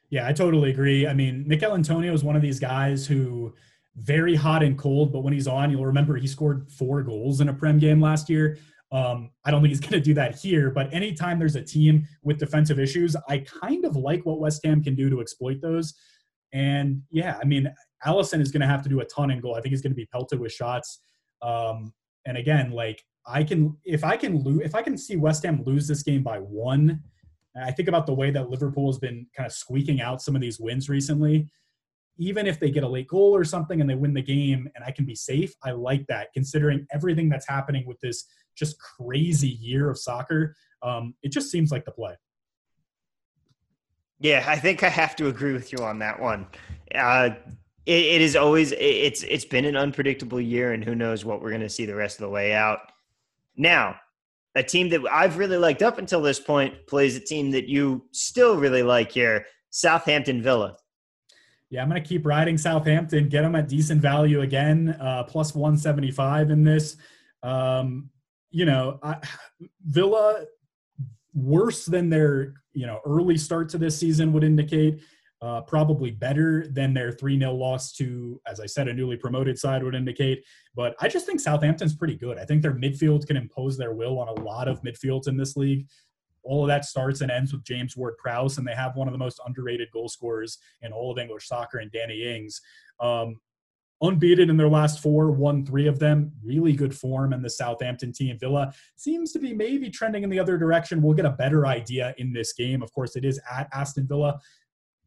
Yeah, 0.09 0.27
I 0.27 0.33
totally 0.33 0.71
agree. 0.71 1.07
I 1.07 1.13
mean, 1.13 1.45
Michail 1.47 1.75
Antonio 1.75 2.13
is 2.13 2.23
one 2.23 2.35
of 2.35 2.41
these 2.41 2.59
guys 2.59 3.05
who 3.05 3.53
very 3.95 4.35
hot 4.35 4.63
and 4.63 4.77
cold, 4.77 5.13
but 5.13 5.19
when 5.21 5.33
he's 5.33 5.47
on, 5.47 5.69
you'll 5.69 5.85
remember 5.85 6.15
he 6.15 6.27
scored 6.27 6.71
four 6.71 7.03
goals 7.03 7.39
in 7.39 7.49
a 7.49 7.53
Prem 7.53 7.77
game 7.77 8.01
last 8.01 8.27
year. 8.27 8.57
Um, 8.91 9.31
I 9.45 9.51
don't 9.51 9.61
think 9.61 9.69
he's 9.69 9.79
going 9.87 9.93
to 9.93 10.01
do 10.01 10.15
that 10.15 10.35
here, 10.35 10.71
but 10.71 10.91
anytime 10.93 11.37
there's 11.37 11.55
a 11.55 11.63
team 11.63 12.07
with 12.23 12.39
defensive 12.39 12.79
issues, 12.79 13.15
I 13.29 13.39
kind 13.39 13.85
of 13.85 13.95
like 13.95 14.25
what 14.25 14.39
West 14.39 14.65
Ham 14.65 14.83
can 14.83 14.95
do 14.95 15.11
to 15.11 15.21
exploit 15.21 15.61
those. 15.61 15.93
And 16.53 17.01
yeah, 17.11 17.39
I 17.41 17.45
mean, 17.45 17.71
Alisson 18.05 18.41
is 18.41 18.51
going 18.51 18.61
to 18.61 18.67
have 18.67 18.81
to 18.83 18.89
do 18.89 18.99
a 19.01 19.05
ton 19.05 19.31
in 19.31 19.39
goal. 19.39 19.55
I 19.55 19.61
think 19.61 19.71
he's 19.71 19.81
going 19.81 19.91
to 19.91 19.95
be 19.95 20.05
pelted 20.05 20.39
with 20.39 20.51
shots. 20.51 20.99
Um, 21.41 21.93
and 22.25 22.37
again, 22.37 22.71
like 22.71 23.03
I 23.25 23.43
can, 23.43 23.77
if 23.83 24.03
I 24.03 24.17
can 24.17 24.43
lose, 24.43 24.61
if 24.63 24.75
I 24.75 24.81
can 24.81 24.97
see 24.97 25.15
West 25.15 25.43
Ham 25.43 25.63
lose 25.65 25.87
this 25.87 26.03
game 26.03 26.23
by 26.23 26.39
one, 26.39 27.01
I 27.61 27.71
think 27.71 27.87
about 27.87 28.05
the 28.05 28.13
way 28.13 28.31
that 28.31 28.49
Liverpool 28.49 28.91
has 28.91 28.97
been 28.97 29.27
kind 29.35 29.45
of 29.45 29.53
squeaking 29.53 30.01
out 30.01 30.21
some 30.21 30.35
of 30.35 30.41
these 30.41 30.59
wins 30.59 30.89
recently. 30.89 31.49
Even 32.17 32.45
if 32.45 32.59
they 32.59 32.69
get 32.69 32.83
a 32.83 32.87
late 32.87 33.07
goal 33.07 33.35
or 33.35 33.43
something 33.43 33.81
and 33.81 33.89
they 33.89 33.95
win 33.95 34.13
the 34.13 34.21
game 34.21 34.69
and 34.75 34.83
I 34.85 34.91
can 34.91 35.05
be 35.05 35.15
safe, 35.15 35.53
I 35.63 35.71
like 35.71 36.05
that 36.07 36.29
considering 36.33 36.85
everything 36.91 37.29
that's 37.29 37.47
happening 37.47 37.85
with 37.87 37.99
this 38.01 38.25
just 38.55 38.79
crazy 38.79 39.49
year 39.49 39.89
of 39.89 39.97
soccer. 39.97 40.55
Um, 40.81 41.15
it 41.23 41.31
just 41.31 41.49
seems 41.49 41.71
like 41.71 41.85
the 41.85 41.91
play. 41.91 42.15
Yeah, 44.19 44.43
I 44.47 44.57
think 44.57 44.83
I 44.83 44.89
have 44.89 45.15
to 45.17 45.27
agree 45.27 45.53
with 45.53 45.71
you 45.71 45.79
on 45.79 45.99
that 45.99 46.19
one. 46.19 46.47
Uh, 46.93 47.31
it, 47.85 48.05
it 48.05 48.21
is 48.21 48.35
always 48.35 48.71
it's 48.73 49.23
it's 49.23 49.45
been 49.45 49.65
an 49.65 49.75
unpredictable 49.75 50.39
year, 50.39 50.73
and 50.73 50.83
who 50.83 50.95
knows 50.95 51.25
what 51.25 51.41
we're 51.41 51.49
going 51.49 51.61
to 51.61 51.69
see 51.69 51.85
the 51.85 51.95
rest 51.95 52.17
of 52.17 52.23
the 52.23 52.29
way 52.29 52.53
out. 52.53 52.79
Now, 53.55 53.95
a 54.55 54.63
team 54.63 54.89
that 54.89 55.01
I've 55.11 55.37
really 55.37 55.57
liked 55.57 55.81
up 55.81 55.97
until 55.97 56.21
this 56.21 56.39
point 56.39 56.87
plays 56.87 57.15
a 57.15 57.19
team 57.19 57.51
that 57.51 57.67
you 57.67 58.05
still 58.11 58.57
really 58.57 58.83
like 58.83 59.11
here, 59.11 59.45
Southampton 59.69 60.41
Villa. 60.41 60.77
Yeah, 61.69 61.81
I'm 61.81 61.89
going 61.89 62.01
to 62.01 62.07
keep 62.07 62.25
riding 62.25 62.57
Southampton, 62.57 63.29
get 63.29 63.41
them 63.41 63.55
at 63.55 63.67
decent 63.67 63.99
value 63.99 64.41
again, 64.41 64.95
uh, 65.01 65.23
plus 65.23 65.55
175 65.55 66.51
in 66.51 66.63
this. 66.63 66.97
Um, 67.41 68.11
you 68.51 68.65
know, 68.65 68.99
I, 69.01 69.17
Villa 69.83 70.45
worse 71.33 71.85
than 71.85 72.09
their 72.09 72.53
you 72.73 72.85
know 72.85 72.99
early 73.05 73.37
start 73.37 73.69
to 73.69 73.77
this 73.77 73.97
season 73.97 74.31
would 74.33 74.43
indicate. 74.43 75.01
Uh, 75.43 75.59
probably 75.59 76.09
better 76.09 76.65
than 76.69 76.93
their 76.93 77.11
3 77.11 77.37
0 77.37 77.53
loss 77.53 77.91
to, 77.91 78.39
as 78.47 78.61
I 78.61 78.65
said, 78.65 78.87
a 78.87 78.93
newly 78.93 79.17
promoted 79.17 79.59
side 79.59 79.83
would 79.83 79.93
indicate. 79.93 80.41
But 80.73 80.95
I 81.01 81.09
just 81.09 81.25
think 81.25 81.41
Southampton's 81.41 81.93
pretty 81.93 82.15
good. 82.15 82.37
I 82.37 82.45
think 82.45 82.61
their 82.61 82.73
midfield 82.73 83.27
can 83.27 83.35
impose 83.35 83.77
their 83.77 83.93
will 83.93 84.19
on 84.19 84.29
a 84.29 84.41
lot 84.41 84.69
of 84.69 84.81
midfields 84.83 85.27
in 85.27 85.35
this 85.35 85.57
league. 85.57 85.85
All 86.43 86.63
of 86.63 86.69
that 86.69 86.85
starts 86.85 87.19
and 87.19 87.29
ends 87.29 87.51
with 87.51 87.65
James 87.65 87.97
Ward 87.97 88.17
Prowse, 88.17 88.57
and 88.57 88.65
they 88.65 88.73
have 88.73 88.95
one 88.95 89.09
of 89.09 89.11
the 89.11 89.17
most 89.17 89.41
underrated 89.45 89.91
goal 89.91 90.07
scorers 90.07 90.59
in 90.81 90.93
all 90.93 91.11
of 91.11 91.17
English 91.17 91.45
soccer 91.45 91.81
in 91.81 91.89
Danny 91.91 92.23
Ings. 92.23 92.61
Um, 93.01 93.41
unbeaten 94.01 94.49
in 94.49 94.55
their 94.55 94.69
last 94.69 95.01
four, 95.01 95.31
won 95.31 95.65
three 95.65 95.87
of 95.87 95.99
them. 95.99 96.31
Really 96.41 96.71
good 96.71 96.95
form 96.95 97.33
in 97.33 97.41
the 97.41 97.49
Southampton 97.49 98.13
team. 98.13 98.39
Villa 98.39 98.73
seems 98.95 99.33
to 99.33 99.39
be 99.39 99.53
maybe 99.53 99.89
trending 99.89 100.23
in 100.23 100.29
the 100.29 100.39
other 100.39 100.57
direction. 100.57 101.01
We'll 101.01 101.15
get 101.15 101.25
a 101.25 101.31
better 101.31 101.65
idea 101.65 102.15
in 102.17 102.31
this 102.31 102.53
game. 102.53 102.81
Of 102.81 102.93
course, 102.93 103.17
it 103.17 103.25
is 103.25 103.41
at 103.51 103.67
Aston 103.73 104.07
Villa 104.07 104.39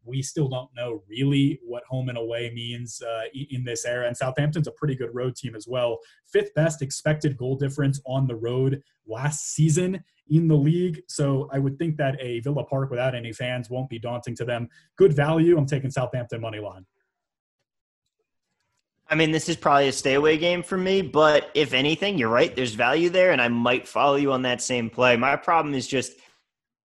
we 0.06 0.22
still 0.22 0.48
don't 0.48 0.70
know 0.74 1.02
really 1.08 1.60
what 1.64 1.82
home 1.88 2.08
and 2.08 2.18
away 2.18 2.50
means 2.54 3.02
uh, 3.02 3.24
in 3.50 3.64
this 3.64 3.84
era. 3.84 4.06
And 4.06 4.16
Southampton's 4.16 4.68
a 4.68 4.72
pretty 4.72 4.94
good 4.94 5.14
road 5.14 5.36
team 5.36 5.54
as 5.54 5.66
well. 5.68 5.98
Fifth 6.32 6.54
best 6.54 6.82
expected 6.82 7.36
goal 7.36 7.56
difference 7.56 8.00
on 8.06 8.26
the 8.26 8.36
road 8.36 8.82
last 9.06 9.54
season 9.54 10.02
in 10.28 10.48
the 10.48 10.56
league. 10.56 11.02
So 11.08 11.48
I 11.52 11.58
would 11.58 11.78
think 11.78 11.96
that 11.98 12.16
a 12.20 12.40
Villa 12.40 12.64
Park 12.64 12.90
without 12.90 13.14
any 13.14 13.32
fans 13.32 13.70
won't 13.70 13.88
be 13.88 13.98
daunting 13.98 14.34
to 14.36 14.44
them. 14.44 14.68
Good 14.96 15.12
value. 15.14 15.56
I'm 15.56 15.66
taking 15.66 15.90
Southampton 15.90 16.40
money 16.40 16.58
line. 16.58 16.84
I 19.08 19.14
mean, 19.14 19.30
this 19.30 19.48
is 19.48 19.56
probably 19.56 19.86
a 19.86 19.92
stay 19.92 20.14
away 20.14 20.36
game 20.36 20.64
for 20.64 20.76
me, 20.76 21.00
but 21.00 21.50
if 21.54 21.72
anything, 21.72 22.18
you're 22.18 22.28
right. 22.28 22.54
There's 22.54 22.74
value 22.74 23.08
there, 23.08 23.30
and 23.30 23.40
I 23.40 23.46
might 23.46 23.86
follow 23.86 24.16
you 24.16 24.32
on 24.32 24.42
that 24.42 24.60
same 24.60 24.90
play. 24.90 25.16
My 25.16 25.36
problem 25.36 25.74
is 25.74 25.86
just 25.86 26.14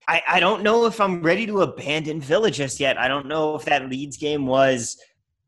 I, 0.07 0.21
I 0.27 0.39
don't 0.39 0.63
know 0.63 0.85
if 0.85 1.01
I'm 1.01 1.21
ready 1.21 1.45
to 1.47 1.61
abandon 1.61 2.21
Villa 2.21 2.51
just 2.51 2.79
yet. 2.79 2.97
I 2.97 3.07
don't 3.07 3.25
know 3.25 3.55
if 3.55 3.65
that 3.65 3.89
Leeds 3.89 4.17
game 4.17 4.45
was 4.45 4.97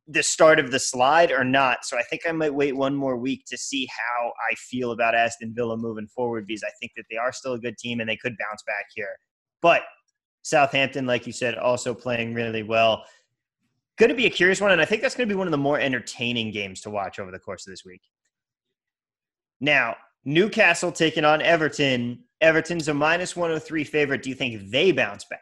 the 0.08 0.24
start 0.24 0.58
of 0.58 0.72
the 0.72 0.80
slide 0.80 1.32
or 1.32 1.44
not. 1.44 1.86
So 1.86 1.98
I 1.98 2.04
think 2.04 2.24
I 2.28 2.32
might 2.32 2.54
wait 2.54 2.76
one 2.76 2.96
more 2.96 3.18
week 3.18 3.44
to 3.48 3.58
see 3.58 3.88
how 3.92 4.32
I 4.50 4.56
feel 4.56 4.92
about 4.92 5.16
Aston 5.16 5.54
Villa 5.54 5.78
moving 5.78 6.08
forward 6.08 6.48
because 6.48 6.64
I 6.64 6.72
think 6.80 6.94
that 6.96 7.04
they 7.12 7.18
are 7.18 7.32
still 7.32 7.54
a 7.54 7.60
good 7.60 7.78
team 7.78 8.00
and 8.00 8.10
they 8.10 8.18
could 8.18 8.36
bounce 8.40 8.64
back 8.66 8.86
here. 8.96 9.18
But 9.62 9.84
Southampton, 10.44 11.06
like 11.06 11.28
you 11.28 11.34
said, 11.34 11.56
also 11.56 11.94
playing 11.94 12.34
really 12.34 12.64
well. 12.64 13.04
Going 13.98 14.10
to 14.10 14.16
be 14.16 14.28
a 14.28 14.30
curious 14.30 14.62
one, 14.62 14.72
and 14.72 14.82
I 14.82 14.86
think 14.86 15.02
that's 15.02 15.16
going 15.16 15.28
to 15.28 15.34
be 15.34 15.38
one 15.38 15.48
of 15.48 15.52
the 15.52 15.58
more 15.58 15.80
entertaining 15.80 16.52
games 16.52 16.82
to 16.82 16.90
watch 16.90 17.20
over 17.20 17.32
the 17.32 17.40
course 17.40 17.68
of 17.68 17.72
this 17.72 17.84
week. 17.84 18.02
Now, 19.60 19.96
Newcastle 20.28 20.92
taking 20.92 21.24
on 21.24 21.42
Everton 21.42 22.20
Everton's 22.42 22.88
a 22.88 22.94
minus 22.94 23.36
103 23.36 23.84
favorite. 23.84 24.22
Do 24.22 24.30
you 24.30 24.36
think 24.36 24.70
they 24.70 24.92
bounce 24.92 25.24
back? 25.24 25.42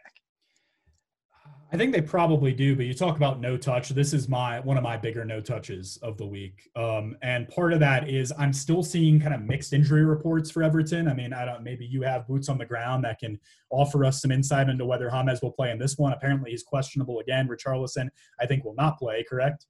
I 1.73 1.77
think 1.77 1.91
they 1.91 2.01
probably 2.01 2.53
do, 2.53 2.75
but 2.75 2.85
you 2.85 2.93
talk 2.93 3.17
about 3.17 3.41
no 3.41 3.57
touch. 3.57 3.89
This 3.89 4.13
is 4.13 4.29
my 4.29 4.59
one 4.59 4.77
of 4.77 4.83
my 4.83 4.95
bigger 4.95 5.25
no 5.25 5.41
touches 5.41 5.97
of 6.03 6.17
the 6.17 6.25
week, 6.25 6.69
um, 6.75 7.17
and 7.21 7.49
part 7.49 7.73
of 7.73 7.79
that 7.79 8.07
is 8.07 8.31
I'm 8.37 8.53
still 8.53 8.83
seeing 8.83 9.19
kind 9.19 9.33
of 9.33 9.41
mixed 9.41 9.73
injury 9.73 10.05
reports 10.05 10.51
for 10.51 10.63
Everton. 10.63 11.07
I 11.07 11.13
mean, 11.13 11.33
I 11.33 11.43
don't 11.43 11.63
maybe 11.63 11.85
you 11.85 12.03
have 12.03 12.27
boots 12.27 12.47
on 12.47 12.59
the 12.59 12.65
ground 12.65 13.03
that 13.03 13.19
can 13.19 13.39
offer 13.71 14.05
us 14.05 14.21
some 14.21 14.31
insight 14.31 14.69
into 14.69 14.85
whether 14.85 15.09
James 15.09 15.41
will 15.41 15.51
play 15.51 15.71
in 15.71 15.79
this 15.79 15.97
one. 15.97 16.13
Apparently, 16.13 16.51
he's 16.51 16.63
questionable 16.63 17.19
again. 17.19 17.49
Richarlison, 17.49 18.07
I 18.39 18.45
think, 18.45 18.63
will 18.63 18.75
not 18.75 18.99
play. 18.99 19.25
Correct? 19.27 19.65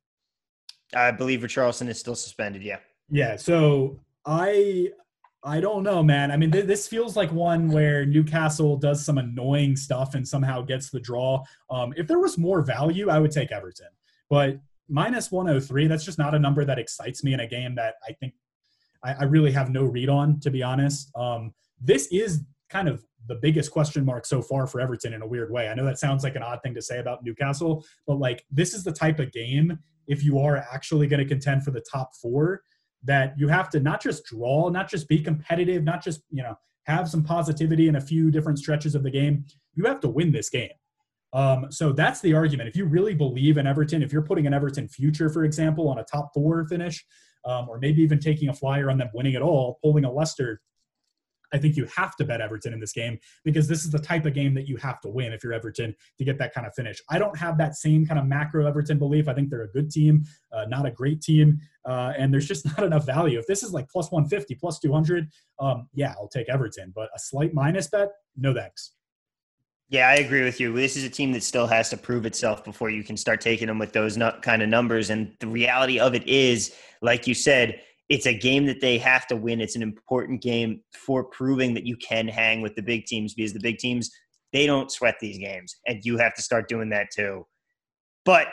I 0.93 1.09
believe 1.11 1.39
Richarlison 1.39 1.87
is 1.87 1.97
still 1.97 2.15
suspended. 2.15 2.61
Yeah. 2.61 2.79
Yeah. 3.09 3.37
So 3.37 3.99
I 4.25 4.89
I 5.45 5.59
don't 5.59 5.83
know, 5.83 6.01
man. 6.01 6.31
I 6.31 6.37
mean, 6.37 6.51
th- 6.51 6.65
this 6.65 6.87
feels 6.87 7.15
like 7.15 7.31
one 7.31 7.69
where 7.69 8.03
Newcastle 8.03 8.77
does 8.77 9.05
some 9.05 9.19
annoying 9.19 9.75
stuff 9.75 10.15
and 10.15 10.27
somehow 10.27 10.63
gets 10.63 10.89
the 10.89 10.99
draw. 10.99 11.43
Um, 11.69 11.93
if 11.95 12.07
there 12.07 12.19
was 12.19 12.39
more 12.39 12.63
value, 12.63 13.09
I 13.09 13.19
would 13.19 13.31
take 13.31 13.51
Everton. 13.51 13.89
But 14.27 14.59
minus 14.89 15.31
103, 15.31 15.85
that's 15.85 16.03
just 16.03 16.17
not 16.17 16.33
a 16.33 16.39
number 16.39 16.65
that 16.65 16.79
excites 16.79 17.23
me 17.23 17.33
in 17.33 17.41
a 17.41 17.47
game 17.47 17.75
that 17.75 17.95
I 18.07 18.13
think 18.13 18.33
I, 19.03 19.13
I 19.13 19.23
really 19.25 19.51
have 19.51 19.69
no 19.69 19.83
read 19.83 20.09
on, 20.09 20.39
to 20.39 20.49
be 20.49 20.63
honest. 20.63 21.15
Um, 21.15 21.53
this 21.79 22.07
is 22.11 22.43
kind 22.69 22.87
of 22.87 23.05
the 23.27 23.35
biggest 23.35 23.69
question 23.69 24.03
mark 24.03 24.25
so 24.25 24.41
far 24.41 24.65
for 24.65 24.81
Everton 24.81 25.13
in 25.13 25.21
a 25.21 25.27
weird 25.27 25.51
way. 25.51 25.69
I 25.69 25.75
know 25.75 25.85
that 25.85 25.99
sounds 25.99 26.23
like 26.23 26.35
an 26.35 26.41
odd 26.41 26.61
thing 26.63 26.73
to 26.73 26.81
say 26.81 26.97
about 26.97 27.23
Newcastle, 27.23 27.85
but 28.07 28.15
like 28.15 28.43
this 28.49 28.73
is 28.73 28.83
the 28.83 28.91
type 28.91 29.19
of 29.19 29.31
game 29.31 29.77
if 30.07 30.23
you 30.23 30.39
are 30.39 30.57
actually 30.57 31.07
going 31.07 31.19
to 31.19 31.25
contend 31.25 31.63
for 31.63 31.71
the 31.71 31.83
top 31.91 32.15
four 32.15 32.61
that 33.05 33.33
you 33.37 33.47
have 33.47 33.69
to 33.69 33.79
not 33.79 34.01
just 34.01 34.25
draw, 34.25 34.69
not 34.69 34.89
just 34.89 35.07
be 35.07 35.19
competitive, 35.19 35.83
not 35.83 36.03
just, 36.03 36.21
you 36.29 36.43
know, 36.43 36.55
have 36.85 37.09
some 37.09 37.23
positivity 37.23 37.87
in 37.87 37.95
a 37.95 38.01
few 38.01 38.31
different 38.31 38.59
stretches 38.59 38.95
of 38.95 39.03
the 39.03 39.11
game. 39.11 39.45
You 39.73 39.85
have 39.85 39.99
to 40.01 40.09
win 40.09 40.31
this 40.31 40.49
game. 40.49 40.69
Um, 41.33 41.71
so 41.71 41.91
that's 41.91 42.21
the 42.21 42.33
argument. 42.33 42.69
If 42.69 42.75
you 42.75 42.85
really 42.85 43.13
believe 43.13 43.57
in 43.57 43.67
Everton, 43.67 44.01
if 44.01 44.13
you're 44.13 44.21
putting 44.21 44.47
an 44.47 44.53
Everton 44.53 44.87
future, 44.87 45.29
for 45.29 45.43
example, 45.43 45.89
on 45.89 45.99
a 45.99 46.03
top 46.03 46.31
four 46.33 46.65
finish, 46.67 47.03
um, 47.43 47.67
or 47.69 47.77
maybe 47.79 48.01
even 48.01 48.19
taking 48.19 48.49
a 48.49 48.53
flyer 48.53 48.89
on 48.89 48.97
them 48.97 49.09
winning 49.13 49.33
it 49.33 49.41
all, 49.41 49.79
pulling 49.83 50.05
a 50.05 50.11
Leicester 50.11 50.61
I 51.55 51.57
think 51.57 51.77
you 51.77 51.87
have 51.95 52.15
to 52.17 52.25
bet 52.25 52.41
Everton 52.41 52.73
in 52.73 52.79
this 52.79 52.91
game 52.91 53.17
because 53.43 53.67
this 53.67 53.85
is 53.85 53.91
the 53.91 53.99
type 53.99 54.25
of 54.25 54.33
game 54.33 54.53
that 54.55 54.67
you 54.67 54.77
have 54.77 54.99
to 55.01 55.09
win 55.09 55.31
if 55.31 55.43
you're 55.43 55.53
Everton 55.53 55.95
to 56.17 56.25
get 56.25 56.37
that 56.39 56.53
kind 56.53 56.67
of 56.67 56.73
finish. 56.73 57.01
I 57.09 57.17
don't 57.17 57.37
have 57.37 57.57
that 57.57 57.75
same 57.75 58.05
kind 58.05 58.19
of 58.19 58.25
macro 58.25 58.67
Everton 58.67 58.99
belief. 58.99 59.27
I 59.27 59.33
think 59.33 59.49
they're 59.49 59.63
a 59.63 59.71
good 59.71 59.89
team, 59.89 60.25
uh, 60.51 60.65
not 60.67 60.85
a 60.85 60.91
great 60.91 61.21
team, 61.21 61.59
uh, 61.85 62.13
and 62.17 62.33
there's 62.33 62.47
just 62.47 62.65
not 62.77 62.85
enough 62.85 63.05
value. 63.05 63.39
If 63.39 63.47
this 63.47 63.63
is 63.63 63.73
like 63.73 63.89
plus 63.89 64.11
150, 64.11 64.55
plus 64.55 64.79
200, 64.79 65.27
um, 65.59 65.87
yeah, 65.93 66.13
I'll 66.19 66.27
take 66.27 66.49
Everton. 66.49 66.91
But 66.95 67.09
a 67.15 67.19
slight 67.19 67.53
minus 67.53 67.87
bet, 67.87 68.09
no 68.35 68.53
thanks. 68.53 68.93
Yeah, 69.89 70.09
I 70.09 70.15
agree 70.15 70.43
with 70.43 70.59
you. 70.59 70.73
This 70.73 70.95
is 70.95 71.03
a 71.03 71.09
team 71.09 71.31
that 71.33 71.43
still 71.43 71.67
has 71.67 71.89
to 71.91 71.97
prove 71.97 72.25
itself 72.25 72.63
before 72.63 72.89
you 72.89 73.03
can 73.03 73.15
start 73.15 73.39
taking 73.39 73.67
them 73.67 73.77
with 73.77 73.93
those 73.93 74.17
kind 74.41 74.63
of 74.63 74.69
numbers. 74.69 75.11
And 75.11 75.33
the 75.39 75.47
reality 75.47 75.99
of 75.99 76.15
it 76.15 76.27
is, 76.27 76.73
like 77.03 77.27
you 77.27 77.35
said, 77.35 77.79
it's 78.09 78.25
a 78.25 78.33
game 78.33 78.65
that 78.65 78.81
they 78.81 78.97
have 78.97 79.27
to 79.27 79.35
win. 79.35 79.61
It's 79.61 79.75
an 79.75 79.83
important 79.83 80.41
game 80.41 80.81
for 80.93 81.23
proving 81.23 81.75
that 81.75 81.85
you 81.85 81.97
can 81.97 82.27
hang 82.27 82.61
with 82.61 82.75
the 82.75 82.81
big 82.81 83.05
teams 83.05 83.35
because 83.35 83.53
the 83.53 83.59
big 83.59 83.77
teams, 83.77 84.09
they 84.53 84.65
don't 84.65 84.91
sweat 84.91 85.17
these 85.19 85.37
games. 85.37 85.75
And 85.87 86.03
you 86.03 86.17
have 86.17 86.33
to 86.35 86.41
start 86.41 86.67
doing 86.67 86.89
that 86.89 87.07
too. 87.15 87.45
But 88.25 88.47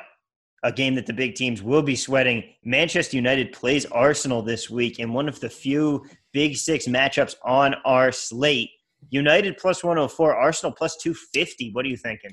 a 0.63 0.73
game 0.73 0.95
that 0.95 1.07
the 1.07 1.13
big 1.13 1.35
teams 1.35 1.63
will 1.63 1.83
be 1.83 1.97
sweating. 1.97 2.45
Manchester 2.65 3.17
United 3.17 3.53
plays 3.53 3.85
Arsenal 3.87 4.43
this 4.43 4.71
week 4.71 4.99
in 4.99 5.13
one 5.13 5.29
of 5.29 5.41
the 5.41 5.49
few 5.49 6.05
Big 6.33 6.57
Six 6.57 6.87
matchups 6.87 7.35
on 7.45 7.75
our 7.85 8.13
slate. 8.13 8.71
United 9.11 9.59
plus 9.59 9.83
104, 9.83 10.37
Arsenal 10.37 10.73
plus 10.73 10.97
250. 10.97 11.73
What 11.73 11.85
are 11.85 11.89
you 11.89 11.97
thinking? 11.97 12.31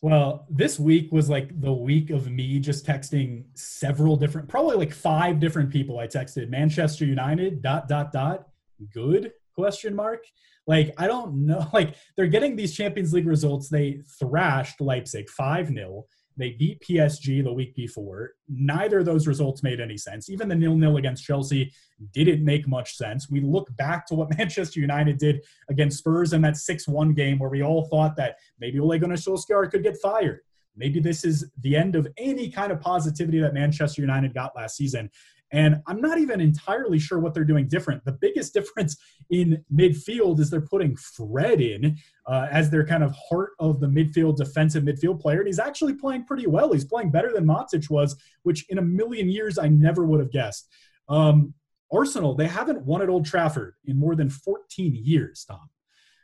Well, 0.00 0.46
this 0.50 0.80
week 0.80 1.12
was 1.12 1.30
like 1.30 1.60
the 1.60 1.72
week 1.72 2.10
of 2.10 2.28
me 2.28 2.58
just 2.58 2.84
texting 2.84 3.44
several 3.54 4.16
different, 4.16 4.48
probably 4.48 4.76
like 4.76 4.92
five 4.92 5.38
different 5.38 5.70
people. 5.70 6.00
I 6.00 6.08
texted 6.08 6.48
Manchester 6.48 7.04
United 7.04 7.62
dot 7.62 7.86
dot 7.86 8.12
dot 8.12 8.48
good 8.92 9.32
question 9.54 9.94
mark. 9.94 10.24
Like 10.66 10.92
I 10.98 11.06
don't 11.06 11.46
know. 11.46 11.68
Like 11.72 11.94
they're 12.16 12.26
getting 12.26 12.56
these 12.56 12.74
Champions 12.74 13.12
League 13.12 13.28
results. 13.28 13.68
They 13.68 14.00
thrashed 14.18 14.80
Leipzig 14.80 15.28
five 15.30 15.68
0 15.68 16.04
they 16.36 16.50
beat 16.50 16.80
PSG 16.80 17.42
the 17.42 17.52
week 17.52 17.74
before. 17.74 18.32
Neither 18.48 19.00
of 19.00 19.04
those 19.04 19.26
results 19.26 19.62
made 19.62 19.80
any 19.80 19.96
sense. 19.96 20.30
Even 20.30 20.48
the 20.48 20.54
nil 20.54 20.76
nil 20.76 20.96
against 20.96 21.24
Chelsea 21.24 21.72
didn't 22.12 22.44
make 22.44 22.66
much 22.66 22.96
sense. 22.96 23.30
We 23.30 23.40
look 23.40 23.74
back 23.76 24.06
to 24.06 24.14
what 24.14 24.36
Manchester 24.38 24.80
United 24.80 25.18
did 25.18 25.42
against 25.68 25.98
Spurs 25.98 26.32
in 26.32 26.42
that 26.42 26.56
6 26.56 26.88
1 26.88 27.14
game 27.14 27.38
where 27.38 27.50
we 27.50 27.62
all 27.62 27.84
thought 27.86 28.16
that 28.16 28.36
maybe 28.58 28.80
Ole 28.80 28.98
Gunnar 28.98 29.16
Solskjaer 29.16 29.70
could 29.70 29.82
get 29.82 29.96
fired. 30.00 30.40
Maybe 30.76 31.00
this 31.00 31.24
is 31.24 31.50
the 31.60 31.76
end 31.76 31.96
of 31.96 32.08
any 32.16 32.50
kind 32.50 32.72
of 32.72 32.80
positivity 32.80 33.40
that 33.40 33.52
Manchester 33.52 34.00
United 34.00 34.32
got 34.32 34.56
last 34.56 34.76
season. 34.76 35.10
And 35.52 35.82
I'm 35.86 36.00
not 36.00 36.18
even 36.18 36.40
entirely 36.40 36.98
sure 36.98 37.18
what 37.18 37.34
they're 37.34 37.44
doing 37.44 37.68
different. 37.68 38.04
The 38.04 38.12
biggest 38.12 38.54
difference 38.54 38.96
in 39.30 39.62
midfield 39.72 40.40
is 40.40 40.50
they're 40.50 40.60
putting 40.60 40.96
Fred 40.96 41.60
in 41.60 41.96
uh, 42.26 42.48
as 42.50 42.70
their 42.70 42.86
kind 42.86 43.04
of 43.04 43.14
heart 43.28 43.50
of 43.58 43.80
the 43.80 43.86
midfield, 43.86 44.36
defensive 44.36 44.84
midfield 44.84 45.20
player. 45.20 45.38
And 45.38 45.46
he's 45.46 45.58
actually 45.58 45.94
playing 45.94 46.24
pretty 46.24 46.46
well. 46.46 46.72
He's 46.72 46.84
playing 46.84 47.10
better 47.10 47.32
than 47.32 47.44
Matic 47.44 47.90
was, 47.90 48.16
which 48.42 48.68
in 48.70 48.78
a 48.78 48.82
million 48.82 49.28
years 49.28 49.58
I 49.58 49.68
never 49.68 50.04
would 50.04 50.20
have 50.20 50.32
guessed. 50.32 50.68
Um, 51.08 51.54
Arsenal, 51.92 52.34
they 52.34 52.46
haven't 52.46 52.82
won 52.86 53.02
at 53.02 53.10
Old 53.10 53.26
Trafford 53.26 53.74
in 53.84 53.98
more 53.98 54.14
than 54.14 54.30
14 54.30 54.94
years, 54.94 55.44
Tom, 55.46 55.68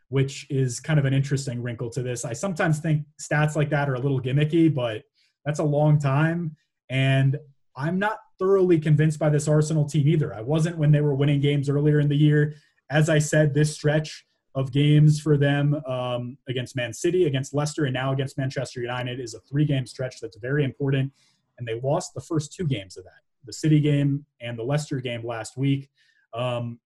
which 0.08 0.46
is 0.48 0.80
kind 0.80 0.98
of 0.98 1.04
an 1.04 1.12
interesting 1.12 1.62
wrinkle 1.62 1.90
to 1.90 2.02
this. 2.02 2.24
I 2.24 2.32
sometimes 2.32 2.78
think 2.78 3.04
stats 3.20 3.54
like 3.54 3.68
that 3.70 3.90
are 3.90 3.94
a 3.94 4.00
little 4.00 4.20
gimmicky, 4.20 4.74
but 4.74 5.02
that's 5.44 5.58
a 5.58 5.64
long 5.64 5.98
time. 5.98 6.56
And 6.88 7.38
I'm 7.78 7.98
not 7.98 8.18
thoroughly 8.40 8.80
convinced 8.80 9.20
by 9.20 9.30
this 9.30 9.46
Arsenal 9.46 9.88
team 9.88 10.08
either. 10.08 10.34
I 10.34 10.40
wasn't 10.40 10.78
when 10.78 10.90
they 10.90 11.00
were 11.00 11.14
winning 11.14 11.40
games 11.40 11.68
earlier 11.68 12.00
in 12.00 12.08
the 12.08 12.16
year. 12.16 12.56
As 12.90 13.08
I 13.08 13.20
said, 13.20 13.54
this 13.54 13.72
stretch 13.72 14.26
of 14.56 14.72
games 14.72 15.20
for 15.20 15.36
them 15.36 15.80
um, 15.86 16.36
against 16.48 16.74
Man 16.74 16.92
City, 16.92 17.24
against 17.26 17.54
Leicester, 17.54 17.84
and 17.84 17.94
now 17.94 18.12
against 18.12 18.36
Manchester 18.36 18.80
United 18.80 19.20
is 19.20 19.34
a 19.34 19.40
three 19.40 19.64
game 19.64 19.86
stretch 19.86 20.20
that's 20.20 20.36
very 20.38 20.64
important. 20.64 21.12
And 21.58 21.68
they 21.68 21.80
lost 21.80 22.14
the 22.14 22.20
first 22.20 22.52
two 22.52 22.66
games 22.66 22.96
of 22.96 23.04
that 23.04 23.22
the 23.44 23.52
City 23.52 23.80
game 23.80 24.26
and 24.40 24.58
the 24.58 24.62
Leicester 24.62 25.00
game 25.00 25.24
last 25.24 25.56
week. 25.56 25.88
Um, 26.34 26.80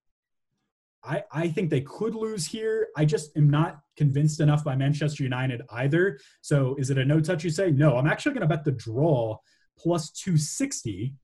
I, 1.02 1.24
I 1.32 1.48
think 1.48 1.70
they 1.70 1.80
could 1.80 2.14
lose 2.14 2.46
here. 2.46 2.88
I 2.96 3.04
just 3.04 3.36
am 3.36 3.50
not 3.50 3.80
convinced 3.96 4.38
enough 4.38 4.62
by 4.62 4.76
Manchester 4.76 5.24
United 5.24 5.62
either. 5.70 6.20
So 6.42 6.76
is 6.78 6.90
it 6.90 6.98
a 6.98 7.04
no 7.04 7.20
touch 7.20 7.42
you 7.42 7.50
say? 7.50 7.72
No, 7.72 7.96
I'm 7.96 8.06
actually 8.06 8.34
going 8.34 8.48
to 8.48 8.54
bet 8.54 8.64
the 8.64 8.72
draw 8.72 9.38
plus 9.78 10.10
260 10.10 11.14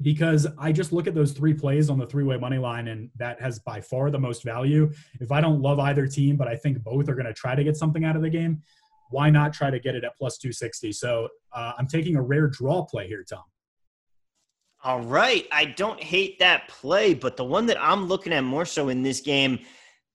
because 0.00 0.46
I 0.58 0.72
just 0.72 0.92
look 0.92 1.06
at 1.06 1.14
those 1.14 1.32
three 1.32 1.54
plays 1.54 1.90
on 1.90 1.98
the 1.98 2.06
three 2.06 2.24
way 2.24 2.36
money 2.36 2.58
line, 2.58 2.88
and 2.88 3.10
that 3.16 3.40
has 3.40 3.58
by 3.58 3.80
far 3.80 4.10
the 4.10 4.18
most 4.18 4.44
value. 4.44 4.92
If 5.20 5.32
I 5.32 5.40
don't 5.40 5.60
love 5.60 5.78
either 5.78 6.06
team, 6.06 6.36
but 6.36 6.48
I 6.48 6.56
think 6.56 6.82
both 6.82 7.08
are 7.08 7.14
going 7.14 7.26
to 7.26 7.34
try 7.34 7.54
to 7.54 7.64
get 7.64 7.76
something 7.76 8.04
out 8.04 8.16
of 8.16 8.22
the 8.22 8.30
game, 8.30 8.62
why 9.10 9.30
not 9.30 9.52
try 9.52 9.70
to 9.70 9.80
get 9.80 9.94
it 9.94 10.04
at 10.04 10.16
plus 10.16 10.38
260? 10.38 10.92
So 10.92 11.28
uh, 11.52 11.72
I'm 11.78 11.86
taking 11.86 12.16
a 12.16 12.22
rare 12.22 12.46
draw 12.48 12.84
play 12.84 13.08
here, 13.08 13.24
Tom. 13.28 13.42
All 14.84 15.00
right. 15.00 15.46
I 15.50 15.64
don't 15.64 16.00
hate 16.00 16.38
that 16.38 16.68
play, 16.68 17.12
but 17.12 17.36
the 17.36 17.44
one 17.44 17.66
that 17.66 17.82
I'm 17.82 18.06
looking 18.06 18.32
at 18.32 18.44
more 18.44 18.64
so 18.64 18.90
in 18.90 19.02
this 19.02 19.20
game, 19.20 19.58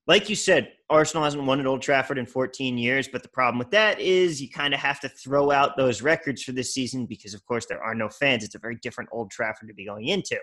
like 0.06 0.28
you 0.28 0.36
said, 0.36 0.72
Arsenal 0.90 1.24
hasn't 1.24 1.44
won 1.44 1.60
at 1.60 1.66
Old 1.66 1.80
Trafford 1.80 2.18
in 2.18 2.26
14 2.26 2.76
years, 2.76 3.08
but 3.08 3.22
the 3.22 3.28
problem 3.28 3.58
with 3.58 3.70
that 3.70 3.98
is 4.00 4.40
you 4.40 4.50
kind 4.50 4.74
of 4.74 4.80
have 4.80 5.00
to 5.00 5.08
throw 5.08 5.50
out 5.50 5.76
those 5.76 6.02
records 6.02 6.42
for 6.42 6.52
this 6.52 6.74
season 6.74 7.06
because, 7.06 7.32
of 7.32 7.44
course, 7.46 7.66
there 7.66 7.82
are 7.82 7.94
no 7.94 8.08
fans. 8.08 8.44
It's 8.44 8.54
a 8.54 8.58
very 8.58 8.76
different 8.82 9.10
Old 9.12 9.30
Trafford 9.30 9.68
to 9.68 9.74
be 9.74 9.86
going 9.86 10.08
into. 10.08 10.38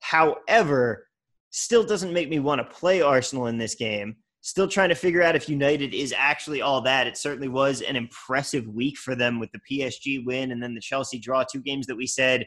However, 0.00 1.06
still 1.50 1.84
doesn't 1.84 2.12
make 2.12 2.30
me 2.30 2.38
want 2.38 2.60
to 2.60 2.76
play 2.76 3.02
Arsenal 3.02 3.48
in 3.48 3.58
this 3.58 3.74
game. 3.74 4.16
Still 4.40 4.66
trying 4.66 4.88
to 4.88 4.94
figure 4.94 5.22
out 5.22 5.36
if 5.36 5.48
United 5.48 5.94
is 5.94 6.14
actually 6.16 6.62
all 6.62 6.80
that. 6.80 7.06
It 7.06 7.16
certainly 7.16 7.48
was 7.48 7.82
an 7.82 7.94
impressive 7.94 8.66
week 8.66 8.96
for 8.96 9.14
them 9.14 9.38
with 9.38 9.50
the 9.52 9.60
PSG 9.70 10.24
win 10.24 10.50
and 10.50 10.62
then 10.62 10.74
the 10.74 10.80
Chelsea 10.80 11.18
draw, 11.18 11.44
two 11.44 11.60
games 11.60 11.86
that 11.86 11.96
we 11.96 12.06
said 12.06 12.46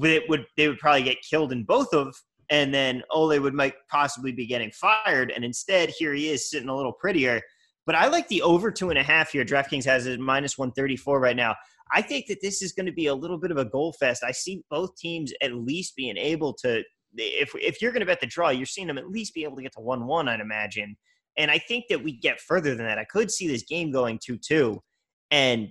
it 0.00 0.28
would 0.28 0.46
they 0.56 0.68
would 0.68 0.78
probably 0.78 1.02
get 1.02 1.18
killed 1.28 1.52
in 1.52 1.64
both 1.64 1.92
of 1.92 2.14
and 2.52 2.72
then 2.72 3.02
Ole 3.10 3.40
would 3.40 3.54
might 3.54 3.74
possibly 3.90 4.30
be 4.30 4.46
getting 4.46 4.70
fired. 4.72 5.32
And 5.34 5.42
instead, 5.42 5.88
here 5.88 6.12
he 6.12 6.28
is 6.28 6.50
sitting 6.50 6.68
a 6.68 6.76
little 6.76 6.92
prettier. 6.92 7.40
But 7.86 7.94
I 7.94 8.08
like 8.08 8.28
the 8.28 8.42
over 8.42 8.70
two 8.70 8.90
and 8.90 8.98
a 8.98 9.02
half 9.02 9.32
here. 9.32 9.42
DraftKings 9.42 9.86
has 9.86 10.06
it 10.06 10.20
minus 10.20 10.58
134 10.58 11.18
right 11.18 11.34
now. 11.34 11.56
I 11.94 12.02
think 12.02 12.26
that 12.26 12.42
this 12.42 12.60
is 12.60 12.72
going 12.72 12.84
to 12.86 12.92
be 12.92 13.06
a 13.06 13.14
little 13.14 13.38
bit 13.38 13.52
of 13.52 13.56
a 13.56 13.64
goal 13.64 13.94
fest. 13.94 14.22
I 14.22 14.32
see 14.32 14.62
both 14.70 14.94
teams 14.96 15.32
at 15.40 15.54
least 15.54 15.96
being 15.96 16.18
able 16.18 16.52
to, 16.62 16.82
if, 17.16 17.52
if 17.54 17.80
you're 17.80 17.90
going 17.90 18.00
to 18.00 18.06
bet 18.06 18.20
the 18.20 18.26
draw, 18.26 18.50
you're 18.50 18.66
seeing 18.66 18.86
them 18.86 18.98
at 18.98 19.08
least 19.08 19.32
be 19.32 19.44
able 19.44 19.56
to 19.56 19.62
get 19.62 19.72
to 19.72 19.80
1 19.80 20.06
1, 20.06 20.28
I'd 20.28 20.40
imagine. 20.40 20.94
And 21.38 21.50
I 21.50 21.56
think 21.56 21.86
that 21.88 22.04
we 22.04 22.12
get 22.18 22.38
further 22.38 22.74
than 22.74 22.84
that. 22.84 22.98
I 22.98 23.04
could 23.04 23.30
see 23.30 23.48
this 23.48 23.62
game 23.62 23.90
going 23.90 24.20
2 24.22 24.36
2. 24.36 24.78
And 25.30 25.70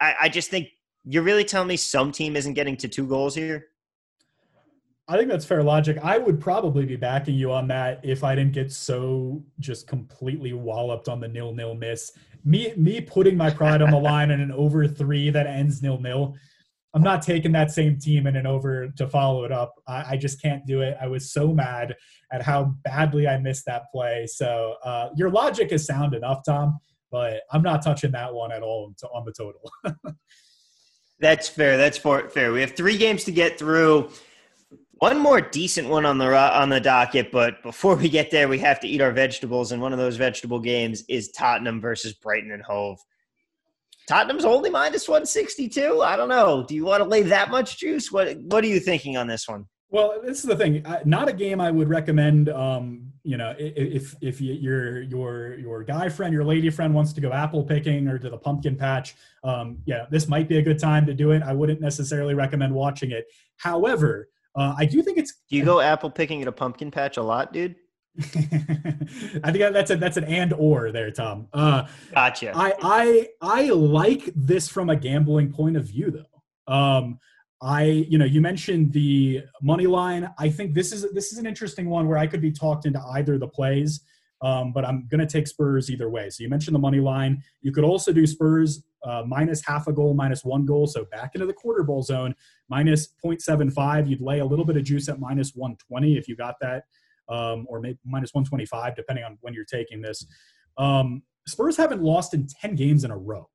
I, 0.00 0.14
I 0.22 0.28
just 0.28 0.50
think 0.50 0.66
you're 1.04 1.22
really 1.22 1.44
telling 1.44 1.68
me 1.68 1.76
some 1.76 2.10
team 2.10 2.34
isn't 2.34 2.54
getting 2.54 2.76
to 2.78 2.88
two 2.88 3.06
goals 3.06 3.36
here? 3.36 3.68
I 5.10 5.16
think 5.16 5.30
that's 5.30 5.46
fair 5.46 5.62
logic. 5.62 5.96
I 6.02 6.18
would 6.18 6.38
probably 6.38 6.84
be 6.84 6.96
backing 6.96 7.34
you 7.34 7.50
on 7.50 7.66
that 7.68 8.00
if 8.04 8.22
I 8.22 8.34
didn't 8.34 8.52
get 8.52 8.70
so 8.70 9.42
just 9.58 9.86
completely 9.86 10.52
walloped 10.52 11.08
on 11.08 11.18
the 11.18 11.28
nil 11.28 11.54
nil 11.54 11.74
miss. 11.74 12.12
Me 12.44 12.74
me 12.76 13.00
putting 13.00 13.36
my 13.36 13.50
pride 13.50 13.80
on 13.80 13.90
the 13.90 13.98
line 14.10 14.30
in 14.30 14.40
an 14.40 14.52
over 14.52 14.86
three 14.86 15.30
that 15.30 15.46
ends 15.46 15.82
nil 15.82 15.98
nil. 15.98 16.36
I'm 16.94 17.02
not 17.02 17.22
taking 17.22 17.52
that 17.52 17.70
same 17.70 17.98
team 17.98 18.26
in 18.26 18.36
an 18.36 18.46
over 18.46 18.88
to 18.96 19.08
follow 19.08 19.44
it 19.44 19.52
up. 19.52 19.74
I, 19.86 20.12
I, 20.12 20.16
just 20.16 20.40
can't 20.40 20.64
do 20.66 20.80
it. 20.80 20.96
I 20.98 21.06
was 21.06 21.30
so 21.30 21.52
mad 21.52 21.94
at 22.32 22.40
how 22.42 22.74
badly 22.82 23.28
I 23.28 23.36
missed 23.36 23.66
that 23.66 23.82
play. 23.92 24.26
So 24.26 24.76
uh, 24.82 25.10
your 25.14 25.30
logic 25.30 25.70
is 25.70 25.84
sound 25.84 26.14
enough, 26.14 26.40
Tom, 26.46 26.78
but 27.10 27.42
I'm 27.52 27.62
not 27.62 27.82
touching 27.82 28.10
that 28.12 28.32
one 28.32 28.52
at 28.52 28.62
all 28.62 28.94
on 29.12 29.24
the 29.26 29.32
total. 29.32 29.70
That's 31.20 31.46
fair. 31.46 31.76
That's 31.76 31.98
fair. 31.98 32.52
We 32.52 32.62
have 32.62 32.72
three 32.72 32.96
games 32.96 33.24
to 33.24 33.32
get 33.32 33.58
through. 33.58 34.10
One 34.98 35.18
more 35.18 35.40
decent 35.40 35.88
one 35.88 36.04
on 36.04 36.18
the 36.18 36.26
on 36.36 36.70
the 36.70 36.80
docket, 36.80 37.30
but 37.30 37.62
before 37.62 37.94
we 37.94 38.08
get 38.08 38.32
there, 38.32 38.48
we 38.48 38.58
have 38.58 38.80
to 38.80 38.88
eat 38.88 39.00
our 39.00 39.12
vegetables, 39.12 39.70
and 39.70 39.80
one 39.80 39.92
of 39.92 39.98
those 39.98 40.16
vegetable 40.16 40.58
games 40.58 41.04
is 41.08 41.30
Tottenham 41.30 41.80
versus 41.80 42.14
Brighton 42.14 42.50
and 42.50 42.62
Hove. 42.64 42.98
Tottenham's 44.08 44.44
only 44.44 44.70
minus 44.70 45.08
one 45.08 45.24
sixty 45.24 45.68
two. 45.68 46.02
I 46.02 46.16
don't 46.16 46.28
know. 46.28 46.64
Do 46.66 46.74
you 46.74 46.84
want 46.84 47.02
to 47.02 47.08
lay 47.08 47.22
that 47.22 47.50
much 47.50 47.78
juice? 47.78 48.10
What 48.10 48.36
What 48.38 48.64
are 48.64 48.68
you 48.68 48.80
thinking 48.80 49.16
on 49.16 49.28
this 49.28 49.46
one? 49.46 49.66
Well, 49.90 50.20
this 50.22 50.38
is 50.38 50.44
the 50.44 50.56
thing. 50.56 50.84
Not 51.04 51.28
a 51.28 51.32
game 51.32 51.60
I 51.60 51.70
would 51.70 51.88
recommend. 51.88 52.48
Um, 52.48 53.12
you 53.22 53.36
know, 53.36 53.54
if 53.56 54.16
if 54.20 54.40
your 54.40 55.02
your 55.02 55.58
your 55.58 55.84
guy 55.84 56.08
friend, 56.08 56.32
your 56.32 56.44
lady 56.44 56.70
friend 56.70 56.92
wants 56.92 57.12
to 57.12 57.20
go 57.20 57.32
apple 57.32 57.62
picking 57.62 58.08
or 58.08 58.18
to 58.18 58.28
the 58.28 58.36
pumpkin 58.36 58.74
patch, 58.74 59.14
um, 59.44 59.78
yeah, 59.86 60.06
this 60.10 60.26
might 60.26 60.48
be 60.48 60.58
a 60.58 60.62
good 60.62 60.80
time 60.80 61.06
to 61.06 61.14
do 61.14 61.30
it. 61.30 61.42
I 61.42 61.52
wouldn't 61.52 61.80
necessarily 61.80 62.34
recommend 62.34 62.74
watching 62.74 63.12
it. 63.12 63.26
However, 63.58 64.28
uh, 64.56 64.74
I 64.76 64.84
do 64.86 65.02
think 65.02 65.18
it's. 65.18 65.34
Do 65.48 65.56
you 65.56 65.64
go 65.64 65.80
apple 65.80 66.10
picking 66.10 66.42
at 66.42 66.48
a 66.48 66.52
pumpkin 66.52 66.90
patch 66.90 67.16
a 67.16 67.22
lot, 67.22 67.52
dude? 67.52 67.76
I 68.18 69.52
think 69.52 69.72
that's 69.72 69.90
a 69.90 69.96
that's 69.96 70.16
an 70.16 70.24
and 70.24 70.52
or 70.52 70.90
there, 70.90 71.10
Tom. 71.10 71.46
Uh, 71.52 71.86
gotcha. 72.12 72.52
I 72.54 72.74
I 72.82 73.28
I 73.40 73.70
like 73.70 74.30
this 74.34 74.68
from 74.68 74.90
a 74.90 74.96
gambling 74.96 75.52
point 75.52 75.76
of 75.76 75.84
view, 75.84 76.10
though. 76.10 76.72
Um, 76.72 77.18
I 77.62 77.84
you 77.84 78.18
know 78.18 78.24
you 78.24 78.40
mentioned 78.40 78.92
the 78.92 79.42
money 79.62 79.86
line. 79.86 80.28
I 80.38 80.48
think 80.48 80.74
this 80.74 80.92
is 80.92 81.06
this 81.12 81.32
is 81.32 81.38
an 81.38 81.46
interesting 81.46 81.88
one 81.88 82.08
where 82.08 82.18
I 82.18 82.26
could 82.26 82.40
be 82.40 82.50
talked 82.50 82.86
into 82.86 83.00
either 83.00 83.38
the 83.38 83.48
plays. 83.48 84.00
Um, 84.40 84.72
but 84.72 84.84
I'm 84.84 85.08
going 85.10 85.20
to 85.20 85.26
take 85.26 85.48
Spurs 85.48 85.90
either 85.90 86.08
way. 86.08 86.30
So 86.30 86.44
you 86.44 86.48
mentioned 86.48 86.74
the 86.74 86.80
money 86.80 87.00
line. 87.00 87.42
You 87.60 87.72
could 87.72 87.82
also 87.82 88.12
do 88.12 88.24
Spurs 88.24 88.84
uh, 89.04 89.22
minus 89.26 89.64
half 89.64 89.86
a 89.86 89.92
goal, 89.92 90.14
minus 90.14 90.44
one 90.44 90.64
goal. 90.64 90.86
So 90.86 91.04
back 91.10 91.34
into 91.34 91.46
the 91.46 91.52
quarter 91.52 91.82
ball 91.82 92.02
zone, 92.02 92.34
minus 92.68 93.08
0.75. 93.24 94.08
You'd 94.08 94.20
lay 94.20 94.40
a 94.40 94.44
little 94.44 94.64
bit 94.64 94.76
of 94.76 94.84
juice 94.84 95.08
at 95.08 95.20
minus 95.20 95.52
120 95.54 96.16
if 96.16 96.28
you 96.28 96.36
got 96.36 96.56
that, 96.60 96.84
um, 97.28 97.66
or 97.68 97.80
maybe 97.80 97.98
minus 98.04 98.34
125, 98.34 98.96
depending 98.96 99.24
on 99.24 99.38
when 99.40 99.54
you're 99.54 99.64
taking 99.64 100.02
this. 100.02 100.26
Um, 100.76 101.22
Spurs 101.46 101.76
haven't 101.76 102.02
lost 102.02 102.34
in 102.34 102.46
10 102.60 102.74
games 102.74 103.04
in 103.04 103.10
a 103.10 103.16
row 103.16 103.48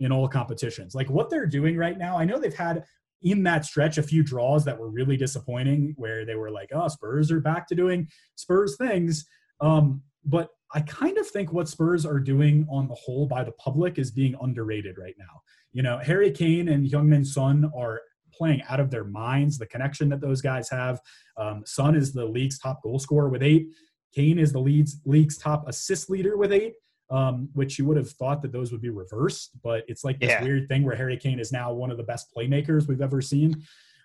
in 0.00 0.12
all 0.12 0.26
competitions. 0.28 0.94
Like 0.94 1.10
what 1.10 1.30
they're 1.30 1.46
doing 1.46 1.76
right 1.76 1.96
now, 1.96 2.18
I 2.18 2.24
know 2.24 2.38
they've 2.38 2.54
had 2.54 2.84
in 3.22 3.42
that 3.42 3.64
stretch 3.64 3.98
a 3.98 4.02
few 4.02 4.22
draws 4.22 4.64
that 4.64 4.78
were 4.78 4.90
really 4.90 5.16
disappointing 5.16 5.94
where 5.96 6.24
they 6.24 6.34
were 6.34 6.50
like, 6.50 6.70
oh, 6.72 6.88
Spurs 6.88 7.30
are 7.30 7.40
back 7.40 7.66
to 7.68 7.74
doing 7.74 8.08
Spurs 8.36 8.76
things. 8.76 9.26
Um, 9.60 10.02
but 10.24 10.50
I 10.72 10.80
kind 10.82 11.18
of 11.18 11.26
think 11.26 11.52
what 11.52 11.68
Spurs 11.68 12.06
are 12.06 12.20
doing 12.20 12.66
on 12.70 12.88
the 12.88 12.94
whole 12.94 13.26
by 13.26 13.42
the 13.42 13.52
public 13.52 13.98
is 13.98 14.10
being 14.10 14.36
underrated 14.40 14.96
right 14.98 15.16
now. 15.18 15.42
You 15.72 15.82
know, 15.82 15.98
Harry 15.98 16.30
Kane 16.30 16.68
and 16.68 16.86
Heung-min 16.86 17.24
Son 17.24 17.70
are 17.76 18.00
playing 18.32 18.62
out 18.68 18.80
of 18.80 18.90
their 18.90 19.04
minds. 19.04 19.58
The 19.58 19.66
connection 19.66 20.08
that 20.10 20.20
those 20.20 20.40
guys 20.40 20.70
have. 20.70 21.00
Um, 21.36 21.62
Son 21.66 21.94
is 21.96 22.12
the 22.12 22.24
league's 22.24 22.58
top 22.58 22.82
goal 22.82 22.98
scorer 22.98 23.28
with 23.28 23.42
eight. 23.42 23.68
Kane 24.14 24.38
is 24.38 24.52
the 24.52 24.60
league's 24.60 25.00
league's 25.04 25.36
top 25.36 25.68
assist 25.68 26.08
leader 26.10 26.36
with 26.36 26.52
eight. 26.52 26.74
Um, 27.10 27.48
which 27.54 27.76
you 27.76 27.84
would 27.86 27.96
have 27.96 28.08
thought 28.08 28.40
that 28.42 28.52
those 28.52 28.70
would 28.70 28.80
be 28.80 28.88
reversed, 28.88 29.50
but 29.64 29.82
it's 29.88 30.04
like 30.04 30.20
this 30.20 30.30
yeah. 30.30 30.44
weird 30.44 30.68
thing 30.68 30.84
where 30.84 30.94
Harry 30.94 31.16
Kane 31.16 31.40
is 31.40 31.50
now 31.50 31.72
one 31.72 31.90
of 31.90 31.96
the 31.96 32.04
best 32.04 32.28
playmakers 32.32 32.86
we've 32.86 33.00
ever 33.00 33.20
seen. 33.20 33.64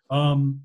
Um, 0.10 0.62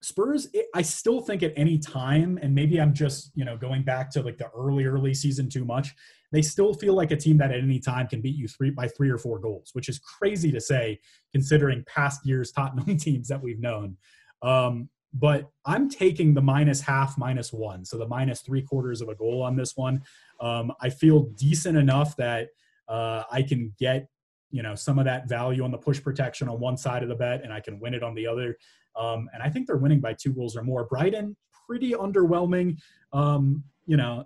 Spurs, 0.00 0.48
I 0.74 0.82
still 0.82 1.20
think 1.20 1.42
at 1.42 1.52
any 1.56 1.78
time, 1.78 2.38
and 2.40 2.54
maybe 2.54 2.80
I'm 2.80 2.94
just 2.94 3.32
you 3.34 3.44
know 3.44 3.56
going 3.56 3.82
back 3.82 4.10
to 4.12 4.22
like 4.22 4.38
the 4.38 4.48
early 4.56 4.84
early 4.84 5.14
season 5.14 5.48
too 5.48 5.64
much. 5.64 5.94
They 6.30 6.42
still 6.42 6.74
feel 6.74 6.94
like 6.94 7.10
a 7.10 7.16
team 7.16 7.38
that 7.38 7.50
at 7.50 7.58
any 7.58 7.80
time 7.80 8.06
can 8.06 8.20
beat 8.20 8.36
you 8.36 8.48
three 8.48 8.70
by 8.70 8.86
three 8.88 9.10
or 9.10 9.18
four 9.18 9.38
goals, 9.38 9.70
which 9.72 9.88
is 9.88 9.98
crazy 9.98 10.52
to 10.52 10.60
say 10.60 11.00
considering 11.32 11.84
past 11.86 12.20
years 12.24 12.52
Tottenham 12.52 12.96
teams 12.98 13.28
that 13.28 13.42
we've 13.42 13.60
known. 13.60 13.96
Um, 14.42 14.88
but 15.14 15.48
I'm 15.64 15.88
taking 15.88 16.34
the 16.34 16.42
minus 16.42 16.80
half, 16.80 17.16
minus 17.16 17.52
one, 17.52 17.84
so 17.84 17.96
the 17.96 18.06
minus 18.06 18.42
three 18.42 18.62
quarters 18.62 19.00
of 19.00 19.08
a 19.08 19.14
goal 19.14 19.42
on 19.42 19.56
this 19.56 19.76
one. 19.76 20.02
Um, 20.40 20.72
I 20.80 20.90
feel 20.90 21.30
decent 21.34 21.78
enough 21.78 22.14
that 22.16 22.48
uh, 22.88 23.24
I 23.30 23.42
can 23.42 23.74
get 23.78 24.08
you 24.50 24.62
know 24.62 24.74
some 24.74 24.98
of 24.98 25.04
that 25.04 25.28
value 25.28 25.64
on 25.64 25.70
the 25.70 25.78
push 25.78 26.02
protection 26.02 26.48
on 26.48 26.60
one 26.60 26.76
side 26.76 27.02
of 27.02 27.08
the 27.08 27.14
bet, 27.14 27.42
and 27.42 27.52
I 27.52 27.60
can 27.60 27.80
win 27.80 27.94
it 27.94 28.02
on 28.02 28.14
the 28.14 28.26
other. 28.26 28.56
Um, 28.98 29.28
and 29.32 29.42
I 29.42 29.48
think 29.48 29.66
they're 29.66 29.76
winning 29.76 30.00
by 30.00 30.14
two 30.14 30.32
goals 30.32 30.56
or 30.56 30.62
more. 30.62 30.84
Brighton, 30.84 31.36
pretty 31.66 31.92
underwhelming. 31.92 32.78
Um, 33.12 33.62
you 33.86 33.96
know, 33.96 34.24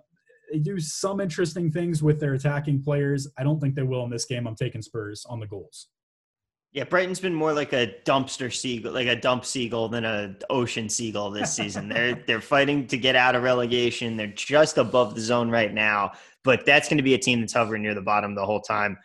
they 0.51 0.59
do 0.59 0.79
some 0.79 1.19
interesting 1.19 1.71
things 1.71 2.03
with 2.03 2.19
their 2.19 2.33
attacking 2.33 2.83
players. 2.83 3.27
I 3.37 3.43
don't 3.43 3.59
think 3.59 3.75
they 3.75 3.83
will 3.83 4.03
in 4.03 4.09
this 4.09 4.25
game. 4.25 4.47
I'm 4.47 4.55
taking 4.55 4.81
Spurs 4.81 5.25
on 5.29 5.39
the 5.39 5.47
goals. 5.47 5.87
Yeah, 6.73 6.85
Brighton's 6.85 7.19
been 7.19 7.35
more 7.35 7.53
like 7.53 7.71
a 7.71 7.95
dumpster 8.03 8.51
seagull, 8.51 8.93
like 8.93 9.07
a 9.07 9.15
dump 9.15 9.45
seagull 9.45 9.89
than 9.89 10.05
a 10.05 10.35
ocean 10.49 10.89
seagull 10.89 11.29
this 11.29 11.53
season. 11.53 11.87
they're 11.87 12.15
they're 12.27 12.41
fighting 12.41 12.87
to 12.87 12.97
get 12.97 13.15
out 13.15 13.35
of 13.35 13.43
relegation. 13.43 14.17
They're 14.17 14.27
just 14.27 14.79
above 14.79 15.13
the 15.13 15.21
zone 15.21 15.51
right 15.51 15.71
now, 15.71 16.13
but 16.43 16.65
that's 16.65 16.89
going 16.89 16.97
to 16.97 17.03
be 17.03 17.13
a 17.13 17.19
team 17.19 17.41
that's 17.41 17.53
hovering 17.53 17.83
near 17.83 17.93
the 17.93 18.01
bottom 18.01 18.33
the 18.33 18.45
whole 18.45 18.61
time. 18.61 18.97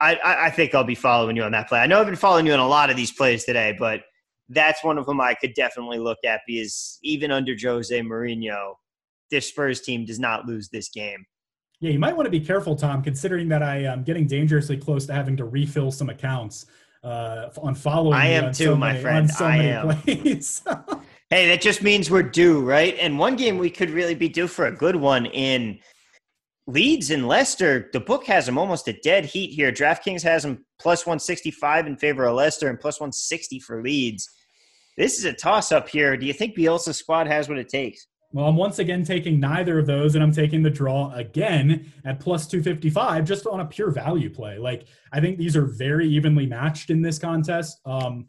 I, 0.00 0.16
I, 0.16 0.46
I 0.46 0.50
think 0.50 0.74
I'll 0.74 0.82
be 0.82 0.96
following 0.96 1.36
you 1.36 1.44
on 1.44 1.52
that 1.52 1.68
play. 1.68 1.78
I 1.78 1.86
know 1.86 2.00
I've 2.00 2.06
been 2.06 2.16
following 2.16 2.46
you 2.46 2.52
on 2.52 2.58
a 2.58 2.66
lot 2.66 2.90
of 2.90 2.96
these 2.96 3.12
plays 3.12 3.44
today, 3.44 3.76
but 3.78 4.00
that's 4.48 4.84
one 4.84 4.98
of 4.98 5.06
them 5.06 5.20
I 5.20 5.34
could 5.34 5.54
definitely 5.54 5.98
look 5.98 6.18
at 6.24 6.40
because 6.46 6.98
even 7.02 7.30
under 7.30 7.54
Jose 7.60 7.98
Mourinho, 8.00 8.74
this 9.30 9.48
Spurs 9.48 9.80
team 9.80 10.04
does 10.04 10.20
not 10.20 10.46
lose 10.46 10.68
this 10.68 10.88
game. 10.88 11.24
Yeah, 11.80 11.90
you 11.90 11.98
might 11.98 12.16
want 12.16 12.26
to 12.26 12.30
be 12.30 12.40
careful, 12.40 12.76
Tom, 12.76 13.02
considering 13.02 13.48
that 13.48 13.62
I 13.62 13.78
am 13.78 14.04
getting 14.04 14.26
dangerously 14.26 14.76
close 14.76 15.06
to 15.06 15.12
having 15.12 15.36
to 15.36 15.44
refill 15.44 15.90
some 15.90 16.08
accounts 16.08 16.66
uh, 17.02 17.50
on 17.60 17.74
following. 17.74 18.14
I 18.14 18.28
am 18.28 18.52
too, 18.52 18.64
so 18.64 18.76
my 18.76 18.92
many, 18.92 19.02
friend. 19.02 19.30
So 19.30 19.44
I 19.44 19.56
am. 19.56 19.90
hey, 21.30 21.48
that 21.48 21.60
just 21.60 21.82
means 21.82 22.10
we're 22.10 22.22
due, 22.22 22.60
right? 22.62 22.96
And 22.98 23.18
one 23.18 23.36
game 23.36 23.58
we 23.58 23.70
could 23.70 23.90
really 23.90 24.14
be 24.14 24.28
due 24.28 24.46
for 24.46 24.66
a 24.66 24.72
good 24.72 24.96
one 24.96 25.26
in 25.26 25.78
Leeds 26.66 27.10
and 27.10 27.28
Leicester. 27.28 27.90
The 27.92 28.00
book 28.00 28.24
has 28.26 28.46
them 28.46 28.56
almost 28.56 28.88
a 28.88 28.98
dead 29.00 29.26
heat 29.26 29.50
here. 29.50 29.70
DraftKings 29.70 30.22
has 30.22 30.42
them 30.42 30.64
plus 30.78 31.06
165 31.06 31.86
in 31.86 31.96
favor 31.96 32.24
of 32.24 32.36
Leicester 32.36 32.68
and 32.68 32.80
plus 32.80 33.00
160 33.00 33.60
for 33.60 33.82
Leeds. 33.82 34.28
This 34.96 35.18
is 35.18 35.24
a 35.24 35.32
toss 35.32 35.72
up 35.72 35.88
here. 35.88 36.16
Do 36.16 36.24
you 36.24 36.32
think 36.32 36.56
Bielsa's 36.56 36.96
squad 36.96 37.26
has 37.26 37.48
what 37.48 37.58
it 37.58 37.68
takes? 37.68 38.06
Well, 38.32 38.46
I'm 38.46 38.56
once 38.56 38.80
again 38.80 39.04
taking 39.04 39.38
neither 39.38 39.78
of 39.78 39.86
those, 39.86 40.16
and 40.16 40.24
I'm 40.24 40.32
taking 40.32 40.60
the 40.60 40.70
draw 40.70 41.12
again 41.14 41.92
at 42.04 42.18
plus 42.18 42.48
255 42.48 43.24
just 43.24 43.46
on 43.46 43.60
a 43.60 43.64
pure 43.64 43.92
value 43.92 44.28
play. 44.28 44.58
Like, 44.58 44.86
I 45.12 45.20
think 45.20 45.38
these 45.38 45.56
are 45.56 45.66
very 45.66 46.08
evenly 46.08 46.44
matched 46.44 46.90
in 46.90 47.00
this 47.00 47.16
contest. 47.16 47.78
Um, 47.86 48.26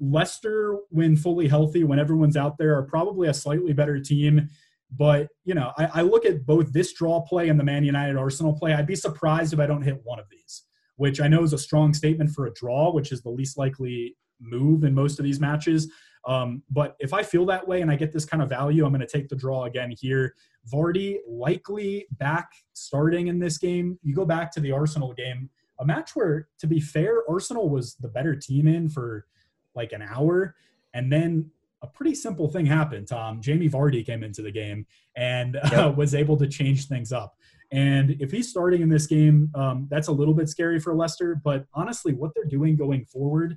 Leicester, 0.00 0.78
when 0.90 1.16
fully 1.16 1.48
healthy, 1.48 1.82
when 1.82 1.98
everyone's 1.98 2.36
out 2.36 2.58
there, 2.58 2.76
are 2.76 2.84
probably 2.84 3.26
a 3.26 3.34
slightly 3.34 3.72
better 3.72 3.98
team. 3.98 4.48
But, 4.96 5.28
you 5.44 5.54
know, 5.54 5.72
I, 5.78 5.84
I 5.94 6.02
look 6.02 6.26
at 6.26 6.44
both 6.44 6.72
this 6.72 6.92
draw 6.92 7.20
play 7.20 7.48
and 7.48 7.58
the 7.58 7.64
Man 7.64 7.84
United 7.84 8.16
Arsenal 8.16 8.52
play. 8.52 8.74
I'd 8.74 8.86
be 8.86 8.96
surprised 8.96 9.52
if 9.52 9.60
I 9.60 9.66
don't 9.66 9.82
hit 9.82 10.00
one 10.02 10.18
of 10.18 10.26
these, 10.30 10.64
which 10.96 11.20
I 11.20 11.28
know 11.28 11.42
is 11.42 11.52
a 11.52 11.58
strong 11.58 11.94
statement 11.94 12.30
for 12.30 12.46
a 12.46 12.52
draw, 12.54 12.92
which 12.92 13.12
is 13.12 13.22
the 13.22 13.30
least 13.30 13.56
likely 13.56 14.16
move 14.40 14.84
in 14.84 14.94
most 14.94 15.18
of 15.18 15.24
these 15.24 15.40
matches. 15.40 15.90
Um, 16.26 16.62
but 16.70 16.96
if 16.98 17.14
I 17.14 17.22
feel 17.22 17.46
that 17.46 17.66
way 17.66 17.80
and 17.80 17.90
I 17.90 17.96
get 17.96 18.12
this 18.12 18.24
kind 18.24 18.42
of 18.42 18.48
value, 18.48 18.84
I'm 18.84 18.92
going 18.92 19.00
to 19.00 19.06
take 19.06 19.28
the 19.28 19.36
draw 19.36 19.64
again 19.64 19.92
here. 19.96 20.34
Vardy 20.70 21.18
likely 21.26 22.06
back 22.18 22.50
starting 22.72 23.28
in 23.28 23.38
this 23.38 23.58
game. 23.58 23.98
You 24.02 24.14
go 24.14 24.26
back 24.26 24.50
to 24.52 24.60
the 24.60 24.72
Arsenal 24.72 25.14
game, 25.14 25.48
a 25.78 25.86
match 25.86 26.10
where, 26.14 26.48
to 26.58 26.66
be 26.66 26.80
fair, 26.80 27.22
Arsenal 27.28 27.70
was 27.70 27.94
the 27.94 28.08
better 28.08 28.34
team 28.34 28.66
in 28.66 28.88
for 28.88 29.26
like 29.74 29.92
an 29.92 30.02
hour. 30.02 30.56
And 30.92 31.10
then 31.10 31.50
a 31.82 31.86
pretty 31.86 32.14
simple 32.14 32.48
thing 32.48 32.66
happened, 32.66 33.08
Tom. 33.08 33.40
Jamie 33.40 33.68
Vardy 33.68 34.04
came 34.04 34.22
into 34.22 34.42
the 34.42 34.50
game 34.50 34.86
and 35.16 35.56
uh, 35.56 35.60
yep. 35.70 35.86
uh, 35.86 35.90
was 35.90 36.14
able 36.14 36.36
to 36.36 36.46
change 36.46 36.88
things 36.88 37.12
up. 37.12 37.34
And 37.72 38.16
if 38.20 38.30
he's 38.30 38.50
starting 38.50 38.82
in 38.82 38.88
this 38.88 39.06
game, 39.06 39.50
um, 39.54 39.86
that's 39.90 40.08
a 40.08 40.12
little 40.12 40.34
bit 40.34 40.48
scary 40.48 40.80
for 40.80 40.94
Leicester. 40.94 41.40
But 41.42 41.66
honestly, 41.72 42.12
what 42.12 42.32
they're 42.34 42.44
doing 42.44 42.76
going 42.76 43.04
forward 43.04 43.56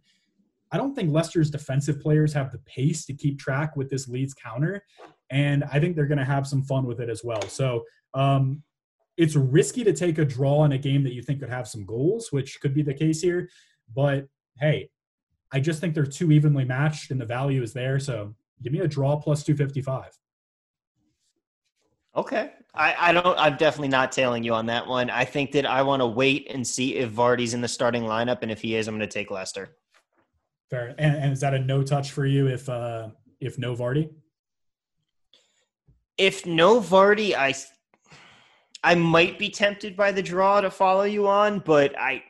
I 0.73 0.77
don't 0.77 0.95
think 0.95 1.11
Leicester's 1.11 1.51
defensive 1.51 2.01
players 2.01 2.33
have 2.33 2.51
the 2.51 2.57
pace 2.57 3.05
to 3.05 3.13
keep 3.13 3.39
track 3.39 3.75
with 3.75 3.91
this 3.91 4.07
Leeds 4.07 4.33
counter, 4.33 4.83
and 5.29 5.63
I 5.71 5.79
think 5.79 5.95
they're 5.95 6.07
going 6.07 6.17
to 6.17 6.25
have 6.25 6.47
some 6.47 6.63
fun 6.63 6.87
with 6.87 6.99
it 6.99 7.09
as 7.09 7.23
well. 7.23 7.43
So 7.43 7.83
um, 8.15 8.63
it's 9.15 9.35
risky 9.35 9.83
to 9.83 9.93
take 9.93 10.17
a 10.17 10.25
draw 10.25 10.65
in 10.65 10.71
a 10.71 10.79
game 10.79 11.03
that 11.03 11.13
you 11.13 11.21
think 11.21 11.41
could 11.41 11.49
have 11.49 11.67
some 11.67 11.85
goals, 11.85 12.31
which 12.31 12.59
could 12.59 12.73
be 12.73 12.81
the 12.81 12.93
case 12.93 13.21
here. 13.21 13.49
But 13.95 14.25
hey, 14.59 14.89
I 15.53 15.59
just 15.59 15.79
think 15.79 15.93
they're 15.93 16.05
too 16.05 16.31
evenly 16.31 16.65
matched, 16.65 17.11
and 17.11 17.21
the 17.21 17.25
value 17.25 17.61
is 17.61 17.71
there. 17.71 17.99
So 17.99 18.35
give 18.61 18.73
me 18.73 18.79
a 18.79 18.87
draw 18.87 19.15
plus 19.15 19.43
two 19.43 19.55
fifty 19.55 19.81
five. 19.81 20.17
Okay. 22.15 22.51
I, 22.75 22.95
I 22.99 23.13
don't 23.13 23.37
I'm 23.37 23.55
definitely 23.57 23.89
not 23.89 24.11
tailing 24.11 24.43
you 24.43 24.53
on 24.53 24.65
that 24.65 24.87
one. 24.87 25.11
I 25.11 25.25
think 25.25 25.51
that 25.51 25.65
I 25.65 25.83
want 25.83 26.01
to 26.01 26.07
wait 26.07 26.47
and 26.49 26.65
see 26.65 26.95
if 26.95 27.11
Vardy's 27.11 27.53
in 27.53 27.61
the 27.61 27.67
starting 27.67 28.03
lineup 28.03 28.39
and 28.41 28.51
if 28.51 28.61
he 28.61 28.75
is, 28.75 28.87
I'm 28.87 28.97
going 28.97 29.07
to 29.07 29.13
take 29.13 29.29
Leicester. 29.29 29.77
Fair. 30.71 30.95
And, 30.97 31.15
and 31.15 31.33
is 31.33 31.39
that 31.41 31.53
a 31.53 31.59
no 31.59 31.83
touch 31.83 32.11
for 32.11 32.25
you 32.25 32.47
if 32.47 32.67
uh 32.67 33.09
if 33.39 33.59
no 33.59 33.75
Vardy? 33.75 34.09
If 36.17 36.45
no 36.47 36.79
Vardy, 36.79 37.35
I 37.35 37.53
I 38.83 38.95
might 38.95 39.37
be 39.37 39.49
tempted 39.49 39.95
by 39.95 40.11
the 40.11 40.23
draw 40.23 40.61
to 40.61 40.71
follow 40.71 41.03
you 41.03 41.27
on, 41.27 41.59
but 41.59 41.97
I 41.97 42.23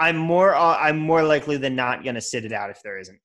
I'm 0.00 0.16
more 0.16 0.54
uh, 0.54 0.76
I'm 0.78 0.98
more 0.98 1.22
likely 1.22 1.56
than 1.56 1.74
not 1.74 2.02
going 2.02 2.14
to 2.14 2.20
sit 2.20 2.44
it 2.44 2.52
out 2.52 2.70
if 2.70 2.82
there 2.82 2.98
isn't. 2.98 3.18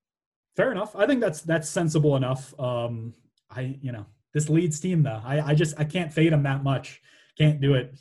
Fair 0.55 0.71
enough. 0.71 0.95
I 0.95 1.05
think 1.05 1.21
that's 1.21 1.41
that's 1.41 1.69
sensible 1.69 2.15
enough. 2.15 2.57
Um, 2.59 3.13
I 3.49 3.78
you 3.82 3.91
know 3.91 4.05
this 4.34 4.49
Leeds 4.49 4.80
team 4.80 5.03
though. 5.03 5.21
I 5.24 5.41
I 5.41 5.55
just 5.55 5.80
I 5.80 5.84
can't 5.84 6.13
fade 6.13 6.32
them 6.32 6.43
that 6.43 6.63
much. 6.63 7.01
Can't 7.38 7.61
do 7.61 7.76
it. 7.76 7.93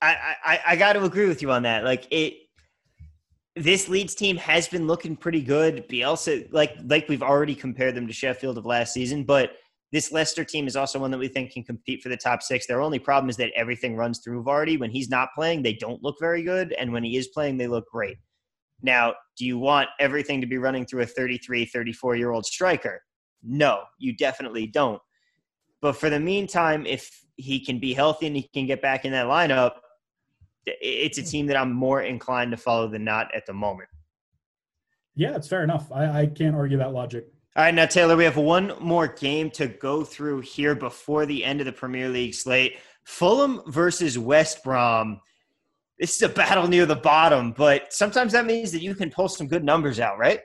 I 0.00 0.36
I, 0.44 0.60
I 0.68 0.76
got 0.76 0.94
to 0.94 1.04
agree 1.04 1.26
with 1.28 1.42
you 1.42 1.50
on 1.50 1.62
that. 1.62 1.84
Like 1.84 2.06
it 2.10 2.34
this 3.54 3.88
Leeds 3.88 4.14
team 4.14 4.36
has 4.38 4.66
been 4.68 4.86
looking 4.86 5.14
pretty 5.14 5.42
good. 5.42 5.88
Bielsa, 5.88 6.48
like 6.52 6.76
like 6.84 7.08
we've 7.08 7.22
already 7.22 7.54
compared 7.54 7.94
them 7.94 8.06
to 8.06 8.12
Sheffield 8.12 8.58
of 8.58 8.66
last 8.66 8.92
season, 8.92 9.24
but 9.24 9.52
this 9.92 10.10
Leicester 10.10 10.42
team 10.42 10.66
is 10.66 10.74
also 10.74 10.98
one 10.98 11.10
that 11.10 11.18
we 11.18 11.28
think 11.28 11.52
can 11.52 11.62
compete 11.62 12.02
for 12.02 12.08
the 12.08 12.16
top 12.16 12.42
six. 12.42 12.66
Their 12.66 12.80
only 12.80 12.98
problem 12.98 13.28
is 13.28 13.36
that 13.36 13.52
everything 13.54 13.94
runs 13.94 14.20
through 14.20 14.42
Vardy. 14.42 14.80
When 14.80 14.90
he's 14.90 15.10
not 15.10 15.28
playing, 15.34 15.62
they 15.62 15.74
don't 15.74 16.02
look 16.02 16.16
very 16.18 16.42
good, 16.42 16.72
and 16.72 16.92
when 16.92 17.04
he 17.04 17.16
is 17.16 17.28
playing, 17.28 17.58
they 17.58 17.66
look 17.66 17.84
great. 17.92 18.16
Now, 18.82 19.14
do 19.36 19.44
you 19.44 19.58
want 19.58 19.90
everything 20.00 20.40
to 20.40 20.46
be 20.46 20.58
running 20.58 20.86
through 20.86 21.02
a 21.02 21.06
33, 21.06 21.66
34 21.66 22.16
year 22.16 22.32
old 22.32 22.46
striker? 22.46 23.02
No, 23.42 23.82
you 23.98 24.16
definitely 24.16 24.66
don't. 24.66 25.00
But 25.80 25.96
for 25.96 26.08
the 26.08 26.20
meantime, 26.20 26.86
if 26.86 27.10
he 27.36 27.64
can 27.64 27.78
be 27.78 27.92
healthy 27.92 28.26
and 28.26 28.36
he 28.36 28.48
can 28.54 28.66
get 28.66 28.80
back 28.80 29.04
in 29.04 29.12
that 29.12 29.26
lineup, 29.26 29.74
it's 30.64 31.18
a 31.18 31.22
team 31.22 31.46
that 31.48 31.56
I'm 31.56 31.72
more 31.72 32.02
inclined 32.02 32.52
to 32.52 32.56
follow 32.56 32.88
than 32.88 33.04
not 33.04 33.34
at 33.34 33.46
the 33.46 33.52
moment. 33.52 33.88
Yeah, 35.14 35.34
it's 35.34 35.48
fair 35.48 35.64
enough. 35.64 35.90
I, 35.92 36.22
I 36.22 36.26
can't 36.26 36.54
argue 36.54 36.78
that 36.78 36.92
logic. 36.92 37.26
All 37.54 37.62
right, 37.62 37.74
now 37.74 37.84
Taylor, 37.84 38.16
we 38.16 38.24
have 38.24 38.38
one 38.38 38.72
more 38.80 39.06
game 39.06 39.50
to 39.50 39.66
go 39.66 40.04
through 40.04 40.40
here 40.40 40.74
before 40.74 41.26
the 41.26 41.44
end 41.44 41.60
of 41.60 41.66
the 41.66 41.72
Premier 41.72 42.08
League 42.08 42.32
slate. 42.32 42.78
Fulham 43.04 43.60
versus 43.66 44.18
West 44.18 44.64
Brom. 44.64 45.20
This 45.98 46.16
is 46.16 46.22
a 46.22 46.30
battle 46.30 46.66
near 46.66 46.86
the 46.86 46.96
bottom, 46.96 47.52
but 47.52 47.92
sometimes 47.92 48.32
that 48.32 48.46
means 48.46 48.72
that 48.72 48.80
you 48.80 48.94
can 48.94 49.10
pull 49.10 49.28
some 49.28 49.48
good 49.48 49.64
numbers 49.64 50.00
out, 50.00 50.18
right? 50.18 50.40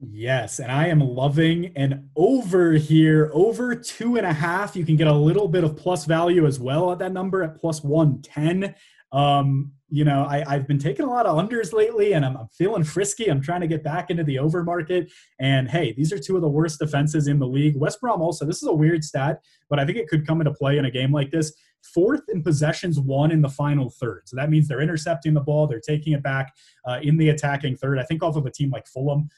Yes, 0.00 0.58
and 0.58 0.72
I 0.72 0.86
am 0.86 1.00
loving 1.00 1.72
an 1.76 2.08
over 2.16 2.72
here, 2.72 3.30
over 3.34 3.74
two 3.74 4.16
and 4.16 4.24
a 4.24 4.32
half. 4.32 4.74
You 4.74 4.86
can 4.86 4.96
get 4.96 5.08
a 5.08 5.12
little 5.12 5.48
bit 5.48 5.62
of 5.62 5.76
plus 5.76 6.06
value 6.06 6.46
as 6.46 6.58
well 6.58 6.90
at 6.90 6.98
that 7.00 7.12
number 7.12 7.42
at 7.42 7.56
plus 7.56 7.84
110. 7.84 8.74
Um, 9.12 9.72
you 9.88 10.04
know, 10.04 10.26
I, 10.28 10.44
have 10.48 10.66
been 10.66 10.80
taking 10.80 11.04
a 11.04 11.08
lot 11.08 11.26
of 11.26 11.36
unders 11.36 11.72
lately 11.72 12.14
and 12.14 12.24
I'm, 12.24 12.36
I'm, 12.36 12.48
feeling 12.48 12.82
frisky. 12.82 13.28
I'm 13.30 13.40
trying 13.40 13.60
to 13.60 13.68
get 13.68 13.84
back 13.84 14.10
into 14.10 14.24
the 14.24 14.38
over 14.38 14.64
market. 14.64 15.12
And 15.38 15.68
hey, 15.68 15.92
these 15.92 16.12
are 16.12 16.18
two 16.18 16.34
of 16.34 16.42
the 16.42 16.48
worst 16.48 16.80
defenses 16.80 17.28
in 17.28 17.38
the 17.38 17.46
league. 17.46 17.76
West 17.76 18.00
Brom 18.00 18.20
also, 18.20 18.44
this 18.44 18.62
is 18.62 18.68
a 18.68 18.74
weird 18.74 19.04
stat, 19.04 19.40
but 19.70 19.78
I 19.78 19.86
think 19.86 19.96
it 19.96 20.08
could 20.08 20.26
come 20.26 20.40
into 20.40 20.52
play 20.52 20.78
in 20.78 20.86
a 20.86 20.90
game 20.90 21.12
like 21.12 21.30
this. 21.30 21.52
Fourth 21.94 22.22
in 22.28 22.42
possessions, 22.42 22.98
one 22.98 23.30
in 23.30 23.40
the 23.40 23.48
final 23.48 23.90
third. 23.90 24.22
So 24.24 24.34
that 24.36 24.50
means 24.50 24.66
they're 24.66 24.80
intercepting 24.80 25.34
the 25.34 25.40
ball, 25.40 25.68
they're 25.68 25.80
taking 25.80 26.14
it 26.14 26.22
back 26.22 26.52
uh, 26.84 26.98
in 27.00 27.16
the 27.16 27.28
attacking 27.28 27.76
third. 27.76 28.00
I 28.00 28.02
think 28.02 28.24
off 28.24 28.34
of 28.34 28.44
a 28.44 28.50
team 28.50 28.70
like 28.70 28.88
Fulham, 28.88 29.28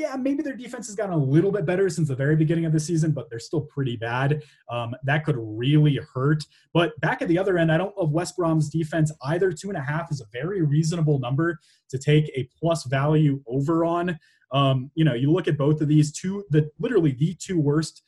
yeah, 0.00 0.16
maybe 0.16 0.42
their 0.42 0.56
defense 0.56 0.86
has 0.86 0.96
gotten 0.96 1.12
a 1.12 1.18
little 1.18 1.52
bit 1.52 1.66
better 1.66 1.88
since 1.88 2.08
the 2.08 2.16
very 2.16 2.34
beginning 2.34 2.64
of 2.64 2.72
the 2.72 2.80
season, 2.80 3.12
but 3.12 3.28
they're 3.28 3.38
still 3.38 3.60
pretty 3.60 3.96
bad. 3.96 4.42
Um, 4.70 4.94
that 5.04 5.24
could 5.24 5.36
really 5.38 5.98
hurt. 6.14 6.42
But 6.72 6.98
back 7.00 7.22
at 7.22 7.28
the 7.28 7.38
other 7.38 7.58
end, 7.58 7.70
I 7.70 7.76
don't 7.76 7.96
love 7.96 8.10
West 8.10 8.36
Brom's 8.36 8.70
defense 8.70 9.12
either. 9.24 9.52
Two 9.52 9.68
and 9.68 9.76
a 9.76 9.82
half 9.82 10.10
is 10.10 10.20
a 10.20 10.26
very 10.32 10.62
reasonable 10.62 11.18
number 11.18 11.58
to 11.90 11.98
take 11.98 12.30
a 12.34 12.48
plus 12.58 12.84
value 12.84 13.42
over 13.46 13.84
on. 13.84 14.18
Um, 14.52 14.90
you 14.94 15.04
know, 15.04 15.14
you 15.14 15.30
look 15.30 15.46
at 15.46 15.58
both 15.58 15.80
of 15.80 15.88
these 15.88 16.12
two, 16.12 16.44
the 16.50 16.70
literally 16.78 17.12
the 17.12 17.34
two 17.34 17.60
worst 17.60 18.02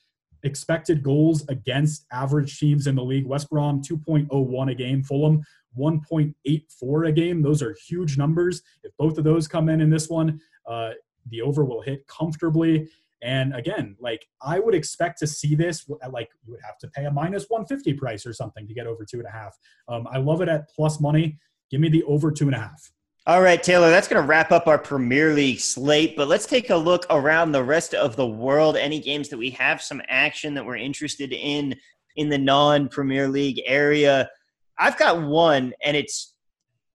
expected 0.44 1.02
goals 1.02 1.46
against 1.48 2.06
average 2.10 2.58
teams 2.58 2.86
in 2.86 2.96
the 2.96 3.04
league. 3.04 3.26
West 3.26 3.48
Brom 3.48 3.80
2.01 3.80 4.70
a 4.70 4.74
game, 4.74 5.02
Fulham 5.04 5.42
1.84 5.78 7.08
a 7.08 7.12
game. 7.12 7.42
Those 7.42 7.62
are 7.62 7.76
huge 7.86 8.18
numbers. 8.18 8.62
If 8.82 8.92
both 8.98 9.18
of 9.18 9.24
those 9.24 9.48
come 9.48 9.68
in 9.68 9.80
in 9.80 9.90
this 9.90 10.08
one, 10.08 10.40
uh, 10.66 10.90
the 11.30 11.42
over 11.42 11.64
will 11.64 11.82
hit 11.82 12.06
comfortably. 12.06 12.88
And 13.22 13.54
again, 13.54 13.96
like 14.00 14.26
I 14.42 14.58
would 14.58 14.74
expect 14.74 15.18
to 15.20 15.26
see 15.26 15.54
this 15.54 15.88
like 16.10 16.30
you 16.44 16.52
would 16.52 16.60
have 16.64 16.78
to 16.78 16.88
pay 16.88 17.04
a 17.04 17.10
minus 17.10 17.46
150 17.48 17.94
price 17.94 18.26
or 18.26 18.32
something 18.32 18.66
to 18.66 18.74
get 18.74 18.86
over 18.86 19.04
two 19.04 19.18
and 19.18 19.26
a 19.26 19.30
half. 19.30 19.56
Um, 19.88 20.08
I 20.10 20.18
love 20.18 20.40
it 20.40 20.48
at 20.48 20.68
plus 20.74 21.00
money. 21.00 21.38
Give 21.70 21.80
me 21.80 21.88
the 21.88 22.02
over 22.04 22.32
two 22.32 22.46
and 22.46 22.54
a 22.54 22.58
half. 22.58 22.92
All 23.24 23.40
right, 23.40 23.62
Taylor, 23.62 23.88
that's 23.88 24.08
going 24.08 24.20
to 24.20 24.26
wrap 24.26 24.50
up 24.50 24.66
our 24.66 24.78
Premier 24.78 25.32
League 25.32 25.60
slate, 25.60 26.16
but 26.16 26.26
let's 26.26 26.44
take 26.44 26.70
a 26.70 26.76
look 26.76 27.06
around 27.08 27.52
the 27.52 27.62
rest 27.62 27.94
of 27.94 28.16
the 28.16 28.26
world. 28.26 28.76
Any 28.76 28.98
games 28.98 29.28
that 29.28 29.38
we 29.38 29.50
have 29.50 29.80
some 29.80 30.02
action 30.08 30.54
that 30.54 30.66
we're 30.66 30.74
interested 30.74 31.32
in 31.32 31.76
in 32.16 32.30
the 32.30 32.38
non 32.38 32.88
Premier 32.88 33.28
League 33.28 33.62
area? 33.64 34.28
I've 34.76 34.98
got 34.98 35.22
one, 35.22 35.72
and 35.84 35.96
it's 35.96 36.34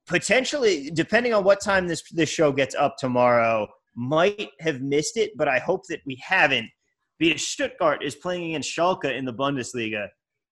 potentially, 0.05 0.91
depending 0.93 1.33
on 1.33 1.45
what 1.45 1.61
time 1.61 1.87
this, 1.87 2.03
this 2.11 2.27
show 2.27 2.51
gets 2.51 2.75
up 2.75 2.97
tomorrow, 2.97 3.69
might 3.97 4.51
have 4.59 4.81
missed 4.81 5.17
it, 5.17 5.31
but 5.35 5.49
I 5.49 5.59
hope 5.59 5.81
that 5.89 6.01
we 6.05 6.17
haven't. 6.25 6.69
Because 7.19 7.47
Stuttgart 7.47 8.03
is 8.03 8.15
playing 8.15 8.51
against 8.51 8.75
Schalke 8.77 9.11
in 9.11 9.25
the 9.25 9.33
Bundesliga. 9.33 10.07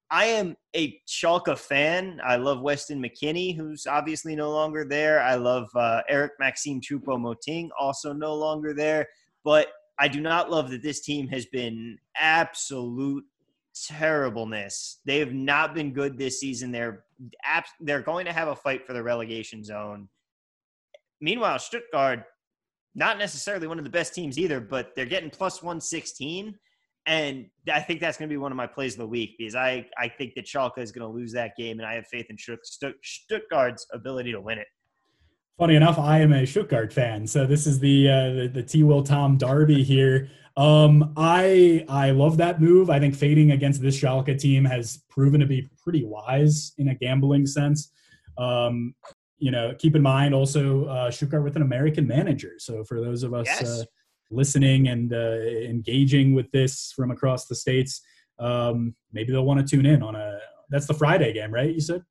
I 0.10 0.26
am 0.26 0.56
a 0.76 1.00
Schalke 1.08 1.58
fan. 1.58 2.20
I 2.26 2.38
love 2.38 2.62
Weston 2.62 3.02
McKennie, 3.02 3.56
who's 3.56 3.86
obviously 3.86 4.36
no 4.36 4.52
longer 4.52 4.84
there. 4.84 5.22
I 5.22 5.36
love 5.36 5.68
uh, 5.76 6.02
Eric 6.10 6.34
Maxim 6.40 6.82
Choupo 6.82 7.20
Moting, 7.20 7.70
also 7.80 8.14
no 8.14 8.34
longer 8.34 8.74
there. 8.74 9.08
But 9.44 9.68
I 10.00 10.08
do 10.08 10.22
not 10.22 10.50
love 10.50 10.72
that 10.72 10.82
this 10.82 11.02
team 11.02 11.28
has 11.28 11.46
been 11.46 11.98
absolute 12.18 13.24
terribleness. 13.88 15.02
They 15.06 15.20
have 15.20 15.34
not 15.34 15.76
been 15.76 15.94
good 15.94 16.18
this 16.18 16.40
season. 16.40 16.72
They're 16.72 17.04
they're 17.80 18.02
going 18.02 18.26
to 18.26 18.34
have 18.34 18.48
a 18.48 18.56
fight 18.56 18.86
for 18.86 18.94
the 18.94 19.04
relegation 19.04 19.64
zone. 19.64 20.10
Meanwhile, 21.22 21.60
Stuttgart 21.60 22.26
not 22.96 23.18
necessarily 23.18 23.68
one 23.68 23.78
of 23.78 23.84
the 23.84 23.90
best 23.90 24.16
teams 24.16 24.40
either, 24.40 24.60
but 24.60 24.96
they're 24.96 25.06
getting 25.06 25.30
plus 25.30 25.62
116. 25.62 26.56
And 27.08 27.46
I 27.72 27.82
think 27.82 28.00
that's 28.00 28.18
going 28.18 28.28
to 28.28 28.34
be 28.34 28.38
one 28.38 28.52
of 28.52 28.56
my 28.56 28.66
plays 28.66 28.94
of 28.94 29.00
the 29.00 29.08
week 29.08 29.36
because 29.38 29.54
I, 29.54 29.86
I 29.98 30.08
think 30.08 30.34
that 30.36 30.46
Schalke 30.46 30.80
is 30.80 30.92
going 30.92 31.08
to 31.08 31.14
lose 31.14 31.32
that 31.34 31.56
game, 31.56 31.80
and 31.80 31.88
I 31.88 31.94
have 31.94 32.08
faith 32.08 32.26
in 32.30 32.38
Stuttgart's 32.38 33.86
ability 33.94 34.32
to 34.32 34.42
win 34.42 34.58
it. 34.58 34.68
Funny 35.60 35.76
enough, 35.76 36.00
I 36.00 36.20
am 36.20 36.34
a 36.34 36.46
Stuttgart 36.46 36.92
fan, 36.92 37.28
so 37.28 37.46
this 37.46 37.68
is 37.68 37.80
the 37.80 38.10
uh, 38.10 38.34
the, 38.34 38.52
the 38.56 38.64
T. 38.64 38.84
Will 38.84 39.04
Tom 39.04 39.38
Derby 39.38 39.84
here. 39.84 40.30
Um, 40.58 41.14
I 41.16 41.86
I 41.88 42.12
love 42.12 42.38
that 42.38 42.60
move. 42.60 42.90
I 42.90 43.00
think 43.00 43.16
fading 43.16 43.52
against 43.52 43.82
this 43.82 43.98
Schalke 44.02 44.38
team 44.38 44.66
has 44.66 45.04
proven 45.10 45.40
to 45.40 45.46
be 45.46 45.70
pretty 45.82 46.04
wise 46.04 46.74
in 46.78 46.90
a 46.90 46.96
gambling 46.96 47.46
sense. 47.46 47.92
Um, 48.38 48.96
you 49.38 49.52
know, 49.52 49.74
keep 49.78 49.96
in 49.96 50.02
mind 50.02 50.34
also 50.34 50.86
uh, 50.86 51.12
Stuttgart 51.12 51.44
with 51.44 51.56
an 51.56 51.62
American 51.62 52.08
manager. 52.08 52.54
So 52.58 52.84
for 52.84 53.02
those 53.02 53.24
of 53.24 53.34
us 53.34 53.48
yes. 53.48 53.82
uh, 53.82 53.84
listening 54.32 54.88
and 54.88 55.14
uh, 55.14 55.38
engaging 55.70 56.34
with 56.34 56.50
this 56.52 56.94
from 56.96 57.12
across 57.12 57.48
the 57.48 57.56
states, 57.56 58.02
um, 58.40 58.96
maybe 59.12 59.32
they'll 59.32 59.46
want 59.46 59.60
to 59.60 59.76
tune 59.76 59.86
in 59.86 60.02
on 60.02 60.16
a. 60.16 60.38
That's 60.70 60.88
the 60.88 60.94
Friday 60.94 61.34
game, 61.34 61.54
right? 61.54 61.74
You 61.74 61.82
said. 61.82 62.04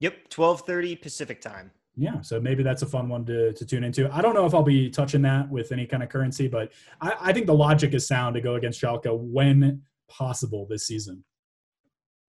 Yep, 0.00 0.28
twelve 0.30 0.62
thirty 0.62 0.96
Pacific 0.96 1.40
time. 1.40 1.70
Yeah, 1.94 2.22
so 2.22 2.40
maybe 2.40 2.62
that's 2.62 2.80
a 2.80 2.86
fun 2.86 3.08
one 3.08 3.26
to, 3.26 3.52
to 3.52 3.66
tune 3.66 3.84
into. 3.84 4.10
I 4.10 4.22
don't 4.22 4.34
know 4.34 4.46
if 4.46 4.54
I'll 4.54 4.62
be 4.62 4.88
touching 4.88 5.20
that 5.22 5.50
with 5.50 5.72
any 5.72 5.86
kind 5.86 6.02
of 6.02 6.08
currency, 6.08 6.48
but 6.48 6.72
I, 7.02 7.14
I 7.20 7.32
think 7.34 7.46
the 7.46 7.54
logic 7.54 7.92
is 7.92 8.06
sound 8.06 8.34
to 8.34 8.40
go 8.40 8.54
against 8.54 8.80
Schalke 8.80 9.14
when 9.14 9.82
possible 10.08 10.66
this 10.68 10.86
season. 10.86 11.22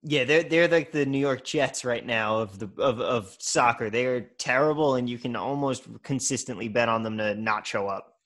Yeah, 0.03 0.25
they're 0.25 0.43
they're 0.43 0.67
like 0.67 0.91
the 0.91 1.05
New 1.05 1.19
York 1.19 1.45
Jets 1.45 1.85
right 1.85 2.05
now 2.05 2.39
of 2.39 2.59
the 2.59 2.69
of, 2.77 2.99
of 2.99 3.35
soccer. 3.39 3.89
They 3.89 4.05
are 4.05 4.21
terrible, 4.37 4.95
and 4.95 5.09
you 5.09 5.17
can 5.17 5.35
almost 5.35 5.87
consistently 6.03 6.67
bet 6.67 6.89
on 6.89 7.03
them 7.03 7.17
to 7.17 7.35
not 7.35 7.65
show 7.65 7.87
up. 7.87 8.17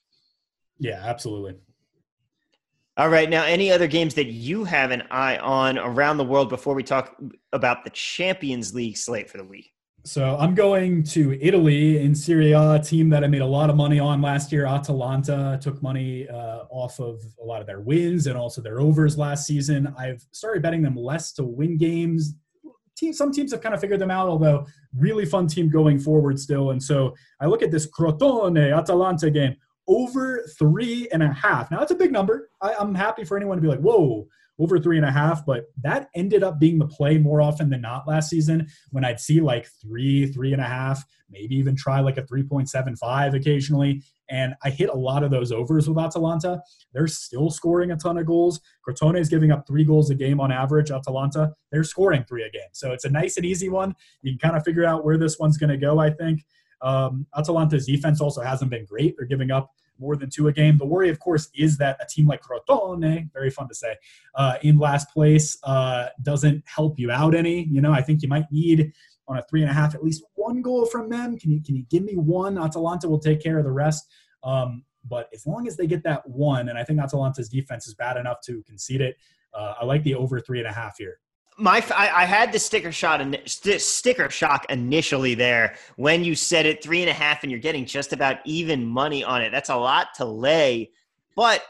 Yeah, 0.78 1.00
absolutely. 1.04 1.56
All 2.96 3.08
right, 3.08 3.30
now 3.30 3.44
any 3.44 3.70
other 3.70 3.86
games 3.86 4.14
that 4.14 4.26
you 4.26 4.64
have 4.64 4.90
an 4.90 5.04
eye 5.12 5.36
on 5.38 5.78
around 5.78 6.16
the 6.16 6.24
world 6.24 6.48
before 6.48 6.74
we 6.74 6.82
talk 6.82 7.16
about 7.52 7.84
the 7.84 7.90
Champions 7.90 8.74
League 8.74 8.96
slate 8.96 9.30
for 9.30 9.38
the 9.38 9.44
week? 9.44 9.72
So 10.08 10.38
I'm 10.40 10.54
going 10.54 11.02
to 11.04 11.38
Italy 11.38 11.98
in 12.02 12.14
Serie 12.14 12.52
A, 12.52 12.76
a 12.76 12.78
team 12.78 13.10
that 13.10 13.24
I 13.24 13.26
made 13.26 13.42
a 13.42 13.46
lot 13.46 13.68
of 13.68 13.76
money 13.76 14.00
on 14.00 14.22
last 14.22 14.50
year. 14.50 14.64
Atalanta 14.64 15.58
took 15.60 15.82
money 15.82 16.26
uh, 16.30 16.60
off 16.70 16.98
of 16.98 17.22
a 17.42 17.44
lot 17.44 17.60
of 17.60 17.66
their 17.66 17.80
wins 17.80 18.26
and 18.26 18.34
also 18.34 18.62
their 18.62 18.80
overs 18.80 19.18
last 19.18 19.46
season. 19.46 19.94
I've 19.98 20.24
started 20.32 20.62
betting 20.62 20.80
them 20.80 20.96
less 20.96 21.32
to 21.32 21.44
win 21.44 21.76
games. 21.76 22.36
Team, 22.96 23.12
some 23.12 23.30
teams 23.30 23.52
have 23.52 23.60
kind 23.60 23.74
of 23.74 23.82
figured 23.82 24.00
them 24.00 24.10
out, 24.10 24.30
although 24.30 24.64
really 24.96 25.26
fun 25.26 25.46
team 25.46 25.68
going 25.68 25.98
forward 25.98 26.40
still. 26.40 26.70
And 26.70 26.82
so 26.82 27.14
I 27.42 27.44
look 27.44 27.62
at 27.62 27.70
this 27.70 27.86
Crotone 27.86 28.74
Atalanta 28.74 29.30
game 29.30 29.56
over 29.88 30.42
three 30.58 31.06
and 31.12 31.22
a 31.22 31.30
half. 31.34 31.70
Now 31.70 31.80
that's 31.80 31.92
a 31.92 31.96
big 31.96 32.12
number. 32.12 32.48
I, 32.62 32.72
I'm 32.80 32.94
happy 32.94 33.24
for 33.24 33.36
anyone 33.36 33.58
to 33.58 33.62
be 33.62 33.68
like, 33.68 33.80
whoa, 33.80 34.26
over 34.58 34.78
three 34.78 34.96
and 34.96 35.06
a 35.06 35.10
half, 35.10 35.46
but 35.46 35.66
that 35.82 36.08
ended 36.14 36.42
up 36.42 36.58
being 36.58 36.78
the 36.78 36.86
play 36.86 37.18
more 37.18 37.40
often 37.40 37.70
than 37.70 37.80
not 37.80 38.08
last 38.08 38.28
season 38.30 38.66
when 38.90 39.04
I'd 39.04 39.20
see 39.20 39.40
like 39.40 39.68
three, 39.80 40.26
three 40.26 40.52
and 40.52 40.60
a 40.60 40.66
half, 40.66 41.04
maybe 41.30 41.54
even 41.56 41.76
try 41.76 42.00
like 42.00 42.18
a 42.18 42.22
3.75 42.22 43.34
occasionally. 43.34 44.02
And 44.30 44.54
I 44.62 44.70
hit 44.70 44.90
a 44.90 44.94
lot 44.94 45.22
of 45.22 45.30
those 45.30 45.52
overs 45.52 45.88
with 45.88 45.98
Atalanta. 45.98 46.60
They're 46.92 47.06
still 47.06 47.50
scoring 47.50 47.92
a 47.92 47.96
ton 47.96 48.18
of 48.18 48.26
goals. 48.26 48.60
Crotone 48.86 49.18
is 49.18 49.28
giving 49.28 49.52
up 49.52 49.66
three 49.66 49.84
goals 49.84 50.10
a 50.10 50.14
game 50.14 50.40
on 50.40 50.52
average. 50.52 50.90
Atalanta, 50.90 51.54
they're 51.70 51.84
scoring 51.84 52.24
three 52.24 52.42
a 52.42 52.50
game. 52.50 52.68
So 52.72 52.92
it's 52.92 53.04
a 53.04 53.10
nice 53.10 53.36
and 53.36 53.46
easy 53.46 53.68
one. 53.68 53.94
You 54.22 54.32
can 54.32 54.38
kind 54.38 54.56
of 54.56 54.64
figure 54.64 54.84
out 54.84 55.04
where 55.04 55.16
this 55.16 55.38
one's 55.38 55.56
going 55.56 55.70
to 55.70 55.78
go, 55.78 55.98
I 55.98 56.10
think. 56.10 56.44
Um, 56.82 57.26
Atalanta's 57.36 57.86
defense 57.86 58.20
also 58.20 58.42
hasn't 58.42 58.70
been 58.70 58.84
great. 58.84 59.14
They're 59.16 59.26
giving 59.26 59.50
up 59.50 59.70
more 59.98 60.16
than 60.16 60.30
two 60.30 60.48
a 60.48 60.52
game. 60.52 60.78
The 60.78 60.86
worry, 60.86 61.08
of 61.08 61.18
course, 61.18 61.48
is 61.54 61.78
that 61.78 61.98
a 62.00 62.06
team 62.06 62.26
like 62.26 62.42
Crotone, 62.42 63.32
very 63.32 63.50
fun 63.50 63.68
to 63.68 63.74
say, 63.74 63.96
uh, 64.34 64.56
in 64.62 64.78
last 64.78 65.12
place 65.12 65.56
uh, 65.64 66.08
doesn't 66.22 66.64
help 66.66 66.98
you 66.98 67.10
out 67.10 67.34
any. 67.34 67.64
You 67.64 67.80
know, 67.80 67.92
I 67.92 68.02
think 68.02 68.22
you 68.22 68.28
might 68.28 68.50
need 68.50 68.92
on 69.26 69.38
a 69.38 69.42
three 69.42 69.62
and 69.62 69.70
a 69.70 69.74
half 69.74 69.94
at 69.94 70.02
least 70.02 70.24
one 70.34 70.62
goal 70.62 70.86
from 70.86 71.08
them. 71.08 71.38
Can 71.38 71.50
you 71.50 71.62
can 71.62 71.76
you 71.76 71.84
give 71.90 72.02
me 72.02 72.14
one? 72.14 72.58
Atalanta 72.58 73.08
will 73.08 73.18
take 73.18 73.42
care 73.42 73.58
of 73.58 73.64
the 73.64 73.72
rest. 73.72 74.06
Um, 74.42 74.84
but 75.08 75.28
as 75.32 75.46
long 75.46 75.66
as 75.66 75.76
they 75.76 75.86
get 75.86 76.02
that 76.04 76.28
one, 76.28 76.68
and 76.68 76.78
I 76.78 76.84
think 76.84 77.00
Atalanta's 77.00 77.48
defense 77.48 77.86
is 77.86 77.94
bad 77.94 78.16
enough 78.16 78.40
to 78.42 78.62
concede 78.64 79.00
it, 79.00 79.16
uh, 79.54 79.74
I 79.80 79.84
like 79.84 80.02
the 80.02 80.14
over 80.14 80.40
three 80.40 80.58
and 80.58 80.68
a 80.68 80.72
half 80.72 80.96
here 80.98 81.18
my 81.58 81.84
I, 81.94 82.22
I, 82.22 82.24
had 82.24 82.52
the 82.52 82.58
sticker 82.58 82.92
shot 82.92 83.20
and 83.20 83.38
st- 83.44 83.80
sticker 83.80 84.30
shock 84.30 84.64
initially 84.70 85.34
there 85.34 85.74
when 85.96 86.22
you 86.22 86.34
said 86.34 86.66
it 86.66 86.82
three 86.82 87.00
and 87.00 87.10
a 87.10 87.12
half 87.12 87.42
and 87.42 87.50
you're 87.50 87.60
getting 87.60 87.84
just 87.84 88.12
about 88.12 88.38
even 88.44 88.86
money 88.86 89.24
on 89.24 89.42
it. 89.42 89.50
That's 89.50 89.68
a 89.68 89.76
lot 89.76 90.08
to 90.16 90.24
lay, 90.24 90.92
but 91.34 91.62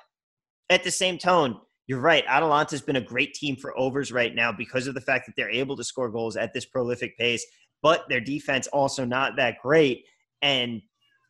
at 0.68 0.84
the 0.84 0.90
same 0.90 1.16
tone, 1.16 1.58
you're 1.86 2.00
right. 2.00 2.22
Atalanta's 2.28 2.82
been 2.82 2.96
a 2.96 3.00
great 3.00 3.32
team 3.32 3.56
for 3.56 3.76
overs 3.78 4.12
right 4.12 4.34
now 4.34 4.52
because 4.52 4.86
of 4.86 4.94
the 4.94 5.00
fact 5.00 5.26
that 5.26 5.34
they're 5.36 5.50
able 5.50 5.74
to 5.76 5.84
score 5.84 6.10
goals 6.10 6.36
at 6.36 6.52
this 6.52 6.66
prolific 6.66 7.16
pace, 7.16 7.46
but 7.80 8.06
their 8.10 8.20
defense 8.20 8.66
also 8.66 9.06
not 9.06 9.36
that 9.36 9.56
great. 9.62 10.04
And 10.42 10.82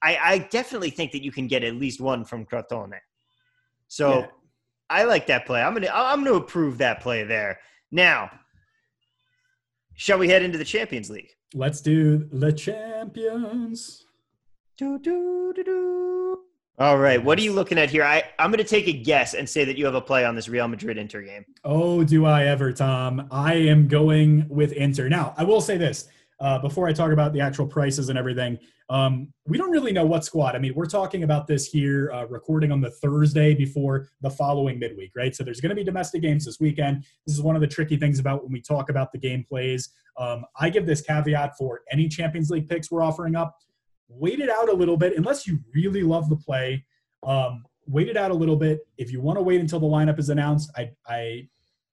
I, 0.02 0.16
I 0.16 0.38
definitely 0.38 0.90
think 0.90 1.12
that 1.12 1.22
you 1.22 1.30
can 1.30 1.46
get 1.46 1.62
at 1.62 1.76
least 1.76 2.00
one 2.00 2.24
from 2.24 2.44
Crotone. 2.44 2.98
So 3.86 4.18
yeah. 4.18 4.26
I 4.90 5.04
like 5.04 5.28
that 5.28 5.46
play. 5.46 5.62
I'm 5.62 5.74
gonna 5.74 5.90
I'm 5.92 6.24
gonna 6.24 6.36
approve 6.36 6.78
that 6.78 7.00
play 7.00 7.22
there. 7.22 7.60
Now 7.92 8.30
Shall 10.00 10.16
we 10.16 10.28
head 10.28 10.42
into 10.42 10.56
the 10.56 10.64
Champions 10.64 11.10
League? 11.10 11.30
Let's 11.54 11.80
do 11.80 12.28
the 12.32 12.52
champions. 12.52 14.06
Do, 14.76 14.96
do, 14.96 15.52
do, 15.56 15.64
do. 15.64 16.38
All 16.78 16.98
right. 16.98 17.20
What 17.22 17.36
are 17.36 17.42
you 17.42 17.52
looking 17.52 17.78
at 17.78 17.90
here? 17.90 18.04
I, 18.04 18.22
I'm 18.38 18.52
going 18.52 18.62
to 18.62 18.64
take 18.64 18.86
a 18.86 18.92
guess 18.92 19.34
and 19.34 19.48
say 19.48 19.64
that 19.64 19.76
you 19.76 19.84
have 19.86 19.96
a 19.96 20.00
play 20.00 20.24
on 20.24 20.36
this 20.36 20.48
Real 20.48 20.68
Madrid 20.68 20.98
Inter 20.98 21.22
game. 21.22 21.44
Oh, 21.64 22.04
do 22.04 22.26
I 22.26 22.44
ever, 22.44 22.72
Tom? 22.72 23.26
I 23.32 23.54
am 23.54 23.88
going 23.88 24.46
with 24.48 24.70
Inter. 24.70 25.08
Now, 25.08 25.34
I 25.36 25.42
will 25.42 25.60
say 25.60 25.76
this 25.76 26.08
uh, 26.40 26.58
before 26.58 26.88
I 26.88 26.92
talk 26.92 27.12
about 27.12 27.32
the 27.32 27.40
actual 27.40 27.66
prices 27.66 28.08
and 28.08 28.18
everything. 28.18 28.58
Um, 28.90 29.32
we 29.46 29.58
don't 29.58 29.70
really 29.70 29.92
know 29.92 30.06
what 30.06 30.24
squad. 30.24 30.54
I 30.54 30.58
mean, 30.58 30.72
we're 30.74 30.86
talking 30.86 31.22
about 31.22 31.46
this 31.46 31.66
here, 31.66 32.10
uh, 32.12 32.26
recording 32.26 32.72
on 32.72 32.80
the 32.80 32.90
Thursday 32.90 33.54
before 33.54 34.08
the 34.22 34.30
following 34.30 34.78
midweek, 34.78 35.12
right? 35.14 35.34
So 35.34 35.44
there's 35.44 35.60
going 35.60 35.70
to 35.70 35.76
be 35.76 35.84
domestic 35.84 36.22
games 36.22 36.44
this 36.46 36.58
weekend. 36.58 37.04
This 37.26 37.34
is 37.34 37.42
one 37.42 37.54
of 37.54 37.60
the 37.60 37.66
tricky 37.66 37.96
things 37.96 38.18
about 38.18 38.42
when 38.44 38.52
we 38.52 38.60
talk 38.62 38.88
about 38.88 39.12
the 39.12 39.18
game 39.18 39.44
plays. 39.46 39.90
Um, 40.16 40.44
I 40.58 40.70
give 40.70 40.86
this 40.86 41.00
caveat 41.00 41.56
for 41.58 41.82
any 41.92 42.08
Champions 42.08 42.50
League 42.50 42.68
picks 42.68 42.90
we're 42.90 43.02
offering 43.02 43.36
up. 43.36 43.58
Wait 44.08 44.40
it 44.40 44.48
out 44.48 44.68
a 44.68 44.72
little 44.72 44.96
bit, 44.96 45.16
unless 45.16 45.46
you 45.46 45.58
really 45.74 46.02
love 46.02 46.30
the 46.30 46.36
play. 46.36 46.84
Um, 47.24 47.64
wait 47.86 48.08
it 48.08 48.16
out 48.16 48.30
a 48.30 48.34
little 48.34 48.56
bit. 48.56 48.80
If 48.96 49.12
you 49.12 49.20
want 49.20 49.38
to 49.38 49.42
wait 49.42 49.60
until 49.60 49.80
the 49.80 49.86
lineup 49.86 50.18
is 50.18 50.30
announced, 50.30 50.70
I, 50.76 50.90
I 51.06 51.48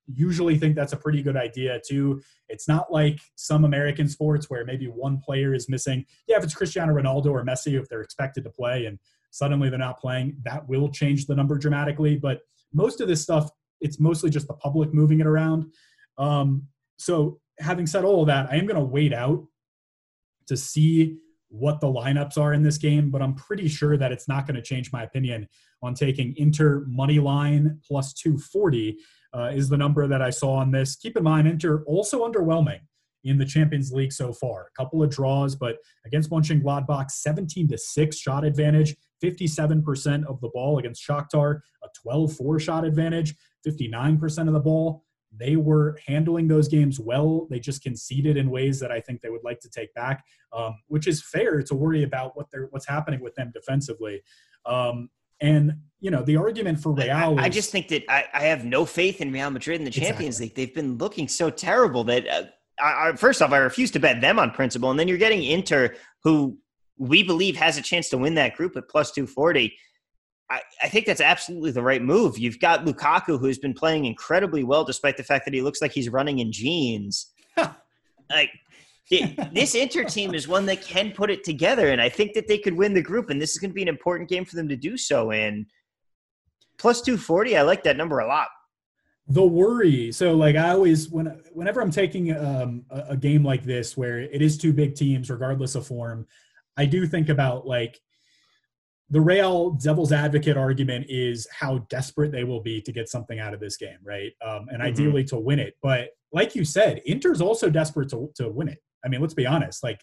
usually 0.06 0.58
think 0.58 0.74
that's 0.74 0.92
a 0.92 0.96
pretty 0.96 1.22
good 1.22 1.36
idea 1.36 1.80
too. 1.86 2.22
It's 2.48 2.68
not 2.68 2.92
like 2.92 3.18
some 3.34 3.64
American 3.64 4.08
sports 4.08 4.48
where 4.48 4.64
maybe 4.64 4.86
one 4.86 5.18
player 5.18 5.54
is 5.54 5.68
missing. 5.68 6.04
Yeah, 6.28 6.38
if 6.38 6.44
it's 6.44 6.54
Cristiano 6.54 6.94
Ronaldo 6.94 7.26
or 7.26 7.44
Messi, 7.44 7.78
if 7.80 7.88
they're 7.88 8.02
expected 8.02 8.44
to 8.44 8.50
play 8.50 8.86
and 8.86 8.98
suddenly 9.30 9.68
they're 9.68 9.78
not 9.78 10.00
playing, 10.00 10.36
that 10.44 10.68
will 10.68 10.88
change 10.88 11.26
the 11.26 11.34
number 11.34 11.58
dramatically. 11.58 12.16
But 12.16 12.40
most 12.72 13.00
of 13.00 13.08
this 13.08 13.22
stuff, 13.22 13.50
it's 13.80 14.00
mostly 14.00 14.30
just 14.30 14.48
the 14.48 14.54
public 14.54 14.94
moving 14.94 15.20
it 15.20 15.26
around. 15.26 15.72
Um, 16.18 16.68
so 16.98 17.40
having 17.58 17.86
said 17.86 18.04
all 18.04 18.22
of 18.22 18.28
that, 18.28 18.48
I 18.50 18.56
am 18.56 18.66
going 18.66 18.80
to 18.80 18.84
wait 18.84 19.12
out 19.12 19.44
to 20.46 20.56
see 20.56 21.18
what 21.48 21.80
the 21.80 21.86
lineups 21.86 22.38
are 22.38 22.52
in 22.52 22.62
this 22.62 22.78
game, 22.78 23.10
but 23.10 23.22
I'm 23.22 23.34
pretty 23.34 23.68
sure 23.68 23.96
that 23.96 24.12
it's 24.12 24.28
not 24.28 24.46
going 24.46 24.56
to 24.56 24.62
change 24.62 24.92
my 24.92 25.02
opinion 25.04 25.48
on 25.82 25.94
taking 25.94 26.34
Inter 26.36 26.84
money 26.88 27.18
line 27.18 27.80
plus 27.86 28.12
240 28.14 28.98
uh, 29.36 29.48
is 29.48 29.68
the 29.68 29.76
number 29.76 30.06
that 30.06 30.22
I 30.22 30.30
saw 30.30 30.54
on 30.54 30.70
this. 30.70 30.96
Keep 30.96 31.16
in 31.16 31.24
mind, 31.24 31.46
Inter 31.46 31.82
also 31.84 32.26
underwhelming 32.26 32.80
in 33.24 33.38
the 33.38 33.44
Champions 33.44 33.92
League 33.92 34.12
so 34.12 34.32
far. 34.32 34.68
A 34.68 34.82
couple 34.82 35.02
of 35.02 35.10
draws, 35.10 35.56
but 35.56 35.78
against 36.06 36.30
Mönchengladbach, 36.30 37.10
17 37.10 37.68
to 37.68 37.76
6 37.78 38.16
shot 38.16 38.44
advantage, 38.44 38.96
57% 39.22 40.24
of 40.26 40.40
the 40.40 40.48
ball 40.48 40.78
against 40.78 41.06
Shakhtar, 41.06 41.60
a 41.82 41.88
12 42.02 42.34
4 42.34 42.60
shot 42.60 42.84
advantage, 42.84 43.34
59% 43.66 44.46
of 44.46 44.54
the 44.54 44.60
ball. 44.60 45.02
They 45.38 45.56
were 45.56 45.98
handling 46.06 46.48
those 46.48 46.68
games 46.68 46.98
well. 47.00 47.46
They 47.50 47.58
just 47.58 47.82
conceded 47.82 48.36
in 48.36 48.48
ways 48.48 48.80
that 48.80 48.92
I 48.92 49.00
think 49.00 49.20
they 49.20 49.28
would 49.28 49.44
like 49.44 49.60
to 49.60 49.68
take 49.68 49.92
back, 49.92 50.24
um, 50.52 50.78
which 50.86 51.06
is 51.06 51.22
fair 51.22 51.62
to 51.62 51.74
worry 51.74 52.04
about 52.04 52.36
what 52.36 52.46
they're 52.50 52.68
what's 52.70 52.86
happening 52.86 53.20
with 53.20 53.34
them 53.34 53.50
defensively. 53.52 54.22
Um, 54.64 55.10
and 55.40 55.74
you 56.06 56.12
know 56.12 56.22
the 56.22 56.36
argument 56.36 56.78
for 56.78 56.94
Real. 56.94 57.10
I, 57.10 57.32
is, 57.32 57.38
I 57.38 57.48
just 57.48 57.72
think 57.72 57.88
that 57.88 58.04
I, 58.08 58.26
I, 58.32 58.42
have 58.42 58.64
no 58.64 58.86
faith 58.86 59.20
in 59.20 59.32
Real 59.32 59.50
Madrid 59.50 59.80
in 59.80 59.84
the 59.84 59.90
Champions 59.90 60.36
exactly. 60.36 60.46
League. 60.46 60.54
They've 60.54 60.74
been 60.74 60.98
looking 60.98 61.26
so 61.26 61.50
terrible 61.50 62.04
that 62.04 62.28
uh, 62.28 62.42
I, 62.80 63.16
first 63.16 63.42
off, 63.42 63.50
I 63.50 63.56
refuse 63.56 63.90
to 63.90 63.98
bet 63.98 64.20
them 64.20 64.38
on 64.38 64.52
principle, 64.52 64.88
and 64.92 65.00
then 65.00 65.08
you're 65.08 65.18
getting 65.18 65.42
Inter, 65.42 65.96
who 66.22 66.58
we 66.96 67.24
believe 67.24 67.56
has 67.56 67.76
a 67.76 67.82
chance 67.82 68.08
to 68.10 68.18
win 68.18 68.36
that 68.36 68.54
group 68.54 68.76
at 68.76 68.88
plus 68.88 69.10
two 69.10 69.26
forty. 69.26 69.76
I, 70.48 70.60
I 70.80 70.88
think 70.88 71.06
that's 71.06 71.20
absolutely 71.20 71.72
the 71.72 71.82
right 71.82 72.00
move. 72.00 72.38
You've 72.38 72.60
got 72.60 72.84
Lukaku, 72.84 73.40
who's 73.40 73.58
been 73.58 73.74
playing 73.74 74.04
incredibly 74.04 74.62
well, 74.62 74.84
despite 74.84 75.16
the 75.16 75.24
fact 75.24 75.44
that 75.46 75.54
he 75.54 75.60
looks 75.60 75.82
like 75.82 75.90
he's 75.90 76.08
running 76.08 76.38
in 76.38 76.52
jeans. 76.52 77.32
like 78.30 78.50
this 79.10 79.74
Inter 79.74 80.04
team 80.04 80.34
is 80.34 80.46
one 80.46 80.66
that 80.66 80.82
can 80.82 81.10
put 81.10 81.32
it 81.32 81.42
together, 81.42 81.88
and 81.88 82.00
I 82.00 82.10
think 82.10 82.34
that 82.34 82.46
they 82.46 82.58
could 82.58 82.74
win 82.74 82.94
the 82.94 83.02
group. 83.02 83.28
And 83.28 83.42
this 83.42 83.50
is 83.50 83.58
going 83.58 83.72
to 83.72 83.74
be 83.74 83.82
an 83.82 83.88
important 83.88 84.28
game 84.28 84.44
for 84.44 84.54
them 84.54 84.68
to 84.68 84.76
do 84.76 84.96
so. 84.96 85.32
And 85.32 85.66
plus 86.78 87.00
two 87.02 87.16
forty, 87.16 87.56
I 87.56 87.62
like 87.62 87.82
that 87.84 87.96
number 87.96 88.20
a 88.20 88.26
lot. 88.26 88.48
The 89.28 89.44
worry, 89.44 90.12
so 90.12 90.36
like 90.36 90.54
I 90.56 90.70
always 90.70 91.10
when 91.10 91.26
whenever 91.52 91.80
I'm 91.80 91.90
taking 91.90 92.36
um, 92.36 92.84
a, 92.90 93.04
a 93.10 93.16
game 93.16 93.44
like 93.44 93.64
this 93.64 93.96
where 93.96 94.20
it 94.20 94.40
is 94.40 94.56
two 94.56 94.72
big 94.72 94.94
teams, 94.94 95.30
regardless 95.30 95.74
of 95.74 95.86
form, 95.86 96.26
I 96.76 96.86
do 96.86 97.06
think 97.06 97.28
about 97.28 97.66
like 97.66 98.00
the 99.10 99.20
Real 99.20 99.70
devil's 99.70 100.12
advocate 100.12 100.56
argument 100.56 101.06
is 101.08 101.46
how 101.52 101.78
desperate 101.90 102.32
they 102.32 102.44
will 102.44 102.60
be 102.60 102.80
to 102.82 102.92
get 102.92 103.08
something 103.08 103.38
out 103.38 103.54
of 103.54 103.60
this 103.60 103.76
game, 103.76 103.98
right? 104.02 104.32
Um, 104.44 104.66
and 104.68 104.78
mm-hmm. 104.78 104.82
ideally 104.82 105.24
to 105.24 105.38
win 105.38 105.60
it. 105.60 105.74
But 105.80 106.10
like 106.32 106.54
you 106.54 106.64
said, 106.64 107.02
Inter's 107.06 107.40
also 107.40 107.70
desperate 107.70 108.10
to, 108.10 108.30
to 108.36 108.48
win 108.48 108.68
it. 108.68 108.78
I 109.04 109.08
mean, 109.08 109.20
let's 109.20 109.34
be 109.34 109.46
honest. 109.46 109.84
Like 109.84 110.00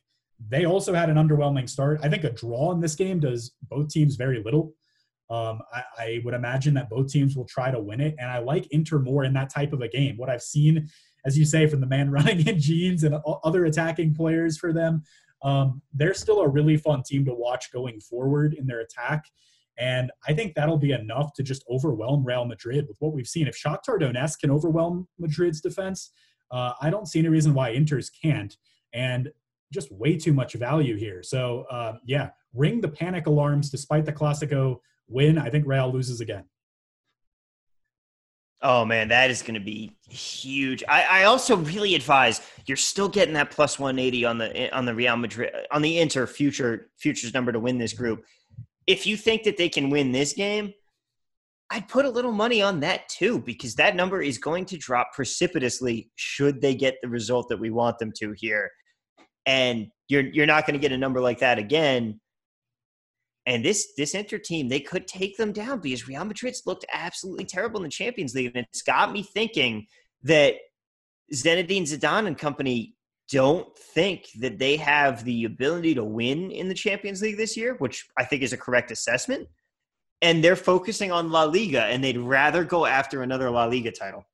they 0.49 0.65
also 0.65 0.93
had 0.93 1.09
an 1.09 1.17
underwhelming 1.17 1.69
start. 1.69 1.99
I 2.01 2.09
think 2.09 2.23
a 2.23 2.31
draw 2.31 2.71
in 2.71 2.79
this 2.79 2.95
game 2.95 3.19
does 3.19 3.53
both 3.69 3.89
teams 3.89 4.15
very 4.15 4.41
little. 4.41 4.73
Um, 5.29 5.61
I, 5.73 5.83
I, 5.97 6.21
would 6.25 6.33
imagine 6.33 6.73
that 6.73 6.89
both 6.89 7.07
teams 7.07 7.35
will 7.35 7.45
try 7.45 7.71
to 7.71 7.79
win 7.79 8.01
it, 8.01 8.15
and 8.19 8.29
I 8.29 8.39
like 8.39 8.67
Inter 8.71 8.99
more 8.99 9.23
in 9.23 9.33
that 9.33 9.49
type 9.49 9.73
of 9.73 9.81
a 9.81 9.87
game. 9.87 10.17
What 10.17 10.29
I've 10.29 10.43
seen, 10.43 10.89
as 11.25 11.37
you 11.37 11.45
say, 11.45 11.65
from 11.65 11.79
the 11.79 11.87
man 11.87 12.11
running 12.11 12.45
in 12.45 12.59
jeans 12.59 13.03
and 13.03 13.15
other 13.43 13.65
attacking 13.65 14.13
players 14.15 14.57
for 14.57 14.73
them, 14.73 15.03
um, 15.41 15.81
they're 15.93 16.13
still 16.13 16.41
a 16.41 16.47
really 16.47 16.77
fun 16.77 17.03
team 17.03 17.25
to 17.25 17.33
watch 17.33 17.71
going 17.71 17.99
forward 17.99 18.53
in 18.53 18.67
their 18.67 18.81
attack. 18.81 19.25
And 19.77 20.11
I 20.27 20.33
think 20.33 20.53
that'll 20.53 20.77
be 20.77 20.91
enough 20.91 21.33
to 21.33 21.43
just 21.43 21.65
overwhelm 21.69 22.23
Real 22.23 22.45
Madrid 22.45 22.85
with 22.87 22.97
what 22.99 23.13
we've 23.13 23.27
seen. 23.27 23.47
If 23.47 23.57
Shakhtar 23.57 23.99
Donetsk 23.99 24.39
can 24.39 24.51
overwhelm 24.51 25.07
Madrid's 25.17 25.61
defense, 25.61 26.11
uh, 26.51 26.73
I 26.81 26.89
don't 26.89 27.07
see 27.07 27.19
any 27.19 27.29
reason 27.29 27.53
why 27.53 27.71
Inter's 27.71 28.09
can't. 28.09 28.55
And 28.93 29.31
just 29.73 29.91
way 29.91 30.15
too 30.15 30.33
much 30.33 30.53
value 30.53 30.95
here. 30.95 31.23
So 31.23 31.65
uh, 31.71 31.93
yeah, 32.05 32.29
ring 32.53 32.79
the 32.79 32.87
panic 32.87 33.25
alarms. 33.25 33.71
Despite 33.71 34.05
the 34.05 34.13
Clasico 34.13 34.77
win, 35.07 35.37
I 35.37 35.49
think 35.49 35.67
Real 35.67 35.91
loses 35.91 36.21
again. 36.21 36.45
Oh 38.63 38.85
man, 38.85 39.09
that 39.09 39.29
is 39.29 39.41
going 39.41 39.55
to 39.55 39.59
be 39.59 39.91
huge. 40.09 40.85
I, 40.87 41.03
I, 41.03 41.23
also 41.25 41.57
really 41.57 41.95
advise 41.95 42.41
you're 42.65 42.77
still 42.77 43.09
getting 43.09 43.33
that 43.33 43.51
plus 43.51 43.77
180 43.77 44.23
on 44.23 44.37
the 44.37 44.57
eh, 44.57 44.69
on 44.71 44.85
the 44.85 44.95
Real 44.95 45.17
Madrid 45.17 45.53
on 45.69 45.81
the 45.81 45.99
Inter 45.99 46.25
future 46.25 46.89
futures 46.97 47.33
number 47.33 47.51
to 47.51 47.59
win 47.59 47.77
this 47.77 47.93
mm-hmm. 47.93 48.03
group. 48.03 48.25
If 48.87 49.05
you 49.05 49.17
think 49.17 49.43
that 49.43 49.57
they 49.57 49.67
can 49.67 49.89
win 49.89 50.13
this 50.13 50.31
game, 50.31 50.73
I'd 51.71 51.89
put 51.89 52.05
a 52.05 52.09
little 52.09 52.31
money 52.31 52.61
on 52.61 52.79
that 52.79 53.09
too 53.09 53.39
because 53.39 53.75
that 53.75 53.97
number 53.97 54.21
is 54.21 54.37
going 54.37 54.63
to 54.65 54.77
drop 54.77 55.11
precipitously 55.11 56.09
should 56.15 56.61
they 56.61 56.73
get 56.73 56.95
the 57.01 57.09
result 57.09 57.49
that 57.49 57.59
we 57.59 57.69
want 57.69 57.99
them 57.99 58.13
to 58.19 58.33
here. 58.37 58.71
And 59.45 59.87
you're 60.07 60.21
you're 60.21 60.45
not 60.45 60.65
going 60.65 60.79
to 60.79 60.81
get 60.81 60.93
a 60.93 60.97
number 60.97 61.19
like 61.19 61.39
that 61.39 61.59
again 61.59 62.21
and 63.45 63.63
this 63.63 63.93
this 63.97 64.15
Inter 64.15 64.37
team, 64.37 64.69
they 64.69 64.79
could 64.79 65.07
take 65.07 65.37
them 65.37 65.51
down 65.51 65.79
because 65.79 66.07
Real 66.07 66.23
Madrid's 66.23 66.63
looked 66.65 66.85
absolutely 66.93 67.45
terrible 67.45 67.79
in 67.79 67.83
the 67.83 67.89
Champions 67.89 68.33
League. 68.33 68.51
And 68.55 68.65
it's 68.69 68.81
got 68.81 69.11
me 69.11 69.23
thinking 69.23 69.87
that 70.23 70.55
Zinedine 71.33 71.83
Zidane 71.83 72.27
and 72.27 72.37
company 72.37 72.95
don't 73.31 73.75
think 73.77 74.27
that 74.39 74.59
they 74.59 74.77
have 74.77 75.23
the 75.23 75.45
ability 75.45 75.95
to 75.95 76.03
win 76.03 76.51
in 76.51 76.69
the 76.69 76.73
Champions 76.73 77.21
League 77.21 77.37
this 77.37 77.57
year, 77.57 77.75
which 77.79 78.05
I 78.17 78.25
think 78.25 78.43
is 78.43 78.53
a 78.53 78.57
correct 78.57 78.91
assessment. 78.91 79.47
And 80.21 80.43
they're 80.43 80.55
focusing 80.55 81.11
on 81.11 81.31
La 81.31 81.43
Liga 81.43 81.83
and 81.83 82.03
they'd 82.03 82.17
rather 82.17 82.63
go 82.63 82.85
after 82.85 83.23
another 83.23 83.49
La 83.49 83.65
Liga 83.65 83.91
title. 83.91 84.25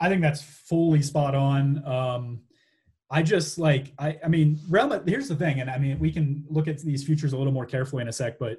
I 0.00 0.08
think 0.08 0.20
that's 0.20 0.42
fully 0.42 1.02
spot 1.02 1.34
on. 1.34 1.84
Um, 1.84 2.40
I 3.12 3.22
just 3.22 3.58
like 3.58 3.92
I 3.98 4.18
I 4.24 4.28
mean 4.28 4.58
Real. 4.68 5.00
Here's 5.06 5.28
the 5.28 5.36
thing, 5.36 5.60
and 5.60 5.70
I 5.70 5.78
mean 5.78 5.98
we 5.98 6.10
can 6.10 6.44
look 6.48 6.66
at 6.66 6.78
these 6.78 7.04
futures 7.04 7.34
a 7.34 7.36
little 7.36 7.52
more 7.52 7.66
carefully 7.66 8.00
in 8.00 8.08
a 8.08 8.12
sec, 8.12 8.38
but 8.38 8.58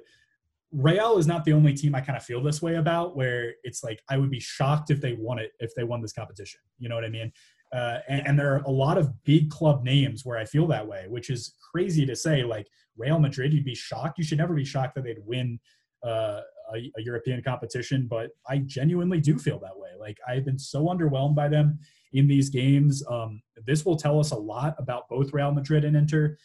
Real 0.72 1.18
is 1.18 1.26
not 1.26 1.44
the 1.44 1.52
only 1.52 1.74
team 1.74 1.94
I 1.94 2.00
kind 2.00 2.16
of 2.16 2.22
feel 2.22 2.40
this 2.40 2.62
way 2.62 2.76
about. 2.76 3.16
Where 3.16 3.54
it's 3.64 3.82
like 3.82 4.00
I 4.08 4.16
would 4.16 4.30
be 4.30 4.38
shocked 4.38 4.90
if 4.90 5.00
they 5.00 5.14
won 5.14 5.40
it 5.40 5.50
if 5.58 5.74
they 5.74 5.82
won 5.82 6.00
this 6.00 6.12
competition. 6.12 6.60
You 6.78 6.88
know 6.88 6.94
what 6.94 7.04
I 7.04 7.08
mean? 7.08 7.32
Uh, 7.72 7.98
and, 8.08 8.28
and, 8.28 8.38
there 8.38 8.54
are 8.54 8.62
a 8.66 8.70
lot 8.70 8.96
of 8.96 9.24
big 9.24 9.50
club 9.50 9.82
names 9.82 10.24
where 10.24 10.38
I 10.38 10.44
feel 10.44 10.64
that 10.68 10.86
way, 10.86 11.06
which 11.08 11.28
is 11.28 11.56
crazy 11.72 12.06
to 12.06 12.14
say. 12.14 12.44
Like 12.44 12.68
Real 12.96 13.18
Madrid, 13.18 13.52
you'd 13.52 13.64
be 13.64 13.74
shocked. 13.74 14.16
You 14.16 14.22
should 14.22 14.38
never 14.38 14.54
be 14.54 14.64
shocked 14.64 14.94
that 14.94 15.02
they'd 15.02 15.18
win 15.24 15.58
uh, 16.04 16.42
a, 16.72 16.92
a, 16.96 17.02
European 17.02 17.42
competition, 17.42 18.06
but 18.08 18.30
I 18.48 18.58
genuinely 18.58 19.20
do 19.20 19.38
feel 19.38 19.58
that 19.60 19.76
way. 19.76 19.88
Like 19.98 20.18
I've 20.28 20.44
been 20.44 20.58
so 20.58 20.84
underwhelmed 20.84 21.34
by 21.34 21.48
them 21.48 21.80
in 22.14 22.26
these 22.26 22.48
games. 22.48 23.02
Um, 23.10 23.42
this 23.66 23.84
will 23.84 23.96
tell 23.96 24.18
us 24.18 24.30
a 24.30 24.36
lot 24.36 24.74
about 24.78 25.08
both 25.10 25.32
Real 25.32 25.52
Madrid 25.52 25.84
and 25.84 25.96
Inter. 25.96 26.38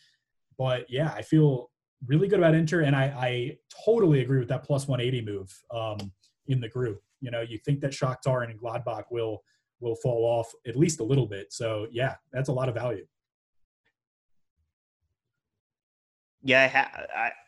But 0.57 0.89
yeah, 0.89 1.13
I 1.15 1.22
feel 1.22 1.70
really 2.05 2.28
good 2.28 2.39
about 2.39 2.55
Inter, 2.55 2.82
and 2.82 2.95
I, 2.95 3.03
I 3.05 3.57
totally 3.86 4.22
agree 4.22 4.39
with 4.39 4.49
that 4.49 4.63
plus 4.63 4.88
180 4.88 5.26
move 5.26 5.63
um, 5.72 6.11
in 6.47 6.59
the 6.59 6.67
group. 6.67 7.01
You 7.22 7.32
know, 7.32 7.41
you 7.41 7.57
think 7.59 7.80
that 7.82 7.91
Shakhtar 7.91 8.43
and 8.43 8.59
Gladbach 8.59 9.03
will 9.09 9.41
will 9.80 9.95
fall 9.95 10.26
off 10.26 10.51
at 10.67 10.76
least 10.76 10.99
a 10.99 11.03
little 11.03 11.26
bit. 11.26 11.53
So 11.53 11.88
yeah, 11.91 12.15
that's 12.34 12.49
a 12.49 12.53
lot 12.53 12.67
of 12.67 12.76
value. 12.76 13.05
Yeah, 16.41 16.87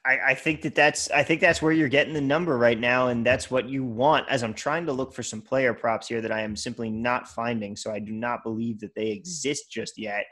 I, 0.05 0.19
I 0.31 0.33
think 0.33 0.63
that 0.63 0.75
that's 0.75 1.09
I 1.11 1.23
think 1.23 1.39
that's 1.39 1.61
where 1.61 1.71
you're 1.71 1.87
getting 1.87 2.13
the 2.13 2.19
number 2.19 2.57
right 2.57 2.79
now, 2.79 3.07
and 3.07 3.25
that's 3.25 3.49
what 3.49 3.69
you 3.69 3.85
want. 3.85 4.27
As 4.29 4.43
I'm 4.43 4.53
trying 4.53 4.85
to 4.87 4.91
look 4.91 5.13
for 5.13 5.23
some 5.23 5.41
player 5.41 5.73
props 5.73 6.09
here 6.09 6.19
that 6.19 6.31
I 6.31 6.41
am 6.41 6.57
simply 6.57 6.89
not 6.89 7.29
finding, 7.29 7.77
so 7.77 7.91
I 7.91 7.99
do 7.99 8.11
not 8.11 8.43
believe 8.43 8.81
that 8.81 8.93
they 8.93 9.07
exist 9.07 9.71
just 9.71 9.97
yet. 9.97 10.25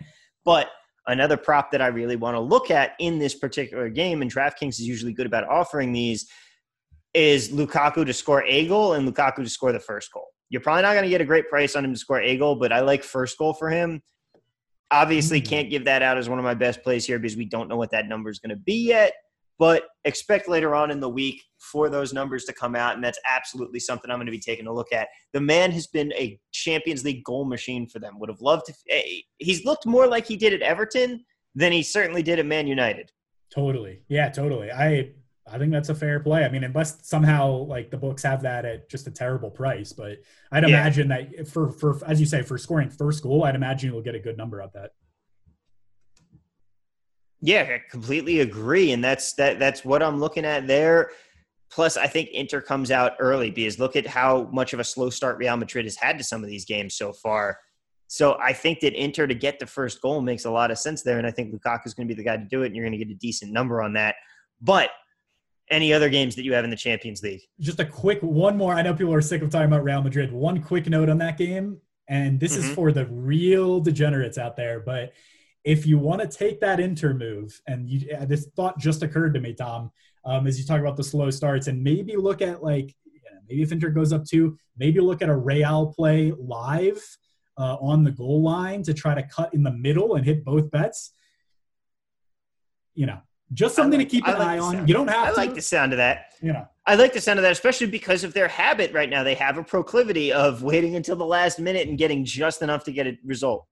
But 0.44 0.68
another 1.08 1.38
prop 1.38 1.72
that 1.72 1.82
I 1.82 1.88
really 1.88 2.18
want 2.18 2.36
to 2.36 2.42
look 2.42 2.70
at 2.70 2.92
in 3.00 3.18
this 3.18 3.34
particular 3.34 3.88
game, 3.90 4.22
and 4.22 4.32
DraftKings 4.32 4.72
is 4.72 4.82
usually 4.82 5.14
good 5.14 5.26
about 5.26 5.48
offering 5.48 5.94
these. 5.94 6.28
is 7.14 7.50
Lukaku 7.50 8.06
to 8.06 8.14
score 8.14 8.44
a 8.44 8.68
goal 8.68 8.94
and 8.94 9.08
Lukaku 9.08 9.38
to 9.38 9.50
score 9.50 9.72
the 9.72 9.80
first 9.80 10.12
goal. 10.14 10.28
You're 10.50 10.62
probably 10.62 10.84
not 10.84 10.94
going 10.94 11.04
to 11.04 11.10
get 11.10 11.22
a 11.22 11.26
great 11.26 11.50
price 11.50 11.76
on 11.76 11.86
him 11.86 11.94
to 11.94 12.00
score 12.00 12.22
a 12.22 12.38
goal, 12.38 12.56
but 12.56 12.72
I 12.72 12.82
like 12.82 13.04
first 13.04 13.38
goal 13.38 13.54
for 13.54 13.70
him. 13.70 14.02
Obviously, 14.92 15.40
mm-hmm. 15.40 15.50
can't 15.50 15.70
give 15.70 15.86
that 15.86 16.02
out 16.02 16.18
as 16.18 16.30
one 16.30 16.40
of 16.40 16.46
my 16.46 16.54
best 16.54 16.82
plays 16.84 17.06
here 17.06 17.20
because 17.20 17.38
we 17.38 17.46
don't 17.46 17.68
know 17.68 17.78
what 17.78 17.92
that 17.92 18.08
number 18.08 18.30
is 18.30 18.40
going 18.40 18.50
to 18.50 18.62
be 18.64 18.88
yet. 18.88 19.14
But 19.60 19.84
expect 20.06 20.48
later 20.48 20.74
on 20.74 20.90
in 20.90 21.02
the 21.02 21.10
week 21.10 21.44
for 21.60 21.90
those 21.90 22.14
numbers 22.14 22.46
to 22.46 22.54
come 22.54 22.76
out, 22.76 22.96
and 22.96 23.04
that's 23.04 23.20
absolutely 23.30 23.82
something 23.82 24.10
I'm 24.10 24.18
going 24.18 24.26
to 24.26 24.32
be 24.32 24.40
taking 24.40 24.68
a 24.68 24.74
look 24.74 24.94
at. 24.94 25.10
The 25.34 25.42
man 25.42 25.72
has 25.72 25.86
been 25.88 26.14
a 26.14 26.40
Champions 26.54 27.04
League 27.04 27.26
goal 27.26 27.44
machine 27.44 27.86
for 27.86 28.00
them. 28.00 28.20
Would 28.20 28.30
have 28.30 28.40
loved 28.40 28.68
to. 28.68 28.74
Eh, 28.90 29.20
he's 29.38 29.66
looked 29.66 29.86
more 29.86 30.08
like 30.08 30.26
he 30.26 30.38
did 30.38 30.54
at 30.54 30.62
Everton 30.62 31.26
than 31.56 31.74
he 31.74 31.84
certainly 31.84 32.24
did 32.24 32.40
at 32.40 32.46
Man 32.46 32.68
United. 32.68 33.12
Totally, 33.54 34.02
yeah, 34.08 34.30
totally. 34.30 34.72
I 34.72 35.12
I 35.52 35.58
think 35.58 35.72
that's 35.72 35.90
a 35.90 35.96
fair 35.96 36.20
play. 36.20 36.44
I 36.44 36.50
mean, 36.50 36.64
unless 36.64 37.08
somehow 37.08 37.52
like 37.52 37.92
the 37.92 37.98
books 37.98 38.24
have 38.24 38.42
that 38.44 38.66
at 38.66 38.90
just 38.90 39.08
a 39.08 39.12
terrible 39.12 39.50
price, 39.50 39.94
but 39.94 40.18
I'd 40.52 40.64
yeah. 40.64 40.70
imagine 40.70 41.08
that 41.10 41.48
for 41.48 41.72
for 41.72 42.00
as 42.06 42.20
you 42.20 42.26
say 42.26 42.42
for 42.42 42.58
scoring 42.58 42.90
first 42.90 43.24
goal, 43.24 43.44
I'd 43.44 43.56
imagine 43.56 43.92
you'll 43.92 44.02
get 44.02 44.16
a 44.16 44.20
good 44.20 44.38
number 44.38 44.62
of 44.62 44.72
that. 44.74 44.92
Yeah, 47.42 47.62
I 47.62 47.82
completely 47.90 48.42
agree, 48.42 48.92
and 48.92 49.04
that's 49.04 49.34
that. 49.34 49.60
That's 49.60 49.86
what 49.86 50.04
I'm 50.04 50.20
looking 50.20 50.46
at 50.46 50.68
there. 50.68 51.12
Plus, 51.72 51.98
I 51.98 52.08
think 52.08 52.30
Inter 52.30 52.62
comes 52.62 52.92
out 52.92 53.14
early 53.20 53.52
because 53.52 53.80
look 53.80 53.96
at 53.96 54.08
how 54.08 54.50
much 54.52 54.74
of 54.74 54.80
a 54.80 54.84
slow 54.84 55.10
start 55.10 55.38
Real 55.38 55.56
Madrid 55.56 55.86
has 55.86 55.96
had 55.96 56.18
to 56.18 56.24
some 56.24 56.44
of 56.44 56.50
these 56.50 56.66
games 56.66 56.96
so 56.96 57.14
far. 57.14 57.60
So 58.08 58.38
I 58.42 58.54
think 58.54 58.80
that 58.80 58.96
Inter 58.96 59.28
to 59.28 59.36
get 59.36 59.60
the 59.60 59.68
first 59.68 60.02
goal 60.02 60.20
makes 60.22 60.46
a 60.46 60.52
lot 60.52 60.72
of 60.72 60.80
sense 60.80 61.04
there, 61.04 61.20
and 61.20 61.28
I 61.28 61.32
think 61.32 61.54
Lukaku 61.54 61.86
is 61.86 61.94
going 61.94 62.08
to 62.08 62.14
be 62.14 62.18
the 62.18 62.28
guy 62.28 62.38
to 62.38 62.44
do 62.44 62.64
it, 62.64 62.68
and 62.68 62.76
you're 62.76 62.86
going 62.86 62.98
to 62.98 63.06
get 63.06 63.14
a 63.14 63.18
decent 63.20 63.54
number 63.54 63.84
on 63.84 63.94
that. 63.94 64.16
But 64.62 64.90
any 65.70 65.94
other 65.94 66.10
games 66.10 66.36
that 66.36 66.44
you 66.44 66.54
have 66.54 66.64
in 66.64 66.70
the 66.70 66.76
Champions 66.76 67.22
League? 67.22 67.42
Just 67.60 67.80
a 67.80 67.86
quick 67.86 68.20
one 68.22 68.58
more. 68.58 68.74
I 68.74 68.82
know 68.82 68.94
people 68.94 69.14
are 69.14 69.22
sick 69.22 69.42
of 69.42 69.50
talking 69.50 69.68
about 69.68 69.84
Real 69.84 70.02
Madrid. 70.02 70.32
One 70.32 70.62
quick 70.62 70.88
note 70.88 71.10
on 71.10 71.18
that 71.20 71.38
game, 71.38 71.80
and 72.08 72.40
this 72.40 72.58
mm-hmm. 72.58 72.70
is 72.70 72.76
for 72.76 72.92
the 72.92 73.06
real 73.08 73.80
degenerates 73.80 74.38
out 74.38 74.56
there, 74.56 74.80
but 74.80 75.14
if 75.64 75.86
you 75.86 76.00
want 76.00 76.22
to 76.22 76.28
take 76.28 76.62
that 76.62 76.80
Inter 76.80 77.14
move, 77.14 77.62
and 77.68 77.90
you, 77.90 78.16
uh, 78.16 78.26
this 78.26 78.48
thought 78.56 78.80
just 78.80 79.04
occurred 79.04 79.34
to 79.34 79.40
me, 79.40 79.54
Tom, 79.54 79.92
um, 80.26 80.48
as 80.48 80.60
you 80.60 80.66
talk 80.66 80.80
about 80.80 80.98
the 80.98 81.04
slow 81.04 81.30
starts, 81.30 81.68
and 81.68 81.84
maybe 81.84 82.16
look 82.16 82.42
at 82.42 82.64
like 82.64 82.96
maybe 83.48 83.62
if 83.62 83.72
Inter 83.72 83.90
goes 83.90 84.14
up 84.14 84.26
two, 84.26 84.58
maybe 84.78 85.00
look 85.00 85.22
at 85.22 85.30
a 85.30 85.36
Real 85.36 85.94
play 85.96 86.32
live 86.38 87.04
uh, 87.58 87.76
on 87.82 88.04
the 88.04 88.12
goal 88.12 88.42
line 88.42 88.84
to 88.84 88.94
try 88.94 89.14
to 89.14 89.24
cut 89.24 89.54
in 89.54 89.64
the 89.64 89.72
middle 89.72 90.16
and 90.16 90.26
hit 90.26 90.46
both 90.46 90.72
bets. 90.72 91.12
You 92.96 93.08
know, 93.08 93.20
just 93.54 93.76
something 93.76 94.00
like, 94.00 94.10
to 94.10 94.16
keep 94.16 94.28
an 94.28 94.38
like 94.38 94.48
eye 94.48 94.60
on. 94.60 94.88
You 94.88 94.94
don't 94.94 95.08
have. 95.08 95.28
I 95.28 95.32
to. 95.32 95.38
like 95.38 95.56
the 95.56 95.62
sound 95.62 95.94
of 95.94 95.98
that. 95.98 96.34
You 96.42 96.54
know, 96.54 96.68
I 96.86 96.96
like 96.96 97.14
the 97.14 97.22
sound 97.22 97.40
of 97.40 97.44
that, 97.44 97.52
especially 97.52 97.88
because 97.88 98.24
of 98.24 98.34
their 98.34 98.48
habit 98.48 98.94
right 98.94 99.10
now. 99.10 99.24
They 99.24 99.36
have 99.36 99.58
a 99.58 99.64
proclivity 99.64 100.32
of 100.32 100.64
waiting 100.64 100.96
until 100.96 101.16
the 101.16 101.26
last 101.26 101.60
minute 101.60 101.88
and 101.88 101.98
getting 101.98 102.26
just 102.26 102.62
enough 102.62 102.84
to 102.86 102.92
get 102.92 103.08
a 103.08 103.18
result. 103.26 103.66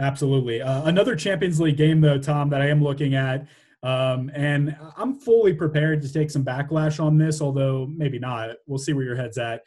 Absolutely. 0.00 0.62
Uh, 0.62 0.84
another 0.84 1.16
Champions 1.16 1.60
League 1.60 1.76
game, 1.76 2.00
though, 2.00 2.18
Tom, 2.18 2.50
that 2.50 2.62
I 2.62 2.68
am 2.68 2.82
looking 2.82 3.14
at. 3.14 3.46
Um, 3.82 4.30
and 4.34 4.76
I'm 4.96 5.14
fully 5.14 5.54
prepared 5.54 6.02
to 6.02 6.12
take 6.12 6.30
some 6.30 6.44
backlash 6.44 7.02
on 7.02 7.16
this, 7.16 7.40
although 7.40 7.86
maybe 7.86 8.18
not. 8.18 8.56
We'll 8.66 8.78
see 8.78 8.92
where 8.92 9.04
your 9.04 9.16
head's 9.16 9.38
at. 9.38 9.62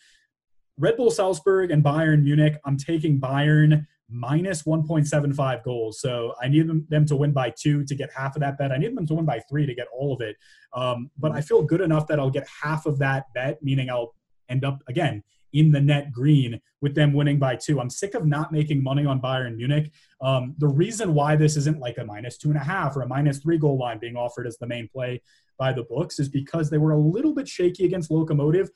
Red 0.77 0.97
Bull 0.97 1.11
Salzburg 1.11 1.71
and 1.71 1.83
Bayern 1.83 2.23
Munich. 2.23 2.57
I'm 2.65 2.77
taking 2.77 3.19
Bayern 3.19 3.85
minus 4.11 4.63
1.75 4.63 5.63
goals. 5.63 6.01
So 6.01 6.33
I 6.41 6.47
need 6.47 6.67
them, 6.67 7.05
to 7.05 7.15
win 7.15 7.31
by 7.31 7.51
two 7.51 7.83
to 7.85 7.95
get 7.95 8.09
half 8.15 8.35
of 8.35 8.41
that 8.41 8.57
bet. 8.57 8.71
I 8.71 8.77
need 8.77 8.95
them 8.95 9.07
to 9.07 9.13
win 9.15 9.25
by 9.25 9.39
three 9.49 9.65
to 9.65 9.73
get 9.73 9.87
all 9.93 10.13
of 10.13 10.21
it. 10.21 10.35
Um, 10.73 11.09
but 11.17 11.31
I 11.31 11.41
feel 11.41 11.63
good 11.63 11.81
enough 11.81 12.07
that 12.07 12.19
I'll 12.19 12.29
get 12.29 12.47
half 12.61 12.85
of 12.85 12.99
that 12.99 13.25
bet, 13.33 13.61
meaning 13.63 13.89
I'll 13.89 14.13
end 14.49 14.65
up, 14.65 14.83
again, 14.87 15.23
in 15.53 15.71
the 15.71 15.81
net 15.81 16.11
green 16.11 16.59
with 16.81 16.95
them 16.95 17.13
winning 17.13 17.37
by 17.37 17.55
two. 17.55 17.79
I'm 17.79 17.89
sick 17.89 18.13
of 18.13 18.25
not 18.25 18.51
making 18.51 18.83
money 18.83 19.05
on 19.05 19.21
Bayern 19.21 19.57
Munich. 19.57 19.91
Um, 20.21 20.55
the 20.57 20.67
reason 20.67 21.13
why 21.13 21.35
this 21.35 21.57
isn't 21.57 21.79
like 21.79 21.97
a 21.97 22.05
minus 22.05 22.37
two 22.37 22.49
and 22.49 22.57
a 22.57 22.63
half 22.63 22.95
or 22.95 23.01
a 23.01 23.07
minus 23.07 23.39
three 23.39 23.57
goal 23.57 23.77
line 23.77 23.99
being 23.99 24.15
offered 24.15 24.47
as 24.47 24.57
the 24.57 24.67
main 24.67 24.87
play 24.87 25.21
by 25.57 25.73
the 25.73 25.83
books 25.83 26.19
is 26.19 26.29
because 26.29 26.69
they 26.69 26.77
were 26.77 26.91
a 26.91 26.99
little 26.99 27.33
bit 27.33 27.47
shaky 27.47 27.85
against 27.85 28.09
Lokomotiv. 28.09 28.69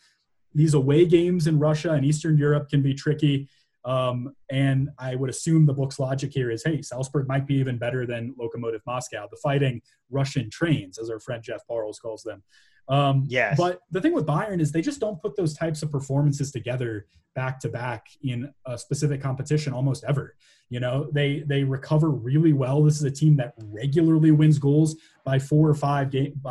These 0.53 0.73
away 0.73 1.05
games 1.05 1.47
in 1.47 1.59
Russia 1.59 1.91
and 1.91 2.05
Eastern 2.05 2.37
Europe 2.37 2.69
can 2.69 2.81
be 2.81 2.93
tricky. 2.93 3.49
Um, 3.85 4.33
and 4.49 4.89
I 4.97 5.15
would 5.15 5.29
assume 5.29 5.65
the 5.65 5.73
book's 5.73 5.99
logic 5.99 6.33
here 6.33 6.49
is, 6.49 6.63
hey, 6.63 6.81
Salzburg 6.81 7.27
might 7.27 7.45
be 7.45 7.55
even 7.55 7.77
better 7.77 8.05
than 8.07 8.33
Lokomotiv 8.39 8.79
Moscow, 8.87 9.27
the 9.29 9.37
fighting 9.37 9.81
Russian 10.09 10.49
trains, 10.49 10.97
as 10.97 11.09
our 11.09 11.19
friend 11.19 11.43
Jeff 11.43 11.61
Parles 11.67 11.99
calls 11.99 12.23
them. 12.23 12.41
Um, 12.87 13.25
yes. 13.27 13.57
But 13.57 13.79
the 13.91 14.01
thing 14.01 14.13
with 14.13 14.25
Bayern 14.25 14.59
is 14.59 14.71
they 14.71 14.81
just 14.81 14.99
don't 14.99 15.21
put 15.21 15.35
those 15.35 15.53
types 15.53 15.83
of 15.83 15.91
performances 15.91 16.51
together 16.51 17.07
back 17.35 17.59
to 17.59 17.69
back 17.69 18.07
in 18.23 18.51
a 18.65 18.77
specific 18.77 19.21
competition 19.21 19.73
almost 19.73 20.03
ever. 20.07 20.35
You 20.69 20.79
know, 20.79 21.09
they 21.11 21.43
they 21.45 21.63
recover 21.63 22.09
really 22.09 22.53
well. 22.53 22.81
This 22.83 22.95
is 22.95 23.03
a 23.03 23.11
team 23.11 23.37
that 23.37 23.53
regularly 23.57 24.31
wins 24.31 24.57
goals 24.57 24.95
by 25.23 25.37
four 25.37 25.69
or 25.69 25.75
five 25.75 26.09
game 26.09 26.41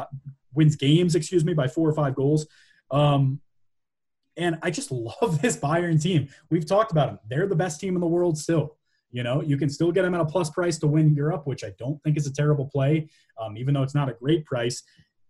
wins 0.53 0.77
games, 0.77 1.15
excuse 1.17 1.45
me, 1.45 1.53
by 1.55 1.67
four 1.67 1.89
or 1.89 1.95
five 1.95 2.15
goals. 2.15 2.47
Um, 2.91 3.41
and 4.37 4.59
I 4.63 4.71
just 4.71 4.91
love 5.23 5.41
this 5.41 5.57
Bayern 5.57 6.01
team. 6.01 6.29
We've 6.51 6.67
talked 6.67 6.93
about 6.93 7.09
them. 7.09 7.19
They're 7.29 7.47
the 7.47 7.57
best 7.57 7.81
team 7.81 7.95
in 7.95 8.01
the 8.01 8.07
world 8.07 8.39
still. 8.39 8.77
You 9.11 9.23
know, 9.23 9.43
you 9.43 9.57
can 9.57 9.69
still 9.69 9.93
get 9.93 10.03
them 10.03 10.15
at 10.15 10.21
a 10.21 10.25
plus 10.25 10.51
price 10.51 10.77
to 10.81 10.89
win 10.89 11.15
Europe, 11.15 11.47
which 11.47 11.63
I 11.63 11.73
don't 11.79 12.03
think 12.03 12.17
is 12.17 12.27
a 12.27 12.33
terrible 12.33 12.67
play, 12.67 13.09
um, 13.41 13.57
even 13.57 13.73
though 13.73 13.85
it's 13.85 13.95
not 13.95 14.09
a 14.09 14.15
great 14.15 14.45
price. 14.45 14.83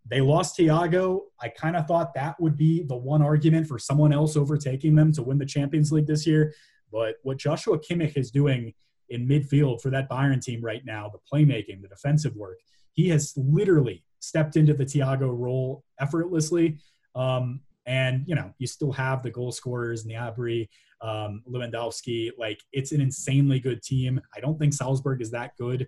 They 0.07 0.23
lost 0.23 0.59
Thiago. 0.59 1.21
I 1.41 1.49
kind 1.49 1.77
of 1.77 1.87
thought 1.87 2.15
that 2.15 2.41
would 2.41 2.57
be 2.57 2.83
the 2.83 2.97
one 2.97 3.21
argument 3.21 3.67
for 3.67 3.79
someone 3.79 4.13
else 4.13 4.37
overtaking 4.37 4.95
them 4.95 5.13
to 5.13 5.23
win 5.23 5.37
the 5.37 5.45
Champions 5.45 5.93
League 5.93 6.07
this 6.07 6.27
year. 6.27 6.55
But 6.91 7.17
what 7.25 7.37
Joshua 7.37 7.79
Kimmich 7.79 8.17
is 8.17 8.31
doing 8.31 8.73
in 9.11 9.29
midfield 9.29 9.83
for 9.83 9.91
that 9.91 10.09
Bayern 10.09 10.41
team 10.41 10.63
right 10.63 10.83
now, 10.85 11.11
the 11.11 11.19
playmaking, 11.31 11.83
the 11.83 11.89
defensive 11.89 12.35
work, 12.37 12.59
he 12.93 13.09
has 13.11 13.35
literally 13.37 14.03
stepped 14.21 14.57
into 14.57 14.73
the 14.73 14.85
Thiago 14.85 15.37
role 15.39 15.85
effortlessly. 16.01 16.79
Um, 17.15 17.61
and 17.87 18.24
you 18.26 18.35
know, 18.35 18.53
you 18.59 18.66
still 18.66 18.93
have 18.93 19.22
the 19.22 19.30
goal 19.30 19.53
scorers, 19.53 20.05
Gnabry, 20.05 20.68
um, 21.01 21.43
Lewandowski. 21.51 22.30
Like 22.39 22.61
it's 22.72 22.93
an 22.93 23.01
insanely 23.01 23.61
good 23.61 23.82
team. 23.82 24.20
I 24.35 24.41
don't 24.41 24.59
think 24.59 24.72
Salzburg 24.72 25.20
is 25.20 25.30
that 25.32 25.57
good. 25.57 25.87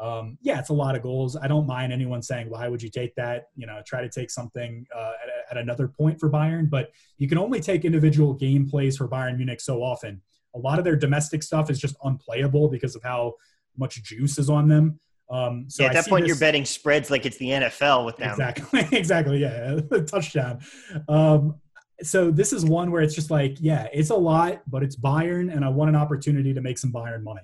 Um, 0.00 0.38
yeah, 0.40 0.60
it's 0.60 0.68
a 0.68 0.74
lot 0.74 0.94
of 0.94 1.02
goals. 1.02 1.36
I 1.36 1.48
don't 1.48 1.66
mind 1.66 1.92
anyone 1.92 2.22
saying, 2.22 2.50
why 2.50 2.68
would 2.68 2.82
you 2.82 2.88
take 2.88 3.16
that? 3.16 3.48
You 3.56 3.66
know, 3.66 3.80
try 3.84 4.00
to 4.00 4.08
take 4.08 4.30
something 4.30 4.86
uh, 4.94 5.12
at, 5.50 5.56
at, 5.56 5.62
another 5.62 5.88
point 5.88 6.20
for 6.20 6.30
Bayern, 6.30 6.70
but 6.70 6.90
you 7.16 7.28
can 7.28 7.36
only 7.36 7.60
take 7.60 7.84
individual 7.84 8.32
game 8.32 8.68
plays 8.68 8.96
for 8.96 9.08
Bayern 9.08 9.36
Munich 9.36 9.60
so 9.60 9.82
often. 9.82 10.22
A 10.54 10.58
lot 10.58 10.78
of 10.78 10.84
their 10.84 10.94
domestic 10.94 11.42
stuff 11.42 11.68
is 11.68 11.80
just 11.80 11.96
unplayable 12.04 12.68
because 12.68 12.94
of 12.94 13.02
how 13.02 13.34
much 13.76 14.02
juice 14.04 14.38
is 14.38 14.48
on 14.48 14.68
them. 14.68 15.00
Um, 15.30 15.66
so 15.68 15.82
yeah, 15.82 15.90
at 15.90 15.94
that 15.94 16.06
point, 16.06 16.24
this, 16.24 16.28
you're 16.28 16.38
betting 16.38 16.64
spreads 16.64 17.10
like 17.10 17.26
it's 17.26 17.36
the 17.36 17.50
NFL 17.50 18.06
with 18.06 18.16
them. 18.16 18.30
Exactly, 18.30 18.86
exactly. 18.92 19.38
Yeah, 19.38 19.80
touchdown. 20.06 20.60
Um, 21.08 21.56
so 22.02 22.30
this 22.30 22.52
is 22.52 22.64
one 22.64 22.90
where 22.90 23.02
it's 23.02 23.14
just 23.14 23.30
like, 23.30 23.56
yeah, 23.60 23.88
it's 23.92 24.10
a 24.10 24.16
lot, 24.16 24.62
but 24.68 24.82
it's 24.82 24.96
Bayern, 24.96 25.52
and 25.54 25.64
I 25.64 25.68
want 25.68 25.90
an 25.90 25.96
opportunity 25.96 26.54
to 26.54 26.60
make 26.60 26.78
some 26.78 26.92
Bayern 26.92 27.22
money. 27.22 27.42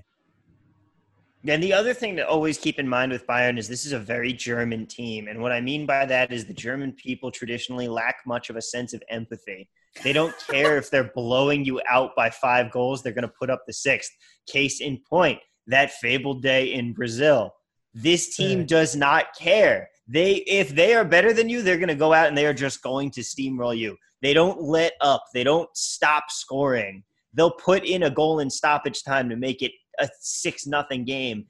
And 1.46 1.62
the 1.62 1.74
other 1.74 1.92
thing 1.92 2.16
to 2.16 2.26
always 2.26 2.56
keep 2.56 2.78
in 2.78 2.88
mind 2.88 3.12
with 3.12 3.26
Bayern 3.26 3.58
is 3.58 3.68
this 3.68 3.84
is 3.84 3.92
a 3.92 3.98
very 3.98 4.32
German 4.32 4.86
team. 4.86 5.28
And 5.28 5.42
what 5.42 5.52
I 5.52 5.60
mean 5.60 5.84
by 5.84 6.06
that 6.06 6.32
is 6.32 6.46
the 6.46 6.54
German 6.54 6.92
people 6.92 7.30
traditionally 7.30 7.86
lack 7.86 8.16
much 8.26 8.48
of 8.48 8.56
a 8.56 8.62
sense 8.62 8.94
of 8.94 9.02
empathy. 9.10 9.68
They 10.02 10.14
don't 10.14 10.34
care 10.48 10.78
if 10.78 10.90
they're 10.90 11.12
blowing 11.14 11.64
you 11.64 11.82
out 11.90 12.12
by 12.16 12.30
five 12.30 12.72
goals, 12.72 13.02
they're 13.02 13.12
going 13.12 13.28
to 13.28 13.34
put 13.38 13.50
up 13.50 13.64
the 13.66 13.74
sixth. 13.74 14.10
Case 14.46 14.80
in 14.80 15.00
point, 15.08 15.38
that 15.66 15.92
fabled 15.92 16.42
day 16.42 16.72
in 16.72 16.94
Brazil. 16.94 17.52
This 17.94 18.34
team 18.34 18.66
does 18.66 18.96
not 18.96 19.26
care. 19.38 19.88
They 20.08 20.34
if 20.46 20.74
they 20.74 20.94
are 20.94 21.04
better 21.04 21.32
than 21.32 21.48
you, 21.48 21.62
they're 21.62 21.78
going 21.78 21.88
to 21.88 21.94
go 21.94 22.12
out 22.12 22.26
and 22.26 22.36
they 22.36 22.46
are 22.46 22.54
just 22.54 22.82
going 22.82 23.10
to 23.12 23.20
steamroll 23.20 23.76
you. 23.76 23.96
They 24.20 24.34
don't 24.34 24.60
let 24.60 24.94
up. 25.00 25.24
They 25.32 25.44
don't 25.44 25.68
stop 25.76 26.24
scoring. 26.28 27.04
They'll 27.32 27.52
put 27.52 27.84
in 27.84 28.04
a 28.04 28.10
goal 28.10 28.40
in 28.40 28.50
stoppage 28.50 29.02
time 29.04 29.28
to 29.28 29.36
make 29.36 29.62
it 29.62 29.72
a 30.00 30.08
six 30.20 30.66
nothing 30.66 31.04
game. 31.04 31.46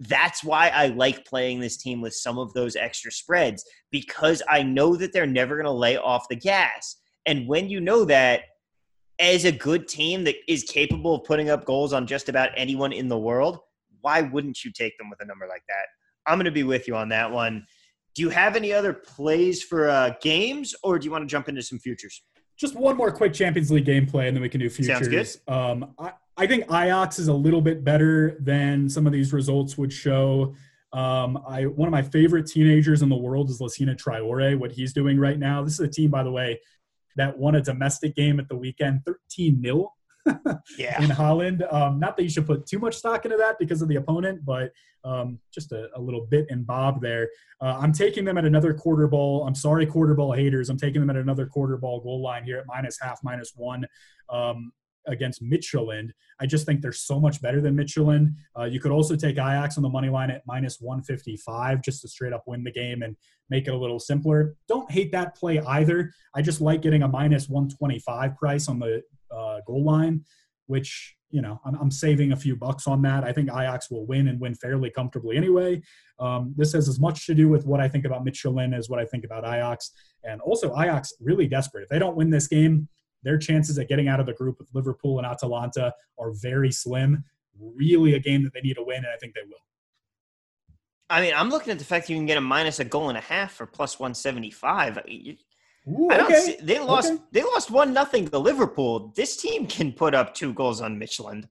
That's 0.00 0.44
why 0.44 0.68
I 0.68 0.88
like 0.88 1.24
playing 1.24 1.60
this 1.60 1.76
team 1.76 2.00
with 2.00 2.14
some 2.14 2.38
of 2.38 2.52
those 2.52 2.76
extra 2.76 3.10
spreads 3.10 3.64
because 3.90 4.42
I 4.48 4.62
know 4.62 4.94
that 4.96 5.12
they're 5.12 5.26
never 5.26 5.56
going 5.56 5.66
to 5.66 5.72
lay 5.72 5.96
off 5.96 6.28
the 6.28 6.36
gas. 6.36 6.96
And 7.26 7.48
when 7.48 7.68
you 7.68 7.80
know 7.80 8.04
that, 8.04 8.42
as 9.20 9.44
a 9.44 9.52
good 9.52 9.88
team 9.88 10.22
that 10.24 10.36
is 10.46 10.62
capable 10.62 11.16
of 11.16 11.24
putting 11.24 11.50
up 11.50 11.64
goals 11.64 11.92
on 11.92 12.06
just 12.06 12.28
about 12.28 12.50
anyone 12.56 12.92
in 12.92 13.08
the 13.08 13.18
world, 13.18 13.58
why 14.00 14.22
wouldn't 14.22 14.64
you 14.64 14.72
take 14.72 14.96
them 14.98 15.10
with 15.10 15.20
a 15.20 15.24
number 15.24 15.46
like 15.48 15.62
that? 15.68 15.86
I'm 16.26 16.38
going 16.38 16.44
to 16.44 16.50
be 16.50 16.64
with 16.64 16.86
you 16.86 16.96
on 16.96 17.08
that 17.10 17.30
one. 17.30 17.66
Do 18.14 18.22
you 18.22 18.30
have 18.30 18.56
any 18.56 18.72
other 18.72 18.92
plays 18.92 19.62
for 19.62 19.88
uh, 19.88 20.14
games, 20.20 20.74
or 20.82 20.98
do 20.98 21.04
you 21.04 21.10
want 21.10 21.22
to 21.22 21.26
jump 21.26 21.48
into 21.48 21.62
some 21.62 21.78
futures? 21.78 22.22
Just 22.56 22.74
one 22.74 22.96
more 22.96 23.12
quick 23.12 23.32
Champions 23.32 23.70
League 23.70 23.86
gameplay, 23.86 24.26
and 24.26 24.36
then 24.36 24.42
we 24.42 24.48
can 24.48 24.60
do 24.60 24.68
futures. 24.68 25.08
Sounds 25.08 25.38
good. 25.46 25.52
Um, 25.52 25.94
I, 25.98 26.12
I 26.36 26.46
think 26.46 26.64
Ajax 26.64 27.18
is 27.18 27.28
a 27.28 27.32
little 27.32 27.60
bit 27.60 27.84
better 27.84 28.36
than 28.40 28.88
some 28.88 29.06
of 29.06 29.12
these 29.12 29.32
results 29.32 29.78
would 29.78 29.92
show. 29.92 30.54
Um, 30.92 31.38
I 31.46 31.66
one 31.66 31.86
of 31.86 31.92
my 31.92 32.02
favorite 32.02 32.46
teenagers 32.46 33.02
in 33.02 33.08
the 33.08 33.16
world 33.16 33.50
is 33.50 33.60
Lassina 33.60 33.96
Traoré. 33.96 34.58
What 34.58 34.72
he's 34.72 34.92
doing 34.92 35.18
right 35.18 35.38
now. 35.38 35.62
This 35.62 35.74
is 35.74 35.80
a 35.80 35.88
team, 35.88 36.10
by 36.10 36.22
the 36.22 36.30
way, 36.30 36.60
that 37.16 37.36
won 37.36 37.54
a 37.54 37.60
domestic 37.60 38.16
game 38.16 38.40
at 38.40 38.48
the 38.48 38.56
weekend, 38.56 39.02
13 39.04 39.62
0 39.62 39.92
yeah. 40.78 41.02
in 41.02 41.10
Holland. 41.10 41.64
Um, 41.70 41.98
not 41.98 42.16
that 42.16 42.22
you 42.22 42.28
should 42.28 42.46
put 42.46 42.66
too 42.66 42.78
much 42.78 42.96
stock 42.96 43.24
into 43.24 43.36
that 43.36 43.58
because 43.58 43.82
of 43.82 43.88
the 43.88 43.96
opponent, 43.96 44.44
but 44.44 44.72
um, 45.04 45.38
just 45.52 45.72
a, 45.72 45.88
a, 45.94 46.00
little 46.00 46.26
bit 46.26 46.46
in 46.50 46.64
Bob 46.64 47.00
there. 47.00 47.28
Uh, 47.60 47.78
I'm 47.80 47.92
taking 47.92 48.24
them 48.24 48.36
at 48.36 48.44
another 48.44 48.74
quarter 48.74 49.06
ball. 49.06 49.46
I'm 49.46 49.54
sorry, 49.54 49.86
quarter 49.86 50.14
ball 50.14 50.32
haters. 50.32 50.70
I'm 50.70 50.76
taking 50.76 51.00
them 51.00 51.10
at 51.10 51.16
another 51.16 51.46
quarter 51.46 51.76
ball 51.76 52.00
goal 52.00 52.22
line 52.22 52.44
here 52.44 52.58
at 52.58 52.66
minus 52.66 52.98
half, 53.00 53.20
minus 53.22 53.52
one. 53.54 53.86
Um, 54.28 54.72
against 55.08 55.42
Midtjylland. 55.42 56.10
I 56.40 56.46
just 56.46 56.66
think 56.66 56.80
they're 56.80 56.92
so 56.92 57.18
much 57.18 57.42
better 57.42 57.60
than 57.60 57.76
Midtjylland. 57.76 58.34
Uh, 58.58 58.64
you 58.64 58.78
could 58.78 58.92
also 58.92 59.16
take 59.16 59.36
Ajax 59.36 59.76
on 59.76 59.82
the 59.82 59.88
money 59.88 60.08
line 60.08 60.30
at 60.30 60.42
minus 60.46 60.78
155 60.80 61.82
just 61.82 62.02
to 62.02 62.08
straight 62.08 62.32
up 62.32 62.44
win 62.46 62.62
the 62.62 62.70
game 62.70 63.02
and 63.02 63.16
make 63.50 63.66
it 63.66 63.74
a 63.74 63.76
little 63.76 63.98
simpler. 63.98 64.54
Don't 64.68 64.90
hate 64.90 65.10
that 65.12 65.34
play 65.34 65.60
either. 65.60 66.12
I 66.34 66.42
just 66.42 66.60
like 66.60 66.82
getting 66.82 67.02
a 67.02 67.08
minus 67.08 67.48
125 67.48 68.36
price 68.36 68.68
on 68.68 68.78
the 68.78 69.02
uh, 69.30 69.60
goal 69.66 69.84
line, 69.84 70.24
which 70.66 71.16
you 71.30 71.42
know 71.42 71.60
I'm, 71.64 71.74
I'm, 71.74 71.90
saving 71.90 72.32
a 72.32 72.36
few 72.36 72.56
bucks 72.56 72.86
on 72.86 73.02
that. 73.02 73.24
I 73.24 73.32
think 73.32 73.50
Ajax 73.50 73.90
will 73.90 74.06
win 74.06 74.28
and 74.28 74.40
win 74.40 74.54
fairly 74.54 74.90
comfortably 74.90 75.36
anyway. 75.36 75.82
Um, 76.18 76.54
this 76.56 76.72
has 76.72 76.88
as 76.88 76.98
much 76.98 77.26
to 77.26 77.34
do 77.34 77.48
with 77.48 77.66
what 77.66 77.80
I 77.80 77.88
think 77.88 78.04
about 78.04 78.24
Midtjylland 78.24 78.76
as 78.76 78.88
what 78.88 78.98
I 78.98 79.04
think 79.04 79.24
about 79.24 79.44
Ajax, 79.44 79.92
and 80.24 80.40
also 80.40 80.70
Ajax 80.78 81.12
really 81.20 81.46
desperate. 81.46 81.82
If 81.82 81.88
they 81.88 81.98
don't 81.98 82.16
win 82.16 82.30
this 82.30 82.48
game, 82.48 82.88
their 83.22 83.38
chances 83.38 83.78
at 83.78 83.88
getting 83.88 84.08
out 84.08 84.20
of 84.20 84.26
the 84.26 84.32
group 84.34 84.58
with 84.58 84.68
Liverpool 84.74 85.18
and 85.18 85.26
Atalanta 85.26 85.92
are 86.18 86.32
very 86.32 86.70
slim. 86.70 87.24
Really, 87.60 88.14
a 88.14 88.20
game 88.20 88.44
that 88.44 88.52
they 88.54 88.60
need 88.60 88.74
to 88.74 88.84
win, 88.84 88.98
and 88.98 89.08
I 89.12 89.16
think 89.18 89.34
they 89.34 89.42
will. 89.42 89.58
I 91.10 91.22
mean, 91.22 91.32
I'm 91.34 91.48
looking 91.48 91.72
at 91.72 91.78
the 91.78 91.84
fact 91.84 92.10
you 92.10 92.16
can 92.16 92.26
get 92.26 92.36
a 92.36 92.40
minus 92.40 92.80
a 92.80 92.84
goal 92.84 93.08
and 93.08 93.16
a 93.16 93.22
half 93.22 93.52
for 93.52 93.66
plus 93.66 93.98
175. 93.98 94.98
Ooh, 95.88 96.08
I 96.10 96.16
don't 96.18 96.26
okay. 96.26 96.40
see, 96.40 96.56
they 96.60 96.78
lost. 96.78 97.12
Okay. 97.12 97.22
They 97.32 97.42
lost 97.42 97.70
one 97.70 97.92
nothing 97.92 98.28
to 98.28 98.38
Liverpool. 98.38 99.12
This 99.16 99.36
team 99.36 99.66
can 99.66 99.92
put 99.92 100.14
up 100.14 100.34
two 100.34 100.52
goals 100.52 100.80
on 100.80 100.98
Midtjylland. 100.98 101.48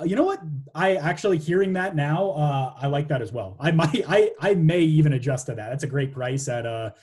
Uh, 0.00 0.04
you 0.04 0.16
know 0.16 0.24
what? 0.24 0.40
I 0.74 0.96
actually 0.96 1.38
hearing 1.38 1.72
that 1.74 1.94
now, 1.94 2.30
uh, 2.30 2.74
I 2.80 2.86
like 2.86 3.08
that 3.08 3.20
as 3.20 3.32
well. 3.32 3.56
I 3.60 3.70
might, 3.70 4.04
I, 4.08 4.30
I 4.40 4.54
may 4.54 4.80
even 4.80 5.14
adjust 5.14 5.46
to 5.46 5.54
that. 5.54 5.70
That's 5.70 5.84
a 5.84 5.88
great 5.88 6.12
price 6.12 6.48
at 6.48 6.66
a, 6.66 6.94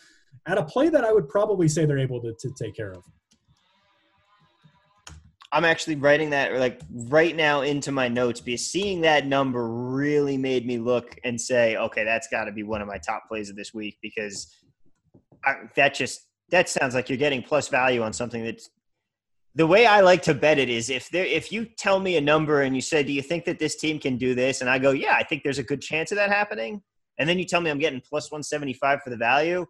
at 0.45 0.57
a 0.57 0.63
play 0.63 0.89
that 0.89 1.03
I 1.03 1.11
would 1.11 1.27
probably 1.27 1.67
say 1.67 1.85
they're 1.85 1.99
able 1.99 2.21
to, 2.21 2.33
to 2.39 2.51
take 2.57 2.75
care 2.75 2.91
of. 2.91 3.03
I'm 5.51 5.63
actually 5.63 5.95
writing 5.95 6.31
that 6.31 6.53
like 6.55 6.81
right 6.91 7.35
now 7.35 7.61
into 7.61 7.91
my 7.91 8.09
notes 8.09 8.41
because 8.41 8.65
seeing 8.65 9.01
that 9.01 9.25
number 9.25 9.69
really 9.69 10.38
made 10.38 10.65
me 10.65 10.77
look 10.77 11.15
and 11.23 11.39
say, 11.39 11.77
okay, 11.77 12.03
that's 12.03 12.27
got 12.27 12.45
to 12.45 12.51
be 12.51 12.63
one 12.63 12.81
of 12.81 12.88
my 12.88 12.97
top 12.97 13.23
plays 13.29 13.49
of 13.49 13.55
this 13.55 13.73
week 13.73 13.97
because 14.01 14.53
I, 15.45 15.55
that 15.75 15.93
just 15.93 16.26
that 16.49 16.69
sounds 16.69 16.93
like 16.95 17.09
you're 17.09 17.17
getting 17.17 17.41
plus 17.41 17.67
value 17.67 18.01
on 18.01 18.13
something 18.13 18.43
that's 18.43 18.69
the 19.55 19.67
way 19.67 19.85
I 19.85 20.01
like 20.01 20.21
to 20.23 20.33
bet 20.33 20.59
it 20.59 20.69
is 20.69 20.89
if 20.89 21.09
there 21.09 21.25
if 21.25 21.51
you 21.51 21.65
tell 21.65 21.99
me 21.99 22.17
a 22.17 22.21
number 22.21 22.61
and 22.61 22.75
you 22.75 22.81
say, 22.81 23.03
do 23.03 23.11
you 23.11 23.23
think 23.23 23.45
that 23.45 23.59
this 23.59 23.75
team 23.75 23.99
can 23.99 24.17
do 24.17 24.35
this? 24.35 24.61
And 24.61 24.69
I 24.69 24.77
go, 24.77 24.91
yeah, 24.91 25.15
I 25.15 25.23
think 25.23 25.43
there's 25.43 25.57
a 25.57 25.63
good 25.63 25.81
chance 25.81 26.11
of 26.11 26.17
that 26.17 26.29
happening. 26.29 26.81
And 27.17 27.27
then 27.27 27.39
you 27.39 27.45
tell 27.45 27.61
me 27.61 27.71
I'm 27.71 27.79
getting 27.79 28.01
plus 28.01 28.31
175 28.31 29.01
for 29.01 29.09
the 29.09 29.17
value 29.17 29.65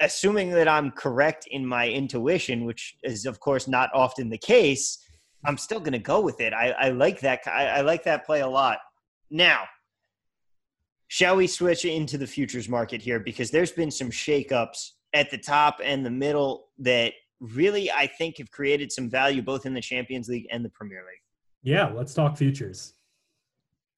assuming 0.00 0.50
that 0.50 0.68
I'm 0.68 0.90
correct 0.90 1.46
in 1.50 1.66
my 1.66 1.88
intuition, 1.88 2.64
which 2.64 2.96
is 3.02 3.26
of 3.26 3.40
course 3.40 3.68
not 3.68 3.90
often 3.94 4.28
the 4.28 4.38
case, 4.38 4.98
I'm 5.44 5.58
still 5.58 5.80
going 5.80 5.92
to 5.92 5.98
go 5.98 6.20
with 6.20 6.40
it. 6.40 6.52
I, 6.52 6.70
I 6.72 6.88
like 6.90 7.20
that. 7.20 7.40
I, 7.46 7.66
I, 7.66 7.80
like 7.82 8.04
that 8.04 8.26
play 8.26 8.40
a 8.40 8.48
lot. 8.48 8.78
Now, 9.30 9.64
shall 11.08 11.36
we 11.36 11.46
switch 11.46 11.84
into 11.84 12.18
the 12.18 12.26
futures 12.26 12.68
market 12.68 13.00
here? 13.00 13.20
Because 13.20 13.50
there's 13.50 13.72
been 13.72 13.90
some 13.90 14.10
shakeups 14.10 14.90
at 15.16 15.30
the 15.30 15.38
top 15.38 15.80
and 15.82 16.04
the 16.04 16.10
middle 16.10 16.68
that 16.78 17.14
really 17.40 17.90
I 17.90 18.06
think 18.06 18.36
have 18.36 18.50
created 18.50 18.92
some 18.92 19.08
value 19.08 19.40
both 19.40 19.64
in 19.64 19.72
the 19.72 19.80
Champions 19.80 20.28
League 20.28 20.46
and 20.52 20.62
the 20.62 20.68
Premier 20.68 20.98
League. 20.98 21.22
Yeah, 21.62 21.90
let's 21.94 22.12
talk 22.12 22.36
futures. 22.36 22.92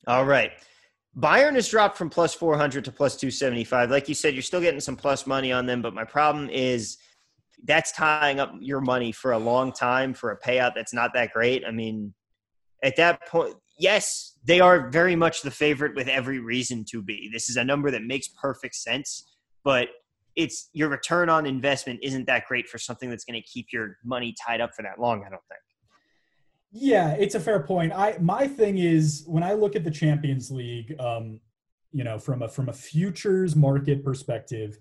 All 0.06 0.24
right. 0.24 0.52
Bayern 1.18 1.54
has 1.54 1.68
dropped 1.68 1.98
from 1.98 2.08
plus 2.08 2.34
400 2.34 2.84
to 2.84 2.92
plus 2.92 3.16
275. 3.16 3.90
Like 3.90 4.08
you 4.08 4.14
said, 4.14 4.34
you're 4.34 4.42
still 4.42 4.60
getting 4.60 4.80
some 4.80 4.94
plus 4.94 5.26
money 5.26 5.50
on 5.50 5.66
them, 5.66 5.82
but 5.82 5.92
my 5.92 6.04
problem 6.04 6.48
is 6.50 6.98
that's 7.64 7.90
tying 7.90 8.38
up 8.38 8.54
your 8.60 8.80
money 8.80 9.10
for 9.10 9.32
a 9.32 9.38
long 9.38 9.72
time 9.72 10.14
for 10.14 10.30
a 10.30 10.38
payout 10.38 10.74
that's 10.76 10.94
not 10.94 11.12
that 11.14 11.32
great. 11.32 11.64
I 11.66 11.72
mean, 11.72 12.14
at 12.84 12.94
that 12.96 13.26
point, 13.26 13.54
yes, 13.76 14.38
they 14.44 14.60
are 14.60 14.88
very 14.88 15.16
much 15.16 15.42
the 15.42 15.50
favorite 15.50 15.96
with 15.96 16.06
every 16.06 16.38
reason 16.38 16.84
to 16.90 17.02
be. 17.02 17.28
This 17.32 17.50
is 17.50 17.56
a 17.56 17.64
number 17.64 17.90
that 17.90 18.04
makes 18.04 18.28
perfect 18.28 18.76
sense, 18.76 19.24
but 19.64 19.88
it's 20.38 20.70
your 20.72 20.88
return 20.88 21.28
on 21.28 21.46
investment 21.46 21.98
isn't 22.00 22.26
that 22.26 22.46
great 22.46 22.68
for 22.68 22.78
something 22.78 23.10
that's 23.10 23.24
going 23.24 23.38
to 23.42 23.46
keep 23.46 23.66
your 23.72 23.98
money 24.04 24.32
tied 24.46 24.60
up 24.60 24.70
for 24.72 24.82
that 24.82 25.00
long, 25.00 25.24
I 25.26 25.28
don't 25.28 25.42
think. 25.48 25.60
Yeah, 26.70 27.10
it's 27.14 27.34
a 27.34 27.40
fair 27.40 27.60
point. 27.60 27.92
I 27.92 28.16
my 28.20 28.46
thing 28.46 28.78
is 28.78 29.24
when 29.26 29.42
I 29.42 29.54
look 29.54 29.74
at 29.74 29.84
the 29.84 29.90
Champions 29.90 30.50
League, 30.50 30.94
um, 31.00 31.40
you 31.92 32.04
know, 32.04 32.18
from 32.18 32.42
a 32.42 32.48
from 32.48 32.68
a 32.68 32.72
futures 32.72 33.56
market 33.56 34.04
perspective, 34.04 34.78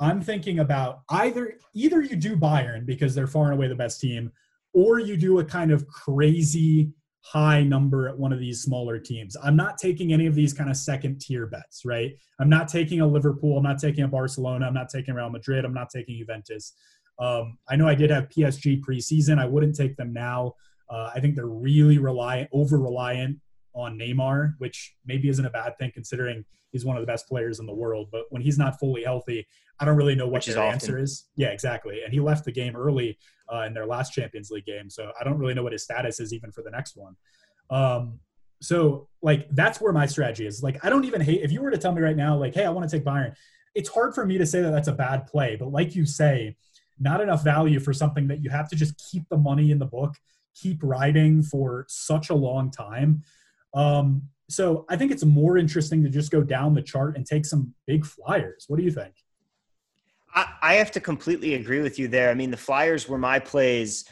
I'm 0.00 0.22
thinking 0.22 0.60
about 0.60 1.00
either 1.10 1.58
either 1.74 2.00
you 2.00 2.16
do 2.16 2.36
Bayern 2.36 2.86
because 2.86 3.14
they're 3.14 3.26
far 3.26 3.46
and 3.46 3.54
away 3.54 3.68
the 3.68 3.74
best 3.74 4.00
team, 4.00 4.32
or 4.72 5.00
you 5.00 5.16
do 5.18 5.40
a 5.40 5.44
kind 5.44 5.70
of 5.70 5.86
crazy 5.86 6.92
high 7.24 7.62
number 7.62 8.08
at 8.08 8.18
one 8.18 8.32
of 8.32 8.38
these 8.38 8.60
smaller 8.60 8.98
teams. 8.98 9.36
I'm 9.42 9.56
not 9.56 9.78
taking 9.78 10.12
any 10.12 10.26
of 10.26 10.34
these 10.34 10.52
kind 10.52 10.68
of 10.68 10.76
second 10.76 11.20
tier 11.20 11.46
bets, 11.46 11.84
right? 11.84 12.12
I'm 12.38 12.50
not 12.50 12.68
taking 12.68 13.00
a 13.00 13.06
Liverpool, 13.06 13.56
I'm 13.56 13.62
not 13.62 13.78
taking 13.78 14.04
a 14.04 14.08
Barcelona, 14.08 14.66
I'm 14.66 14.74
not 14.74 14.90
taking 14.90 15.14
Real 15.14 15.30
Madrid, 15.30 15.64
I'm 15.64 15.74
not 15.74 15.88
taking 15.90 16.18
Juventus. 16.18 16.74
Um, 17.18 17.58
I 17.68 17.76
know 17.76 17.88
I 17.88 17.94
did 17.94 18.10
have 18.10 18.28
PSG 18.28 18.82
preseason. 18.82 19.38
I 19.38 19.46
wouldn't 19.46 19.76
take 19.76 19.96
them 19.96 20.12
now. 20.12 20.54
Uh, 20.90 21.10
I 21.14 21.20
think 21.20 21.34
they're 21.34 21.46
really 21.46 21.98
reliant, 21.98 22.50
over 22.52 22.78
reliant 22.78 23.38
on 23.74 23.98
Neymar, 23.98 24.54
which 24.58 24.94
maybe 25.04 25.28
isn't 25.28 25.44
a 25.44 25.50
bad 25.50 25.76
thing 25.78 25.90
considering 25.92 26.44
he's 26.70 26.84
one 26.84 26.96
of 26.96 27.02
the 27.02 27.06
best 27.06 27.28
players 27.28 27.60
in 27.60 27.66
the 27.66 27.74
world. 27.74 28.08
But 28.10 28.24
when 28.30 28.42
he's 28.42 28.58
not 28.58 28.78
fully 28.78 29.04
healthy, 29.04 29.46
I 29.80 29.84
don't 29.84 29.96
really 29.96 30.14
know 30.14 30.28
what 30.28 30.44
their 30.44 30.58
answer 30.58 30.98
is. 30.98 31.28
Yeah, 31.36 31.48
exactly. 31.48 32.02
And 32.02 32.12
he 32.12 32.20
left 32.20 32.44
the 32.44 32.52
game 32.52 32.76
early 32.76 33.18
uh, 33.52 33.60
in 33.62 33.74
their 33.74 33.86
last 33.86 34.12
Champions 34.12 34.50
League 34.50 34.66
game, 34.66 34.88
so 34.88 35.10
I 35.20 35.24
don't 35.24 35.38
really 35.38 35.54
know 35.54 35.62
what 35.62 35.72
his 35.72 35.82
status 35.82 36.20
is 36.20 36.32
even 36.32 36.52
for 36.52 36.62
the 36.62 36.70
next 36.70 36.96
one. 36.96 37.16
Um, 37.70 38.20
so 38.62 39.08
like 39.20 39.48
that's 39.50 39.80
where 39.80 39.92
my 39.92 40.06
strategy 40.06 40.46
is. 40.46 40.62
Like 40.62 40.84
I 40.84 40.90
don't 40.90 41.04
even 41.04 41.20
hate 41.20 41.42
if 41.42 41.52
you 41.52 41.60
were 41.60 41.70
to 41.70 41.78
tell 41.78 41.92
me 41.92 42.00
right 42.00 42.16
now, 42.16 42.36
like, 42.36 42.54
hey, 42.54 42.64
I 42.64 42.70
want 42.70 42.88
to 42.88 42.96
take 42.96 43.04
Bayern. 43.04 43.34
It's 43.74 43.88
hard 43.88 44.14
for 44.14 44.24
me 44.24 44.38
to 44.38 44.46
say 44.46 44.62
that 44.62 44.70
that's 44.70 44.88
a 44.88 44.92
bad 44.92 45.26
play, 45.26 45.56
but 45.56 45.72
like 45.72 45.96
you 45.96 46.06
say, 46.06 46.56
not 47.00 47.20
enough 47.20 47.42
value 47.42 47.80
for 47.80 47.92
something 47.92 48.28
that 48.28 48.40
you 48.40 48.50
have 48.50 48.68
to 48.68 48.76
just 48.76 48.94
keep 49.10 49.28
the 49.28 49.36
money 49.36 49.72
in 49.72 49.80
the 49.80 49.86
book 49.86 50.14
keep 50.54 50.78
riding 50.82 51.42
for 51.42 51.84
such 51.88 52.30
a 52.30 52.34
long 52.34 52.70
time. 52.70 53.22
Um, 53.74 54.22
so 54.48 54.84
I 54.88 54.96
think 54.96 55.10
it's 55.10 55.24
more 55.24 55.58
interesting 55.58 56.02
to 56.04 56.10
just 56.10 56.30
go 56.30 56.42
down 56.42 56.74
the 56.74 56.82
chart 56.82 57.16
and 57.16 57.26
take 57.26 57.44
some 57.44 57.74
big 57.86 58.04
flyers. 58.04 58.66
What 58.68 58.76
do 58.78 58.84
you 58.84 58.90
think? 58.90 59.14
I, 60.34 60.52
I 60.62 60.74
have 60.74 60.90
to 60.92 61.00
completely 61.00 61.54
agree 61.54 61.80
with 61.80 61.98
you 61.98 62.08
there. 62.08 62.30
I 62.30 62.34
mean, 62.34 62.50
the 62.50 62.56
flyers 62.56 63.08
were 63.08 63.18
my 63.18 63.38
plays 63.38 64.04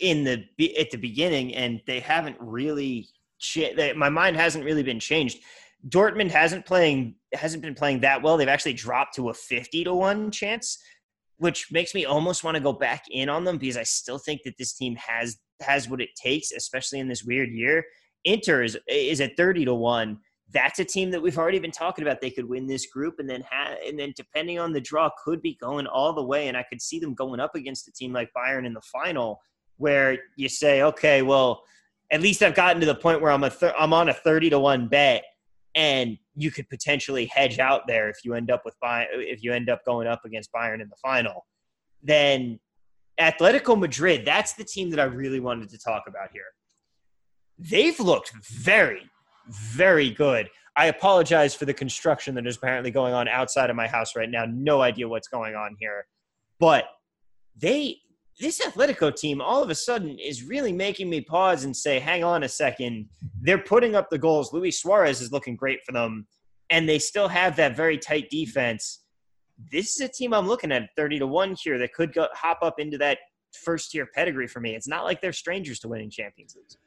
in 0.00 0.24
the 0.24 0.44
at 0.78 0.90
the 0.90 0.98
beginning, 0.98 1.54
and 1.54 1.80
they 1.86 2.00
haven't 2.00 2.36
really. 2.40 3.08
They, 3.56 3.92
my 3.94 4.08
mind 4.08 4.36
hasn't 4.36 4.64
really 4.64 4.84
been 4.84 5.00
changed. 5.00 5.40
Dortmund 5.88 6.30
hasn't 6.30 6.64
playing 6.64 7.16
hasn't 7.32 7.62
been 7.62 7.74
playing 7.74 8.00
that 8.00 8.22
well. 8.22 8.36
They've 8.36 8.48
actually 8.48 8.74
dropped 8.74 9.14
to 9.16 9.30
a 9.30 9.34
fifty 9.34 9.84
to 9.84 9.94
one 9.94 10.30
chance, 10.30 10.78
which 11.38 11.72
makes 11.72 11.94
me 11.94 12.04
almost 12.04 12.44
want 12.44 12.56
to 12.56 12.62
go 12.62 12.72
back 12.72 13.04
in 13.10 13.28
on 13.28 13.44
them 13.44 13.58
because 13.58 13.76
I 13.76 13.82
still 13.82 14.18
think 14.18 14.42
that 14.44 14.58
this 14.58 14.74
team 14.74 14.96
has 14.96 15.38
has 15.60 15.88
what 15.88 16.00
it 16.00 16.10
takes, 16.14 16.52
especially 16.52 17.00
in 17.00 17.08
this 17.08 17.24
weird 17.24 17.50
year. 17.50 17.84
Inter 18.24 18.62
is 18.62 18.78
is 18.88 19.20
at 19.20 19.36
thirty 19.36 19.64
to 19.64 19.74
one. 19.74 20.18
That's 20.52 20.78
a 20.80 20.84
team 20.84 21.10
that 21.12 21.22
we've 21.22 21.38
already 21.38 21.58
been 21.58 21.70
talking 21.70 22.04
about. 22.04 22.20
They 22.20 22.30
could 22.30 22.48
win 22.48 22.66
this 22.66 22.86
group, 22.86 23.14
and 23.18 23.28
then 23.28 23.42
ha- 23.50 23.74
and 23.86 23.98
then 23.98 24.12
depending 24.16 24.58
on 24.58 24.72
the 24.72 24.80
draw, 24.80 25.10
could 25.24 25.40
be 25.40 25.56
going 25.60 25.86
all 25.86 26.12
the 26.12 26.22
way. 26.22 26.48
And 26.48 26.56
I 26.56 26.62
could 26.62 26.82
see 26.82 26.98
them 26.98 27.14
going 27.14 27.40
up 27.40 27.54
against 27.54 27.88
a 27.88 27.92
team 27.92 28.12
like 28.12 28.30
Bayern 28.36 28.66
in 28.66 28.74
the 28.74 28.82
final, 28.82 29.40
where 29.78 30.18
you 30.36 30.48
say, 30.48 30.82
okay, 30.82 31.22
well, 31.22 31.62
at 32.10 32.20
least 32.20 32.42
I've 32.42 32.54
gotten 32.54 32.80
to 32.80 32.86
the 32.86 32.94
point 32.94 33.22
where 33.22 33.32
I'm 33.32 33.44
a 33.44 33.50
th- 33.50 33.72
I'm 33.78 33.92
on 33.92 34.10
a 34.10 34.14
thirty 34.14 34.50
to 34.50 34.58
one 34.58 34.88
bet, 34.88 35.24
and 35.74 36.18
you 36.34 36.50
could 36.50 36.68
potentially 36.68 37.26
hedge 37.26 37.58
out 37.58 37.86
there 37.86 38.10
if 38.10 38.18
you 38.24 38.34
end 38.34 38.50
up 38.50 38.62
with 38.64 38.74
Bayern, 38.84 39.06
if 39.12 39.42
you 39.42 39.52
end 39.52 39.70
up 39.70 39.84
going 39.86 40.06
up 40.06 40.24
against 40.24 40.52
Bayern 40.52 40.82
in 40.82 40.88
the 40.88 40.96
final. 41.02 41.46
Then 42.02 42.60
Atletico 43.20 43.78
Madrid, 43.78 44.24
that's 44.24 44.54
the 44.54 44.64
team 44.64 44.90
that 44.90 45.00
I 45.00 45.04
really 45.04 45.40
wanted 45.40 45.70
to 45.70 45.78
talk 45.78 46.04
about 46.06 46.30
here. 46.32 46.44
They've 47.58 47.98
looked 48.00 48.32
very, 48.44 49.10
very 49.48 50.10
good. 50.10 50.48
I 50.76 50.86
apologize 50.86 51.54
for 51.54 51.66
the 51.66 51.74
construction 51.74 52.34
that 52.36 52.46
is 52.46 52.56
apparently 52.56 52.90
going 52.90 53.12
on 53.12 53.28
outside 53.28 53.68
of 53.68 53.76
my 53.76 53.86
house 53.86 54.16
right 54.16 54.30
now. 54.30 54.46
No 54.48 54.80
idea 54.80 55.06
what's 55.08 55.28
going 55.28 55.54
on 55.54 55.76
here. 55.78 56.06
But 56.58 56.84
they 57.56 57.98
this 58.40 58.60
Atletico 58.64 59.14
team 59.14 59.42
all 59.42 59.62
of 59.62 59.68
a 59.68 59.74
sudden 59.74 60.18
is 60.18 60.42
really 60.42 60.72
making 60.72 61.10
me 61.10 61.20
pause 61.20 61.64
and 61.64 61.76
say, 61.76 61.98
hang 61.98 62.24
on 62.24 62.44
a 62.44 62.48
second. 62.48 63.06
They're 63.42 63.58
putting 63.58 63.94
up 63.94 64.08
the 64.08 64.18
goals. 64.18 64.54
Luis 64.54 64.80
Suarez 64.80 65.20
is 65.20 65.32
looking 65.32 65.54
great 65.54 65.84
for 65.84 65.92
them. 65.92 66.26
and 66.72 66.88
they 66.88 66.98
still 66.98 67.28
have 67.28 67.54
that 67.56 67.76
very 67.76 67.98
tight 67.98 68.30
defense. 68.30 69.04
This 69.70 69.94
is 69.94 70.00
a 70.00 70.08
team 70.08 70.32
I'm 70.32 70.48
looking 70.48 70.72
at 70.72 70.88
30 70.96 71.18
to 71.20 71.26
1 71.26 71.56
here 71.62 71.78
that 71.78 71.92
could 71.92 72.14
go, 72.14 72.26
hop 72.32 72.60
up 72.62 72.80
into 72.80 72.96
that 72.98 73.18
first 73.52 73.90
tier 73.90 74.06
pedigree 74.06 74.48
for 74.48 74.60
me. 74.60 74.74
It's 74.74 74.88
not 74.88 75.04
like 75.04 75.20
they're 75.20 75.34
strangers 75.34 75.78
to 75.80 75.88
winning 75.88 76.10
Champions 76.10 76.56
Leagues. 76.56 76.78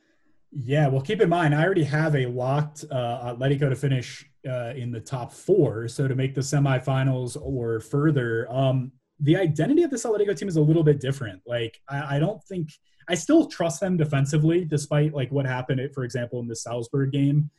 Yeah, 0.58 0.88
well, 0.88 1.02
keep 1.02 1.20
in 1.20 1.28
mind, 1.28 1.54
I 1.54 1.66
already 1.66 1.84
have 1.84 2.16
a 2.16 2.28
locked 2.28 2.86
uh, 2.90 3.36
Atletico 3.36 3.68
to 3.70 3.76
finish 3.76 4.26
uh, 4.50 4.74
in 4.74 4.90
the 4.90 5.02
top 5.02 5.34
four. 5.34 5.90
So 5.90 6.08
to 6.08 6.16
make 6.16 6.34
the 6.34 6.40
semifinals 6.40 7.36
or 7.42 7.82
further, 7.82 8.50
um, 8.50 8.94
the 9.20 9.36
identity 9.36 9.84
of 9.84 9.92
this 9.92 10.06
Atletico 10.06 10.38
team 10.38 10.48
is 10.48 10.56
a 10.56 10.62
little 10.62 10.84
bit 10.84 11.02
different. 11.02 11.42
Like, 11.46 11.82
I, 11.90 12.16
I, 12.16 12.20
don't 12.20 12.42
think 12.46 12.70
I 13.10 13.16
still 13.16 13.48
trust 13.48 13.82
them 13.82 13.98
defensively, 13.98 14.64
despite 14.64 15.14
like 15.14 15.30
what 15.30 15.46
happened, 15.46 15.82
at, 15.82 15.94
for 15.94 16.06
example, 16.06 16.40
in 16.40 16.48
the 16.48 16.56
Salzburg 16.56 17.12
game. 17.12 17.50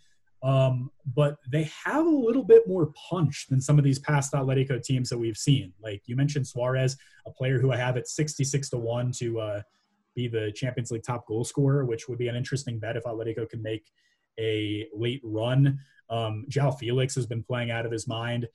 Um, 0.43 0.91
but 1.15 1.37
they 1.51 1.71
have 1.85 2.07
a 2.07 2.09
little 2.09 2.45
bit 2.45 2.67
more 2.67 2.93
punch 3.11 3.47
than 3.51 3.61
some 3.61 3.77
of 3.77 3.85
these 3.85 3.99
past 3.99 4.33
Atletico 4.33 4.83
teams 4.83 5.11
that 5.11 5.19
we've 5.19 5.37
seen. 5.37 5.73
Like 5.83 6.01
you 6.07 6.17
mentioned, 6.17 6.47
Suarez, 6.47 6.97
a 7.27 7.31
player 7.31 7.59
who 7.59 7.73
I 7.73 7.77
have 7.77 7.97
at 7.97 8.09
sixty-six 8.09 8.71
to 8.71 8.79
one 8.79 9.13
to 9.13 9.41
uh, 9.41 9.63
be 10.17 10.27
the 10.27 10.51
Champions 10.53 10.91
League 10.91 11.05
top 11.05 11.27
goal 11.27 11.45
scorer, 11.45 11.85
which 11.85 12.09
would 12.09 12.19
be 12.19 12.27
an 12.27 12.35
interesting 12.35 12.81
bet 12.81 12.97
if 12.97 13.05
Atletico 13.05 13.49
can 13.49 13.63
make 13.63 13.93
a 14.41 14.89
late 14.93 15.21
run. 15.23 15.79
Um, 16.11 16.45
João 16.51 16.77
Felix 16.77 17.15
has 17.15 17.27
been 17.27 17.43
playing 17.43 17.71
out 17.71 17.87
of 17.87 17.93
his 17.93 18.09
mind. 18.09 18.49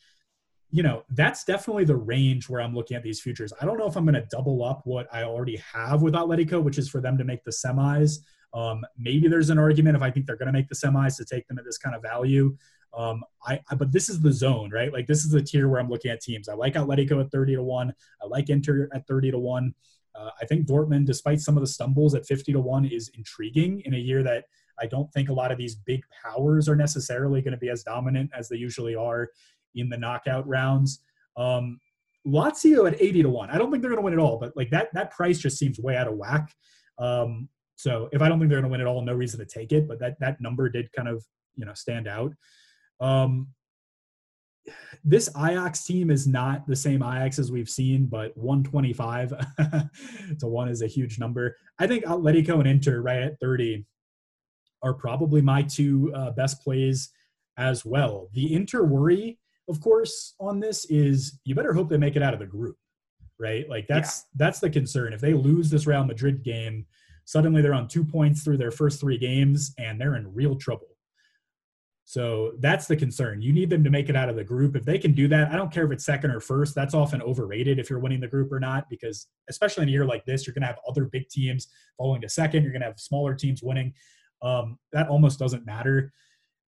You 0.72 0.84
know, 0.84 1.04
that's 1.12 1.44
definitely 1.44 1.86
the 1.86 1.96
range 1.96 2.50
where 2.50 2.62
I'm 2.62 2.74
looking 2.74 2.98
at 2.98 3.04
these 3.04 3.22
futures. 3.22 3.54
I 3.62 3.66
don't 3.66 3.78
know 3.78 3.88
if 3.88 3.96
I'm 3.96 4.06
going 4.06 4.16
to 4.16 4.28
double 4.30 4.64
up 4.64 4.82
what 4.86 5.08
I 5.14 5.24
already 5.24 5.62
have 5.74 6.02
with 6.02 6.14
Atletico, 6.14 6.62
which 6.62 6.78
is 6.78 6.90
for 6.90 7.02
them 7.02 7.18
to 7.18 7.24
make 7.24 7.44
the 7.44 7.52
semis. 7.52 8.20
Um, 8.54 8.86
maybe 8.98 9.28
there's 9.28 9.50
an 9.50 9.60
argument 9.60 9.96
if 9.96 10.02
I 10.02 10.12
think 10.12 10.26
they're 10.26 10.38
going 10.38 10.48
to 10.48 10.54
make 10.54 10.70
the 10.70 10.76
semis 10.76 11.18
to 11.18 11.26
take 11.26 11.48
them 11.48 11.58
at 11.58 11.66
this 11.66 11.78
kind 11.78 11.96
of 11.96 12.02
value. 12.02 12.56
Um, 12.94 13.24
I, 13.46 13.60
I, 13.70 13.76
but 13.76 13.92
this 13.92 14.10
is 14.10 14.22
the 14.22 14.32
zone, 14.32 14.72
right? 14.72 14.92
Like 14.92 15.08
this 15.08 15.24
is 15.24 15.32
the 15.32 15.42
tier 15.42 15.70
where 15.70 15.80
I'm 15.80 15.90
looking 15.90 16.12
at 16.12 16.22
teams. 16.22 16.50
I 16.50 16.54
like 16.54 16.74
Atletico 16.74 17.22
at 17.22 17.32
30 17.32 17.56
to 17.56 17.64
one. 17.64 17.94
I 18.22 18.28
like 18.28 18.50
Inter 18.50 18.90
at 18.94 19.08
30 19.08 19.32
to 19.32 19.40
one. 19.40 19.74
Uh, 20.16 20.30
I 20.42 20.46
think 20.46 20.68
Dortmund, 20.68 21.06
despite 21.06 21.40
some 21.40 21.58
of 21.58 21.62
the 21.62 21.68
stumbles 21.68 22.16
at 22.16 22.26
50 22.26 22.54
to 22.54 22.60
1, 22.60 22.86
is 22.86 23.10
intriguing 23.16 23.82
in 23.86 23.94
a 23.94 23.98
year 23.98 24.24
that 24.24 24.46
I 24.80 24.88
don't 24.88 25.12
think 25.14 25.30
a 25.30 25.34
lot 25.34 25.52
of 25.52 25.58
these 25.58 25.76
big 25.76 26.02
powers 26.24 26.68
are 26.68 26.76
necessarily 26.76 27.42
going 27.42 27.54
to 27.54 27.58
be 27.58 27.70
as 27.70 27.84
dominant 27.84 28.32
as 28.36 28.50
they 28.50 28.58
usually 28.58 28.96
are 28.96 29.30
in 29.76 29.90
the 29.90 29.98
knockout 29.98 30.48
rounds. 30.48 31.00
Um, 31.38 31.80
Lazio 32.28 32.92
at 32.92 33.02
80 33.02 33.24
to 33.24 33.30
1. 33.30 33.50
I 33.50 33.58
don't 33.58 33.72
think 33.72 33.82
they're 33.82 33.92
going 33.92 34.02
to 34.02 34.06
win 34.06 34.14
at 34.14 34.20
all, 34.20 34.38
but 34.38 34.56
like 34.56 34.70
that 34.72 34.90
that 34.94 35.12
price 35.12 35.40
just 35.40 35.58
seems 35.58 35.80
way 35.80 35.96
out 35.96 36.08
of 36.08 36.16
whack. 36.16 36.54
Um, 37.00 37.50
so 37.76 38.10
if 38.12 38.22
I 38.22 38.30
don't 38.30 38.40
think 38.40 38.50
they're 38.50 38.60
going 38.62 38.70
to 38.70 38.72
win 38.72 38.82
at 38.82 38.88
all, 38.88 39.02
no 39.02 39.14
reason 39.14 39.40
to 39.40 39.46
take 39.46 39.72
it. 39.72 39.88
But 39.88 40.00
that 40.00 40.20
that 40.20 40.40
number 40.40 40.70
did 40.70 40.92
kind 40.94 41.08
of 41.08 41.26
you 41.56 41.66
know 41.66 41.74
stand 41.74 42.08
out. 42.08 42.34
Um, 43.00 43.48
this 45.04 45.30
Ajax 45.36 45.84
team 45.86 46.12
is 46.12 46.28
not 46.28 46.68
the 46.68 46.76
same 46.76 47.02
Ajax 47.02 47.40
as 47.40 47.52
we've 47.52 47.70
seen, 47.70 48.06
but 48.06 48.36
125 48.38 49.30
to 50.40 50.48
one 50.48 50.70
is 50.70 50.82
a 50.82 50.88
huge 50.88 51.20
number. 51.20 51.56
I 51.80 51.88
think 51.88 52.06
Atletico 52.06 52.60
and 52.60 52.68
Inter 52.68 53.02
right 53.02 53.22
at 53.22 53.40
30 53.40 53.86
are 54.84 54.94
probably 54.94 55.42
my 55.42 55.64
two 55.64 56.12
uh, 56.16 56.32
best 56.32 56.62
plays 56.62 57.10
as 57.58 57.86
well. 57.86 58.30
The 58.34 58.54
Inter 58.54 58.84
worry, 58.84 59.40
of 59.70 59.80
course, 59.82 60.36
on 60.40 60.60
this 60.60 60.86
is 60.86 61.40
you 61.46 61.56
better 61.56 61.74
hope 61.74 61.90
they 61.90 61.98
make 61.98 62.16
it 62.16 62.24
out 62.24 62.34
of 62.34 62.40
the 62.40 62.46
group, 62.46 62.78
right? 63.40 63.68
Like 63.70 63.88
that's 63.88 64.26
yeah. 64.26 64.46
that's 64.46 64.60
the 64.60 64.70
concern. 64.70 65.14
If 65.14 65.22
they 65.22 65.34
lose 65.34 65.70
this 65.70 65.88
Real 65.88 66.04
Madrid 66.04 66.44
game, 66.44 66.86
suddenly 67.26 67.62
they're 67.62 67.74
on 67.74 67.88
two 67.88 68.04
points 68.04 68.44
through 68.44 68.58
their 68.58 68.72
first 68.72 69.00
three 69.00 69.18
games 69.18 69.74
and 69.78 70.00
they're 70.00 70.16
in 70.16 70.34
real 70.34 70.56
trouble. 70.56 70.88
So 72.04 72.54
that's 72.60 72.88
the 72.88 72.96
concern. 72.96 73.42
You 73.42 73.54
need 73.54 73.70
them 73.70 73.84
to 73.84 73.90
make 73.90 74.10
it 74.10 74.16
out 74.16 74.28
of 74.28 74.36
the 74.36 74.44
group. 74.44 74.76
If 74.76 74.84
they 74.84 74.98
can 74.98 75.14
do 75.14 75.28
that, 75.30 75.52
I 75.52 75.56
don't 75.56 75.72
care 75.72 75.86
if 75.86 75.92
it's 75.92 76.06
second 76.06 76.32
or 76.32 76.40
first. 76.40 76.76
That's 76.76 76.94
often 76.94 77.22
overrated 77.22 77.80
if 77.80 77.90
you're 77.90 78.00
winning 78.00 78.20
the 78.20 78.28
group 78.28 78.52
or 78.52 78.60
not, 78.60 78.90
because 78.90 79.28
especially 79.50 79.84
in 79.84 79.90
a 79.90 79.92
year 79.94 80.06
like 80.06 80.26
this, 80.26 80.46
you're 80.46 80.54
going 80.54 80.64
to 80.64 80.68
have 80.68 80.80
other 80.88 81.06
big 81.06 81.30
teams 81.30 81.68
falling 81.98 82.22
to 82.22 82.30
second. 82.30 82.64
You're 82.64 82.74
going 82.74 82.82
to 82.82 82.88
have 82.88 83.00
smaller 83.00 83.34
teams 83.34 83.62
winning. 83.64 83.94
Um, 84.42 84.78
that 84.92 85.08
almost 85.08 85.40
doesn't 85.40 85.66
matter. 85.66 86.12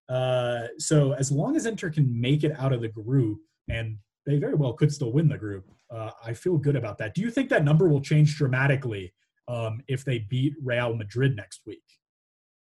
Uh, 0.10 0.68
so 0.78 1.14
as 1.14 1.32
long 1.32 1.56
as 1.56 1.66
Inter 1.66 1.90
can 1.90 2.20
make 2.20 2.44
it 2.44 2.60
out 2.60 2.74
of 2.74 2.82
the 2.82 2.90
group, 2.90 3.40
and 3.70 3.98
they 4.26 4.38
very 4.38 4.56
well 4.56 4.74
could 4.74 4.92
still 4.92 5.14
win 5.14 5.30
the 5.30 5.38
group, 5.38 5.66
uh, 5.90 6.12
I 6.24 6.34
feel 6.34 6.58
good 6.58 6.76
about 6.76 6.98
that. 7.00 7.16
Do 7.16 7.22
you 7.22 7.32
think 7.32 7.50
that 7.50 7.64
number 7.64 7.88
will 7.88 8.02
change 8.02 8.38
dramatically 8.38 9.14
um, 9.48 9.82
if 9.88 10.04
they 10.04 10.20
beat 10.20 10.54
Real 10.62 10.94
Madrid 10.94 11.36
next 11.36 11.62
week? 11.66 11.84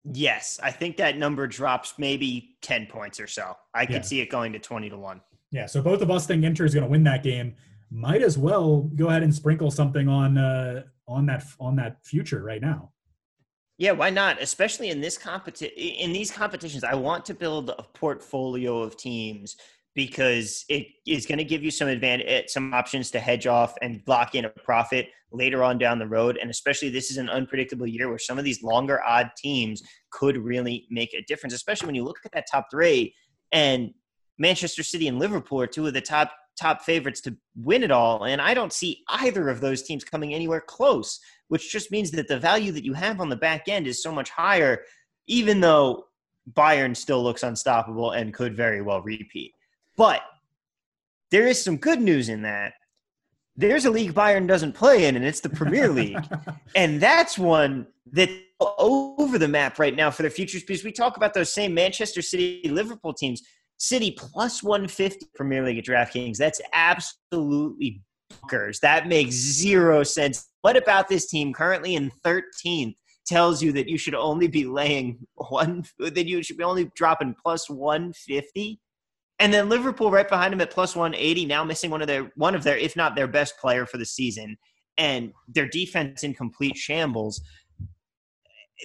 Yes, 0.04 0.60
I 0.64 0.72
think 0.72 0.98
that 0.98 1.18
number 1.18 1.46
drops 1.46 1.96
maybe 1.98 2.56
10 2.62 2.88
points 2.88 3.20
or 3.20 3.28
so. 3.28 3.56
I 3.74 3.86
could 3.86 3.96
yeah. 3.96 4.02
see 4.02 4.22
it 4.22 4.30
going 4.30 4.52
to 4.54 4.60
20 4.60 4.90
to 4.90 4.98
1. 4.98 5.22
Yeah, 5.52 5.66
so 5.66 5.82
both 5.82 6.02
of 6.02 6.10
us 6.10 6.26
think 6.26 6.44
Inter 6.44 6.66
is 6.66 6.74
going 6.74 6.86
to 6.86 6.90
win 6.90 7.04
that 7.04 7.24
game. 7.24 7.56
Might 7.92 8.24
as 8.24 8.38
well 8.38 8.82
go 8.96 9.10
ahead 9.10 9.22
and 9.22 9.34
sprinkle 9.34 9.70
something 9.70 10.08
on 10.08 10.38
uh, 10.38 10.84
on 11.08 11.26
that 11.26 11.44
on 11.60 11.76
that 11.76 11.98
future 12.06 12.42
right 12.42 12.62
now. 12.62 12.92
Yeah, 13.78 13.92
why 13.92 14.12
not? 14.12 14.42
Especially 14.42 14.90
in 14.90 15.02
this 15.02 15.18
competi- 15.18 15.74
in 15.76 16.14
these 16.14 16.32
competitions, 16.32 16.86
I 16.86 16.96
want 16.96 17.26
to 17.26 17.34
build 17.34 17.70
a 17.70 17.84
portfolio 17.94 18.82
of 18.82 18.96
teams 18.96 19.58
because 19.94 20.64
it 20.70 20.88
is 21.06 21.26
going 21.26 21.38
to 21.38 21.44
give 21.44 21.64
you 21.64 21.72
some 21.72 21.88
advantage, 21.88 22.28
eh, 22.28 22.44
some 22.48 22.74
options 22.74 23.12
to 23.12 23.20
hedge 23.20 23.48
off 23.48 23.76
and 23.82 24.02
lock 24.08 24.36
in 24.36 24.46
a 24.46 24.50
profit 24.50 25.10
later 25.32 25.64
on 25.64 25.78
down 25.78 26.00
the 26.00 26.08
road. 26.08 26.38
And 26.42 26.50
especially 26.50 26.90
this 26.90 27.12
is 27.12 27.18
an 27.18 27.30
unpredictable 27.30 27.88
year 27.88 28.10
where 28.10 28.20
some 28.20 28.38
of 28.38 28.46
these 28.46 28.64
longer 28.64 29.02
odd 29.04 29.32
teams 29.38 29.82
could 30.12 30.38
really 30.38 30.88
make 30.90 31.14
a 31.14 31.24
difference, 31.24 31.54
especially 31.54 31.88
when 31.88 31.96
you 31.96 32.04
look 32.04 32.18
at 32.26 32.32
that 32.34 32.46
top 32.52 32.68
three 32.72 33.14
and 33.52 33.92
Manchester 34.38 34.84
City 34.84 35.08
and 35.08 35.20
Liverpool 35.20 35.62
are 35.62 35.68
two 35.68 35.88
of 35.88 35.94
the 35.94 36.02
top 36.02 36.32
top 36.60 36.82
favorites 36.82 37.22
to 37.22 37.36
win 37.56 37.84
it 37.84 37.92
all. 37.92 38.26
And 38.26 38.42
I 38.42 38.54
don't 38.54 38.74
see 38.74 39.04
either 39.10 39.50
of 39.50 39.62
those 39.62 39.84
teams 39.84 40.04
coming 40.04 40.34
anywhere 40.34 40.62
close, 40.62 41.20
which 41.48 41.72
just 41.72 41.92
means 41.92 42.12
that 42.12 42.28
the 42.28 42.40
value 42.40 42.72
that 42.74 42.84
you 42.84 42.94
have 42.94 43.22
on 43.22 43.30
the 43.30 43.36
back 43.36 43.68
end 43.68 43.88
is 43.88 44.04
so 44.04 44.12
much 44.12 44.30
higher, 44.30 44.84
even 45.28 45.62
though 45.62 46.06
Bayern 46.54 46.96
still 46.96 47.24
looks 47.24 47.44
unstoppable 47.44 48.12
and 48.12 48.34
could 48.34 48.56
very 48.56 48.82
well 48.82 49.02
repeat. 49.02 49.54
But 50.02 50.24
there 51.30 51.46
is 51.46 51.64
some 51.64 51.78
good 51.78 52.02
news 52.02 52.28
in 52.28 52.42
that. 52.42 52.74
There's 53.56 53.86
a 53.86 53.92
league 53.92 54.16
Bayern 54.16 54.48
doesn't 54.48 54.74
play 54.74 55.06
in, 55.06 55.16
and 55.16 55.24
it's 55.24 55.42
the 55.42 55.50
Premier 55.50 55.90
League. 56.02 56.18
and 56.76 57.00
that's 57.00 57.38
one 57.38 57.86
that 58.14 58.32
over 58.60 59.38
the 59.38 59.48
map 59.48 59.78
right 59.78 59.96
now 59.96 60.10
for 60.10 60.24
their 60.24 60.32
futures 60.32 60.64
because 60.64 60.84
we 60.84 60.92
talk 60.92 61.18
about 61.18 61.36
those 61.36 61.54
same 61.54 61.76
Manchester 61.76 62.24
City, 62.24 62.68
Liverpool 62.68 63.14
teams. 63.14 63.44
City 63.78 64.10
plus 64.10 64.64
150 64.64 65.28
Premier 65.36 65.64
League 65.64 65.78
at 65.78 65.86
DraftKings. 65.86 66.38
That's 66.38 66.62
absolutely 66.74 68.02
bonkers. 68.34 68.80
That 68.80 69.08
makes 69.08 69.36
zero 69.36 70.02
sense. 70.02 70.48
What 70.62 70.78
about 70.78 71.10
this 71.10 71.28
team 71.28 71.54
currently 71.54 71.94
in 71.94 72.12
13th 72.26 72.96
tells 73.28 73.62
you 73.62 73.72
that 73.74 73.88
you 73.88 74.00
should 74.00 74.16
only 74.16 74.48
be 74.48 74.66
laying 74.66 75.20
one, 75.36 75.84
that 76.00 76.26
you 76.26 76.42
should 76.42 76.58
be 76.58 76.64
only 76.64 76.90
dropping 76.96 77.36
plus 77.40 77.70
150? 77.70 78.81
And 79.42 79.52
then 79.52 79.70
Liverpool 79.70 80.12
right 80.12 80.30
behind 80.30 80.54
him 80.54 80.62
at 80.62 80.70
plus 80.70 80.96
180, 80.96 81.48
now 81.48 81.64
missing 81.64 81.90
one 81.90 82.02
of 82.02 82.08
their 82.08 82.32
one 82.36 82.54
of 82.54 82.64
their, 82.64 82.78
if 82.78 82.96
not 82.96 83.16
their 83.16 83.28
best 83.28 83.58
player 83.58 83.88
for 83.88 83.98
the 83.98 84.06
season, 84.06 84.56
and 85.00 85.34
their 85.48 85.68
defense 85.68 86.24
in 86.24 86.36
complete 86.36 86.78
shambles. 86.78 87.42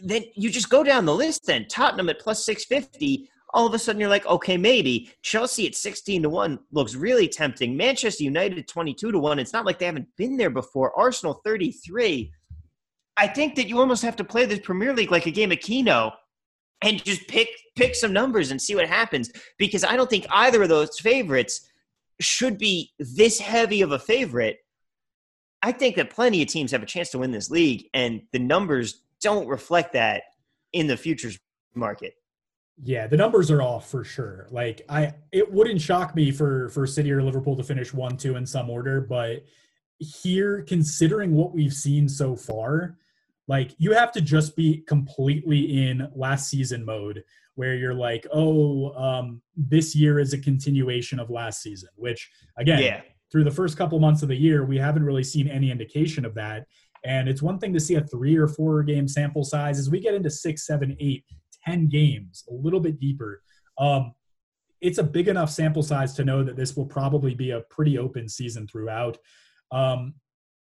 Then 0.02 0.24
you 0.34 0.50
just 0.50 0.70
go 0.70 0.82
down 0.82 1.04
the 1.04 1.14
list. 1.14 1.44
Then 1.44 1.68
Tottenham 1.68 2.08
at 2.08 2.20
plus 2.20 2.46
650. 2.46 3.28
All 3.52 3.66
of 3.66 3.74
a 3.74 3.78
sudden, 3.78 4.00
you're 4.00 4.08
like, 4.08 4.24
okay, 4.24 4.56
maybe 4.56 5.10
Chelsea 5.22 5.66
at 5.66 5.74
16 5.74 6.22
to 6.22 6.30
one 6.30 6.58
looks 6.72 6.94
really 6.94 7.28
tempting. 7.28 7.76
Manchester 7.76 8.24
United 8.24 8.66
22 8.66 9.12
to 9.12 9.18
one. 9.18 9.38
It's 9.38 9.52
not 9.52 9.66
like 9.66 9.78
they 9.78 9.86
haven't 9.86 10.08
been 10.16 10.38
there 10.38 10.50
before. 10.50 10.98
Arsenal 10.98 11.42
33. 11.44 12.32
I 13.18 13.26
think 13.26 13.56
that 13.56 13.68
you 13.68 13.78
almost 13.78 14.02
have 14.02 14.16
to 14.16 14.24
play 14.24 14.46
this 14.46 14.60
Premier 14.60 14.94
League 14.94 15.10
like 15.10 15.26
a 15.26 15.30
game 15.30 15.52
of 15.52 15.60
Keno 15.60 16.12
and 16.82 17.02
just 17.04 17.26
pick 17.28 17.48
pick 17.74 17.94
some 17.94 18.12
numbers 18.12 18.50
and 18.50 18.60
see 18.60 18.74
what 18.74 18.88
happens 18.88 19.30
because 19.58 19.84
I 19.84 19.96
don't 19.96 20.08
think 20.08 20.26
either 20.30 20.62
of 20.62 20.68
those 20.68 20.98
favorites 20.98 21.68
should 22.20 22.58
be 22.58 22.92
this 22.98 23.38
heavy 23.38 23.82
of 23.82 23.92
a 23.92 23.98
favorite. 23.98 24.58
I 25.62 25.72
think 25.72 25.96
that 25.96 26.10
plenty 26.10 26.42
of 26.42 26.48
teams 26.48 26.70
have 26.72 26.82
a 26.82 26.86
chance 26.86 27.10
to 27.10 27.18
win 27.18 27.32
this 27.32 27.50
league 27.50 27.86
and 27.92 28.22
the 28.32 28.38
numbers 28.38 29.02
don't 29.20 29.48
reflect 29.48 29.92
that 29.94 30.22
in 30.72 30.86
the 30.86 30.96
futures 30.96 31.38
market. 31.74 32.14
Yeah, 32.82 33.06
the 33.06 33.16
numbers 33.16 33.50
are 33.50 33.62
off 33.62 33.90
for 33.90 34.04
sure. 34.04 34.48
Like 34.50 34.82
I 34.88 35.14
it 35.32 35.50
wouldn't 35.50 35.80
shock 35.80 36.14
me 36.14 36.30
for 36.30 36.68
for 36.70 36.86
City 36.86 37.10
or 37.10 37.22
Liverpool 37.22 37.56
to 37.56 37.64
finish 37.64 37.92
1-2 37.92 38.36
in 38.36 38.46
some 38.46 38.68
order, 38.68 39.00
but 39.00 39.44
here 39.98 40.62
considering 40.62 41.34
what 41.34 41.54
we've 41.54 41.72
seen 41.72 42.06
so 42.06 42.36
far, 42.36 42.98
like 43.48 43.74
you 43.78 43.92
have 43.92 44.12
to 44.12 44.20
just 44.20 44.56
be 44.56 44.78
completely 44.88 45.88
in 45.88 46.08
last 46.14 46.48
season 46.48 46.84
mode 46.84 47.22
where 47.54 47.74
you're 47.74 47.94
like, 47.94 48.26
oh, 48.32 48.92
um, 48.94 49.40
this 49.56 49.94
year 49.94 50.18
is 50.18 50.32
a 50.32 50.38
continuation 50.38 51.18
of 51.18 51.30
last 51.30 51.62
season, 51.62 51.88
which 51.96 52.30
again, 52.58 52.82
yeah. 52.82 53.00
through 53.32 53.44
the 53.44 53.50
first 53.50 53.78
couple 53.78 53.98
months 53.98 54.22
of 54.22 54.28
the 54.28 54.36
year, 54.36 54.64
we 54.64 54.76
haven't 54.76 55.04
really 55.04 55.24
seen 55.24 55.48
any 55.48 55.70
indication 55.70 56.24
of 56.24 56.34
that. 56.34 56.66
And 57.04 57.28
it's 57.28 57.42
one 57.42 57.58
thing 57.58 57.72
to 57.72 57.80
see 57.80 57.94
a 57.94 58.00
three 58.00 58.36
or 58.36 58.48
four 58.48 58.82
game 58.82 59.08
sample 59.08 59.44
size 59.44 59.78
as 59.78 59.88
we 59.88 60.00
get 60.00 60.14
into 60.14 60.30
six, 60.30 60.66
seven, 60.66 60.96
eight, 61.00 61.24
ten 61.64 61.88
games, 61.88 62.44
a 62.50 62.54
little 62.54 62.80
bit 62.80 62.98
deeper. 62.98 63.42
Um, 63.78 64.12
it's 64.80 64.98
a 64.98 65.04
big 65.04 65.28
enough 65.28 65.50
sample 65.50 65.82
size 65.82 66.12
to 66.14 66.24
know 66.24 66.42
that 66.42 66.56
this 66.56 66.76
will 66.76 66.86
probably 66.86 67.34
be 67.34 67.52
a 67.52 67.60
pretty 67.70 67.96
open 67.96 68.28
season 68.28 68.66
throughout. 68.66 69.18
Um, 69.70 70.14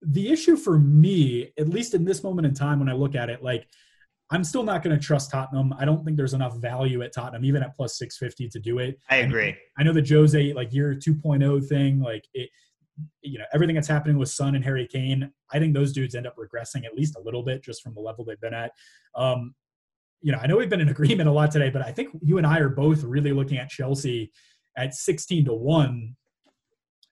the 0.02 0.32
issue 0.32 0.56
for 0.56 0.78
me, 0.78 1.52
at 1.58 1.70
least 1.70 1.94
in 1.94 2.06
this 2.06 2.24
moment 2.24 2.48
in 2.48 2.54
time, 2.54 2.80
when 2.80 2.90
I 2.90 2.94
look 2.94 3.16
at 3.16 3.30
it, 3.30 3.44
like 3.44 3.68
I'm 4.30 4.44
still 4.44 4.64
not 4.64 4.84
going 4.84 4.98
to 4.98 5.02
trust 5.04 5.32
Tottenham. 5.32 5.74
I 5.80 5.86
don't 5.86 6.04
think 6.04 6.18
there's 6.18 6.34
enough 6.34 6.58
value 6.58 7.02
at 7.02 7.14
Tottenham, 7.14 7.46
even 7.46 7.64
at 7.64 7.76
plus 7.76 7.98
650 7.98 8.50
to 8.50 8.60
do 8.60 8.80
it. 8.80 9.00
I 9.10 9.18
agree. 9.18 9.56
I 9.78 9.84
know 9.84 9.94
the 9.94 10.06
Jose 10.08 10.54
like 10.54 10.74
year 10.74 10.94
2.0 10.94 11.68
thing, 11.68 12.02
like 12.02 12.26
it, 12.34 12.50
you 13.22 13.38
know, 13.38 13.46
everything 13.54 13.76
that's 13.76 13.88
happening 13.88 14.18
with 14.18 14.30
Son 14.30 14.56
and 14.56 14.64
Harry 14.64 14.88
Kane. 14.88 15.32
I 15.52 15.60
think 15.60 15.74
those 15.74 15.94
dudes 15.94 16.16
end 16.16 16.28
up 16.28 16.36
regressing 16.36 16.86
at 16.86 16.96
least 16.96 17.16
a 17.16 17.22
little 17.22 17.44
bit 17.44 17.64
just 17.64 17.82
from 17.82 17.94
the 17.94 18.02
level 18.02 18.26
they've 18.26 18.40
been 18.42 18.54
at. 18.54 18.72
Um, 19.16 19.56
you 20.22 20.32
know, 20.32 20.40
I 20.42 20.48
know 20.48 20.58
we've 20.58 20.70
been 20.70 20.82
in 20.82 20.90
agreement 20.90 21.30
a 21.30 21.32
lot 21.32 21.52
today, 21.52 21.70
but 21.70 21.82
I 21.82 21.92
think 21.92 22.10
you 22.22 22.38
and 22.38 22.46
I 22.46 22.60
are 22.60 22.70
both 22.70 23.04
really 23.04 23.32
looking 23.32 23.60
at 23.60 23.70
Chelsea 23.70 24.32
at 24.76 24.94
16 24.94 25.46
to 25.46 25.54
1 25.54 26.16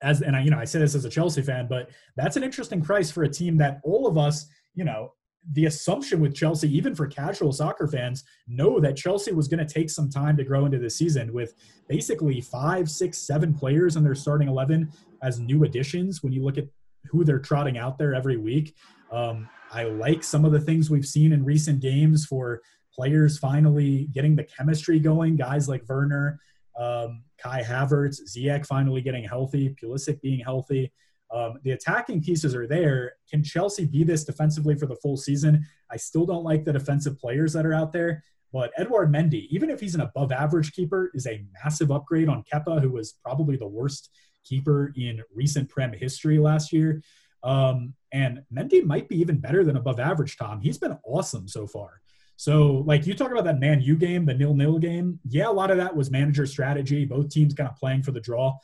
as 0.06 0.22
and 0.22 0.36
I 0.36 0.42
you 0.42 0.52
know, 0.52 0.60
I 0.60 0.66
say 0.66 0.80
this 0.80 0.96
as 0.96 1.04
a 1.04 1.10
Chelsea 1.10 1.42
fan, 1.42 1.68
but 1.68 1.90
that's 2.16 2.38
an 2.38 2.44
interesting 2.44 2.82
price 2.82 3.12
for 3.12 3.24
a 3.24 3.30
team 3.30 3.58
that 3.58 3.82
all 3.84 4.08
of 4.08 4.18
us, 4.18 4.48
you 4.76 4.86
know, 4.86 5.14
the 5.54 5.66
assumption 5.66 6.20
with 6.20 6.34
Chelsea, 6.34 6.76
even 6.76 6.96
for 6.96 7.08
casual 7.08 7.52
soccer 7.52 7.88
fans, 7.88 8.24
know 8.48 8.80
that 8.80 8.96
Chelsea 8.96 9.32
was 9.32 9.48
going 9.48 9.66
to 9.66 9.74
take 9.74 9.90
some 9.90 10.10
time 10.10 10.38
to 10.38 10.44
grow 10.44 10.66
into 10.66 10.80
the 10.80 10.90
season 10.90 11.34
with 11.34 11.54
basically 11.88 12.42
five, 12.42 12.90
six, 12.90 13.18
seven 13.18 13.54
players 13.54 13.96
in 13.96 14.04
their 14.04 14.16
starting 14.16 14.48
11 14.48 14.92
as 15.22 15.40
new 15.40 15.64
additions. 15.64 16.24
When 16.24 16.34
you 16.34 16.44
look 16.44 16.58
at 16.58 16.66
who 17.06 17.24
they're 17.24 17.40
trotting 17.40 17.78
out 17.78 17.98
there 17.98 18.16
every 18.16 18.38
week, 18.38 18.76
um, 19.12 19.48
I 19.72 19.84
like 19.84 20.24
some 20.24 20.46
of 20.46 20.52
the 20.52 20.60
things 20.60 20.90
we've 20.90 21.06
seen 21.06 21.32
in 21.32 21.44
recent 21.46 21.80
games 21.80 22.26
for 22.26 22.62
players 22.94 23.38
finally 23.38 24.08
getting 24.14 24.36
the 24.36 24.44
chemistry 24.44 25.00
going. 25.00 25.36
Guys 25.36 25.70
like 25.70 25.84
Werner, 25.88 26.40
um, 26.78 27.24
Kai 27.38 27.62
Havertz, 27.62 28.20
Ziyech 28.30 28.66
finally 28.66 29.02
getting 29.02 29.24
healthy, 29.24 29.76
Pulisic 29.82 30.22
being 30.22 30.40
healthy. 30.40 30.92
Um, 31.34 31.60
the 31.64 31.72
attacking 31.72 32.22
pieces 32.22 32.54
are 32.56 32.68
there. 32.68 33.14
Can 33.30 33.44
Chelsea 33.44 33.86
be 33.86 34.04
this 34.04 34.24
defensively 34.24 34.76
for 34.76 34.86
the 34.86 34.96
full 34.96 35.18
season? 35.18 35.66
I 35.92 35.98
still 35.98 36.26
don't 36.26 36.44
like 36.44 36.66
the 36.66 36.74
defensive 36.74 37.18
players 37.18 37.54
that 37.54 37.66
are 37.66 37.74
out 37.74 37.92
there. 37.92 38.24
But 38.54 38.72
Edouard 38.78 39.12
Mendy, 39.12 39.48
even 39.50 39.70
if 39.70 39.80
he's 39.80 39.96
an 39.96 40.02
above 40.02 40.32
average 40.32 40.72
keeper, 40.72 41.12
is 41.14 41.28
a 41.28 41.44
massive 41.64 41.92
upgrade 41.92 42.30
on 42.30 42.44
Kepa, 42.44 42.82
who 42.82 42.92
was 42.92 43.16
probably 43.24 43.58
the 43.58 43.68
worst 43.68 44.12
keeper 44.46 44.94
in 44.96 45.22
recent 45.34 45.68
Prem 45.68 45.92
history 45.92 46.38
last 46.38 46.72
year. 46.72 47.02
Um, 47.44 47.94
and 48.14 48.44
Mendy 48.54 48.84
might 48.84 49.10
be 49.10 49.20
even 49.20 49.40
better 49.40 49.64
than 49.64 49.76
above 49.76 50.00
average, 50.00 50.38
Tom. 50.38 50.62
He's 50.62 50.78
been 50.78 50.98
awesome 51.04 51.48
so 51.48 51.68
far. 51.68 52.02
So, 52.38 52.84
like 52.86 53.08
you 53.08 53.14
talk 53.14 53.32
about 53.32 53.46
that 53.46 53.60
Man 53.60 53.82
U 53.82 53.96
game, 53.96 54.26
the 54.26 54.34
nil 54.34 54.54
nil 54.54 54.78
game. 54.78 55.20
Yeah, 55.28 55.50
a 55.50 55.52
lot 55.52 55.72
of 55.72 55.78
that 55.78 55.96
was 55.96 56.12
manager 56.12 56.46
strategy. 56.46 57.06
Both 57.06 57.30
teams 57.30 57.54
kind 57.54 57.70
of 57.70 57.78
playing 57.78 58.04
for 58.04 58.12
the 58.12 58.20
draw. 58.20 58.58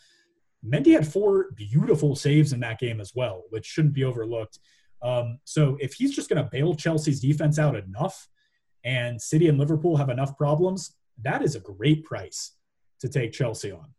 Mendy 0.65 0.93
had 0.93 1.07
four 1.07 1.52
beautiful 1.56 2.15
saves 2.15 2.53
in 2.53 2.60
that 2.60 2.80
game 2.80 2.99
as 2.99 3.14
well, 3.15 3.43
which 3.49 3.65
shouldn't 3.65 3.93
be 3.93 4.03
overlooked. 4.03 4.60
Um, 5.02 5.39
so, 5.45 5.77
if 5.80 5.93
he's 5.93 6.15
just 6.15 6.30
going 6.30 6.43
to 6.43 6.49
bail 6.52 6.76
Chelsea's 6.76 7.22
defense 7.22 7.57
out 7.57 7.76
enough, 7.76 8.27
and 8.84 9.22
City 9.22 9.48
and 9.48 9.57
Liverpool 9.57 9.98
have 9.98 10.10
enough 10.10 10.38
problems, 10.38 10.95
that 11.22 11.41
is 11.41 11.56
a 11.56 11.60
great 11.60 12.03
price 12.03 12.56
to 12.99 13.10
take 13.10 13.31
Chelsea 13.31 13.72
on. 13.72 13.93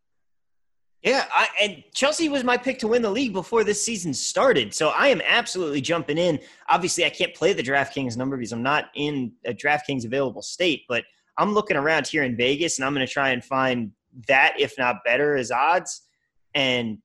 Yeah, 1.03 1.27
I, 1.35 1.49
and 1.61 1.83
Chelsea 1.93 2.29
was 2.29 2.45
my 2.45 2.57
pick 2.57 2.79
to 2.79 2.89
win 2.89 3.03
the 3.03 3.11
league 3.11 3.33
before 3.33 3.65
this 3.65 3.85
season 3.85 4.15
started. 4.15 4.73
So 4.73 4.91
I 4.91 5.09
am 5.09 5.20
absolutely 5.27 5.81
jumping 5.81 6.16
in. 6.16 6.39
Obviously, 6.69 7.05
I 7.05 7.11
can't 7.11 7.35
play 7.35 7.53
the 7.53 7.62
DraftKings 7.62 8.16
number 8.16 8.37
because 8.37 8.53
I'm 8.53 8.62
not 8.62 8.87
in 8.95 9.33
a 9.45 9.53
DraftKings 9.53 10.05
available 10.05 10.43
state, 10.43 10.85
but 10.89 11.03
I'm 11.39 11.55
looking 11.55 11.77
around 11.77 12.07
here 12.07 12.23
in 12.23 12.37
Vegas 12.37 12.79
and 12.79 12.85
I'm 12.85 12.95
going 12.95 13.05
to 13.05 13.12
try 13.12 13.31
and 13.31 13.45
find 13.45 13.91
that, 14.29 14.55
if 14.61 14.74
not 14.79 14.97
better, 15.05 15.35
as 15.35 15.51
odds. 15.51 16.03
And 16.55 16.99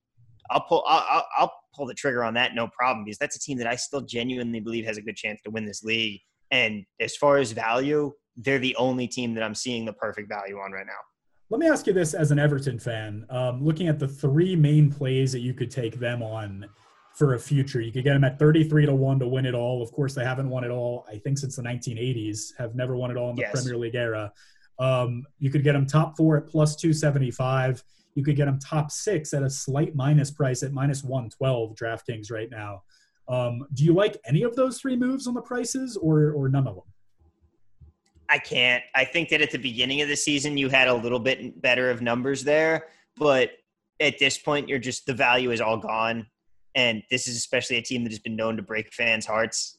I'll 0.48 0.60
pull, 0.60 0.84
I'll, 0.86 1.26
I'll 1.36 1.52
pull 1.74 1.86
the 1.86 1.94
trigger 1.94 2.22
on 2.22 2.34
that, 2.34 2.54
no 2.54 2.68
problem, 2.68 3.04
because 3.04 3.18
that's 3.18 3.34
a 3.34 3.40
team 3.40 3.58
that 3.58 3.66
I 3.66 3.74
still 3.74 4.02
genuinely 4.02 4.60
believe 4.60 4.84
has 4.84 4.96
a 4.96 5.02
good 5.02 5.16
chance 5.16 5.40
to 5.42 5.50
win 5.50 5.64
this 5.64 5.82
league. 5.82 6.20
And 6.52 6.84
as 7.00 7.16
far 7.16 7.38
as 7.38 7.50
value, 7.50 8.12
they're 8.36 8.60
the 8.60 8.76
only 8.76 9.08
team 9.08 9.34
that 9.34 9.42
I'm 9.42 9.56
seeing 9.56 9.84
the 9.84 9.92
perfect 9.92 10.28
value 10.28 10.58
on 10.58 10.70
right 10.70 10.86
now. 10.86 10.92
Let 11.50 11.60
me 11.60 11.68
ask 11.68 11.86
you 11.86 11.94
this 11.94 12.12
as 12.12 12.30
an 12.30 12.38
Everton 12.38 12.78
fan, 12.78 13.24
um, 13.30 13.64
looking 13.64 13.88
at 13.88 13.98
the 13.98 14.06
three 14.06 14.54
main 14.54 14.92
plays 14.92 15.32
that 15.32 15.40
you 15.40 15.54
could 15.54 15.70
take 15.70 15.98
them 15.98 16.22
on 16.22 16.68
for 17.14 17.34
a 17.34 17.38
future. 17.38 17.80
You 17.80 17.90
could 17.90 18.04
get 18.04 18.12
them 18.12 18.24
at 18.24 18.38
33 18.38 18.84
to 18.86 18.94
1 18.94 19.18
to 19.20 19.28
win 19.28 19.46
it 19.46 19.54
all. 19.54 19.82
Of 19.82 19.90
course, 19.90 20.14
they 20.14 20.24
haven't 20.24 20.50
won 20.50 20.62
it 20.62 20.70
all, 20.70 21.06
I 21.08 21.16
think, 21.16 21.38
since 21.38 21.56
the 21.56 21.62
1980s, 21.62 22.56
have 22.58 22.74
never 22.74 22.96
won 22.96 23.10
it 23.10 23.16
all 23.16 23.30
in 23.30 23.36
the 23.36 23.42
yes. 23.42 23.52
Premier 23.52 23.78
League 23.78 23.94
era. 23.94 24.30
Um, 24.78 25.24
you 25.38 25.50
could 25.50 25.64
get 25.64 25.72
them 25.72 25.86
top 25.86 26.16
four 26.18 26.36
at 26.36 26.46
plus 26.46 26.76
275. 26.76 27.82
You 28.14 28.22
could 28.22 28.36
get 28.36 28.44
them 28.44 28.58
top 28.58 28.90
six 28.90 29.32
at 29.32 29.42
a 29.42 29.48
slight 29.48 29.94
minus 29.94 30.30
price 30.30 30.62
at 30.62 30.72
minus 30.72 31.02
112 31.02 31.74
DraftKings 31.74 32.30
right 32.30 32.50
now. 32.50 32.82
Um, 33.26 33.66
do 33.72 33.84
you 33.84 33.94
like 33.94 34.18
any 34.26 34.42
of 34.42 34.54
those 34.54 34.80
three 34.80 34.96
moves 34.96 35.26
on 35.26 35.34
the 35.34 35.42
prices 35.42 35.96
or, 35.96 36.32
or 36.32 36.48
none 36.48 36.66
of 36.66 36.74
them? 36.74 36.84
I 38.28 38.38
can't. 38.38 38.82
I 38.94 39.04
think 39.04 39.30
that 39.30 39.40
at 39.40 39.50
the 39.50 39.58
beginning 39.58 40.02
of 40.02 40.08
the 40.08 40.16
season 40.16 40.58
you 40.58 40.68
had 40.68 40.88
a 40.88 40.94
little 40.94 41.18
bit 41.18 41.60
better 41.60 41.90
of 41.90 42.02
numbers 42.02 42.44
there, 42.44 42.86
but 43.16 43.50
at 44.00 44.18
this 44.18 44.38
point 44.38 44.68
you're 44.68 44.78
just 44.78 45.06
the 45.06 45.14
value 45.14 45.50
is 45.50 45.60
all 45.60 45.78
gone. 45.78 46.26
And 46.74 47.02
this 47.10 47.26
is 47.26 47.36
especially 47.36 47.76
a 47.76 47.82
team 47.82 48.04
that 48.04 48.12
has 48.12 48.18
been 48.18 48.36
known 48.36 48.56
to 48.56 48.62
break 48.62 48.92
fans' 48.92 49.26
hearts. 49.26 49.78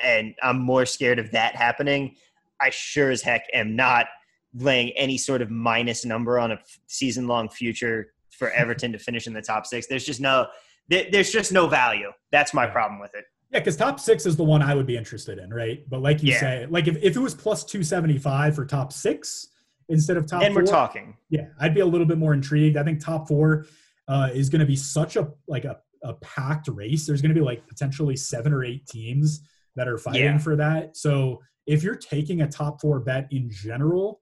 And 0.00 0.34
I'm 0.42 0.60
more 0.60 0.86
scared 0.86 1.18
of 1.18 1.32
that 1.32 1.56
happening. 1.56 2.14
I 2.60 2.70
sure 2.70 3.10
as 3.10 3.22
heck 3.22 3.44
am 3.52 3.76
not 3.76 4.06
laying 4.54 4.90
any 4.90 5.18
sort 5.18 5.42
of 5.42 5.50
minus 5.50 6.04
number 6.04 6.38
on 6.38 6.52
a 6.52 6.58
season 6.86 7.26
long 7.26 7.48
future 7.48 8.12
for 8.30 8.50
Everton 8.50 8.92
to 8.92 8.98
finish 8.98 9.26
in 9.26 9.32
the 9.32 9.42
top 9.42 9.66
six. 9.66 9.86
There's 9.86 10.04
just 10.04 10.20
no 10.20 10.46
there's 10.88 11.30
just 11.30 11.52
no 11.52 11.66
value. 11.66 12.10
That's 12.32 12.54
my 12.54 12.66
problem 12.66 12.98
with 12.98 13.14
it. 13.14 13.24
Yeah, 13.50 13.60
because 13.60 13.76
top 13.76 13.98
six 13.98 14.26
is 14.26 14.36
the 14.36 14.44
one 14.44 14.62
I 14.62 14.74
would 14.74 14.86
be 14.86 14.96
interested 14.96 15.38
in, 15.38 15.52
right? 15.52 15.82
But 15.88 16.02
like 16.02 16.22
you 16.22 16.32
yeah. 16.32 16.40
say, 16.40 16.66
like 16.68 16.86
if, 16.86 16.96
if 16.98 17.16
it 17.16 17.20
was 17.20 17.34
plus 17.34 17.64
275 17.64 18.54
for 18.54 18.66
top 18.66 18.92
six 18.92 19.48
instead 19.88 20.16
of 20.16 20.26
top 20.26 20.42
and 20.42 20.54
we 20.54 20.62
we're 20.62 20.66
talking. 20.66 21.16
Yeah, 21.30 21.46
I'd 21.58 21.74
be 21.74 21.80
a 21.80 21.86
little 21.86 22.06
bit 22.06 22.18
more 22.18 22.34
intrigued. 22.34 22.76
I 22.76 22.84
think 22.84 23.02
top 23.02 23.26
four 23.26 23.66
uh, 24.06 24.30
is 24.32 24.48
going 24.48 24.60
to 24.60 24.66
be 24.66 24.76
such 24.76 25.16
a 25.16 25.28
like 25.46 25.64
a, 25.64 25.78
a 26.02 26.14
packed 26.14 26.68
race. 26.68 27.06
There's 27.06 27.22
going 27.22 27.34
to 27.34 27.40
be 27.40 27.44
like 27.44 27.66
potentially 27.66 28.16
seven 28.16 28.52
or 28.52 28.64
eight 28.64 28.86
teams 28.86 29.40
that 29.76 29.88
are 29.88 29.98
fighting 29.98 30.22
yeah. 30.22 30.38
for 30.38 30.56
that. 30.56 30.96
So 30.96 31.40
if 31.66 31.82
you're 31.82 31.96
taking 31.96 32.42
a 32.42 32.48
top 32.48 32.80
four 32.80 33.00
bet 33.00 33.28
in 33.30 33.48
general, 33.50 34.20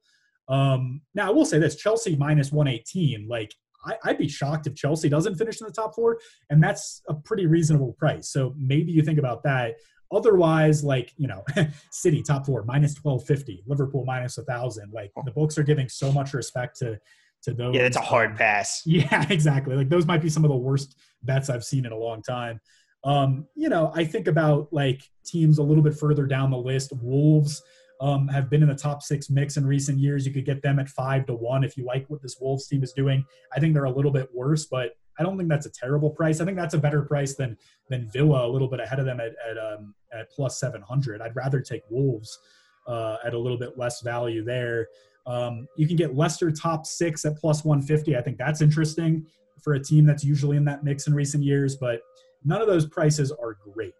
um, 0.49 1.01
now 1.15 1.29
I 1.29 1.31
will 1.31 1.45
say 1.45 1.59
this: 1.59 1.77
Chelsea 1.77 2.17
minus 2.17 2.53
118, 2.53 3.27
like 3.29 3.53
I, 3.87 3.97
would 4.09 4.19
be 4.19 4.29
shocked 4.29 4.67
if 4.67 4.75
Chelsea 4.75 5.09
doesn't 5.09 5.37
finish 5.37 5.61
in 5.61 5.67
the 5.67 5.73
top 5.73 5.95
four, 5.95 6.19
and 6.51 6.63
that's 6.63 7.03
a 7.09 7.15
pretty 7.15 7.47
reasonable 7.47 7.93
price. 7.95 8.29
So 8.29 8.55
maybe 8.59 8.93
you 8.93 9.03
think 9.03 9.19
about 9.19 9.43
that. 9.45 9.77
Otherwise, 10.13 10.85
like 10.85 11.13
you 11.17 11.27
know, 11.27 11.45
City 11.91 12.23
top 12.23 12.47
four 12.47 12.65
minus 12.65 12.95
twelve 12.95 13.25
fifty, 13.25 13.63
Liverpool 13.67 14.05
minus 14.05 14.39
a 14.39 14.45
thousand. 14.45 14.93
Like 14.93 15.11
the 15.25 15.33
books 15.33 15.59
are 15.59 15.63
giving 15.63 15.89
so 15.89 16.13
much 16.13 16.33
respect 16.35 16.79
to 16.79 16.99
to 17.43 17.55
those. 17.55 17.75
Yeah, 17.75 17.83
it's 17.83 17.97
a 17.97 18.01
hard 18.01 18.37
pass. 18.37 18.83
Yeah, 18.87 19.27
exactly. 19.31 19.75
Like 19.75 19.89
those 19.89 20.07
might 20.07 20.23
be 20.23 20.29
some 20.29 20.45
of 20.45 20.51
the 20.51 20.57
worst 20.57 20.97
bets 21.23 21.51
I've 21.51 21.65
seen 21.65 21.87
in 21.87 21.93
a 21.93 21.97
long 21.97 22.23
time. 22.23 22.61
Um, 23.05 23.47
you 23.55 23.69
know, 23.69 23.93
I 23.95 24.05
think 24.05 24.27
about 24.27 24.73
like 24.73 25.03
teams 25.25 25.59
a 25.59 25.63
little 25.63 25.83
bit 25.83 25.95
further 25.97 26.27
down 26.27 26.51
the 26.51 26.57
list. 26.57 26.93
Wolves 27.01 27.63
um, 28.01 28.29
have 28.29 28.51
been 28.51 28.63
in 28.63 28.69
the 28.69 28.75
top 28.75 29.03
six 29.03 29.31
mix 29.31 29.57
in 29.57 29.67
recent 29.67 29.99
years. 29.99 30.27
You 30.27 30.33
could 30.33 30.45
get 30.45 30.63
them 30.63 30.79
at 30.79 30.89
five 30.89 31.27
to 31.27 31.35
one 31.35 31.65
if 31.65 31.77
you 31.77 31.85
like 31.85 32.09
what 32.09 32.23
this 32.23 32.37
Wolves 32.41 32.67
team 32.67 32.83
is 32.83 32.93
doing. 32.93 33.25
I 33.55 33.61
think 33.61 33.75
they're 33.75 33.85
a 33.85 33.91
little 33.91 34.11
bit 34.11 34.29
worse, 34.35 34.67
but 34.67 34.97
I 35.19 35.23
don't 35.23 35.37
think 35.37 35.49
that's 35.49 35.67
a 35.67 35.71
terrible 35.71 36.11
price. 36.11 36.41
I 36.41 36.45
think 36.45 36.57
that's 36.57 36.75
a 36.75 36.79
better 36.79 37.03
price 37.03 37.35
than 37.35 37.57
than 37.89 38.11
Villa, 38.13 38.47
a 38.47 38.51
little 38.51 38.69
bit 38.69 38.81
ahead 38.81 38.99
of 38.99 39.07
them 39.07 39.21
at 39.21 39.35
at, 39.49 39.59
um, 39.59 39.95
at 40.13 40.31
plus 40.31 40.61
seven 40.61 40.83
hundred. 40.83 41.23
I'd 41.23 41.35
rather 41.37 41.61
take 41.61 41.83
Wolves 41.91 42.39
uh, 42.87 43.17
at 43.25 43.35
a 43.35 43.39
little 43.39 43.59
bit 43.59 43.79
less 43.79 44.03
value 44.03 44.45
there. 44.45 44.89
Um, 45.27 45.67
you 45.77 45.87
can 45.89 45.97
get 45.97 46.15
Leicester 46.15 46.51
top 46.51 46.87
six 46.87 47.25
at 47.25 47.37
plus 47.39 47.65
one 47.65 47.81
fifty. 47.81 48.17
I 48.17 48.23
think 48.23 48.37
that's 48.37 48.61
interesting 48.61 49.27
for 49.63 49.75
a 49.75 49.83
team 49.83 50.05
that's 50.05 50.23
usually 50.23 50.57
in 50.57 50.65
that 50.67 50.85
mix 50.85 51.07
in 51.07 51.15
recent 51.15 51.43
years, 51.43 51.77
but 51.77 52.01
none 52.45 52.61
of 52.61 52.69
those 52.69 52.87
prices 52.87 53.33
are 53.33 53.57
great. 53.73 53.95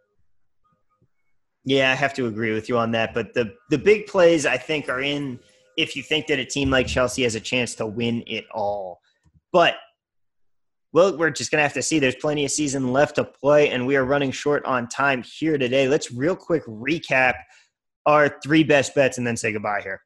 Yeah, 1.67 1.91
I 1.91 1.97
have 1.97 2.15
to 2.15 2.27
agree 2.27 2.53
with 2.55 2.69
you 2.69 2.79
on 2.79 2.93
that. 2.93 3.13
But 3.13 3.35
the 3.35 3.53
the 3.71 3.77
big 3.77 4.07
plays 4.07 4.47
I 4.47 4.57
think 4.57 4.89
are 4.89 5.01
in 5.01 5.41
if 5.77 5.97
you 5.97 6.03
think 6.03 6.29
that 6.29 6.39
a 6.39 6.45
team 6.45 6.71
like 6.71 6.87
Chelsea 6.87 7.25
has 7.25 7.35
a 7.35 7.41
chance 7.41 7.75
to 7.75 7.87
win 7.87 8.23
it 8.27 8.47
all. 8.55 9.01
But 9.53 9.75
well, 10.93 11.19
we're 11.19 11.31
just 11.31 11.51
gonna 11.51 11.65
have 11.65 11.75
to 11.75 11.83
see. 11.83 11.99
There's 11.99 12.15
plenty 12.15 12.45
of 12.45 12.53
season 12.53 12.93
left 12.93 13.17
to 13.17 13.25
play, 13.25 13.71
and 13.71 13.85
we 13.85 13.97
are 13.97 14.05
running 14.05 14.31
short 14.31 14.65
on 14.65 14.89
time 14.89 15.25
here 15.25 15.59
today. 15.59 15.89
Let's 15.89 16.13
real 16.13 16.37
quick 16.37 16.65
recap 16.67 17.35
our 18.07 18.39
three 18.45 18.63
best 18.63 18.95
bets 18.95 19.19
and 19.19 19.27
then 19.27 19.37
say 19.37 19.53
goodbye 19.53 19.81
here. 19.83 20.01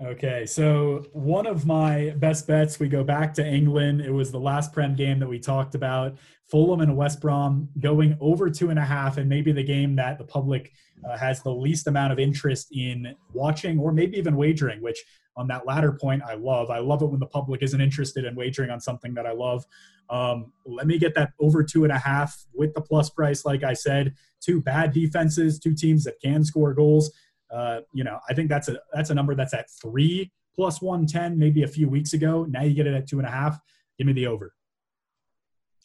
Okay, 0.00 0.46
so 0.46 1.04
one 1.12 1.44
of 1.44 1.66
my 1.66 2.10
best 2.18 2.46
bets, 2.46 2.78
we 2.78 2.88
go 2.88 3.02
back 3.02 3.34
to 3.34 3.44
England. 3.44 4.00
It 4.00 4.12
was 4.12 4.30
the 4.30 4.38
last 4.38 4.72
Prem 4.72 4.94
game 4.94 5.18
that 5.18 5.28
we 5.28 5.40
talked 5.40 5.74
about. 5.74 6.16
Fulham 6.46 6.80
and 6.80 6.96
West 6.96 7.20
Brom 7.20 7.68
going 7.80 8.16
over 8.20 8.48
two 8.48 8.70
and 8.70 8.78
a 8.78 8.84
half, 8.84 9.18
and 9.18 9.28
maybe 9.28 9.50
the 9.50 9.64
game 9.64 9.96
that 9.96 10.16
the 10.16 10.24
public 10.24 10.72
uh, 11.04 11.18
has 11.18 11.42
the 11.42 11.50
least 11.50 11.88
amount 11.88 12.12
of 12.12 12.20
interest 12.20 12.68
in 12.70 13.12
watching 13.32 13.80
or 13.80 13.90
maybe 13.90 14.16
even 14.16 14.36
wagering, 14.36 14.80
which 14.82 15.02
on 15.36 15.48
that 15.48 15.66
latter 15.66 15.92
point, 15.92 16.22
I 16.22 16.34
love. 16.34 16.70
I 16.70 16.78
love 16.78 17.02
it 17.02 17.06
when 17.06 17.20
the 17.20 17.26
public 17.26 17.62
isn't 17.62 17.80
interested 17.80 18.24
in 18.24 18.36
wagering 18.36 18.70
on 18.70 18.80
something 18.80 19.14
that 19.14 19.26
I 19.26 19.32
love. 19.32 19.64
Um, 20.10 20.52
let 20.64 20.86
me 20.86 20.98
get 20.98 21.14
that 21.16 21.32
over 21.40 21.64
two 21.64 21.82
and 21.84 21.92
a 21.92 21.98
half 21.98 22.44
with 22.54 22.72
the 22.74 22.80
plus 22.80 23.10
price. 23.10 23.44
Like 23.44 23.64
I 23.64 23.72
said, 23.72 24.14
two 24.40 24.60
bad 24.60 24.92
defenses, 24.92 25.58
two 25.58 25.74
teams 25.74 26.04
that 26.04 26.20
can 26.20 26.44
score 26.44 26.72
goals. 26.72 27.10
Uh, 27.50 27.80
you 27.92 28.04
know, 28.04 28.18
I 28.28 28.34
think 28.34 28.48
that's 28.48 28.68
a 28.68 28.78
that's 28.92 29.10
a 29.10 29.14
number 29.14 29.34
that's 29.34 29.54
at 29.54 29.70
three 29.70 30.30
plus 30.54 30.82
one 30.82 31.06
ten 31.06 31.38
maybe 31.38 31.62
a 31.62 31.68
few 31.68 31.88
weeks 31.88 32.12
ago. 32.12 32.44
Now 32.48 32.62
you 32.62 32.74
get 32.74 32.86
it 32.86 32.94
at 32.94 33.06
two 33.06 33.18
and 33.18 33.26
a 33.26 33.30
half. 33.30 33.58
Give 33.96 34.06
me 34.06 34.12
the 34.12 34.26
over. 34.26 34.54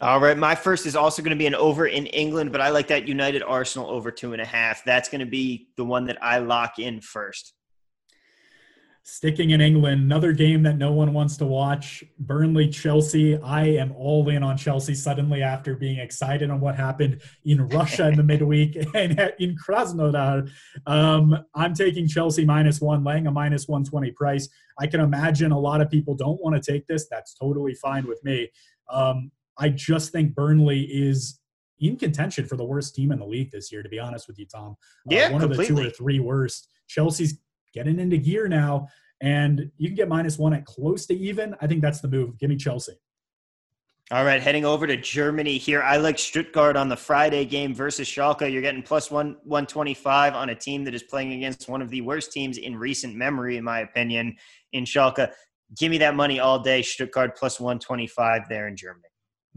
All 0.02 0.20
right, 0.20 0.38
my 0.38 0.56
first 0.56 0.86
is 0.86 0.96
also 0.96 1.22
going 1.22 1.32
to 1.32 1.38
be 1.38 1.46
an 1.48 1.56
over 1.56 1.86
in 1.86 2.08
England, 2.08 2.52
but 2.52 2.60
I 2.60 2.70
like 2.70 2.88
that 2.88 3.08
United 3.08 3.42
Arsenal 3.42 3.90
over 3.90 4.12
two 4.12 4.34
and 4.34 4.42
a 4.42 4.46
half. 4.46 4.84
That's 4.84 5.08
going 5.08 5.20
to 5.20 5.26
be 5.26 5.70
the 5.78 5.86
one 5.86 6.06
that 6.06 6.18
I 6.22 6.40
lock 6.40 6.78
in 6.78 7.00
first. 7.00 7.54
Sticking 9.06 9.50
in 9.50 9.60
England, 9.60 10.02
another 10.02 10.32
game 10.32 10.64
that 10.64 10.78
no 10.78 10.94
one 10.94 11.12
wants 11.12 11.36
to 11.36 11.46
watch 11.46 12.06
Burnley 12.20 12.70
Chelsea. 12.70 13.38
I 13.38 13.66
am 13.66 13.92
all 13.98 14.30
in 14.30 14.44
on 14.44 14.56
Chelsea 14.56 14.96
suddenly 14.96 15.44
after 15.44 15.76
being 15.76 16.00
excited 16.00 16.50
on 16.50 16.62
what 16.62 16.78
happened 16.78 17.22
in 17.44 17.68
Russia 17.68 18.08
in 18.08 18.16
the 18.16 18.24
midweek 18.34 18.78
and 18.96 19.20
in 19.40 19.58
Krasnodar. 19.58 20.50
Um, 20.86 21.38
I'm 21.54 21.74
taking 21.74 22.08
Chelsea 22.08 22.46
minus 22.46 22.80
one, 22.80 23.04
laying 23.04 23.28
a 23.28 23.32
minus 23.32 23.68
120 23.68 24.12
price. 24.12 24.48
I 24.80 24.88
can 24.88 25.02
imagine 25.02 25.52
a 25.52 25.60
lot 25.60 25.82
of 25.82 25.90
people 25.90 26.16
don't 26.16 26.42
want 26.42 26.56
to 26.56 26.72
take 26.72 26.88
this. 26.88 27.08
That's 27.12 27.34
totally 27.34 27.74
fine 27.74 28.08
with 28.08 28.24
me. 28.24 28.50
Um, 28.90 29.32
I 29.58 29.68
just 29.68 30.14
think 30.14 30.34
Burnley 30.34 30.84
is 30.84 31.42
in 31.80 31.98
contention 31.98 32.46
for 32.46 32.56
the 32.56 32.64
worst 32.64 32.96
team 32.96 33.12
in 33.12 33.20
the 33.20 33.26
league 33.26 33.52
this 33.52 33.70
year, 33.70 33.84
to 33.84 33.90
be 33.90 34.00
honest 34.00 34.30
with 34.30 34.40
you, 34.40 34.46
Tom. 34.46 34.78
Uh, 35.12 35.16
yeah, 35.16 35.30
one 35.30 35.42
completely. 35.42 35.66
of 35.66 35.76
the 35.76 35.82
two 35.82 35.88
or 35.88 35.92
three 35.92 36.20
worst. 36.22 36.70
Chelsea's 36.88 37.38
getting 37.74 38.00
into 38.00 38.18
gear 38.18 38.48
now, 38.48 38.88
and 39.22 39.72
you 39.78 39.88
can 39.88 39.96
get 39.96 40.08
minus 40.08 40.38
one 40.38 40.54
at 40.54 40.66
close 40.66 41.06
to 41.08 41.14
even. 41.14 41.56
I 41.62 41.68
think 41.68 41.82
that's 41.82 42.02
the 42.02 42.08
move. 42.08 42.38
Give 42.38 42.50
me 42.50 42.58
Chelsea. 42.58 42.94
All 44.12 44.26
right, 44.26 44.42
heading 44.42 44.66
over 44.66 44.86
to 44.86 44.98
Germany 44.98 45.58
here. 45.58 45.82
I 45.82 45.98
like 45.98 46.20
Stuttgart 46.20 46.76
on 46.76 46.90
the 46.90 46.96
Friday 46.96 47.46
game 47.46 47.74
versus 47.74 48.08
Schalke. 48.08 48.52
You're 48.52 48.62
getting 48.62 48.84
plus 48.84 49.10
one 49.10 49.38
one 49.44 49.66
twenty 49.66 49.94
five 49.94 50.36
on 50.36 50.50
a 50.50 50.56
team 50.56 50.84
that 50.84 50.94
is 50.94 51.04
playing 51.04 51.34
against 51.34 51.70
one 51.70 51.82
of 51.82 51.90
the 51.90 52.02
worst 52.02 52.32
teams 52.32 52.58
in 52.58 52.76
recent 52.76 53.16
memory, 53.16 53.58
in 53.58 53.64
my 53.64 53.80
opinion, 53.80 54.36
in 54.74 54.84
Schalke. 54.84 55.32
Give 55.80 55.90
me 55.90 55.98
that 56.00 56.16
money 56.16 56.40
all 56.40 56.60
day. 56.60 56.82
Stuttgart 56.82 57.38
plus 57.38 57.60
one 57.60 57.80
twenty 57.80 58.06
five 58.06 58.42
there 58.50 58.68
in 58.68 58.76
Germany. 58.76 59.08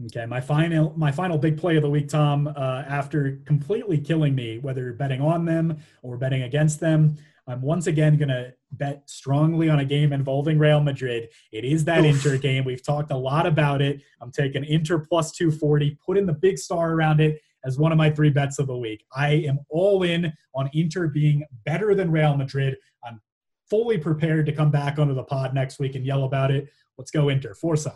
Okay, 0.05 0.25
my 0.25 0.39
final 0.39 0.93
my 0.95 1.11
final 1.11 1.37
big 1.37 1.57
play 1.57 1.75
of 1.75 1.83
the 1.83 1.89
week, 1.89 2.07
Tom. 2.07 2.47
Uh, 2.47 2.83
after 2.87 3.41
completely 3.45 3.99
killing 3.99 4.33
me, 4.33 4.59
whether 4.59 4.93
betting 4.93 5.21
on 5.21 5.43
them 5.43 5.77
or 6.03 6.17
betting 6.17 6.43
against 6.43 6.79
them, 6.79 7.17
I'm 7.47 7.61
once 7.61 7.87
again 7.87 8.17
going 8.17 8.29
to 8.29 8.53
bet 8.73 9.09
strongly 9.09 9.69
on 9.69 9.79
a 9.79 9.85
game 9.85 10.11
involving 10.11 10.59
Real 10.59 10.81
Madrid. 10.81 11.29
It 11.51 11.63
is 11.63 11.85
that 11.85 12.03
Oof. 12.03 12.15
Inter 12.15 12.37
game. 12.37 12.65
We've 12.65 12.83
talked 12.83 13.11
a 13.11 13.17
lot 13.17 13.45
about 13.45 13.81
it. 13.81 14.01
I'm 14.19 14.31
taking 14.31 14.65
Inter 14.65 14.99
plus 14.99 15.31
240, 15.31 15.97
put 16.05 16.17
in 16.17 16.25
the 16.25 16.33
big 16.33 16.57
star 16.57 16.91
around 16.91 17.21
it 17.21 17.39
as 17.63 17.77
one 17.77 17.91
of 17.91 17.97
my 17.97 18.09
three 18.09 18.29
bets 18.29 18.59
of 18.59 18.67
the 18.67 18.77
week. 18.77 19.05
I 19.15 19.29
am 19.29 19.59
all 19.69 20.03
in 20.03 20.33
on 20.53 20.69
Inter 20.73 21.07
being 21.07 21.43
better 21.65 21.95
than 21.95 22.11
Real 22.11 22.35
Madrid. 22.35 22.75
I'm 23.05 23.21
fully 23.69 23.97
prepared 23.97 24.45
to 24.47 24.51
come 24.51 24.71
back 24.71 24.99
onto 24.99 25.13
the 25.13 25.23
pod 25.23 25.53
next 25.53 25.79
week 25.79 25.95
and 25.95 26.05
yell 26.05 26.25
about 26.25 26.51
it. 26.51 26.69
Let's 26.97 27.11
go 27.11 27.29
Inter. 27.29 27.53
Forza. 27.53 27.93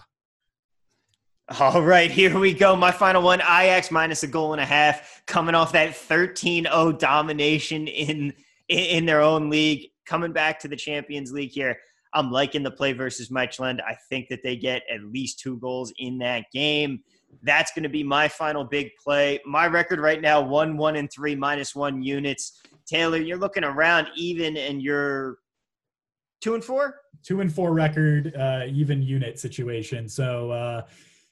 All 1.59 1.81
right, 1.81 2.09
here 2.09 2.39
we 2.39 2.53
go. 2.53 2.77
My 2.77 2.91
final 2.91 3.21
one 3.21 3.41
Ajax 3.41 3.91
minus 3.91 4.23
a 4.23 4.27
goal 4.27 4.53
and 4.53 4.61
a 4.61 4.65
half, 4.65 5.21
coming 5.27 5.53
off 5.53 5.73
that 5.73 5.95
13 5.95 6.63
0 6.63 6.93
domination 6.93 7.87
in 7.87 8.33
in 8.71 9.05
their 9.05 9.21
own 9.21 9.49
league, 9.49 9.89
coming 10.05 10.31
back 10.31 10.59
to 10.59 10.67
the 10.67 10.75
Champions 10.75 11.31
League 11.31 11.51
here. 11.51 11.77
I'm 12.13 12.31
liking 12.31 12.63
the 12.63 12.71
play 12.71 12.93
versus 12.93 13.29
Midtjylland. 13.29 13.81
I 13.81 13.95
think 14.09 14.27
that 14.29 14.43
they 14.43 14.55
get 14.55 14.83
at 14.93 15.01
least 15.03 15.39
two 15.39 15.57
goals 15.57 15.93
in 15.97 16.17
that 16.19 16.45
game. 16.53 17.01
That's 17.43 17.71
going 17.71 17.83
to 17.83 17.89
be 17.89 18.03
my 18.03 18.27
final 18.27 18.65
big 18.65 18.91
play. 19.01 19.39
My 19.45 19.67
record 19.67 19.99
right 19.99 20.19
now, 20.19 20.41
one, 20.41 20.75
one, 20.75 20.97
and 20.97 21.09
three, 21.11 21.35
minus 21.35 21.73
one 21.73 22.03
units. 22.03 22.61
Taylor, 22.85 23.17
you're 23.17 23.37
looking 23.37 23.63
around 23.63 24.07
even, 24.17 24.57
and 24.57 24.81
you're 24.81 25.37
two 26.41 26.55
and 26.55 26.63
four. 26.63 26.95
Two 27.23 27.39
and 27.39 27.53
four 27.53 27.71
record, 27.73 28.35
uh, 28.35 28.63
even 28.67 29.01
unit 29.01 29.39
situation. 29.39 30.09
So, 30.09 30.51
uh, 30.51 30.81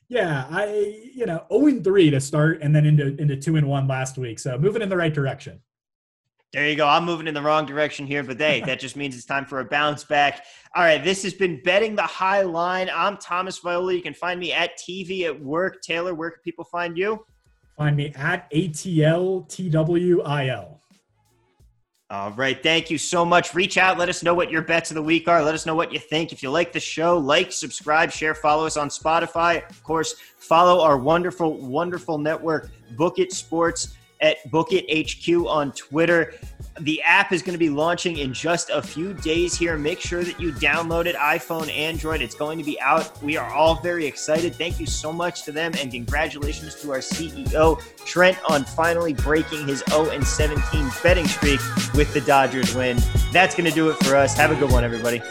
yeah, 0.07 0.47
I 0.49 1.11
you 1.13 1.25
know 1.25 1.45
0 1.51 1.67
and 1.67 1.83
three 1.83 2.09
to 2.09 2.19
start, 2.19 2.61
and 2.61 2.75
then 2.75 2.85
into 2.85 3.15
into 3.21 3.35
two 3.35 3.57
and 3.57 3.67
one 3.67 3.87
last 3.87 4.17
week. 4.17 4.39
So 4.39 4.57
moving 4.57 4.81
in 4.81 4.89
the 4.89 4.97
right 4.97 5.13
direction. 5.13 5.61
There 6.51 6.67
you 6.67 6.75
go. 6.75 6.87
I'm 6.87 7.05
moving 7.05 7.27
in 7.27 7.35
the 7.35 7.43
wrong 7.43 7.67
direction 7.67 8.07
here, 8.07 8.23
but 8.23 8.39
hey, 8.39 8.61
that 8.65 8.79
just 8.79 8.95
means 8.95 9.15
it's 9.15 9.25
time 9.25 9.45
for 9.45 9.59
a 9.59 9.65
bounce 9.65 10.03
back. 10.03 10.45
All 10.75 10.81
right, 10.81 11.03
this 11.03 11.21
has 11.21 11.33
been 11.33 11.61
betting 11.61 11.95
the 11.95 12.01
high 12.01 12.41
line. 12.41 12.89
I'm 12.91 13.17
Thomas 13.17 13.59
Viola. 13.59 13.93
You 13.93 14.01
can 14.01 14.15
find 14.15 14.39
me 14.39 14.51
at 14.51 14.71
TV 14.79 15.25
at 15.25 15.39
work. 15.39 15.81
Taylor, 15.83 16.15
where 16.15 16.31
can 16.31 16.41
people 16.41 16.65
find 16.65 16.97
you? 16.97 17.23
Find 17.77 17.95
me 17.95 18.11
at 18.15 18.49
ATL 18.51 19.47
TWIL. 19.47 20.79
All 22.11 22.31
right. 22.31 22.61
Thank 22.63 22.89
you 22.89 22.97
so 22.97 23.23
much. 23.23 23.53
Reach 23.53 23.77
out. 23.77 23.99
Let 23.99 24.09
us 24.09 24.23
know 24.23 24.33
what 24.33 24.49
your 24.49 24.63
bets 24.63 24.89
of 24.89 24.95
the 24.95 25.03
week 25.03 25.27
are. 25.27 25.43
Let 25.43 25.53
us 25.53 25.67
know 25.67 25.75
what 25.75 25.93
you 25.93 25.99
think. 25.99 26.33
If 26.33 26.41
you 26.41 26.49
like 26.49 26.73
the 26.73 26.79
show, 26.79 27.19
like, 27.19 27.51
subscribe, 27.51 28.11
share, 28.11 28.33
follow 28.33 28.65
us 28.65 28.75
on 28.75 28.89
Spotify. 28.89 29.69
Of 29.69 29.83
course, 29.83 30.15
follow 30.39 30.81
our 30.81 30.97
wonderful, 30.97 31.59
wonderful 31.59 32.17
network, 32.17 32.71
Book 32.97 33.19
It 33.19 33.33
Sports 33.33 33.95
at 34.21 34.49
Book 34.51 34.69
It 34.71 34.85
HQ 34.89 35.47
on 35.47 35.71
Twitter. 35.71 36.33
The 36.81 37.01
app 37.01 37.33
is 37.33 37.41
going 37.41 37.53
to 37.53 37.59
be 37.59 37.69
launching 37.69 38.17
in 38.17 38.33
just 38.33 38.69
a 38.69 38.81
few 38.81 39.13
days 39.13 39.57
here. 39.57 39.77
Make 39.77 39.99
sure 39.99 40.23
that 40.23 40.39
you 40.39 40.51
download 40.53 41.07
it, 41.07 41.15
iPhone, 41.15 41.69
Android. 41.69 42.21
It's 42.21 42.35
going 42.35 42.57
to 42.57 42.63
be 42.63 42.79
out. 42.79 43.21
We 43.21 43.35
are 43.37 43.51
all 43.51 43.75
very 43.81 44.05
excited. 44.05 44.55
Thank 44.55 44.79
you 44.79 44.85
so 44.85 45.11
much 45.11 45.43
to 45.43 45.51
them, 45.51 45.73
and 45.77 45.91
congratulations 45.91 46.75
to 46.81 46.91
our 46.91 46.99
CEO, 46.99 47.81
Trent, 48.05 48.37
on 48.49 48.63
finally 48.63 49.13
breaking 49.13 49.67
his 49.67 49.83
0 49.89 50.09
and 50.09 50.25
17 50.25 50.89
betting 51.03 51.27
streak 51.27 51.59
with 51.93 52.13
the 52.13 52.21
Dodgers 52.21 52.73
win. 52.75 52.97
That's 53.33 53.55
going 53.55 53.69
to 53.69 53.75
do 53.75 53.89
it 53.89 53.97
for 54.03 54.15
us. 54.15 54.37
Have 54.37 54.51
a 54.51 54.55
good 54.55 54.71
one, 54.71 54.83
everybody. 54.83 55.21